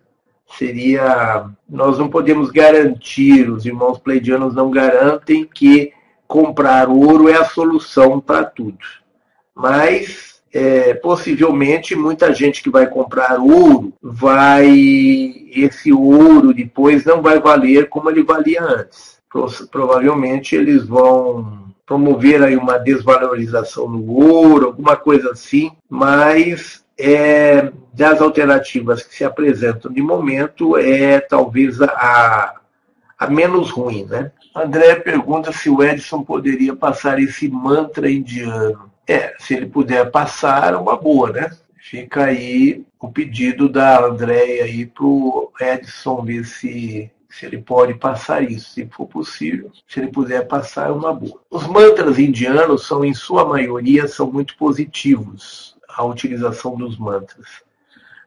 seria 0.57 1.49
nós 1.67 1.97
não 1.97 2.09
podemos 2.09 2.49
garantir, 2.49 3.49
os 3.49 3.65
irmãos 3.65 3.99
pleidianos 3.99 4.55
não 4.55 4.71
garantem 4.71 5.45
que 5.45 5.93
comprar 6.27 6.89
ouro 6.89 7.29
é 7.29 7.35
a 7.35 7.45
solução 7.45 8.19
para 8.19 8.43
tudo. 8.43 8.79
Mas 9.53 10.39
é, 10.53 10.93
possivelmente 10.95 11.95
muita 11.95 12.34
gente 12.34 12.63
que 12.63 12.69
vai 12.69 12.88
comprar 12.88 13.39
ouro 13.39 13.93
vai 14.01 14.67
esse 15.53 15.91
ouro 15.91 16.53
depois 16.53 17.05
não 17.05 17.21
vai 17.21 17.39
valer 17.39 17.89
como 17.89 18.09
ele 18.09 18.23
valia 18.23 18.63
antes. 18.63 19.19
Provavelmente 19.71 20.55
eles 20.55 20.85
vão 20.85 21.69
promover 21.85 22.43
aí 22.43 22.55
uma 22.55 22.77
desvalorização 22.77 23.88
no 23.89 24.11
ouro, 24.11 24.67
alguma 24.67 24.95
coisa 24.95 25.31
assim, 25.31 25.71
mas 25.89 26.84
é, 26.97 27.71
das 27.93 28.21
alternativas 28.21 29.01
que 29.01 29.15
se 29.15 29.23
apresentam 29.23 29.91
de 29.91 30.01
momento 30.01 30.77
é 30.77 31.19
talvez 31.19 31.81
a, 31.81 32.55
a 33.17 33.27
menos 33.27 33.71
ruim. 33.71 34.05
Né? 34.05 34.31
André 34.55 34.95
pergunta 34.95 35.51
se 35.51 35.69
o 35.69 35.84
Edson 35.84 36.23
poderia 36.23 36.76
passar 36.76 37.19
esse 37.19 37.47
mantra 37.49 38.09
indiano. 38.09 38.89
É, 39.10 39.34
se 39.40 39.56
ele 39.56 39.65
puder 39.65 40.11
passar, 40.11 40.72
é 40.72 40.77
uma 40.77 40.95
boa, 40.95 41.31
né? 41.31 41.49
Fica 41.80 42.26
aí 42.26 42.86
o 42.99 43.10
pedido 43.10 43.68
da 43.68 44.06
Andréia 44.06 44.65
aí 44.65 44.86
para 44.86 45.03
o 45.03 45.52
Edson 45.60 46.23
ver 46.23 46.45
se, 46.45 47.10
se 47.27 47.45
ele 47.48 47.57
pode 47.57 47.95
passar 47.95 48.44
isso, 48.44 48.69
se 48.69 48.86
for 48.86 49.07
possível. 49.07 49.72
Se 49.88 49.99
ele 49.99 50.11
puder 50.11 50.48
passar, 50.48 50.90
é 50.90 50.91
uma 50.91 51.11
boa. 51.11 51.41
Os 51.49 51.65
mantras 51.65 52.19
indianos 52.19 52.86
são, 52.86 53.03
em 53.03 53.15
sua 53.15 53.44
maioria, 53.44 54.07
são 54.07 54.31
muito 54.31 54.56
positivos 54.56 55.76
a 55.90 56.06
utilização 56.06 56.76
dos 56.77 56.95
mantras. 56.95 57.48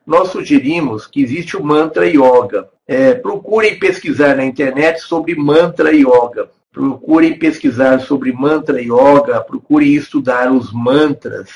Nós 0.05 0.31
sugerimos 0.31 1.07
que 1.07 1.23
existe 1.23 1.57
o 1.57 1.63
mantra 1.63 2.09
yoga. 2.09 2.69
É, 2.89 3.15
procurem 3.15 3.79
pesquisar 3.79 4.35
na 4.35 4.45
internet 4.45 5.01
sobre 5.01 5.37
mantra 5.37 5.93
yoga. 5.93 6.51
Procurem 6.73 7.39
pesquisar 7.39 8.01
sobre 8.01 8.33
mantra 8.33 8.81
yoga, 8.81 9.41
procurem 9.43 9.95
estudar 9.95 10.51
os 10.51 10.73
mantras. 10.73 11.51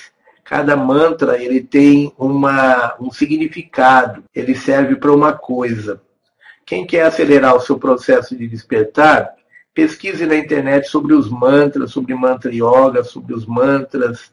Cada 0.44 0.76
mantra 0.76 1.43
ele 1.43 1.60
tem 1.60 2.12
uma, 2.18 2.94
um 3.01 3.10
significado, 3.10 4.22
ele 4.34 4.55
serve 4.55 4.94
para 4.94 5.12
uma 5.12 5.32
coisa. 5.32 6.01
Quem 6.64 6.86
quer 6.86 7.06
acelerar 7.06 7.56
o 7.56 7.60
seu 7.60 7.78
processo 7.78 8.36
de 8.36 8.47
despertar, 8.47 9.34
pesquise 9.72 10.26
na 10.26 10.36
internet 10.36 10.88
sobre 10.88 11.14
os 11.14 11.30
mantras, 11.30 11.90
sobre 11.90 12.14
mantra 12.14 12.52
yoga, 12.52 13.02
sobre 13.02 13.34
os 13.34 13.47
mantras, 13.47 14.32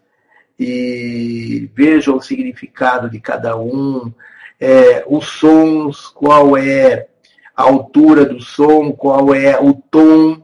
e 0.60 1.70
veja 1.74 2.14
o 2.14 2.22
significado 2.22 3.10
de 3.10 3.20
cada 3.20 3.58
um, 3.58 4.12
é, 4.60 5.04
os 5.08 5.26
sons, 5.26 6.08
qual 6.08 6.58
é 6.58 7.08
a 7.56 7.64
altura 7.64 8.26
do 8.26 8.42
som, 8.42 8.92
qual 8.92 9.34
é 9.34 9.60
o 9.60 9.74
tom 9.74 10.42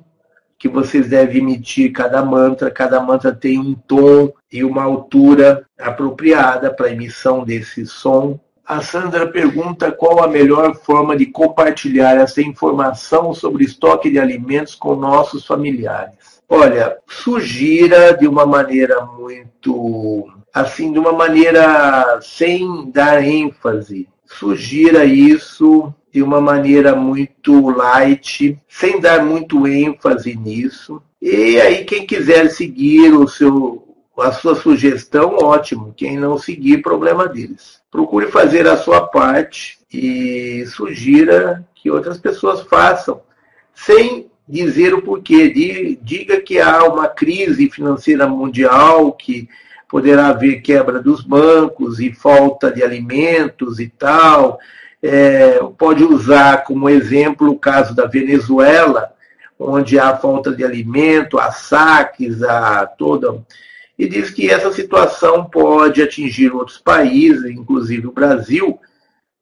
que 0.60 0.68
vocês 0.68 1.07
devem 1.07 1.38
emitir 1.38 1.94
cada 1.94 2.23
mantra. 2.23 2.69
Cada 2.69 2.99
mantra 2.99 3.34
tem 3.34 3.57
um 3.57 3.73
tom 3.73 4.34
e 4.52 4.61
uma 4.64 4.84
altura 4.84 5.65
apropriada 5.80 6.72
para 6.72 6.88
a 6.88 6.91
emissão 6.91 7.45
desse 7.45 7.88
som. 7.88 8.38
A 8.65 8.81
Sandra 8.81 9.26
pergunta 9.31 9.91
qual 9.91 10.22
a 10.22 10.27
melhor 10.27 10.76
forma 10.76 11.15
de 11.15 11.26
compartilhar 11.26 12.15
essa 12.18 12.41
informação 12.41 13.34
sobre 13.34 13.64
estoque 13.64 14.11
de 14.11 14.19
alimentos 14.19 14.76
com 14.76 14.95
nossos 14.95 15.48
familiares. 15.48 16.44
Olha, 16.48 16.98
sugira 17.07 18.14
de 18.14 18.27
uma 18.27 18.45
maneira 18.45 19.02
muito 19.06 20.30
assim, 20.53 20.91
de 20.91 20.99
uma 20.99 21.14
maneira 21.14 22.19
sem 22.22 22.91
dar 22.91 23.23
ênfase. 23.23 24.07
Sugira 24.26 25.06
isso 25.06 25.94
de 26.11 26.23
uma 26.23 26.41
maneira 26.41 26.95
muito 26.95 27.69
light, 27.69 28.57
sem 28.68 28.99
dar 28.99 29.23
muito 29.23 29.68
ênfase 29.68 30.36
nisso. 30.36 31.02
E 31.22 31.60
aí, 31.60 31.84
quem 31.86 32.06
quiser 32.06 32.49
seguir 32.49 33.14
o 33.14 33.27
seu, 33.27 33.95
a 34.18 34.31
sua 34.31 34.56
sugestão, 34.56 35.38
ótimo. 35.41 35.94
Quem 35.95 36.18
não 36.18 36.38
seguir, 36.38 36.81
problema 36.81 37.27
deles. 37.27 37.80
Procure 37.91 38.27
fazer 38.27 38.68
a 38.68 38.77
sua 38.77 39.07
parte 39.07 39.80
e 39.91 40.65
sugira 40.68 41.68
que 41.76 41.90
outras 41.90 42.18
pessoas 42.18 42.61
façam, 42.61 43.22
sem 43.73 44.30
dizer 44.48 44.94
o 44.94 45.02
porquê. 45.02 45.49
Diga 46.02 46.41
que 46.41 46.60
há 46.60 46.84
uma 46.84 47.07
crise 47.07 47.69
financeira 47.69 48.27
mundial, 48.27 49.11
que 49.14 49.48
poderá 49.88 50.27
haver 50.27 50.61
quebra 50.61 51.02
dos 51.02 51.22
bancos 51.22 51.99
e 51.99 52.14
falta 52.14 52.72
de 52.72 52.84
alimentos 52.84 53.80
e 53.80 53.88
tal. 53.90 54.60
É, 55.02 55.60
pode 55.78 56.04
usar 56.04 56.64
como 56.64 56.90
exemplo 56.90 57.50
o 57.50 57.60
caso 57.60 57.96
da 57.96 58.06
Venezuela, 58.06 59.14
onde 59.58 60.00
há 60.00 60.16
falta 60.16 60.54
de 60.54 60.64
alimento, 60.64 61.40
há 61.40 61.52
saques, 61.52 62.44
há 62.44 62.86
toda. 62.86 63.44
E 63.98 64.08
diz 64.08 64.30
que 64.30 64.50
essa 64.50 64.72
situação 64.72 65.46
pode 65.46 66.02
atingir 66.02 66.54
outros 66.54 66.78
países, 66.78 67.46
inclusive 67.46 68.08
o 68.08 68.14
Brasil, 68.14 68.80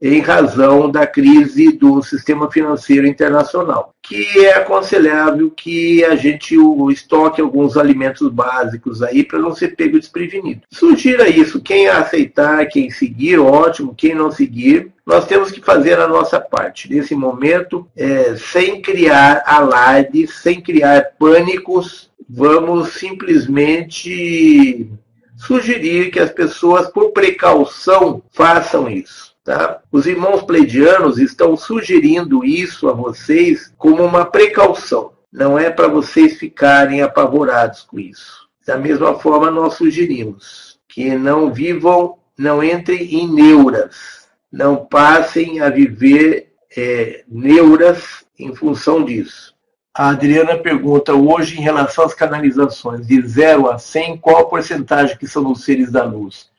em 0.02 0.20
razão 0.20 0.90
da 0.90 1.06
crise 1.08 1.72
do 1.72 2.02
sistema 2.04 2.52
financeiro 2.52 3.08
internacional, 3.08 3.94
que 4.08 4.46
é 4.46 4.54
aconselhável 4.54 5.52
que 5.52 6.04
a 6.06 6.16
gente 6.16 6.56
estoque 6.92 7.42
alguns 7.42 7.76
alimentos 7.76 8.30
básicos 8.30 9.04
aí 9.04 9.24
para 9.24 9.40
não 9.40 9.54
ser 9.54 9.76
pego 9.76 10.00
desprevenido. 10.00 10.62
Sugira 10.72 11.28
isso, 11.28 11.62
quem 11.62 11.88
aceitar, 11.90 12.66
quem 12.68 12.90
seguir, 12.90 13.38
ótimo, 13.38 13.94
quem 13.94 14.16
não 14.16 14.32
seguir, 14.32 14.92
nós 15.06 15.26
temos 15.26 15.52
que 15.52 15.62
fazer 15.62 16.00
a 16.00 16.08
nossa 16.08 16.40
parte. 16.40 16.90
Nesse 16.92 17.16
momento, 17.16 17.86
é, 17.96 18.36
sem 18.38 18.82
criar 18.82 19.44
alardes, 19.46 20.36
sem 20.36 20.62
criar 20.62 21.14
pânicos, 21.20 22.10
vamos 22.30 22.94
simplesmente 22.94 24.90
sugerir 25.38 26.12
que 26.12 26.20
as 26.20 26.32
pessoas, 26.32 26.88
por 26.90 27.12
precaução, 27.12 28.22
façam 28.32 28.90
isso. 28.90 29.27
Tá? 29.48 29.80
Os 29.94 30.06
irmãos 30.06 30.44
pleidianos 30.44 31.18
estão 31.18 31.56
sugerindo 31.56 32.44
isso 32.44 32.90
a 32.90 32.92
vocês 32.92 33.74
como 33.78 34.04
uma 34.04 34.26
precaução. 34.26 35.14
Não 35.32 35.58
é 35.58 35.70
para 35.70 35.88
vocês 35.88 36.38
ficarem 36.38 37.02
apavorados 37.02 37.84
com 37.84 37.98
isso. 37.98 38.46
Da 38.66 38.78
mesma 38.78 39.18
forma, 39.18 39.50
nós 39.50 39.76
sugerimos 39.76 40.78
que 40.86 41.16
não 41.16 41.50
vivam, 41.50 42.18
não 42.38 42.62
entrem 42.62 43.04
em 43.04 43.34
neuras, 43.34 44.28
não 44.52 44.86
passem 44.86 45.62
a 45.62 45.70
viver 45.70 46.52
é, 46.76 47.24
neuras 47.26 48.26
em 48.38 48.54
função 48.54 49.06
disso. 49.06 49.56
A 49.94 50.10
Adriana 50.10 50.58
pergunta 50.58 51.14
hoje 51.14 51.58
em 51.58 51.62
relação 51.62 52.04
às 52.04 52.14
canalizações, 52.14 53.08
de 53.08 53.26
0 53.26 53.72
a 53.72 53.80
100, 53.80 54.18
qual 54.18 54.40
a 54.40 54.50
porcentagem 54.50 55.18
que 55.18 55.26
são 55.26 55.50
os 55.50 55.64
seres 55.64 55.90
da 55.90 56.04
luz? 56.04 56.50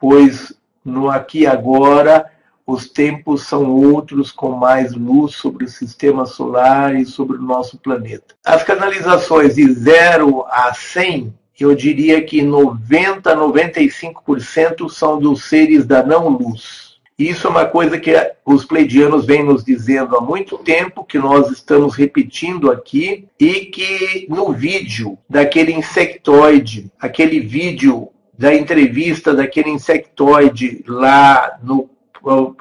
Pois 0.00 0.56
no 0.82 1.10
aqui 1.10 1.40
e 1.40 1.46
agora 1.46 2.37
os 2.68 2.86
tempos 2.86 3.46
são 3.46 3.70
outros 3.70 4.30
com 4.30 4.50
mais 4.50 4.92
luz 4.92 5.36
sobre 5.36 5.64
o 5.64 5.68
sistema 5.68 6.26
solar 6.26 6.94
e 6.94 7.06
sobre 7.06 7.38
o 7.38 7.42
nosso 7.42 7.78
planeta. 7.78 8.34
As 8.44 8.62
canalizações 8.62 9.54
de 9.54 9.72
0 9.72 10.44
a 10.50 10.74
100, 10.74 11.32
eu 11.58 11.74
diria 11.74 12.20
que 12.20 12.42
90 12.42 13.32
a 13.32 13.34
95% 13.34 14.90
são 14.90 15.18
dos 15.18 15.44
seres 15.44 15.86
da 15.86 16.02
não-luz. 16.02 16.98
Isso 17.18 17.46
é 17.46 17.50
uma 17.50 17.64
coisa 17.64 17.98
que 17.98 18.12
os 18.44 18.66
pleidianos 18.66 19.24
vêm 19.24 19.42
nos 19.42 19.64
dizendo 19.64 20.14
há 20.14 20.20
muito 20.20 20.58
tempo, 20.58 21.06
que 21.06 21.18
nós 21.18 21.50
estamos 21.50 21.96
repetindo 21.96 22.70
aqui, 22.70 23.26
e 23.40 23.64
que 23.64 24.26
no 24.28 24.52
vídeo 24.52 25.16
daquele 25.28 25.72
insectoide, 25.72 26.92
aquele 27.00 27.40
vídeo 27.40 28.10
da 28.36 28.54
entrevista 28.54 29.34
daquele 29.34 29.70
insectoide 29.70 30.84
lá 30.86 31.58
no 31.62 31.88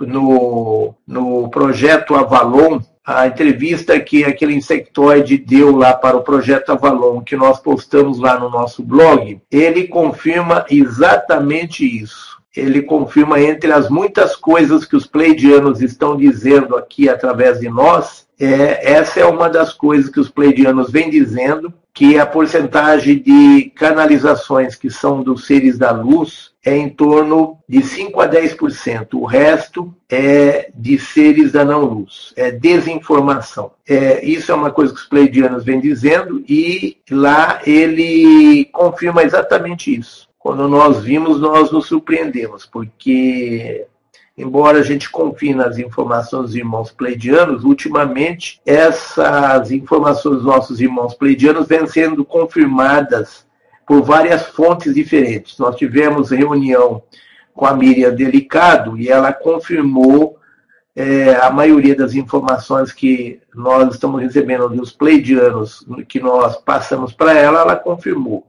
no, 0.01 0.95
no 1.05 1.49
projeto 1.49 2.15
Avalon, 2.15 2.79
a 3.05 3.25
entrevista 3.25 3.97
que 3.99 4.25
aquele 4.25 4.53
insectoide 4.53 5.37
deu 5.37 5.75
lá 5.75 5.93
para 5.93 6.17
o 6.17 6.23
projeto 6.23 6.71
Avalon, 6.71 7.21
que 7.21 7.37
nós 7.37 7.59
postamos 7.59 8.19
lá 8.19 8.37
no 8.37 8.49
nosso 8.49 8.83
blog, 8.83 9.39
ele 9.49 9.87
confirma 9.87 10.65
exatamente 10.69 11.85
isso. 11.85 12.37
Ele 12.55 12.81
confirma 12.81 13.39
entre 13.39 13.71
as 13.71 13.87
muitas 13.89 14.35
coisas 14.35 14.83
que 14.83 14.95
os 14.95 15.05
pleidianos 15.05 15.81
estão 15.81 16.17
dizendo 16.17 16.75
aqui 16.75 17.07
através 17.07 17.59
de 17.59 17.69
nós, 17.69 18.27
é, 18.39 18.93
essa 18.93 19.19
é 19.19 19.25
uma 19.25 19.49
das 19.49 19.73
coisas 19.73 20.09
que 20.09 20.19
os 20.19 20.29
pleidianos 20.29 20.91
vêm 20.91 21.09
dizendo, 21.09 21.73
que 21.93 22.19
a 22.19 22.25
porcentagem 22.25 23.19
de 23.19 23.71
canalizações 23.75 24.75
que 24.75 24.89
são 24.91 25.23
dos 25.23 25.47
seres 25.47 25.79
da 25.79 25.91
luz 25.91 26.51
é 26.67 26.75
em 26.75 26.89
torno 26.89 27.57
de 27.67 27.81
5 27.81 28.19
a 28.19 28.27
10%. 28.27 29.13
O 29.13 29.23
resto 29.23 29.95
é 30.09 30.69
de 30.75 30.99
seres 30.99 31.53
da 31.53 31.63
não-luz, 31.63 32.33
é 32.35 32.51
desinformação. 32.51 33.71
É, 33.87 34.23
isso 34.25 34.51
é 34.51 34.55
uma 34.55 34.69
coisa 34.69 34.93
que 34.93 34.99
os 34.99 35.05
pleidianos 35.05 35.63
vêm 35.63 35.79
dizendo 35.79 36.43
e 36.45 36.97
lá 37.09 37.61
ele 37.65 38.65
confirma 38.65 39.23
exatamente 39.23 39.97
isso. 39.97 40.27
Quando 40.37 40.67
nós 40.67 41.01
vimos, 41.01 41.39
nós 41.39 41.71
nos 41.71 41.87
surpreendemos, 41.87 42.65
porque 42.65 43.85
embora 44.37 44.79
a 44.79 44.83
gente 44.83 45.09
confie 45.09 45.55
nas 45.55 45.77
informações 45.77 46.47
dos 46.47 46.55
irmãos 46.55 46.91
pleidianos, 46.91 47.63
ultimamente 47.63 48.59
essas 48.65 49.71
informações 49.71 50.35
dos 50.35 50.45
nossos 50.45 50.81
irmãos 50.81 51.13
pleidianos 51.13 51.65
vêm 51.65 51.87
sendo 51.87 52.25
confirmadas 52.25 53.46
por 53.87 54.03
várias 54.03 54.47
fontes 54.47 54.93
diferentes. 54.93 55.57
Nós 55.57 55.77
tivemos 55.77 56.29
reunião 56.29 57.01
com 57.53 57.65
a 57.65 57.73
Miriam 57.73 58.13
Delicado 58.13 58.97
e 58.97 59.07
ela 59.07 59.31
confirmou 59.31 60.37
é, 60.93 61.35
a 61.37 61.49
maioria 61.49 61.95
das 61.95 62.13
informações 62.13 62.91
que 62.91 63.39
nós 63.55 63.93
estamos 63.93 64.21
recebendo 64.21 64.67
dos 64.67 64.91
pleidianos, 64.91 65.87
que 66.09 66.19
nós 66.19 66.57
passamos 66.57 67.13
para 67.13 67.33
ela, 67.33 67.61
ela 67.61 67.75
confirmou. 67.77 68.45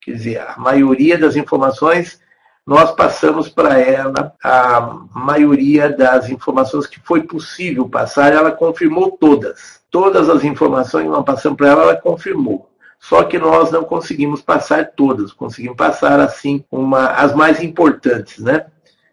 Quer 0.00 0.12
dizer, 0.12 0.40
a 0.40 0.56
maioria 0.56 1.18
das 1.18 1.36
informações 1.36 2.20
nós 2.66 2.92
passamos 2.92 3.48
para 3.48 3.78
ela 3.78 4.32
a 4.42 5.00
maioria 5.14 5.90
das 5.90 6.30
informações 6.30 6.86
que 6.86 7.00
foi 7.00 7.24
possível 7.24 7.88
passar, 7.88 8.32
ela 8.32 8.52
confirmou 8.52 9.10
todas. 9.10 9.82
Todas 9.90 10.30
as 10.30 10.44
informações 10.44 11.04
que 11.04 11.10
nós 11.10 11.24
passamos 11.24 11.58
para 11.58 11.68
ela, 11.68 11.82
ela 11.82 11.96
confirmou. 11.96 12.71
Só 13.02 13.24
que 13.24 13.36
nós 13.36 13.72
não 13.72 13.82
conseguimos 13.82 14.40
passar 14.40 14.92
todas, 14.94 15.32
conseguimos 15.32 15.76
passar 15.76 16.20
assim 16.20 16.64
uma, 16.70 17.08
as 17.08 17.34
mais 17.34 17.60
importantes, 17.60 18.38
né? 18.38 18.66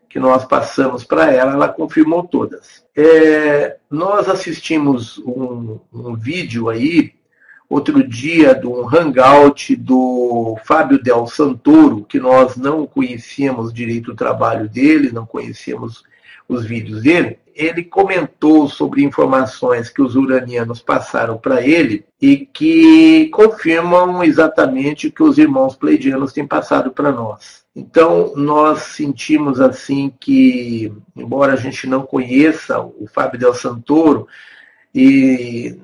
Que 0.07 0.20
nós 0.20 0.45
passamos 0.45 1.03
para 1.03 1.34
ela, 1.34 1.53
ela 1.53 1.68
confirmou 1.68 2.22
todas. 2.22 2.84
É, 2.95 3.78
nós 3.90 4.30
assistimos 4.30 5.18
um, 5.26 5.80
um 5.91 6.16
vídeo 6.16 6.70
aí 6.70 7.16
outro 7.68 8.07
dia 8.07 8.53
de 8.53 8.68
um 8.68 8.88
hangout 8.88 9.76
do 9.76 10.56
Fábio 10.66 11.02
Del 11.02 11.26
Santoro, 11.26 12.06
que 12.06 12.20
nós 12.20 12.56
não 12.56 12.86
conhecíamos 12.86 13.74
direito 13.74 14.11
o 14.11 14.16
trabalho 14.16 14.70
dele, 14.70 15.11
não 15.11 15.26
conhecíamos 15.26 16.03
os 16.50 16.66
vídeos 16.66 17.04
dele, 17.04 17.38
ele 17.56 17.84
comentou 17.84 18.68
sobre 18.68 19.04
informações 19.04 19.90
que 19.90 20.02
os 20.02 20.16
uranianos 20.16 20.82
passaram 20.82 21.38
para 21.38 21.62
ele 21.62 22.06
e 22.20 22.38
que 22.38 23.30
confirmam 23.30 24.24
exatamente 24.24 25.08
o 25.08 25.12
que 25.12 25.22
os 25.22 25.38
irmãos 25.38 25.76
pleidianos 25.76 26.34
têm 26.34 26.48
passado 26.48 26.92
para 26.92 27.12
nós. 27.12 27.64
Então, 27.76 28.34
nós 28.36 28.80
sentimos 28.84 29.62
assim 29.62 30.12
que, 30.20 30.92
embora 31.16 31.54
a 31.54 31.58
gente 31.58 31.86
não 31.86 32.02
conheça 32.02 32.80
o 32.80 33.08
Fábio 33.14 33.40
Del 33.40 33.54
Santoro, 33.54 34.28
e 34.94 35.78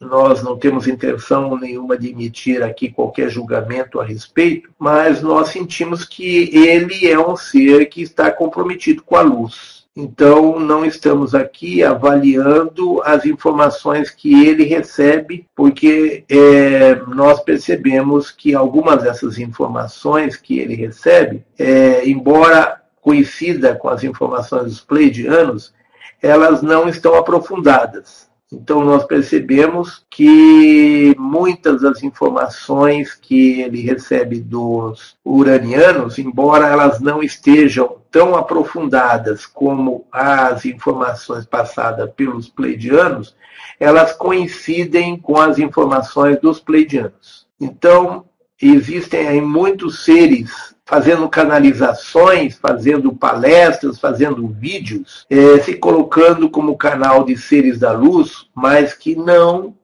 nós 0.00 0.42
não 0.42 0.56
temos 0.56 0.86
intenção 0.86 1.58
nenhuma 1.58 1.96
de 1.98 2.10
emitir 2.10 2.62
aqui 2.62 2.90
qualquer 2.90 3.30
julgamento 3.30 4.00
a 4.00 4.04
respeito, 4.04 4.70
mas 4.78 5.22
nós 5.22 5.48
sentimos 5.48 6.04
que 6.04 6.50
ele 6.56 7.06
é 7.06 7.18
um 7.18 7.36
ser 7.36 7.86
que 7.86 8.02
está 8.02 8.30
comprometido 8.30 9.02
com 9.02 9.16
a 9.16 9.22
luz. 9.22 9.75
Então, 9.98 10.60
não 10.60 10.84
estamos 10.84 11.34
aqui 11.34 11.82
avaliando 11.82 13.00
as 13.02 13.24
informações 13.24 14.10
que 14.10 14.46
ele 14.46 14.64
recebe, 14.64 15.48
porque 15.56 16.22
é, 16.28 16.96
nós 17.06 17.40
percebemos 17.40 18.30
que 18.30 18.54
algumas 18.54 19.02
dessas 19.02 19.38
informações 19.38 20.36
que 20.36 20.58
ele 20.58 20.74
recebe, 20.74 21.46
é, 21.58 22.06
embora 22.06 22.82
coincida 23.00 23.74
com 23.74 23.88
as 23.88 24.04
informações 24.04 24.64
dos 24.64 24.80
pleidianos, 24.82 25.72
elas 26.20 26.60
não 26.60 26.88
estão 26.90 27.14
aprofundadas. 27.14 28.28
Então, 28.52 28.84
nós 28.84 29.04
percebemos 29.04 30.06
que 30.08 31.14
muitas 31.18 31.82
das 31.82 32.04
informações 32.04 33.12
que 33.12 33.60
ele 33.60 33.80
recebe 33.80 34.40
dos 34.40 35.16
uranianos, 35.24 36.16
embora 36.18 36.68
elas 36.68 37.00
não 37.00 37.22
estejam 37.24 37.96
tão 38.08 38.36
aprofundadas 38.36 39.46
como 39.46 40.06
as 40.12 40.64
informações 40.64 41.44
passadas 41.44 42.08
pelos 42.14 42.48
pleidianos, 42.48 43.34
elas 43.80 44.12
coincidem 44.12 45.18
com 45.18 45.36
as 45.40 45.58
informações 45.58 46.40
dos 46.40 46.60
pleidianos. 46.60 47.46
Então, 47.60 48.26
existem 48.60 49.28
aí 49.28 49.40
muitos 49.40 50.04
seres 50.04 50.74
fazendo 50.86 51.28
canalizações, 51.28 52.56
fazendo 52.56 53.12
palestras, 53.12 53.98
fazendo 53.98 54.46
vídeos, 54.46 55.26
é, 55.28 55.58
se 55.60 55.74
colocando 55.74 56.48
como 56.48 56.76
canal 56.76 57.24
de 57.24 57.36
seres 57.36 57.78
da 57.78 57.90
luz, 57.90 58.46
mas 58.54 58.94
que 58.94 59.16
não 59.16 59.74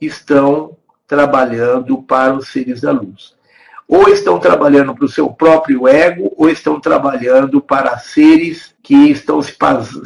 estão 0.00 0.76
trabalhando 1.06 2.02
para 2.02 2.34
os 2.34 2.48
seres 2.48 2.80
da 2.80 2.90
luz. 2.90 3.36
Ou 3.86 4.08
estão 4.08 4.40
trabalhando 4.40 4.94
para 4.94 5.04
o 5.04 5.08
seu 5.08 5.28
próprio 5.28 5.86
ego, 5.86 6.32
ou 6.36 6.48
estão 6.48 6.80
trabalhando 6.80 7.60
para 7.60 7.98
seres 7.98 8.74
que 8.82 9.10
estão 9.10 9.40
se, 9.42 9.54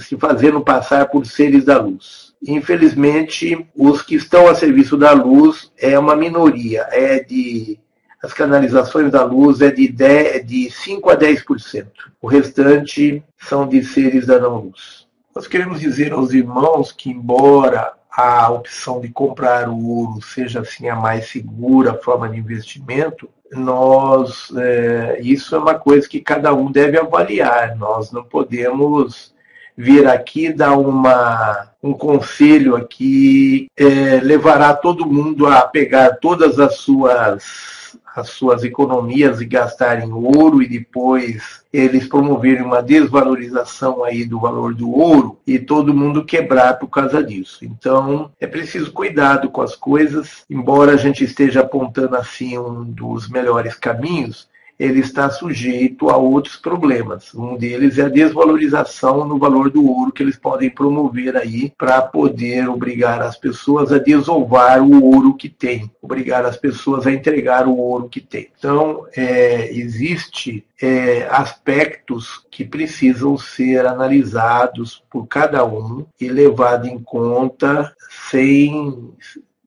se 0.01 0.17
fazendo 0.17 0.61
passar 0.61 1.09
por 1.09 1.25
seres 1.25 1.65
da 1.65 1.81
luz. 1.81 2.35
Infelizmente, 2.47 3.67
os 3.75 4.03
que 4.03 4.17
estão 4.17 4.49
a 4.49 4.55
serviço 4.55 4.97
da 4.97 5.13
luz 5.13 5.71
é 5.79 5.99
uma 5.99 6.17
minoria, 6.17 6.87
é 6.91 7.21
de 7.21 7.79
as 8.23 8.33
canalizações 8.33 9.11
da 9.11 9.25
luz 9.25 9.61
é 9.63 9.71
de, 9.71 9.89
10, 9.89 10.47
de 10.47 10.71
5 10.71 11.11
a 11.11 11.17
10%. 11.17 11.87
O 12.21 12.27
restante 12.27 13.23
são 13.39 13.67
de 13.67 13.83
seres 13.83 14.27
da 14.27 14.39
não-luz. 14.39 15.07
Nós 15.35 15.47
queremos 15.47 15.81
dizer 15.81 16.13
aos 16.13 16.33
irmãos 16.33 16.93
que, 16.93 17.11
embora 17.11 17.93
a 18.11 18.51
opção 18.51 19.01
de 19.01 19.09
comprar 19.09 19.69
o 19.69 19.89
ouro 19.89 20.21
seja 20.21 20.61
assim 20.61 20.89
a 20.89 20.97
mais 20.97 21.29
segura 21.29 21.95
forma 21.95 22.29
de 22.29 22.39
investimento, 22.39 23.31
nós 23.53 24.53
é, 24.57 25.19
isso 25.23 25.55
é 25.55 25.59
uma 25.59 25.75
coisa 25.75 26.09
que 26.09 26.21
cada 26.21 26.53
um 26.53 26.71
deve 26.71 26.99
avaliar. 26.99 27.75
Nós 27.77 28.13
não 28.13 28.23
podemos 28.23 29.33
vir 29.77 30.07
aqui 30.07 30.53
dar 30.53 30.77
uma, 30.77 31.71
um 31.83 31.95
conselho 31.95 32.77
aqui 32.77 33.69
é, 33.77 34.21
levará 34.21 34.75
todo 34.75 35.07
mundo 35.07 35.47
a 35.47 35.63
pegar 35.63 36.17
todas 36.17 36.59
as 36.59 36.75
suas 36.75 37.80
as 38.15 38.31
suas 38.31 38.65
economias 38.65 39.41
e 39.41 39.45
gastarem 39.45 40.13
ouro 40.13 40.63
e 40.63 40.69
depois 40.69 41.61
eles 41.73 42.09
promoverem 42.09 42.65
uma 42.65 42.83
desvalorização 42.83 44.03
aí 44.03 44.25
do 44.25 44.41
valor 44.41 44.75
do 44.75 44.91
ouro 44.91 45.39
e 45.47 45.59
todo 45.59 45.95
mundo 45.95 46.25
quebrar 46.25 46.75
por 46.79 46.89
causa 46.89 47.23
disso. 47.23 47.65
Então, 47.65 48.31
é 48.41 48.47
preciso 48.47 48.93
cuidado 48.93 49.49
com 49.49 49.63
as 49.63 49.77
coisas, 49.77 50.45
embora 50.51 50.93
a 50.93 50.97
gente 50.97 51.23
esteja 51.23 51.61
apontando 51.61 52.17
assim 52.17 52.59
um 52.59 52.85
dos 52.85 53.29
melhores 53.29 53.75
caminhos, 53.75 54.50
ele 54.81 55.01
está 55.01 55.29
sujeito 55.29 56.09
a 56.09 56.17
outros 56.17 56.57
problemas. 56.57 57.35
Um 57.35 57.55
deles 57.55 57.99
é 57.99 58.05
a 58.05 58.09
desvalorização 58.09 59.29
no 59.29 59.39
valor 59.39 59.69
do 59.69 59.87
ouro 59.87 60.11
que 60.11 60.23
eles 60.23 60.39
podem 60.39 60.71
promover 60.71 61.37
aí 61.37 61.71
para 61.77 62.01
poder 62.01 62.67
obrigar 62.67 63.21
as 63.21 63.37
pessoas 63.37 63.93
a 63.93 63.99
desovar 63.99 64.83
o 64.83 65.05
ouro 65.05 65.35
que 65.35 65.51
tem, 65.51 65.91
obrigar 66.01 66.47
as 66.47 66.57
pessoas 66.57 67.07
a 67.07 67.13
entregar 67.13 67.69
o 67.69 67.77
ouro 67.77 68.09
que 68.09 68.23
tem. 68.23 68.49
Então, 68.59 69.07
é, 69.15 69.71
existe 69.71 70.65
é, 70.81 71.29
aspectos 71.31 72.43
que 72.51 72.65
precisam 72.65 73.37
ser 73.37 73.85
analisados 73.85 75.05
por 75.11 75.27
cada 75.27 75.63
um 75.63 76.07
e 76.19 76.27
levado 76.27 76.87
em 76.87 76.99
conta 76.99 77.95
sem 78.31 79.11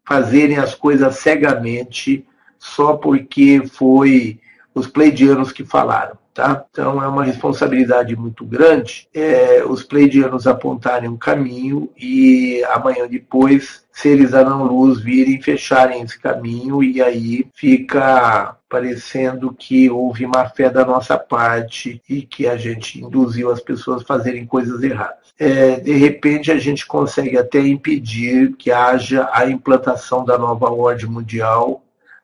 fazerem 0.04 0.58
as 0.58 0.74
coisas 0.74 1.18
cegamente 1.18 2.26
só 2.58 2.96
porque 2.96 3.62
foi 3.68 4.40
os 4.74 4.88
pleidianos 4.88 5.52
que 5.52 5.64
falaram. 5.64 6.18
Tá? 6.34 6.66
Então 6.72 7.02
é 7.04 7.08
uma 7.08 7.24
responsabilidade 7.24 8.16
muito 8.16 8.44
grande 8.44 9.08
é, 9.14 9.64
os 9.64 9.84
pleidianos 9.84 10.48
apontarem 10.48 11.08
um 11.08 11.16
caminho 11.16 11.92
e 11.96 12.64
amanhã 12.72 13.08
depois, 13.08 13.84
seres 13.92 14.34
a 14.34 14.44
não 14.44 14.64
luz 14.64 15.00
virem 15.00 15.40
fecharem 15.40 16.02
esse 16.02 16.20
caminho 16.20 16.84
e 16.84 17.00
aí 17.04 17.46
fica 17.54 18.58
parecendo 18.68 19.54
que 19.54 19.88
houve 19.92 20.26
má 20.26 20.50
fé 20.50 20.72
da 20.72 20.84
nossa 20.84 21.20
parte 21.20 22.02
e 22.10 22.24
que 22.24 22.48
a 22.48 22.58
gente 22.58 23.00
induziu 23.00 23.52
as 23.52 23.62
pessoas 23.62 24.02
a 24.02 24.06
fazerem 24.06 24.48
coisas 24.48 24.82
erradas. 24.82 25.32
É, 25.38 25.80
de 25.80 25.94
repente 25.94 26.52
a 26.52 26.58
gente 26.58 26.86
consegue 26.88 27.38
até 27.38 27.60
impedir 27.60 28.56
que 28.56 28.72
haja 28.72 29.30
a 29.32 29.48
implantação 29.48 30.26
da 30.26 30.38
nova 30.38 30.72
ordem 30.72 31.06
mundial 31.06 31.83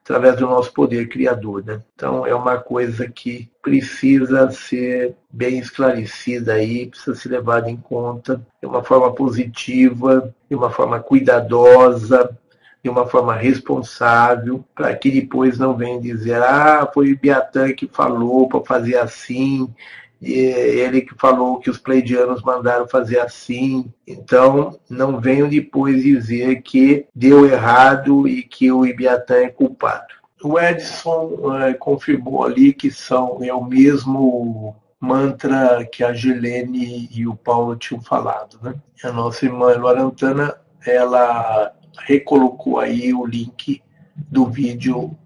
através 0.10 0.38
do 0.38 0.48
nosso 0.48 0.73
poder 0.73 1.07
criador. 1.07 1.64
Né? 1.64 1.81
Então, 1.94 2.26
é 2.26 2.34
uma 2.34 2.57
coisa 2.57 3.07
que 3.07 3.48
precisa 3.61 4.49
ser 4.49 5.15
bem 5.30 5.60
esclarecida 5.60 6.53
aí, 6.53 6.88
precisa 6.88 7.15
ser 7.15 7.30
levada 7.30 7.69
em 7.69 7.77
conta 7.77 8.41
de 8.60 8.68
uma 8.68 8.84
forma 8.84 9.14
positiva, 9.14 10.34
de 10.49 10.56
uma 10.56 10.72
forma 10.72 10.99
cuidadosa, 10.99 12.36
de 12.84 12.90
uma 12.90 13.06
forma 13.06 13.36
responsável, 13.36 14.65
para 14.73 14.95
que 14.95 15.11
depois 15.11 15.60
não 15.60 15.77
venham 15.77 16.02
dizer, 16.02 16.41
ah, 16.41 16.90
foi 16.91 17.11
o 17.11 17.19
Biatan 17.19 17.73
que 17.73 17.88
falou 17.88 18.49
para 18.49 18.61
fazer 18.61 18.98
assim, 18.98 19.72
ele 20.21 21.01
que 21.01 21.15
falou 21.15 21.59
que 21.59 21.69
os 21.69 21.77
pleidianos 21.77 22.41
mandaram 22.41 22.87
fazer 22.87 23.19
assim. 23.19 23.91
Então, 24.05 24.77
não 24.89 25.19
venham 25.19 25.47
depois 25.47 26.03
dizer 26.03 26.61
que 26.61 27.05
deu 27.15 27.45
errado 27.45 28.27
e 28.27 28.43
que 28.43 28.71
o 28.71 28.85
Ibiatã 28.85 29.35
é 29.35 29.49
culpado. 29.49 30.07
O 30.43 30.59
Edson 30.59 31.57
é, 31.61 31.73
confirmou 31.73 32.43
ali 32.43 32.73
que 32.73 32.89
são 32.89 33.39
é 33.43 33.53
o 33.53 33.63
mesmo 33.63 34.75
mantra 34.99 35.85
que 35.85 36.03
a 36.03 36.13
Gelene 36.13 37.09
e 37.11 37.25
o 37.25 37.35
Paulo 37.35 37.75
tinham 37.75 38.01
falado. 38.01 38.59
Né? 38.61 38.73
A 39.03 39.11
nossa 39.11 39.45
irmã 39.45 39.73
Lorantana, 39.75 40.55
ela 40.85 41.73
recolocou 42.05 42.79
aí 42.79 43.13
o 43.13 43.25
link 43.25 43.81
do 44.15 44.45
vídeo 44.45 45.17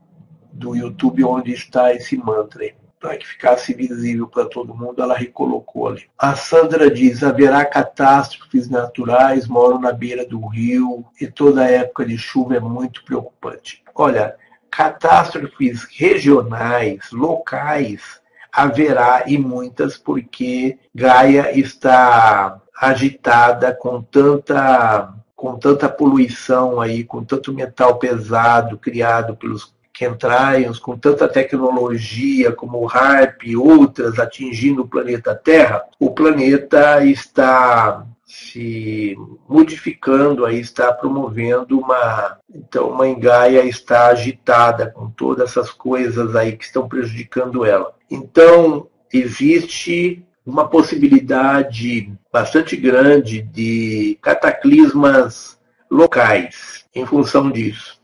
do 0.51 0.75
YouTube 0.75 1.23
onde 1.23 1.51
está 1.51 1.93
esse 1.93 2.15
mantra. 2.17 2.63
Aí 2.63 2.73
para 3.03 3.17
que 3.17 3.27
ficasse 3.27 3.73
visível 3.73 4.29
para 4.29 4.45
todo 4.45 4.73
mundo, 4.73 5.03
ela 5.03 5.13
recolocou 5.13 5.89
ali. 5.89 6.03
A 6.17 6.37
Sandra 6.37 6.89
diz: 6.89 7.21
haverá 7.21 7.65
catástrofes 7.65 8.69
naturais, 8.69 9.45
moro 9.45 9.77
na 9.77 9.91
beira 9.91 10.25
do 10.25 10.47
rio 10.47 11.05
e 11.19 11.27
toda 11.27 11.69
época 11.69 12.05
de 12.05 12.17
chuva 12.17 12.55
é 12.55 12.61
muito 12.61 13.03
preocupante. 13.03 13.83
Olha, 13.93 14.37
catástrofes 14.71 15.83
regionais, 15.83 17.11
locais, 17.11 18.21
haverá 18.49 19.25
e 19.27 19.37
muitas, 19.37 19.97
porque 19.97 20.79
Gaia 20.95 21.59
está 21.59 22.61
agitada 22.79 23.73
com 23.73 24.01
tanta 24.01 25.13
com 25.35 25.59
tanta 25.59 25.89
poluição 25.89 26.79
aí, 26.79 27.03
com 27.03 27.21
tanto 27.21 27.51
metal 27.51 27.99
pesado 27.99 28.77
criado 28.77 29.35
pelos 29.35 29.75
chemtrails 29.95 30.79
com 30.79 30.97
tanta 30.97 31.27
tecnologia 31.27 32.51
como 32.51 32.87
HARP 32.87 33.43
e 33.43 33.55
outras 33.55 34.19
atingindo 34.19 34.81
o 34.81 34.87
planeta 34.87 35.35
Terra, 35.35 35.83
o 35.99 36.11
planeta 36.11 37.05
está 37.05 38.05
se 38.25 39.15
modificando, 39.47 40.43
aí 40.43 40.59
está 40.59 40.91
promovendo 40.91 41.79
uma 41.79 42.39
então 42.51 42.89
uma 42.89 43.07
engaia 43.07 43.63
está 43.63 44.07
agitada 44.07 44.89
com 44.89 45.09
todas 45.11 45.51
essas 45.51 45.69
coisas 45.69 46.35
aí 46.35 46.57
que 46.57 46.65
estão 46.65 46.87
prejudicando 46.87 47.63
ela. 47.63 47.93
Então 48.09 48.87
existe 49.13 50.25
uma 50.43 50.67
possibilidade 50.67 52.11
bastante 52.31 52.75
grande 52.75 53.41
de 53.41 54.17
cataclismas 54.21 55.59
locais 55.89 56.85
em 56.93 57.05
função 57.05 57.51
disso. 57.51 58.01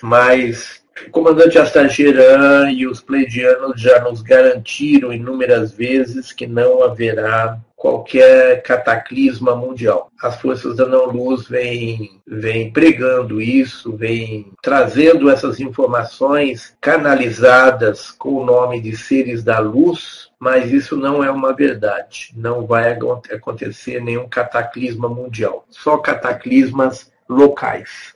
Mas 0.00 0.83
o 1.06 1.10
comandante 1.10 1.58
Astageran 1.58 2.70
e 2.70 2.86
os 2.86 3.00
pleidianos 3.00 3.80
já 3.80 4.00
nos 4.00 4.22
garantiram 4.22 5.12
inúmeras 5.12 5.72
vezes 5.72 6.32
que 6.32 6.46
não 6.46 6.82
haverá 6.82 7.58
qualquer 7.84 8.62
cataclisma 8.62 9.54
mundial. 9.54 10.10
As 10.22 10.40
forças 10.40 10.76
da 10.76 10.86
não-luz 10.86 11.46
vêm, 11.46 12.18
vêm 12.26 12.72
pregando 12.72 13.42
isso, 13.42 13.94
vêm 13.94 14.52
trazendo 14.62 15.28
essas 15.28 15.60
informações 15.60 16.74
canalizadas 16.80 18.10
com 18.10 18.36
o 18.36 18.46
nome 18.46 18.80
de 18.80 18.96
seres 18.96 19.44
da 19.44 19.58
luz, 19.58 20.30
mas 20.38 20.72
isso 20.72 20.96
não 20.96 21.22
é 21.22 21.30
uma 21.30 21.52
verdade. 21.52 22.30
Não 22.34 22.66
vai 22.66 22.96
acontecer 23.30 24.00
nenhum 24.02 24.26
cataclisma 24.28 25.08
mundial, 25.08 25.66
só 25.68 25.98
cataclismas 25.98 27.12
locais. 27.28 28.13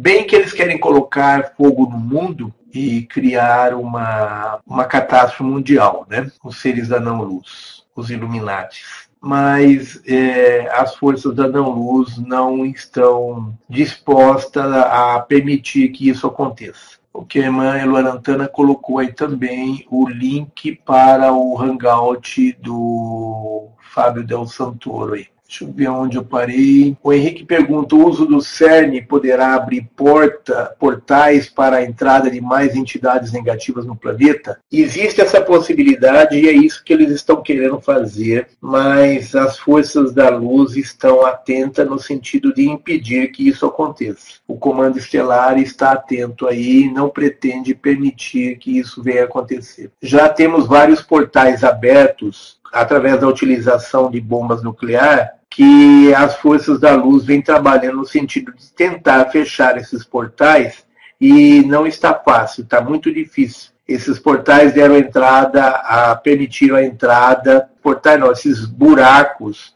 Bem 0.00 0.26
que 0.26 0.34
eles 0.34 0.54
querem 0.54 0.78
colocar 0.78 1.52
fogo 1.58 1.84
no 1.84 1.98
mundo 1.98 2.54
e 2.72 3.02
criar 3.02 3.74
uma, 3.74 4.58
uma 4.66 4.86
catástrofe 4.86 5.42
mundial, 5.42 6.06
né? 6.08 6.32
Os 6.42 6.58
seres 6.58 6.88
da 6.88 6.98
não-luz, 6.98 7.84
os 7.94 8.10
Illuminatis. 8.10 9.10
Mas 9.20 10.00
é, 10.06 10.70
as 10.72 10.94
forças 10.94 11.34
da 11.34 11.46
não-luz 11.46 12.16
não 12.16 12.64
estão 12.64 13.54
dispostas 13.68 14.72
a 14.72 15.20
permitir 15.20 15.90
que 15.90 16.08
isso 16.08 16.26
aconteça. 16.26 16.98
O 17.12 17.22
que 17.22 17.38
a 17.38 17.42
irmã 17.42 17.78
Eloarantana 17.78 18.48
colocou 18.48 19.00
aí 19.00 19.12
também 19.12 19.86
o 19.90 20.08
link 20.08 20.76
para 20.76 21.30
o 21.30 21.60
hangout 21.60 22.54
do 22.54 23.68
Fábio 23.92 24.24
Del 24.24 24.46
Santoro 24.46 25.12
aí. 25.12 25.26
Deixa 25.50 25.64
eu 25.64 25.72
ver 25.72 25.88
onde 25.88 26.16
eu 26.16 26.24
parei. 26.24 26.96
O 27.02 27.12
Henrique 27.12 27.44
pergunta: 27.44 27.96
o 27.96 28.08
uso 28.08 28.24
do 28.24 28.40
CERN 28.40 29.02
poderá 29.02 29.54
abrir 29.56 29.90
porta, 29.96 30.76
portais 30.78 31.50
para 31.50 31.78
a 31.78 31.84
entrada 31.84 32.30
de 32.30 32.40
mais 32.40 32.76
entidades 32.76 33.32
negativas 33.32 33.84
no 33.84 33.96
planeta? 33.96 34.60
Existe 34.70 35.20
essa 35.20 35.40
possibilidade 35.40 36.38
e 36.38 36.48
é 36.48 36.52
isso 36.52 36.84
que 36.84 36.92
eles 36.92 37.10
estão 37.10 37.42
querendo 37.42 37.80
fazer, 37.80 38.46
mas 38.60 39.34
as 39.34 39.58
forças 39.58 40.14
da 40.14 40.28
luz 40.28 40.76
estão 40.76 41.26
atentas 41.26 41.88
no 41.88 41.98
sentido 41.98 42.54
de 42.54 42.68
impedir 42.68 43.32
que 43.32 43.48
isso 43.48 43.66
aconteça. 43.66 44.38
O 44.46 44.56
comando 44.56 44.98
estelar 44.98 45.58
está 45.58 45.92
atento 45.92 46.46
aí 46.46 46.82
e 46.82 46.92
não 46.92 47.08
pretende 47.08 47.74
permitir 47.74 48.56
que 48.58 48.78
isso 48.78 49.02
venha 49.02 49.24
acontecer. 49.24 49.90
Já 50.00 50.28
temos 50.28 50.68
vários 50.68 51.02
portais 51.02 51.64
abertos 51.64 52.60
através 52.72 53.20
da 53.20 53.26
utilização 53.26 54.08
de 54.08 54.20
bombas 54.20 54.62
nucleares 54.62 55.39
que 55.50 56.14
as 56.14 56.36
forças 56.36 56.78
da 56.78 56.94
luz 56.94 57.24
vêm 57.24 57.42
trabalhando 57.42 57.96
no 57.96 58.06
sentido 58.06 58.52
de 58.54 58.72
tentar 58.72 59.26
fechar 59.26 59.76
esses 59.76 60.04
portais 60.04 60.84
e 61.20 61.62
não 61.66 61.86
está 61.86 62.14
fácil, 62.14 62.62
está 62.62 62.80
muito 62.80 63.12
difícil. 63.12 63.72
Esses 63.86 64.20
portais 64.20 64.72
deram 64.72 64.96
entrada, 64.96 65.66
a, 65.66 66.14
permitiram 66.14 66.76
a 66.76 66.84
entrada, 66.84 67.68
portais 67.82 68.22
esses 68.30 68.64
buracos 68.64 69.74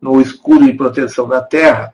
no 0.00 0.20
escudo 0.20 0.64
de 0.64 0.74
proteção 0.74 1.26
da 1.26 1.42
Terra, 1.42 1.92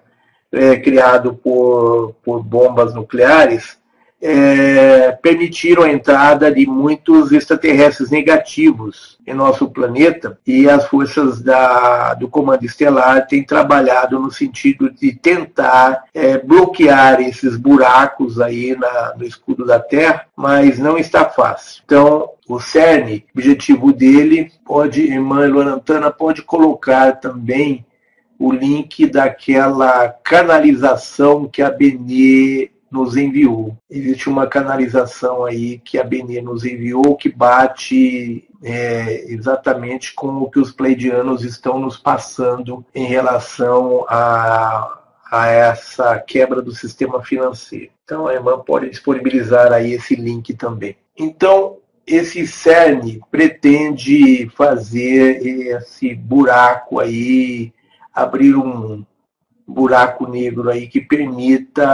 é, 0.52 0.76
criado 0.76 1.34
por, 1.34 2.14
por 2.22 2.42
bombas 2.42 2.94
nucleares, 2.94 3.78
é, 4.22 5.10
permitiram 5.20 5.82
a 5.82 5.90
entrada 5.90 6.50
de 6.52 6.64
muitos 6.64 7.32
extraterrestres 7.32 8.08
negativos 8.08 9.18
em 9.26 9.34
nosso 9.34 9.68
planeta 9.68 10.38
e 10.46 10.70
as 10.70 10.86
forças 10.86 11.42
da, 11.42 12.14
do 12.14 12.28
Comando 12.28 12.64
Estelar 12.64 13.26
têm 13.26 13.42
trabalhado 13.42 14.20
no 14.20 14.30
sentido 14.30 14.88
de 14.90 15.12
tentar 15.12 16.04
é, 16.14 16.38
bloquear 16.38 17.20
esses 17.20 17.56
buracos 17.56 18.40
aí 18.40 18.76
na, 18.76 19.14
no 19.16 19.24
escudo 19.24 19.66
da 19.66 19.80
Terra, 19.80 20.26
mas 20.36 20.78
não 20.78 20.96
está 20.96 21.24
fácil. 21.28 21.82
Então, 21.84 22.30
o 22.48 22.60
CERN, 22.60 23.24
objetivo 23.34 23.92
dele, 23.92 24.52
pode, 24.64 25.02
irmã 25.02 25.46
Lorantana 25.48 26.12
pode 26.12 26.42
colocar 26.42 27.12
também 27.12 27.84
o 28.38 28.52
link 28.52 29.06
daquela 29.06 30.08
canalização 30.08 31.48
que 31.48 31.62
a 31.62 31.70
Benê 31.70 32.71
nos 32.92 33.16
enviou. 33.16 33.76
Existe 33.90 34.28
uma 34.28 34.46
canalização 34.46 35.44
aí 35.44 35.78
que 35.78 35.98
a 35.98 36.04
Benê 36.04 36.42
nos 36.42 36.64
enviou 36.64 37.16
que 37.16 37.30
bate 37.30 38.48
é, 38.62 39.24
exatamente 39.32 40.14
com 40.14 40.28
o 40.28 40.50
que 40.50 40.60
os 40.60 40.70
pleidianos 40.70 41.42
estão 41.42 41.78
nos 41.78 41.96
passando 41.96 42.84
em 42.94 43.06
relação 43.06 44.04
a, 44.08 45.00
a 45.30 45.46
essa 45.48 46.18
quebra 46.18 46.60
do 46.60 46.72
sistema 46.72 47.22
financeiro. 47.22 47.90
Então 48.04 48.26
a 48.26 48.34
irmã 48.34 48.58
pode 48.58 48.90
disponibilizar 48.90 49.72
aí 49.72 49.94
esse 49.94 50.14
link 50.14 50.54
também. 50.54 50.96
Então, 51.18 51.78
esse 52.06 52.46
CERN 52.46 53.20
pretende 53.30 54.48
fazer 54.56 55.46
esse 55.46 56.14
buraco 56.14 56.98
aí, 56.98 57.72
abrir 58.12 58.56
um, 58.56 59.04
buraco 59.72 60.28
negro 60.28 60.68
aí 60.70 60.86
que 60.86 61.00
permita 61.00 61.84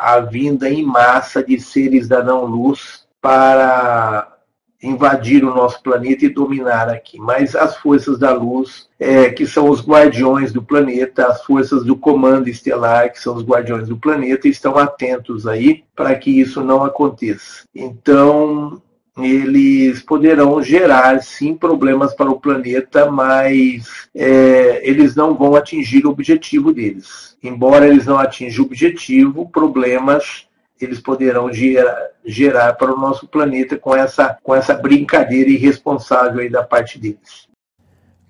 a 0.00 0.20
vinda 0.20 0.68
em 0.68 0.82
massa 0.82 1.42
de 1.42 1.60
seres 1.60 2.08
da 2.08 2.22
não-luz 2.22 3.06
para 3.20 4.38
invadir 4.82 5.44
o 5.44 5.54
nosso 5.54 5.82
planeta 5.82 6.24
e 6.24 6.28
dominar 6.28 6.88
aqui. 6.88 7.18
Mas 7.18 7.56
as 7.56 7.76
forças 7.76 8.18
da 8.18 8.32
luz, 8.32 8.88
é, 8.98 9.28
que 9.30 9.46
são 9.46 9.68
os 9.68 9.84
guardiões 9.86 10.52
do 10.52 10.62
planeta, 10.62 11.26
as 11.26 11.42
forças 11.42 11.84
do 11.84 11.96
comando 11.96 12.48
estelar, 12.48 13.12
que 13.12 13.20
são 13.20 13.34
os 13.34 13.44
guardiões 13.44 13.88
do 13.88 13.96
planeta, 13.96 14.46
estão 14.46 14.78
atentos 14.78 15.46
aí 15.46 15.84
para 15.96 16.14
que 16.14 16.30
isso 16.30 16.62
não 16.62 16.84
aconteça. 16.84 17.64
Então, 17.74 18.80
eles 19.24 20.02
poderão 20.02 20.62
gerar 20.62 21.22
sim 21.22 21.54
problemas 21.54 22.14
para 22.14 22.30
o 22.30 22.40
planeta, 22.40 23.10
mas 23.10 24.08
é, 24.14 24.88
eles 24.88 25.14
não 25.16 25.34
vão 25.34 25.54
atingir 25.54 26.06
o 26.06 26.10
objetivo 26.10 26.72
deles. 26.72 27.36
Embora 27.42 27.86
eles 27.86 28.06
não 28.06 28.18
atinjam 28.18 28.64
o 28.64 28.66
objetivo, 28.66 29.48
problemas 29.48 30.46
eles 30.80 31.00
poderão 31.00 31.52
gerar, 31.52 32.10
gerar 32.24 32.74
para 32.74 32.94
o 32.94 32.98
nosso 32.98 33.26
planeta 33.26 33.76
com 33.76 33.96
essa, 33.96 34.38
com 34.42 34.54
essa 34.54 34.74
brincadeira 34.74 35.50
irresponsável 35.50 36.40
aí 36.40 36.48
da 36.48 36.62
parte 36.62 36.98
deles. 36.98 37.48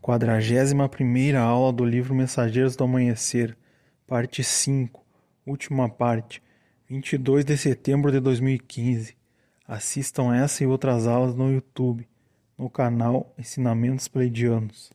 41 0.01 1.39
aula 1.39 1.73
do 1.73 1.85
livro 1.85 2.15
Mensageiros 2.15 2.75
do 2.75 2.85
Amanhecer, 2.85 3.55
parte 4.07 4.43
5, 4.43 5.05
última 5.47 5.89
parte, 5.89 6.43
22 6.89 7.45
de 7.45 7.59
setembro 7.59 8.11
de 8.11 8.19
2015. 8.19 9.18
Assistam 9.69 10.35
essa 10.35 10.65
e 10.65 10.67
outras 10.67 11.07
aulas 11.07 11.35
no 11.35 11.53
YouTube, 11.53 12.09
no 12.57 12.71
canal 12.71 13.35
Ensinamentos 13.39 14.09
Pleidianos. 14.09 14.91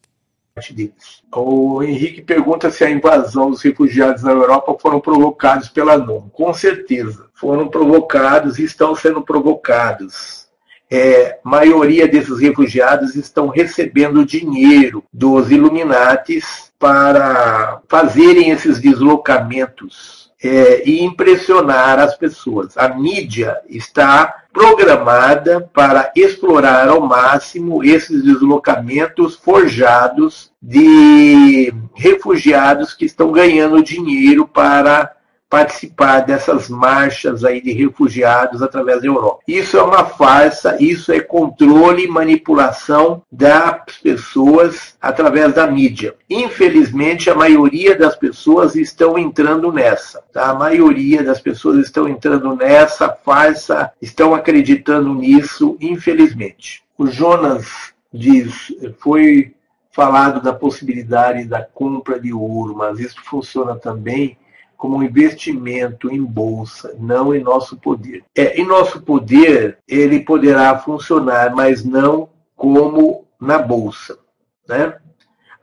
O 1.31 1.83
Henrique 1.83 2.23
pergunta 2.23 2.71
se 2.71 2.83
a 2.83 2.89
invasão 2.89 3.51
dos 3.51 3.61
refugiados 3.61 4.23
na 4.23 4.31
Europa 4.31 4.75
foram 4.81 4.99
provocados 4.99 5.69
pela 5.69 5.95
NOM. 5.95 6.27
Com 6.29 6.51
certeza, 6.55 7.27
foram 7.35 7.67
provocados 7.67 8.57
e 8.57 8.63
estão 8.63 8.95
sendo 8.95 9.21
provocados. 9.21 10.47
É, 10.89 11.39
maioria 11.43 12.07
desses 12.07 12.39
refugiados 12.39 13.15
estão 13.15 13.49
recebendo 13.49 14.25
dinheiro 14.25 15.03
dos 15.13 15.51
Illuminatis 15.51 16.73
para 16.79 17.79
fazerem 17.87 18.49
esses 18.49 18.79
deslocamentos 18.79 20.22
é, 20.43 20.83
e 20.87 21.01
impressionar 21.03 21.99
as 21.99 22.17
pessoas. 22.17 22.77
A 22.77 22.89
mídia 22.89 23.57
está 23.69 24.43
programada 24.51 25.61
para 25.73 26.11
explorar 26.15 26.89
ao 26.89 27.01
máximo 27.01 27.83
esses 27.83 28.23
deslocamentos 28.23 29.35
forjados 29.35 30.51
de 30.61 31.73
refugiados 31.95 32.93
que 32.93 33.05
estão 33.05 33.31
ganhando 33.31 33.81
dinheiro 33.81 34.47
para 34.47 35.15
participar 35.53 36.21
dessas 36.21 36.67
marchas 36.67 37.45
aí 37.45 37.61
de 37.61 37.71
refugiados 37.71 38.63
através 38.63 39.01
da 39.01 39.05
Europa. 39.05 39.43
Isso 39.47 39.77
é 39.77 39.83
uma 39.83 40.03
farsa, 40.03 40.77
isso 40.79 41.11
é 41.11 41.19
controle 41.19 42.05
e 42.05 42.07
manipulação 42.07 43.21
das 43.31 43.99
pessoas 44.01 44.95
através 44.99 45.53
da 45.53 45.67
mídia. 45.67 46.15
Infelizmente, 46.27 47.29
a 47.29 47.35
maioria 47.35 47.95
das 47.95 48.15
pessoas 48.15 48.75
estão 48.75 49.15
entrando 49.15 49.71
nessa. 49.71 50.23
Tá? 50.33 50.49
A 50.49 50.55
maioria 50.55 51.21
das 51.21 51.39
pessoas 51.39 51.85
estão 51.85 52.07
entrando 52.09 52.55
nessa 52.55 53.09
farsa, 53.23 53.91
estão 54.01 54.33
acreditando 54.33 55.13
nisso, 55.13 55.77
infelizmente. 55.79 56.83
O 56.97 57.05
Jonas 57.05 57.93
diz, 58.11 58.73
foi 58.97 59.53
falado 59.91 60.41
da 60.41 60.51
possibilidade 60.51 61.45
da 61.45 61.61
compra 61.61 62.19
de 62.19 62.33
ouro, 62.33 62.75
mas 62.75 62.97
isso 62.97 63.21
funciona 63.23 63.75
também 63.75 64.35
como 64.83 64.97
um 64.97 65.03
investimento 65.03 66.11
em 66.11 66.21
bolsa, 66.21 66.93
não 66.99 67.33
em 67.33 67.41
nosso 67.41 67.77
poder. 67.77 68.21
É, 68.35 68.59
em 68.59 68.67
nosso 68.67 69.01
poder, 69.01 69.77
ele 69.87 70.19
poderá 70.19 70.77
funcionar, 70.77 71.55
mas 71.55 71.85
não 71.85 72.27
como 72.53 73.25
na 73.39 73.59
bolsa. 73.59 74.19
Né? 74.67 74.93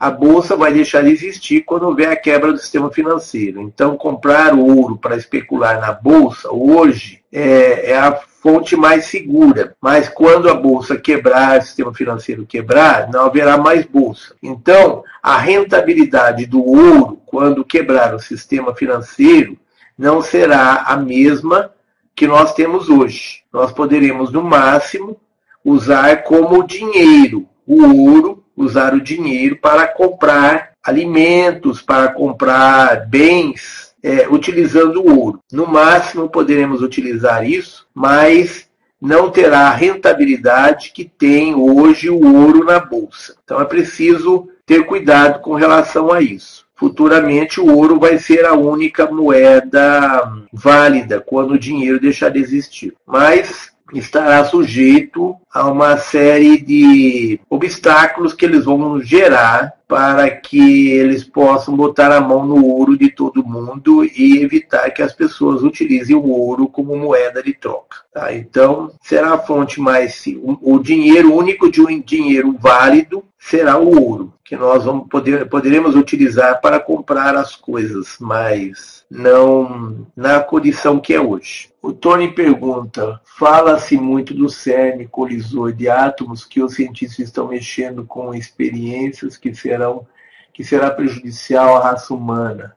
a 0.01 0.11
bolsa 0.11 0.57
vai 0.57 0.73
deixar 0.73 1.03
de 1.03 1.11
existir 1.11 1.61
quando 1.61 1.83
houver 1.83 2.09
a 2.09 2.17
quebra 2.17 2.51
do 2.51 2.59
sistema 2.59 2.91
financeiro. 2.91 3.61
Então, 3.61 3.99
comprar 3.99 4.55
ouro 4.55 4.97
para 4.97 5.15
especular 5.15 5.79
na 5.79 5.93
bolsa 5.93 6.51
hoje 6.51 7.21
é, 7.31 7.91
é, 7.91 7.99
a 7.99 8.19
fonte 8.43 8.75
mais 8.75 9.05
segura. 9.05 9.77
Mas 9.79 10.09
quando 10.09 10.49
a 10.49 10.55
bolsa 10.55 10.97
quebrar, 10.97 11.59
o 11.59 11.63
sistema 11.63 11.93
financeiro 11.93 12.47
quebrar, 12.47 13.11
não 13.11 13.27
haverá 13.27 13.59
mais 13.59 13.85
bolsa. 13.85 14.35
Então, 14.43 15.05
a 15.23 15.37
rentabilidade 15.37 16.47
do 16.47 16.65
ouro, 16.65 17.20
quando 17.31 17.65
quebrar 17.65 18.13
o 18.13 18.19
sistema 18.19 18.75
financeiro, 18.75 19.57
não 19.97 20.21
será 20.21 20.83
a 20.83 20.97
mesma 20.97 21.73
que 22.13 22.27
nós 22.27 22.53
temos 22.55 22.89
hoje. 22.89 23.43
Nós 23.53 23.71
poderemos, 23.71 24.33
no 24.33 24.43
máximo, 24.43 25.17
usar 25.65 26.25
como 26.25 26.67
dinheiro 26.67 27.49
o 27.65 28.11
ouro, 28.11 28.45
usar 28.57 28.95
o 28.95 29.01
dinheiro 29.01 29.57
para 29.63 29.87
comprar 29.87 30.73
alimentos, 30.83 31.81
para 31.81 32.09
comprar 32.09 33.07
bens, 33.07 33.95
é, 34.03 34.27
utilizando 34.29 35.01
o 35.01 35.17
ouro. 35.17 35.41
No 35.53 35.69
máximo 35.69 36.29
poderemos 36.29 36.83
utilizar 36.83 37.49
isso, 37.49 37.87
mas 37.95 38.69
não 39.01 39.31
terá 39.31 39.69
a 39.69 39.75
rentabilidade 39.75 40.91
que 40.93 41.05
tem 41.05 41.55
hoje 41.55 42.11
o 42.11 42.35
ouro 42.43 42.65
na 42.65 42.81
bolsa. 42.81 43.37
Então 43.45 43.61
é 43.61 43.65
preciso 43.65 44.49
ter 44.67 44.85
cuidado 44.85 45.41
com 45.41 45.55
relação 45.55 46.13
a 46.13 46.21
isso. 46.21 46.67
Futuramente 46.81 47.61
o 47.61 47.77
ouro 47.77 48.01
vai 48.01 48.19
ser 48.19 48.47
a 48.47 48.55
única 48.55 49.07
moeda 49.11 50.33
válida 50.51 51.21
quando 51.21 51.51
o 51.51 51.59
dinheiro 51.59 52.01
deixar 52.01 52.31
de 52.31 52.39
existir. 52.39 52.95
Mas 53.07 53.71
estará 53.93 54.43
sujeito 54.47 55.37
a 55.53 55.69
uma 55.69 55.99
série 55.99 56.59
de 56.59 57.39
obstáculos 57.51 58.33
que 58.33 58.47
eles 58.47 58.65
vão 58.65 58.99
gerar 59.03 59.75
para 59.87 60.31
que 60.31 60.89
eles 60.91 61.23
possam 61.23 61.77
botar 61.77 62.13
a 62.13 62.21
mão 62.21 62.47
no 62.47 62.65
ouro 62.65 62.97
de 62.97 63.11
todo 63.11 63.47
mundo 63.47 64.03
e 64.03 64.39
evitar 64.43 64.89
que 64.91 65.03
as 65.03 65.13
pessoas 65.13 65.63
utilizem 65.63 66.17
o 66.17 66.31
ouro 66.31 66.67
como 66.67 66.97
moeda 66.97 67.43
de 67.43 67.53
troca. 67.53 67.99
Tá? 68.11 68.33
Então, 68.33 68.91
será 69.03 69.35
a 69.35 69.39
fonte 69.39 69.81
mais. 69.81 70.25
O 70.63 70.79
dinheiro, 70.79 71.35
único 71.35 71.71
de 71.71 71.83
um 71.83 72.01
dinheiro 72.01 72.57
válido 72.59 73.23
será 73.41 73.79
o 73.79 73.89
ouro, 73.89 74.35
que 74.45 74.55
nós 74.55 74.85
vamos 74.85 75.09
poder, 75.09 75.49
poderemos 75.49 75.97
utilizar 75.97 76.61
para 76.61 76.79
comprar 76.79 77.35
as 77.35 77.57
coisas, 77.57 78.17
mas 78.21 79.05
não 79.11 80.07
na 80.15 80.41
condição 80.41 81.01
que 81.01 81.15
é 81.15 81.21
hoje. 81.21 81.73
O 81.81 81.91
Tony 81.91 82.33
pergunta: 82.33 83.19
fala-se 83.39 83.97
muito 83.97 84.35
do 84.35 84.51
CERN 84.51 85.07
colisor 85.09 85.73
de 85.73 85.89
átomos 85.89 86.45
que 86.45 86.63
os 86.63 86.75
cientistas 86.75 87.27
estão 87.27 87.49
mexendo 87.49 88.05
com 88.05 88.35
experiências 88.35 89.39
que 89.39 89.55
serão 89.55 90.07
que 90.53 90.63
será 90.63 90.91
prejudicial 90.91 91.77
à 91.77 91.91
raça 91.91 92.13
humana. 92.13 92.77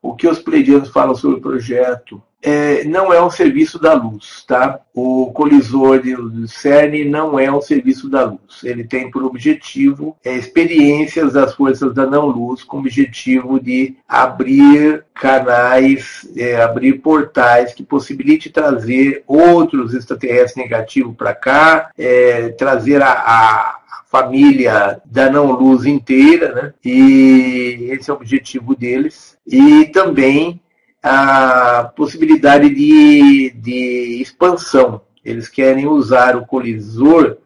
O 0.00 0.14
que 0.14 0.28
os 0.28 0.38
pleidianos 0.38 0.90
falam 0.90 1.14
sobre 1.16 1.38
o 1.38 1.42
projeto? 1.42 2.22
É, 2.44 2.84
não 2.84 3.10
é 3.10 3.24
um 3.24 3.30
serviço 3.30 3.78
da 3.78 3.94
luz, 3.94 4.44
tá? 4.46 4.78
O 4.92 5.32
colisor 5.32 6.00
do 6.02 6.46
CERN 6.46 7.08
não 7.08 7.38
é 7.38 7.50
um 7.50 7.62
serviço 7.62 8.08
da 8.08 8.24
luz. 8.24 8.62
Ele 8.62 8.84
tem 8.84 9.10
por 9.10 9.24
objetivo 9.24 10.14
é, 10.22 10.36
experiências 10.36 11.32
das 11.32 11.54
forças 11.54 11.94
da 11.94 12.06
não-luz 12.06 12.62
com 12.62 12.76
o 12.76 12.80
objetivo 12.80 13.58
de 13.58 13.96
abrir 14.06 15.04
canais, 15.14 16.28
é, 16.36 16.60
abrir 16.60 17.00
portais 17.00 17.72
que 17.72 17.82
possibilite 17.82 18.50
trazer 18.50 19.24
outros 19.26 19.94
extraterrestres 19.94 20.56
negativos 20.56 21.16
para 21.16 21.34
cá, 21.34 21.90
é, 21.96 22.50
trazer 22.50 23.00
a, 23.00 23.10
a 23.10 23.80
família 24.10 25.00
da 25.04 25.30
não-luz 25.30 25.86
inteira, 25.86 26.52
né? 26.52 26.74
E 26.84 27.88
esse 27.90 28.10
é 28.10 28.12
o 28.12 28.16
objetivo 28.16 28.76
deles. 28.76 29.36
E 29.46 29.86
também 29.86 30.60
a 31.06 31.92
possibilidade 31.94 32.70
de, 32.70 33.50
de 33.50 34.22
expansão. 34.22 35.02
Eles 35.22 35.48
querem 35.48 35.86
usar 35.86 36.34
o 36.34 36.46
colisor 36.46 37.36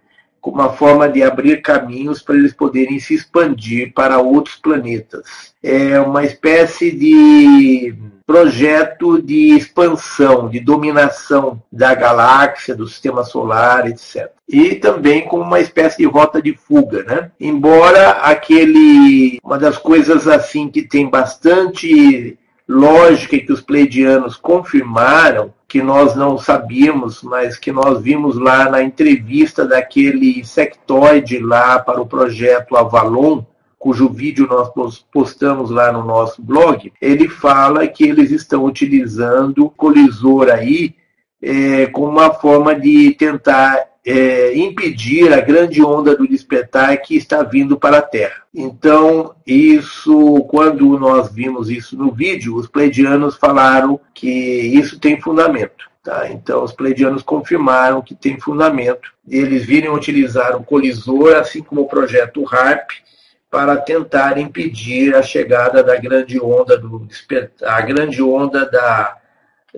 como 0.41 0.63
uma 0.63 0.73
forma 0.73 1.09
de 1.09 1.25
abrir 1.25 1.61
caminhos 1.61 2.23
para 2.23 2.37
eles 2.37 2.53
poderem 2.53 3.01
se 3.01 3.15
expandir 3.15 3.93
para 3.93 4.21
outros 4.21 4.55
planetas. 4.55 5.53
É 5.61 5.99
uma 5.99 6.25
espécie 6.25 6.93
de 6.93 7.97
projeto 8.25 9.21
de 9.21 9.57
expansão, 9.57 10.49
de 10.49 10.61
dominação 10.61 11.61
da 11.73 11.95
galáxia, 11.97 12.77
do 12.77 12.87
sistema 12.87 13.25
solar, 13.25 13.89
etc. 13.89 14.31
E 14.49 14.77
também 14.77 15.27
como 15.27 15.43
uma 15.43 15.59
espécie 15.59 15.99
de 15.99 16.05
rota 16.05 16.41
de 16.41 16.55
fuga, 16.55 17.03
né? 17.03 17.33
Embora 17.41 18.11
aquele 18.11 19.41
uma 19.43 19.59
das 19.59 19.77
coisas 19.77 20.29
assim 20.29 20.69
que 20.69 20.83
tem 20.83 21.11
bastante 21.11 22.39
lógica 22.69 23.39
que 23.39 23.53
os 23.53 23.63
pleidianos 23.63 24.37
confirmaram, 24.37 25.55
que 25.67 25.83
nós 25.83 26.15
não 26.15 26.37
sabíamos, 26.39 27.23
mas 27.23 27.57
que 27.59 27.73
nós 27.73 28.03
vimos 28.03 28.37
lá 28.37 28.71
na 28.71 28.83
entrevista 28.83 29.67
daquele 29.67 30.45
sectoide 30.45 31.39
lá 31.39 31.79
para 31.79 32.01
o 32.01 32.07
projeto 32.07 32.77
Avalon, 32.77 33.43
cujo 33.79 34.09
vídeo 34.09 34.47
nós 34.47 34.71
postamos 35.13 35.71
lá 35.71 35.93
no 35.93 36.05
nosso 36.05 36.43
blog, 36.43 36.93
ele 37.01 37.29
fala 37.29 37.87
que 37.87 38.05
eles 38.05 38.31
estão 38.31 38.65
utilizando 38.65 39.71
colisor 39.71 40.49
aí 40.51 40.95
é, 41.41 41.87
como 41.87 42.09
uma 42.09 42.35
forma 42.35 42.75
de 42.75 43.13
tentar 43.13 43.87
é, 44.09 44.57
impedir 44.57 45.35
a 45.35 45.41
grande 45.41 45.83
onda 45.83 46.17
do 46.17 46.27
despertar 46.27 46.97
que 46.97 47.15
está 47.15 47.43
vindo 47.43 47.79
para 47.79 47.99
a 47.99 48.03
Terra. 48.03 48.43
Então, 48.55 49.35
isso, 49.47 50.47
quando 50.49 50.99
nós 50.99 51.31
vimos 51.31 51.69
isso 51.69 51.95
no 51.95 52.11
vídeo, 52.11 52.57
os 52.57 52.67
pleidianos 52.67 53.37
falaram 53.37 54.01
que 54.15 54.31
isso 54.31 54.99
tem 54.99 55.21
fundamento. 55.21 55.91
Tá? 56.03 56.27
Então, 56.31 56.65
os 56.65 56.73
pleidianos 56.73 57.23
confirmaram 57.23 58.01
que 58.01 58.15
tem 58.15 58.41
fundamento. 58.41 59.13
Eles 59.29 59.67
virem 59.67 59.91
utilizar 59.91 60.57
o 60.57 60.65
colisor, 60.65 61.37
assim 61.37 61.63
como 61.63 61.83
o 61.83 61.89
projeto 61.89 62.47
HARP, 62.51 62.93
para 63.51 63.77
tentar 63.77 64.39
impedir 64.39 65.15
a 65.15 65.23
chegada 65.23 65.83
da 65.83 65.97
grande 65.97 66.41
onda 66.41 66.79
do 66.79 67.01
despertar, 67.01 67.79
a 67.79 67.83
grande 67.83 68.23
onda 68.23 68.65
da 68.65 69.18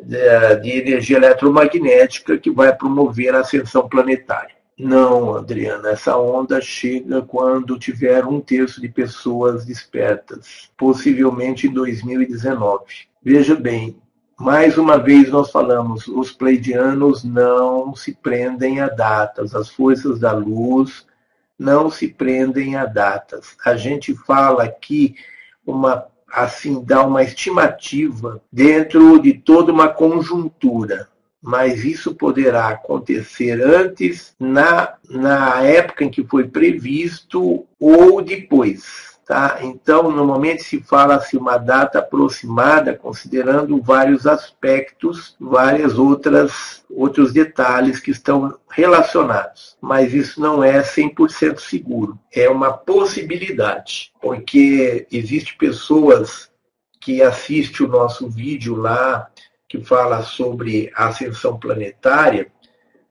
de 0.03 0.71
energia 0.71 1.17
eletromagnética 1.17 2.39
que 2.39 2.51
vai 2.51 2.75
promover 2.75 3.35
a 3.35 3.41
ascensão 3.41 3.89
planetária. 3.89 4.61
Não, 4.79 5.37
Adriana, 5.37 5.91
essa 5.91 6.17
onda 6.17 6.59
chega 6.61 7.21
quando 7.21 7.79
tiver 7.79 8.25
um 8.25 8.41
terço 8.41 8.81
de 8.81 8.89
pessoas 8.89 9.67
despertas, 9.67 10.71
possivelmente 10.77 11.67
em 11.67 11.73
2019. 11.73 12.85
Veja 13.23 13.55
bem, 13.55 14.01
mais 14.39 14.79
uma 14.79 14.97
vez 14.97 15.29
nós 15.29 15.51
falamos, 15.51 16.09
os 16.09 16.33
pleidianos 16.33 17.23
não 17.23 17.95
se 17.95 18.15
prendem 18.15 18.81
a 18.81 18.89
datas, 18.89 19.55
as 19.55 19.69
forças 19.69 20.19
da 20.19 20.33
luz 20.33 21.07
não 21.59 21.91
se 21.91 22.09
prendem 22.09 22.75
a 22.75 22.87
datas. 22.87 23.55
A 23.63 23.77
gente 23.77 24.15
fala 24.15 24.65
aqui 24.65 25.15
uma 25.67 26.07
assim 26.31 26.83
dar 26.83 27.07
uma 27.07 27.23
estimativa 27.23 28.43
dentro 28.53 29.21
de 29.21 29.35
toda 29.35 29.73
uma 29.73 29.89
conjuntura. 29.89 31.09
Mas 31.43 31.85
isso 31.85 32.15
poderá 32.15 32.69
acontecer 32.69 33.63
antes, 33.63 34.35
na, 34.39 34.95
na 35.09 35.63
época 35.63 36.05
em 36.05 36.11
que 36.11 36.23
foi 36.23 36.47
previsto 36.47 37.67
ou 37.79 38.21
depois. 38.21 39.10
Tá? 39.31 39.61
Então, 39.63 40.11
normalmente 40.11 40.65
se 40.65 40.81
fala-se 40.81 41.37
uma 41.37 41.57
data 41.57 42.01
aproximada, 42.01 42.97
considerando 42.97 43.81
vários 43.81 44.27
aspectos, 44.27 45.37
várias 45.39 45.97
outras 45.97 46.83
outros 46.91 47.33
detalhes 47.33 48.01
que 48.01 48.11
estão 48.11 48.59
relacionados. 48.69 49.77
Mas 49.81 50.13
isso 50.13 50.41
não 50.41 50.65
é 50.65 50.83
100% 50.83 51.61
seguro. 51.61 52.19
É 52.35 52.49
uma 52.49 52.73
possibilidade, 52.73 54.11
porque 54.21 55.07
existe 55.13 55.57
pessoas 55.57 56.51
que 57.01 57.23
assistem 57.23 57.87
o 57.87 57.89
nosso 57.89 58.29
vídeo 58.29 58.75
lá, 58.75 59.31
que 59.69 59.81
fala 59.81 60.25
sobre 60.25 60.91
a 60.93 61.07
ascensão 61.07 61.57
planetária, 61.57 62.51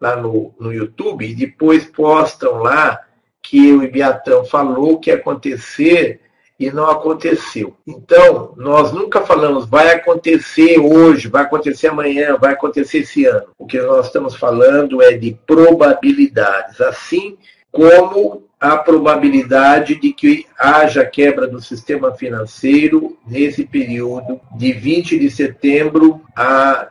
lá 0.01 0.17
no, 0.17 0.53
no 0.59 0.73
YouTube, 0.73 1.25
e 1.25 1.33
depois 1.33 1.85
postam 1.85 2.57
lá 2.57 3.05
que 3.49 3.73
o 3.73 3.81
Ibiatã 3.81 4.43
falou 4.43 4.99
que 4.99 5.09
ia 5.09 5.15
acontecer 5.15 6.21
e 6.59 6.69
não 6.69 6.87
aconteceu. 6.87 7.73
Então, 7.87 8.53
nós 8.57 8.91
nunca 8.91 9.21
falamos 9.21 9.65
vai 9.65 9.91
acontecer 9.91 10.77
hoje, 10.77 11.27
vai 11.27 11.41
acontecer 11.41 11.87
amanhã, 11.87 12.37
vai 12.39 12.53
acontecer 12.53 12.99
esse 12.99 13.25
ano. 13.25 13.47
O 13.57 13.65
que 13.65 13.81
nós 13.81 14.05
estamos 14.05 14.35
falando 14.35 15.01
é 15.01 15.13
de 15.13 15.35
probabilidades, 15.47 16.79
assim 16.79 17.37
como 17.71 18.43
a 18.59 18.77
probabilidade 18.77 19.95
de 19.95 20.13
que 20.13 20.45
haja 20.55 21.03
quebra 21.03 21.47
do 21.47 21.59
sistema 21.59 22.11
financeiro 22.11 23.17
nesse 23.25 23.65
período 23.65 24.39
de 24.55 24.73
20 24.73 25.17
de 25.17 25.31
setembro 25.31 26.21
a 26.35 26.89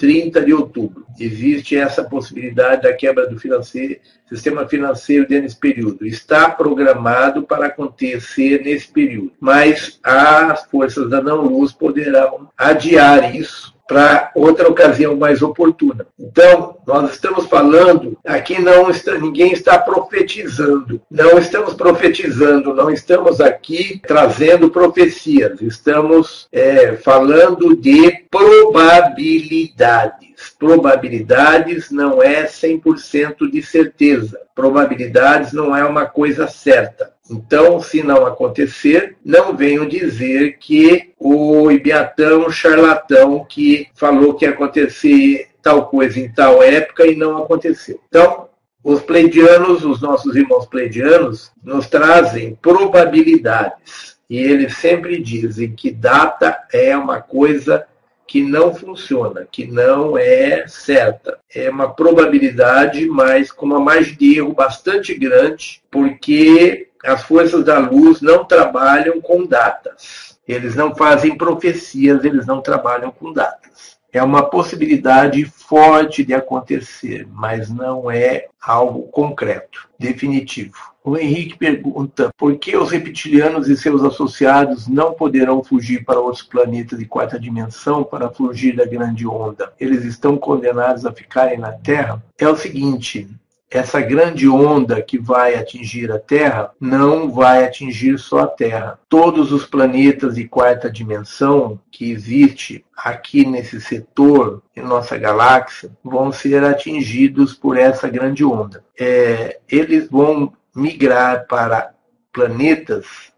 30 0.00 0.40
de 0.40 0.54
outubro. 0.54 1.04
Existe 1.20 1.76
essa 1.76 2.02
possibilidade 2.02 2.84
da 2.84 2.92
quebra 2.94 3.26
do 3.28 3.38
financeiro, 3.38 4.00
sistema 4.26 4.66
financeiro 4.66 5.26
nesse 5.28 5.54
período. 5.54 6.06
Está 6.06 6.48
programado 6.48 7.42
para 7.42 7.66
acontecer 7.66 8.62
nesse 8.64 8.88
período, 8.88 9.32
mas 9.38 10.00
as 10.02 10.64
forças 10.64 11.10
da 11.10 11.20
não-luz 11.20 11.72
poderão 11.72 12.48
adiar 12.56 13.36
isso 13.36 13.78
para 13.90 14.30
outra 14.36 14.68
ocasião 14.68 15.16
mais 15.16 15.42
oportuna. 15.42 16.06
Então, 16.16 16.76
nós 16.86 17.10
estamos 17.10 17.46
falando, 17.46 18.16
aqui 18.24 18.62
não 18.62 18.88
está, 18.88 19.18
ninguém 19.18 19.52
está 19.52 19.80
profetizando, 19.80 21.02
não 21.10 21.36
estamos 21.36 21.74
profetizando, 21.74 22.72
não 22.72 22.88
estamos 22.88 23.40
aqui 23.40 24.00
trazendo 24.06 24.70
profecias, 24.70 25.60
estamos 25.60 26.46
é, 26.52 26.98
falando 26.98 27.74
de 27.74 28.12
probabilidades. 28.30 30.29
Probabilidades 30.58 31.90
não 31.90 32.22
é 32.22 32.44
100% 32.44 33.50
de 33.50 33.62
certeza, 33.62 34.40
probabilidades 34.54 35.52
não 35.52 35.76
é 35.76 35.84
uma 35.84 36.06
coisa 36.06 36.46
certa. 36.48 37.12
Então, 37.30 37.80
se 37.80 38.02
não 38.02 38.26
acontecer, 38.26 39.16
não 39.24 39.56
venham 39.56 39.86
dizer 39.86 40.58
que 40.58 41.12
o 41.18 41.70
Ibiatão 41.70 42.50
charlatão 42.50 43.44
que 43.48 43.88
falou 43.94 44.34
que 44.34 44.44
ia 44.44 44.50
acontecer 44.50 45.48
tal 45.62 45.86
coisa 45.88 46.18
em 46.18 46.28
tal 46.32 46.62
época 46.62 47.06
e 47.06 47.14
não 47.14 47.38
aconteceu. 47.38 48.00
Então, 48.08 48.48
os 48.82 49.00
pleidianos, 49.02 49.84
os 49.84 50.00
nossos 50.00 50.34
irmãos 50.34 50.66
pleidianos, 50.66 51.52
nos 51.62 51.86
trazem 51.86 52.56
probabilidades. 52.60 54.18
E 54.28 54.38
eles 54.38 54.76
sempre 54.76 55.20
dizem 55.20 55.72
que 55.72 55.90
data 55.90 56.56
é 56.72 56.96
uma 56.96 57.20
coisa 57.20 57.86
que 58.30 58.44
não 58.44 58.72
funciona, 58.72 59.44
que 59.50 59.66
não 59.66 60.16
é 60.16 60.64
certa. 60.68 61.40
É 61.52 61.68
uma 61.68 61.92
probabilidade, 61.92 63.04
mas 63.08 63.50
com 63.50 63.66
uma 63.66 63.80
margem 63.80 64.16
de 64.16 64.38
erro 64.38 64.52
bastante 64.52 65.12
grande, 65.18 65.82
porque 65.90 66.90
as 67.02 67.24
forças 67.24 67.64
da 67.64 67.76
luz 67.80 68.20
não 68.20 68.44
trabalham 68.44 69.20
com 69.20 69.44
datas. 69.44 70.38
Eles 70.46 70.76
não 70.76 70.94
fazem 70.94 71.36
profecias, 71.36 72.24
eles 72.24 72.46
não 72.46 72.60
trabalham 72.60 73.10
com 73.10 73.32
datas. 73.32 73.98
É 74.12 74.22
uma 74.22 74.48
possibilidade 74.48 75.44
forte 75.44 76.22
de 76.22 76.32
acontecer, 76.32 77.26
mas 77.32 77.68
não 77.68 78.08
é 78.08 78.46
algo 78.62 79.08
concreto, 79.08 79.88
definitivo. 79.98 80.89
O 81.02 81.16
Henrique 81.16 81.56
pergunta 81.56 82.30
por 82.36 82.56
que 82.58 82.76
os 82.76 82.90
reptilianos 82.90 83.68
e 83.68 83.76
seus 83.76 84.04
associados 84.04 84.86
não 84.86 85.14
poderão 85.14 85.64
fugir 85.64 86.04
para 86.04 86.20
outros 86.20 86.42
planetas 86.42 86.98
de 86.98 87.06
quarta 87.06 87.40
dimensão 87.40 88.04
para 88.04 88.28
fugir 88.28 88.76
da 88.76 88.84
grande 88.84 89.26
onda. 89.26 89.72
Eles 89.80 90.04
estão 90.04 90.36
condenados 90.36 91.06
a 91.06 91.12
ficarem 91.12 91.58
na 91.58 91.72
Terra? 91.72 92.22
É 92.38 92.46
o 92.46 92.56
seguinte: 92.56 93.26
essa 93.70 94.00
grande 94.00 94.48
onda 94.48 95.00
que 95.00 95.16
vai 95.16 95.54
atingir 95.54 96.10
a 96.10 96.18
Terra 96.18 96.72
não 96.80 97.30
vai 97.30 97.64
atingir 97.64 98.18
só 98.18 98.40
a 98.40 98.46
Terra. 98.48 98.98
Todos 99.08 99.52
os 99.52 99.64
planetas 99.64 100.34
de 100.34 100.48
quarta 100.48 100.90
dimensão 100.90 101.78
que 101.90 102.10
existe 102.10 102.84
aqui 102.96 103.46
nesse 103.46 103.80
setor 103.80 104.60
em 104.76 104.82
nossa 104.82 105.16
galáxia 105.16 105.90
vão 106.02 106.32
ser 106.32 106.64
atingidos 106.64 107.54
por 107.54 107.78
essa 107.78 108.08
grande 108.08 108.44
onda. 108.44 108.84
É, 108.98 109.60
eles 109.70 110.08
vão 110.08 110.52
migrar 110.74 111.46
para 111.46 111.92
planetas 112.32 113.30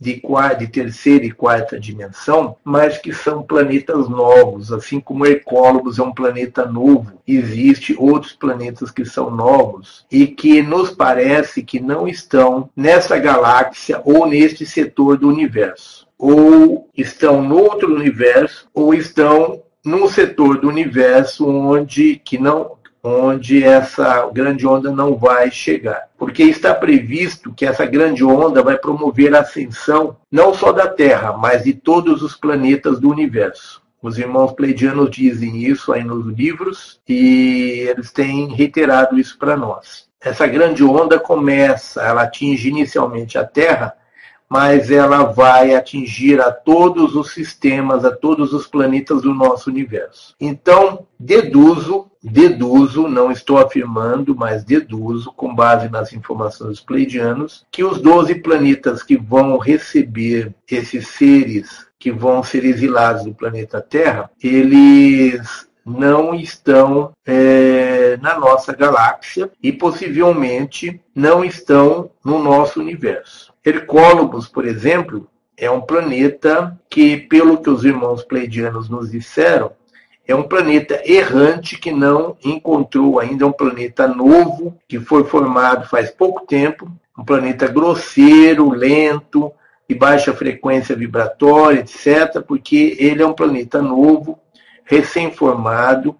de, 0.00 0.18
quarta, 0.18 0.56
de 0.56 0.66
terceira 0.66 1.26
e 1.26 1.30
quarta 1.30 1.78
dimensão, 1.78 2.56
mas 2.64 2.96
que 2.96 3.12
são 3.12 3.42
planetas 3.42 4.08
novos, 4.08 4.72
assim 4.72 4.98
como 4.98 5.26
Hercólogos 5.26 5.98
é 5.98 6.02
um 6.02 6.12
planeta 6.12 6.64
novo, 6.64 7.20
existe 7.28 7.94
outros 7.98 8.32
planetas 8.32 8.90
que 8.90 9.04
são 9.04 9.30
novos 9.30 10.06
e 10.10 10.26
que 10.26 10.62
nos 10.62 10.90
parece 10.90 11.62
que 11.62 11.78
não 11.78 12.08
estão 12.08 12.70
nessa 12.74 13.18
galáxia 13.18 14.00
ou 14.04 14.26
neste 14.26 14.64
setor 14.64 15.18
do 15.18 15.28
universo. 15.28 16.08
Ou 16.18 16.88
estão 16.96 17.42
no 17.42 17.58
outro 17.58 17.94
universo, 17.94 18.68
ou 18.74 18.94
estão 18.94 19.62
num 19.84 20.08
setor 20.08 20.60
do 20.60 20.68
universo 20.68 21.48
onde 21.48 22.16
que 22.16 22.38
não 22.38 22.76
onde 23.02 23.64
essa 23.64 24.28
grande 24.30 24.66
onda 24.66 24.90
não 24.90 25.16
vai 25.16 25.50
chegar. 25.50 26.08
Porque 26.18 26.42
está 26.42 26.74
previsto 26.74 27.52
que 27.52 27.64
essa 27.64 27.86
grande 27.86 28.22
onda 28.24 28.62
vai 28.62 28.76
promover 28.76 29.34
a 29.34 29.40
ascensão 29.40 30.16
não 30.30 30.52
só 30.54 30.72
da 30.72 30.86
Terra, 30.86 31.32
mas 31.32 31.64
de 31.64 31.72
todos 31.72 32.22
os 32.22 32.36
planetas 32.36 33.00
do 33.00 33.10
universo. 33.10 33.82
Os 34.02 34.18
irmãos 34.18 34.52
pleidianos 34.52 35.10
dizem 35.10 35.58
isso 35.64 35.92
aí 35.92 36.02
nos 36.02 36.26
livros 36.26 37.00
e 37.06 37.86
eles 37.88 38.10
têm 38.10 38.48
reiterado 38.48 39.18
isso 39.18 39.38
para 39.38 39.56
nós. 39.56 40.08
Essa 40.20 40.46
grande 40.46 40.82
onda 40.82 41.18
começa, 41.18 42.02
ela 42.02 42.22
atinge 42.22 42.68
inicialmente 42.68 43.36
a 43.38 43.44
Terra, 43.44 43.94
mas 44.48 44.90
ela 44.90 45.24
vai 45.24 45.74
atingir 45.74 46.40
a 46.40 46.50
todos 46.50 47.14
os 47.14 47.32
sistemas, 47.32 48.04
a 48.04 48.10
todos 48.10 48.52
os 48.52 48.66
planetas 48.66 49.22
do 49.22 49.32
nosso 49.32 49.70
universo. 49.70 50.34
Então, 50.40 51.06
deduzo, 51.18 52.09
deduzo, 52.22 53.08
não 53.08 53.30
estou 53.30 53.58
afirmando, 53.58 54.34
mas 54.34 54.64
deduzo, 54.64 55.32
com 55.32 55.54
base 55.54 55.88
nas 55.88 56.12
informações 56.12 56.70
dos 56.70 56.80
pleidianos, 56.80 57.66
que 57.70 57.82
os 57.82 58.00
12 58.00 58.36
planetas 58.36 59.02
que 59.02 59.16
vão 59.16 59.58
receber 59.58 60.54
esses 60.70 61.08
seres 61.08 61.86
que 61.98 62.10
vão 62.10 62.42
ser 62.42 62.64
exilados 62.64 63.24
do 63.24 63.34
planeta 63.34 63.80
Terra, 63.80 64.30
eles 64.42 65.68
não 65.84 66.34
estão 66.34 67.12
é, 67.26 68.16
na 68.18 68.38
nossa 68.38 68.72
galáxia 68.74 69.50
e 69.62 69.72
possivelmente 69.72 71.00
não 71.14 71.44
estão 71.44 72.10
no 72.24 72.42
nosso 72.42 72.80
universo. 72.80 73.52
Hercólogos, 73.64 74.48
por 74.48 74.64
exemplo, 74.64 75.28
é 75.56 75.70
um 75.70 75.82
planeta 75.82 76.78
que, 76.88 77.18
pelo 77.18 77.58
que 77.58 77.68
os 77.68 77.84
irmãos 77.84 78.24
pleidianos 78.24 78.88
nos 78.88 79.10
disseram, 79.10 79.72
é 80.30 80.34
um 80.34 80.42
planeta 80.42 81.00
errante 81.04 81.78
que 81.78 81.90
não 81.90 82.36
encontrou 82.44 83.18
ainda, 83.18 83.46
um 83.46 83.52
planeta 83.52 84.06
novo, 84.06 84.78
que 84.86 84.98
foi 84.98 85.24
formado 85.24 85.88
faz 85.88 86.10
pouco 86.10 86.46
tempo, 86.46 86.90
um 87.18 87.24
planeta 87.24 87.66
grosseiro, 87.66 88.70
lento, 88.70 89.52
de 89.88 89.94
baixa 89.94 90.32
frequência 90.32 90.94
vibratória, 90.94 91.80
etc., 91.80 92.40
porque 92.46 92.96
ele 92.98 93.22
é 93.22 93.26
um 93.26 93.32
planeta 93.32 93.82
novo, 93.82 94.38
recém-formado, 94.84 96.16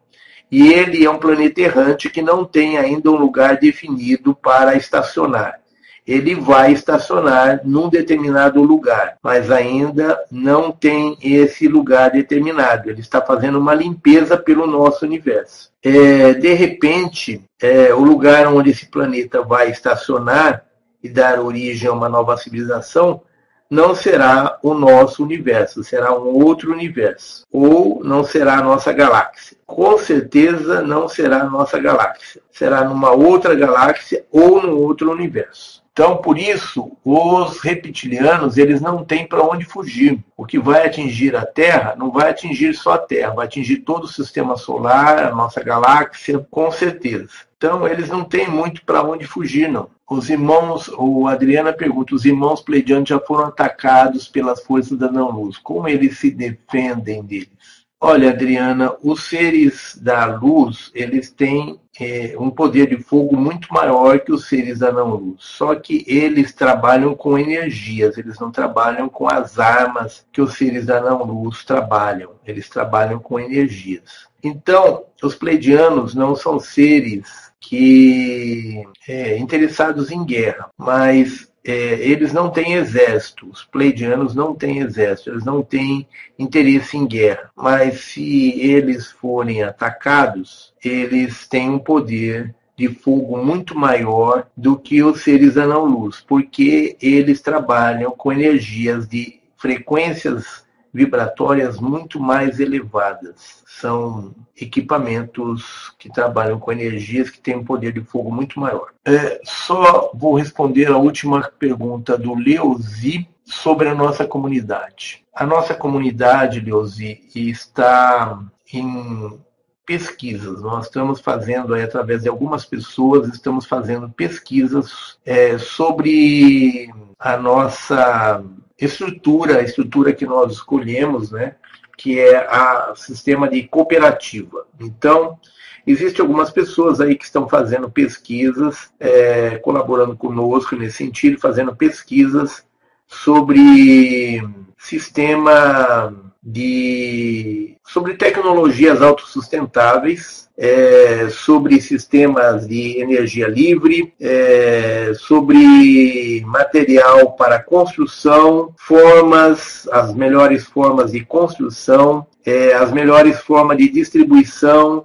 e 0.50 0.72
ele 0.72 1.04
é 1.04 1.10
um 1.10 1.18
planeta 1.18 1.60
errante 1.60 2.10
que 2.10 2.20
não 2.20 2.44
tem 2.44 2.78
ainda 2.78 3.10
um 3.10 3.16
lugar 3.16 3.58
definido 3.58 4.34
para 4.34 4.74
estacionar 4.74 5.60
ele 6.06 6.34
vai 6.34 6.72
estacionar 6.72 7.60
num 7.64 7.88
determinado 7.88 8.62
lugar, 8.62 9.16
mas 9.22 9.50
ainda 9.50 10.18
não 10.30 10.72
tem 10.72 11.16
esse 11.22 11.68
lugar 11.68 12.10
determinado. 12.10 12.90
Ele 12.90 13.00
está 13.00 13.20
fazendo 13.20 13.58
uma 13.58 13.74
limpeza 13.74 14.36
pelo 14.36 14.66
nosso 14.66 15.04
universo. 15.04 15.70
É, 15.82 16.34
de 16.34 16.52
repente, 16.54 17.42
é, 17.60 17.94
o 17.94 18.00
lugar 18.00 18.46
onde 18.46 18.70
esse 18.70 18.86
planeta 18.86 19.42
vai 19.42 19.70
estacionar 19.70 20.64
e 21.02 21.08
dar 21.08 21.40
origem 21.40 21.88
a 21.88 21.92
uma 21.92 22.08
nova 22.08 22.36
civilização 22.36 23.22
não 23.70 23.94
será 23.94 24.58
o 24.64 24.74
nosso 24.74 25.22
universo, 25.22 25.84
será 25.84 26.12
um 26.12 26.44
outro 26.44 26.72
universo. 26.72 27.46
Ou 27.52 28.02
não 28.02 28.24
será 28.24 28.58
a 28.58 28.62
nossa 28.62 28.92
galáxia. 28.92 29.56
Com 29.64 29.96
certeza 29.96 30.82
não 30.82 31.08
será 31.08 31.42
a 31.42 31.48
nossa 31.48 31.78
galáxia. 31.78 32.42
Será 32.50 32.82
numa 32.82 33.12
outra 33.12 33.54
galáxia 33.54 34.24
ou 34.32 34.60
num 34.60 34.76
outro 34.76 35.12
universo. 35.12 35.80
Então, 36.00 36.16
por 36.16 36.38
isso, 36.38 36.96
os 37.04 37.60
reptilianos 37.60 38.56
eles 38.56 38.80
não 38.80 39.04
têm 39.04 39.26
para 39.26 39.44
onde 39.44 39.66
fugir. 39.66 40.18
O 40.34 40.46
que 40.46 40.58
vai 40.58 40.86
atingir 40.86 41.36
a 41.36 41.44
Terra 41.44 41.94
não 41.94 42.10
vai 42.10 42.30
atingir 42.30 42.72
só 42.72 42.94
a 42.94 42.98
Terra, 42.98 43.34
vai 43.34 43.44
atingir 43.44 43.80
todo 43.80 44.04
o 44.04 44.08
sistema 44.08 44.56
solar, 44.56 45.24
a 45.24 45.34
nossa 45.34 45.62
galáxia, 45.62 46.38
com 46.50 46.70
certeza. 46.72 47.28
Então, 47.54 47.86
eles 47.86 48.08
não 48.08 48.24
têm 48.24 48.48
muito 48.48 48.82
para 48.82 49.02
onde 49.02 49.26
fugir, 49.26 49.68
não. 49.68 49.90
Os 50.08 50.30
irmãos, 50.30 50.88
o 50.96 51.26
Adriana 51.26 51.70
pergunta, 51.70 52.14
os 52.14 52.24
irmãos 52.24 52.62
pleidianos 52.62 53.10
já 53.10 53.20
foram 53.20 53.44
atacados 53.44 54.26
pelas 54.26 54.62
forças 54.62 54.96
da 54.96 55.12
não-luz. 55.12 55.58
Como 55.58 55.86
eles 55.86 56.18
se 56.18 56.30
defendem 56.30 57.22
deles? 57.22 57.79
Olha, 58.02 58.30
Adriana, 58.30 58.96
os 59.02 59.24
seres 59.24 59.94
da 60.00 60.24
luz, 60.24 60.90
eles 60.94 61.30
têm 61.30 61.78
é, 62.00 62.34
um 62.38 62.48
poder 62.48 62.86
de 62.88 63.02
fogo 63.02 63.36
muito 63.36 63.68
maior 63.70 64.20
que 64.20 64.32
os 64.32 64.48
seres 64.48 64.78
da 64.78 64.90
não-luz. 64.90 65.36
Só 65.40 65.74
que 65.74 66.02
eles 66.06 66.54
trabalham 66.54 67.14
com 67.14 67.38
energias, 67.38 68.16
eles 68.16 68.40
não 68.40 68.50
trabalham 68.50 69.06
com 69.06 69.28
as 69.28 69.58
armas 69.58 70.26
que 70.32 70.40
os 70.40 70.54
seres 70.54 70.86
da 70.86 70.98
não-luz 70.98 71.62
trabalham. 71.62 72.32
Eles 72.46 72.70
trabalham 72.70 73.18
com 73.18 73.38
energias. 73.38 74.26
Então, 74.42 75.04
os 75.22 75.34
pleidianos 75.34 76.14
não 76.14 76.34
são 76.34 76.58
seres 76.58 77.52
que 77.60 78.82
é, 79.06 79.36
interessados 79.36 80.10
em 80.10 80.24
guerra, 80.24 80.70
mas 80.78 81.49
é, 81.64 81.72
eles 81.72 82.32
não 82.32 82.50
têm 82.50 82.74
exército, 82.74 83.48
os 83.48 83.64
pleidianos 83.64 84.34
não 84.34 84.54
têm 84.54 84.78
exército, 84.78 85.30
eles 85.30 85.44
não 85.44 85.62
têm 85.62 86.06
interesse 86.38 86.96
em 86.96 87.06
guerra. 87.06 87.50
Mas 87.54 88.00
se 88.00 88.60
eles 88.60 89.10
forem 89.10 89.62
atacados, 89.62 90.72
eles 90.82 91.46
têm 91.46 91.70
um 91.70 91.78
poder 91.78 92.54
de 92.76 92.88
fogo 92.88 93.36
muito 93.44 93.78
maior 93.78 94.46
do 94.56 94.78
que 94.78 95.02
os 95.02 95.22
seres 95.22 95.58
anão-luz, 95.58 96.24
porque 96.26 96.96
eles 97.00 97.42
trabalham 97.42 98.10
com 98.12 98.32
energias 98.32 99.06
de 99.06 99.38
frequências 99.58 100.64
vibratórias 100.92 101.78
muito 101.78 102.20
mais 102.20 102.60
elevadas. 102.60 103.62
São 103.66 104.34
equipamentos 104.60 105.94
que 105.98 106.12
trabalham 106.12 106.58
com 106.58 106.72
energias 106.72 107.30
que 107.30 107.40
têm 107.40 107.56
um 107.56 107.64
poder 107.64 107.92
de 107.92 108.02
fogo 108.02 108.30
muito 108.30 108.58
maior. 108.58 108.90
É, 109.04 109.40
só 109.44 110.10
vou 110.14 110.34
responder 110.34 110.86
a 110.88 110.96
última 110.96 111.50
pergunta 111.58 112.18
do 112.18 112.34
Leuzi 112.34 113.28
sobre 113.44 113.88
a 113.88 113.94
nossa 113.94 114.26
comunidade. 114.26 115.24
A 115.34 115.46
nossa 115.46 115.74
comunidade, 115.74 116.60
Leuzi, 116.60 117.20
está 117.34 118.38
em 118.72 119.38
pesquisas. 119.86 120.62
Nós 120.62 120.86
estamos 120.86 121.20
fazendo, 121.20 121.74
aí, 121.74 121.82
através 121.82 122.22
de 122.22 122.28
algumas 122.28 122.64
pessoas, 122.64 123.28
estamos 123.28 123.66
fazendo 123.66 124.08
pesquisas 124.08 125.18
é, 125.24 125.58
sobre 125.58 126.90
a 127.18 127.36
nossa 127.36 128.44
estrutura, 128.80 129.58
a 129.58 129.62
estrutura 129.62 130.12
que 130.12 130.26
nós 130.26 130.52
escolhemos, 130.52 131.30
né, 131.30 131.54
que 131.96 132.18
é 132.18 132.48
o 132.90 132.96
sistema 132.96 133.48
de 133.48 133.62
cooperativa. 133.64 134.66
Então, 134.80 135.38
existem 135.86 136.22
algumas 136.22 136.50
pessoas 136.50 137.00
aí 137.00 137.14
que 137.14 137.24
estão 137.24 137.48
fazendo 137.48 137.90
pesquisas, 137.90 138.90
é, 138.98 139.58
colaborando 139.58 140.16
conosco 140.16 140.76
nesse 140.76 140.96
sentido, 140.96 141.38
fazendo 141.38 141.76
pesquisas 141.76 142.64
sobre 143.06 144.42
sistema 144.78 146.29
de 146.42 147.76
sobre 147.86 148.14
tecnologias 148.14 149.02
autossustentáveis, 149.02 150.48
é, 150.56 151.28
sobre 151.30 151.80
sistemas 151.80 152.66
de 152.66 153.00
energia 153.00 153.48
livre, 153.48 154.14
é, 154.20 155.12
sobre 155.14 156.42
material 156.46 157.32
para 157.32 157.62
construção, 157.62 158.72
formas, 158.76 159.88
as 159.90 160.14
melhores 160.14 160.64
formas 160.64 161.12
de 161.12 161.24
construção, 161.24 162.26
é, 162.44 162.74
as 162.74 162.92
melhores 162.92 163.40
formas 163.40 163.76
de 163.76 163.88
distribuição 163.88 165.04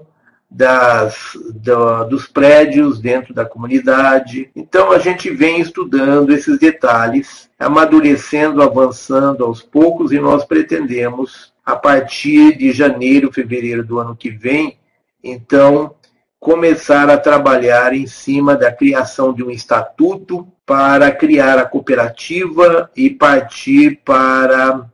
das, 0.56 1.38
do, 1.54 2.06
dos 2.06 2.28
prédios 2.28 2.98
dentro 3.02 3.34
da 3.34 3.44
comunidade. 3.44 4.50
Então 4.56 4.94
a 4.94 5.00
gente 5.00 5.30
vem 5.30 5.60
estudando 5.60 6.32
esses 6.32 6.58
detalhes, 6.58 7.50
amadurecendo, 7.60 8.64
avançando 8.64 9.44
aos 9.44 9.62
poucos 9.62 10.14
e 10.14 10.20
nós 10.20 10.46
pretendemos, 10.46 11.54
a 11.66 11.76
partir 11.76 12.58
de 12.58 12.72
janeiro, 12.72 13.34
fevereiro 13.34 13.86
do 13.86 14.00
ano 14.00 14.16
que 14.16 14.30
vem, 14.30 14.78
então 15.22 15.94
começar 16.40 17.10
a 17.10 17.18
trabalhar 17.18 17.94
em 17.94 18.08
cima 18.08 18.56
da 18.56 18.72
criação 18.72 19.34
de 19.34 19.44
um 19.44 19.52
estatuto 19.52 20.48
para 20.66 21.12
criar 21.12 21.60
a 21.60 21.66
cooperativa 21.66 22.90
e 22.96 23.10
partir 23.10 24.00
para 24.06 24.86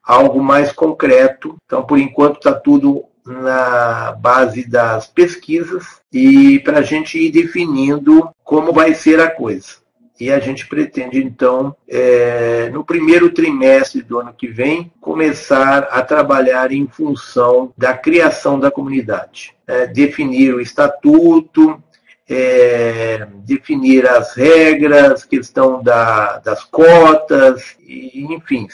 algo 0.00 0.40
mais 0.40 0.70
concreto. 0.70 1.56
Então, 1.66 1.82
por 1.82 1.98
enquanto, 1.98 2.36
está 2.36 2.52
tudo 2.52 3.04
na 3.28 4.12
base 4.12 4.66
das 4.66 5.06
pesquisas 5.06 6.00
e 6.12 6.58
para 6.60 6.78
a 6.78 6.82
gente 6.82 7.18
ir 7.18 7.30
definindo 7.30 8.28
como 8.42 8.72
vai 8.72 8.94
ser 8.94 9.20
a 9.20 9.30
coisa. 9.30 9.76
E 10.20 10.32
a 10.32 10.40
gente 10.40 10.66
pretende, 10.66 11.22
então, 11.22 11.76
é, 11.86 12.68
no 12.70 12.84
primeiro 12.84 13.30
trimestre 13.30 14.02
do 14.02 14.18
ano 14.18 14.34
que 14.36 14.48
vem, 14.48 14.90
começar 15.00 15.84
a 15.92 16.02
trabalhar 16.02 16.72
em 16.72 16.88
função 16.88 17.72
da 17.78 17.96
criação 17.96 18.58
da 18.58 18.68
comunidade. 18.68 19.54
É, 19.64 19.86
definir 19.86 20.54
o 20.54 20.60
estatuto, 20.60 21.80
é, 22.28 23.28
definir 23.44 24.08
as 24.08 24.34
regras, 24.34 25.24
questão 25.24 25.80
da, 25.80 26.38
das 26.38 26.64
cotas, 26.64 27.76
e, 27.86 28.24
enfim. 28.34 28.66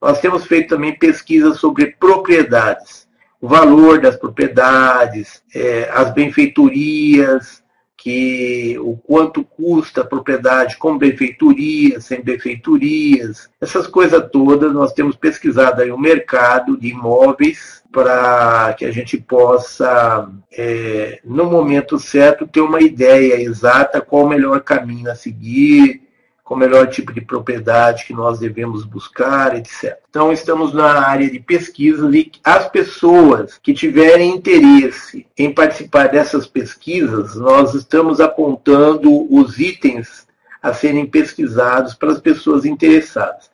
Nós 0.00 0.20
temos 0.20 0.46
feito 0.46 0.68
também 0.68 0.96
pesquisas 0.96 1.58
sobre 1.58 1.88
propriedades 1.98 3.07
o 3.40 3.48
valor 3.48 4.00
das 4.00 4.16
propriedades, 4.16 5.42
é, 5.54 5.88
as 5.92 6.12
benfeitorias, 6.12 7.62
que 7.98 8.78
o 8.78 8.96
quanto 8.96 9.42
custa 9.42 10.02
a 10.02 10.06
propriedade 10.06 10.76
com 10.76 10.96
benfeitorias, 10.96 12.04
sem 12.04 12.22
benfeitorias, 12.22 13.50
essas 13.60 13.88
coisas 13.88 14.30
todas 14.30 14.72
nós 14.72 14.92
temos 14.92 15.16
pesquisado 15.16 15.82
aí 15.82 15.90
o 15.90 15.98
mercado 15.98 16.78
de 16.78 16.88
imóveis 16.90 17.82
para 17.92 18.72
que 18.78 18.84
a 18.84 18.92
gente 18.92 19.18
possa, 19.18 20.30
é, 20.52 21.20
no 21.24 21.46
momento 21.46 21.98
certo, 21.98 22.46
ter 22.46 22.60
uma 22.60 22.80
ideia 22.80 23.42
exata 23.42 24.00
qual 24.00 24.26
o 24.26 24.28
melhor 24.28 24.60
caminho 24.60 25.10
a 25.10 25.16
seguir, 25.16 26.07
com 26.48 26.54
o 26.54 26.58
melhor 26.58 26.86
tipo 26.86 27.12
de 27.12 27.20
propriedade 27.20 28.06
que 28.06 28.14
nós 28.14 28.38
devemos 28.38 28.82
buscar, 28.82 29.54
etc. 29.54 29.98
Então, 30.08 30.32
estamos 30.32 30.72
na 30.72 31.06
área 31.06 31.30
de 31.30 31.38
pesquisas 31.38 32.14
e 32.14 32.32
as 32.42 32.66
pessoas 32.70 33.58
que 33.62 33.74
tiverem 33.74 34.34
interesse 34.34 35.26
em 35.36 35.52
participar 35.52 36.08
dessas 36.08 36.46
pesquisas, 36.46 37.34
nós 37.34 37.74
estamos 37.74 38.18
apontando 38.18 39.30
os 39.30 39.58
itens 39.58 40.26
a 40.62 40.72
serem 40.72 41.04
pesquisados 41.04 41.92
para 41.92 42.12
as 42.12 42.18
pessoas 42.18 42.64
interessadas. 42.64 43.47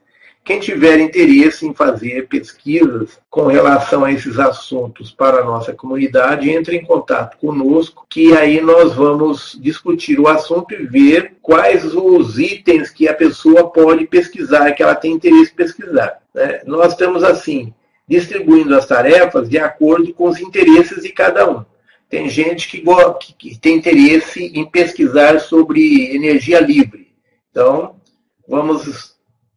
Quem 0.45 0.61
tiver 0.61 1.01
interesse 1.01 1.67
em 1.67 1.73
fazer 1.73 2.29
pesquisas 2.29 3.19
com 3.31 3.47
relação 3.47 4.05
a 4.05 4.13
esses 4.13 4.39
assuntos 4.39 5.11
para 5.11 5.39
a 5.39 5.45
nossa 5.45 5.73
comunidade, 5.73 6.51
entre 6.51 6.77
em 6.77 6.85
contato 6.85 7.39
conosco, 7.39 8.07
que 8.11 8.35
aí 8.35 8.61
nós 8.61 8.93
vamos 8.93 9.59
discutir 9.59 10.21
o 10.21 10.29
assunto 10.29 10.75
e 10.75 10.85
ver 10.85 11.37
quais 11.41 11.95
os 11.95 12.39
itens 12.39 12.91
que 12.91 13.09
a 13.09 13.15
pessoa 13.15 13.71
pode 13.71 14.07
pesquisar, 14.07 14.73
que 14.73 14.83
ela 14.83 14.95
tem 14.95 15.13
interesse 15.13 15.51
em 15.51 15.57
pesquisar. 15.57 16.21
Né? 16.35 16.61
Nós 16.67 16.93
estamos 16.93 17.25
assim, 17.25 17.73
distribuindo 18.07 18.77
as 18.77 18.85
tarefas 18.85 19.49
de 19.49 19.57
acordo 19.57 20.13
com 20.13 20.29
os 20.29 20.39
interesses 20.39 21.03
de 21.03 21.09
cada 21.09 21.51
um. 21.51 21.65
Tem 22.07 22.29
gente 22.29 22.69
que, 22.69 22.85
que 23.39 23.59
tem 23.59 23.77
interesse 23.77 24.45
em 24.55 24.67
pesquisar 24.67 25.41
sobre 25.41 26.15
energia 26.15 26.61
livre. 26.61 27.15
Então, 27.51 27.97
vamos 28.47 29.14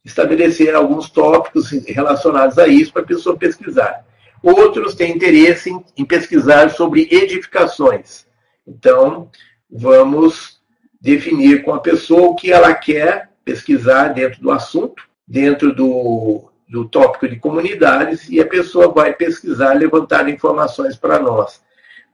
estabelecer 0.07 0.73
alguns 0.73 1.09
tópicos 1.09 1.69
relacionados 1.85 2.57
a 2.57 2.65
isso 2.65 2.93
para 2.93 3.01
a 3.01 3.05
pessoa 3.05 3.37
pesquisar. 3.37 4.05
Outros 4.41 4.95
têm 4.95 5.13
interesse 5.13 5.69
em, 5.69 5.83
em 5.97 6.05
pesquisar 6.05 6.69
sobre 6.69 7.09
edificações. 7.11 8.25
Então, 8.65 9.29
vamos 9.69 10.61
definir 10.99 11.63
com 11.63 11.73
a 11.73 11.79
pessoa 11.79 12.29
o 12.29 12.35
que 12.35 12.51
ela 12.51 12.73
quer 12.73 13.29
pesquisar 13.43 14.09
dentro 14.09 14.41
do 14.41 14.49
assunto, 14.49 15.03
dentro 15.27 15.75
do, 15.75 16.49
do 16.69 16.87
tópico 16.87 17.27
de 17.27 17.35
comunidades, 17.35 18.29
e 18.29 18.39
a 18.39 18.47
pessoa 18.47 18.87
vai 18.87 19.13
pesquisar, 19.13 19.73
levantar 19.73 20.29
informações 20.29 20.95
para 20.95 21.19
nós. 21.19 21.61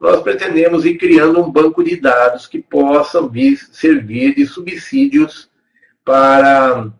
Nós 0.01 0.21
pretendemos 0.21 0.83
ir 0.83 0.97
criando 0.97 1.39
um 1.39 1.51
banco 1.51 1.83
de 1.83 1.95
dados 1.95 2.47
que 2.47 2.59
possa 2.59 3.25
vir, 3.27 3.57
servir 3.71 4.33
de 4.33 4.47
subsídios 4.47 5.49
para 6.03 6.91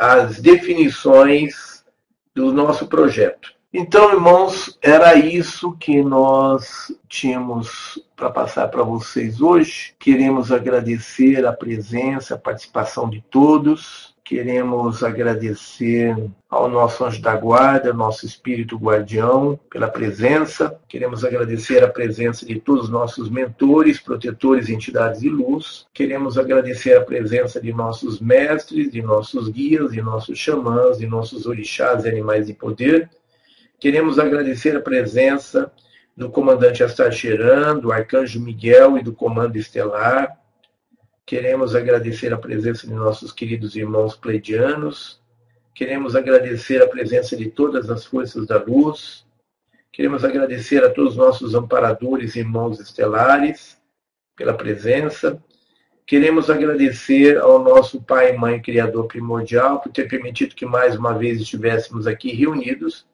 as 0.00 0.40
definições 0.40 1.84
do 2.34 2.50
nosso 2.54 2.86
projeto. 2.86 3.52
Então, 3.70 4.10
irmãos, 4.14 4.78
era 4.80 5.14
isso 5.14 5.76
que 5.76 6.02
nós 6.02 6.90
tínhamos 7.06 8.02
para 8.16 8.30
passar 8.30 8.68
para 8.68 8.82
vocês 8.82 9.42
hoje. 9.42 9.94
Queremos 9.98 10.50
agradecer 10.50 11.44
a 11.44 11.52
presença, 11.52 12.34
a 12.34 12.38
participação 12.38 13.10
de 13.10 13.22
todos. 13.30 14.09
Queremos 14.30 15.02
agradecer 15.02 16.14
ao 16.48 16.68
nosso 16.68 17.04
anjo 17.04 17.20
da 17.20 17.34
guarda, 17.34 17.92
nosso 17.92 18.24
espírito 18.24 18.78
guardião, 18.78 19.58
pela 19.68 19.88
presença. 19.88 20.78
Queremos 20.86 21.24
agradecer 21.24 21.82
a 21.82 21.88
presença 21.88 22.46
de 22.46 22.60
todos 22.60 22.84
os 22.84 22.90
nossos 22.90 23.28
mentores, 23.28 23.98
protetores 23.98 24.68
entidades 24.68 25.22
de 25.22 25.28
luz. 25.28 25.84
Queremos 25.92 26.38
agradecer 26.38 26.96
a 26.96 27.00
presença 27.00 27.60
de 27.60 27.72
nossos 27.72 28.20
mestres, 28.20 28.92
de 28.92 29.02
nossos 29.02 29.48
guias, 29.48 29.90
de 29.90 30.00
nossos 30.00 30.38
xamãs, 30.38 30.98
de 30.98 31.08
nossos 31.08 31.44
orixás 31.44 32.04
e 32.04 32.08
animais 32.08 32.46
de 32.46 32.54
poder. 32.54 33.10
Queremos 33.80 34.16
agradecer 34.16 34.76
a 34.76 34.80
presença 34.80 35.72
do 36.16 36.30
comandante 36.30 36.84
Astar 36.84 37.10
do 37.82 37.90
arcanjo 37.90 38.40
Miguel 38.40 38.96
e 38.96 39.02
do 39.02 39.12
comando 39.12 39.56
estelar 39.56 40.39
Queremos 41.30 41.76
agradecer 41.76 42.32
a 42.32 42.36
presença 42.36 42.88
de 42.88 42.92
nossos 42.92 43.30
queridos 43.30 43.76
irmãos 43.76 44.16
pleidianos. 44.16 45.22
Queremos 45.72 46.16
agradecer 46.16 46.82
a 46.82 46.88
presença 46.88 47.36
de 47.36 47.48
todas 47.48 47.88
as 47.88 48.04
forças 48.04 48.48
da 48.48 48.60
luz. 48.60 49.24
Queremos 49.92 50.24
agradecer 50.24 50.82
a 50.82 50.90
todos 50.90 51.12
os 51.12 51.16
nossos 51.16 51.54
amparadores, 51.54 52.34
irmãos 52.34 52.80
estelares, 52.80 53.80
pela 54.34 54.54
presença. 54.54 55.40
Queremos 56.04 56.50
agradecer 56.50 57.38
ao 57.38 57.62
nosso 57.62 58.02
Pai 58.02 58.34
e 58.34 58.36
Mãe 58.36 58.60
Criador 58.60 59.06
Primordial 59.06 59.78
por 59.78 59.92
ter 59.92 60.08
permitido 60.08 60.56
que 60.56 60.66
mais 60.66 60.96
uma 60.96 61.16
vez 61.16 61.40
estivéssemos 61.40 62.08
aqui 62.08 62.32
reunidos. 62.32 63.06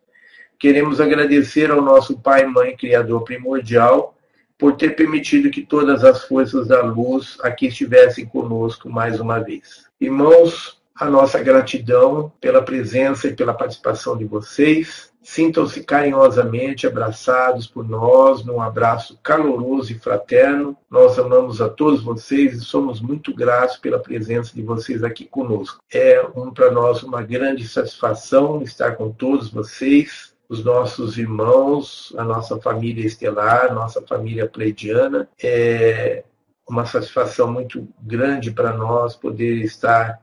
Queremos 0.59 1.02
agradecer 1.02 1.70
ao 1.70 1.82
nosso 1.82 2.18
Pai 2.18 2.44
e 2.44 2.47
Mãe 2.47 2.74
Criador 2.74 3.24
Primordial 3.24 4.15
por 4.59 4.77
ter 4.77 4.97
permitido 4.97 5.51
que 5.51 5.62
todas 5.62 6.05
as 6.05 6.24
forças 6.24 6.66
da 6.69 6.83
luz 6.83 7.37
aqui 7.43 7.66
estivessem 7.66 8.27
conosco 8.27 8.89
mais 8.89 9.20
uma 9.20 9.39
vez. 9.39 9.87
Irmãos, 10.01 10.81
a 10.99 11.11
nossa 11.11 11.43
gratidão 11.43 12.33
pela 12.41 12.62
presença 12.62 13.28
e 13.28 13.35
pela 13.35 13.53
participação 13.53 14.16
de 14.16 14.24
vocês. 14.24 15.11
Sintam-se 15.23 15.83
carinhosamente 15.83 16.87
abraçados 16.87 17.66
por 17.66 17.87
nós, 17.87 18.45
num 18.45 18.62
abraço 18.62 19.19
caloroso 19.24 19.91
e 19.91 19.99
fraterno. 19.99 20.77
Nós 20.89 21.19
amamos 21.19 21.61
a 21.61 21.69
todos 21.69 22.01
vocês 22.01 22.55
e 22.55 22.61
somos 22.61 23.01
muito 23.01 23.35
gratos 23.35 23.77
pela 23.77 23.99
presença 23.99 24.55
de 24.55 24.62
vocês 24.62 25.03
aqui 25.03 25.24
conosco. 25.24 25.83
É 25.93 26.24
um, 26.37 26.53
para 26.53 26.70
nós 26.70 27.03
uma 27.03 27.23
grande 27.23 27.66
satisfação 27.66 28.62
estar 28.62 28.93
com 28.93 29.11
todos 29.11 29.51
vocês, 29.51 30.26
os 30.48 30.64
nossos 30.64 31.18
irmãos, 31.18 32.14
a 32.16 32.24
nossa 32.24 32.60
família 32.60 33.06
estelar, 33.06 33.74
nossa 33.74 34.01
família 34.02 34.48
pleidiana. 34.48 35.28
É 35.43 36.24
uma 36.68 36.85
satisfação 36.85 37.51
muito 37.52 37.86
grande 38.01 38.51
para 38.51 38.73
nós 38.73 39.14
poder 39.14 39.62
estar 39.62 40.20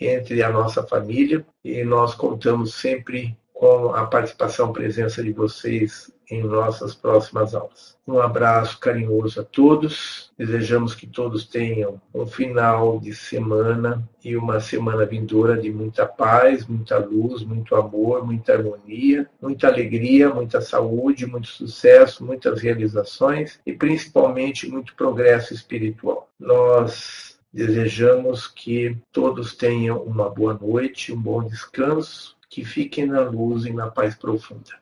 entre 0.00 0.42
a 0.42 0.50
nossa 0.50 0.82
família 0.82 1.44
e 1.64 1.84
nós 1.84 2.14
contamos 2.14 2.74
sempre 2.74 3.36
com 3.60 3.94
a 3.94 4.06
participação, 4.06 4.72
presença 4.72 5.22
de 5.22 5.32
vocês 5.32 6.10
em 6.30 6.42
nossas 6.42 6.94
próximas 6.94 7.54
aulas. 7.54 7.94
Um 8.08 8.18
abraço 8.18 8.78
carinhoso 8.80 9.38
a 9.38 9.44
todos. 9.44 10.32
Desejamos 10.38 10.94
que 10.94 11.06
todos 11.06 11.46
tenham 11.46 12.00
um 12.14 12.24
final 12.24 12.98
de 12.98 13.14
semana 13.14 14.02
e 14.24 14.34
uma 14.34 14.60
semana 14.60 15.04
vindoura 15.04 15.60
de 15.60 15.70
muita 15.70 16.06
paz, 16.06 16.66
muita 16.66 16.96
luz, 16.96 17.42
muito 17.42 17.76
amor, 17.76 18.24
muita 18.24 18.54
harmonia, 18.54 19.28
muita 19.42 19.66
alegria, 19.66 20.30
muita 20.30 20.62
saúde, 20.62 21.26
muito 21.26 21.48
sucesso, 21.48 22.24
muitas 22.24 22.62
realizações 22.62 23.60
e 23.66 23.74
principalmente 23.74 24.70
muito 24.70 24.94
progresso 24.94 25.52
espiritual. 25.52 26.30
Nós 26.38 27.38
desejamos 27.52 28.46
que 28.46 28.96
todos 29.12 29.54
tenham 29.54 30.02
uma 30.02 30.30
boa 30.30 30.54
noite, 30.54 31.12
um 31.12 31.20
bom 31.20 31.44
descanso 31.44 32.39
que 32.50 32.64
fiquem 32.64 33.06
na 33.06 33.20
luz 33.20 33.64
e 33.64 33.72
na 33.72 33.88
paz 33.88 34.16
profunda. 34.16 34.79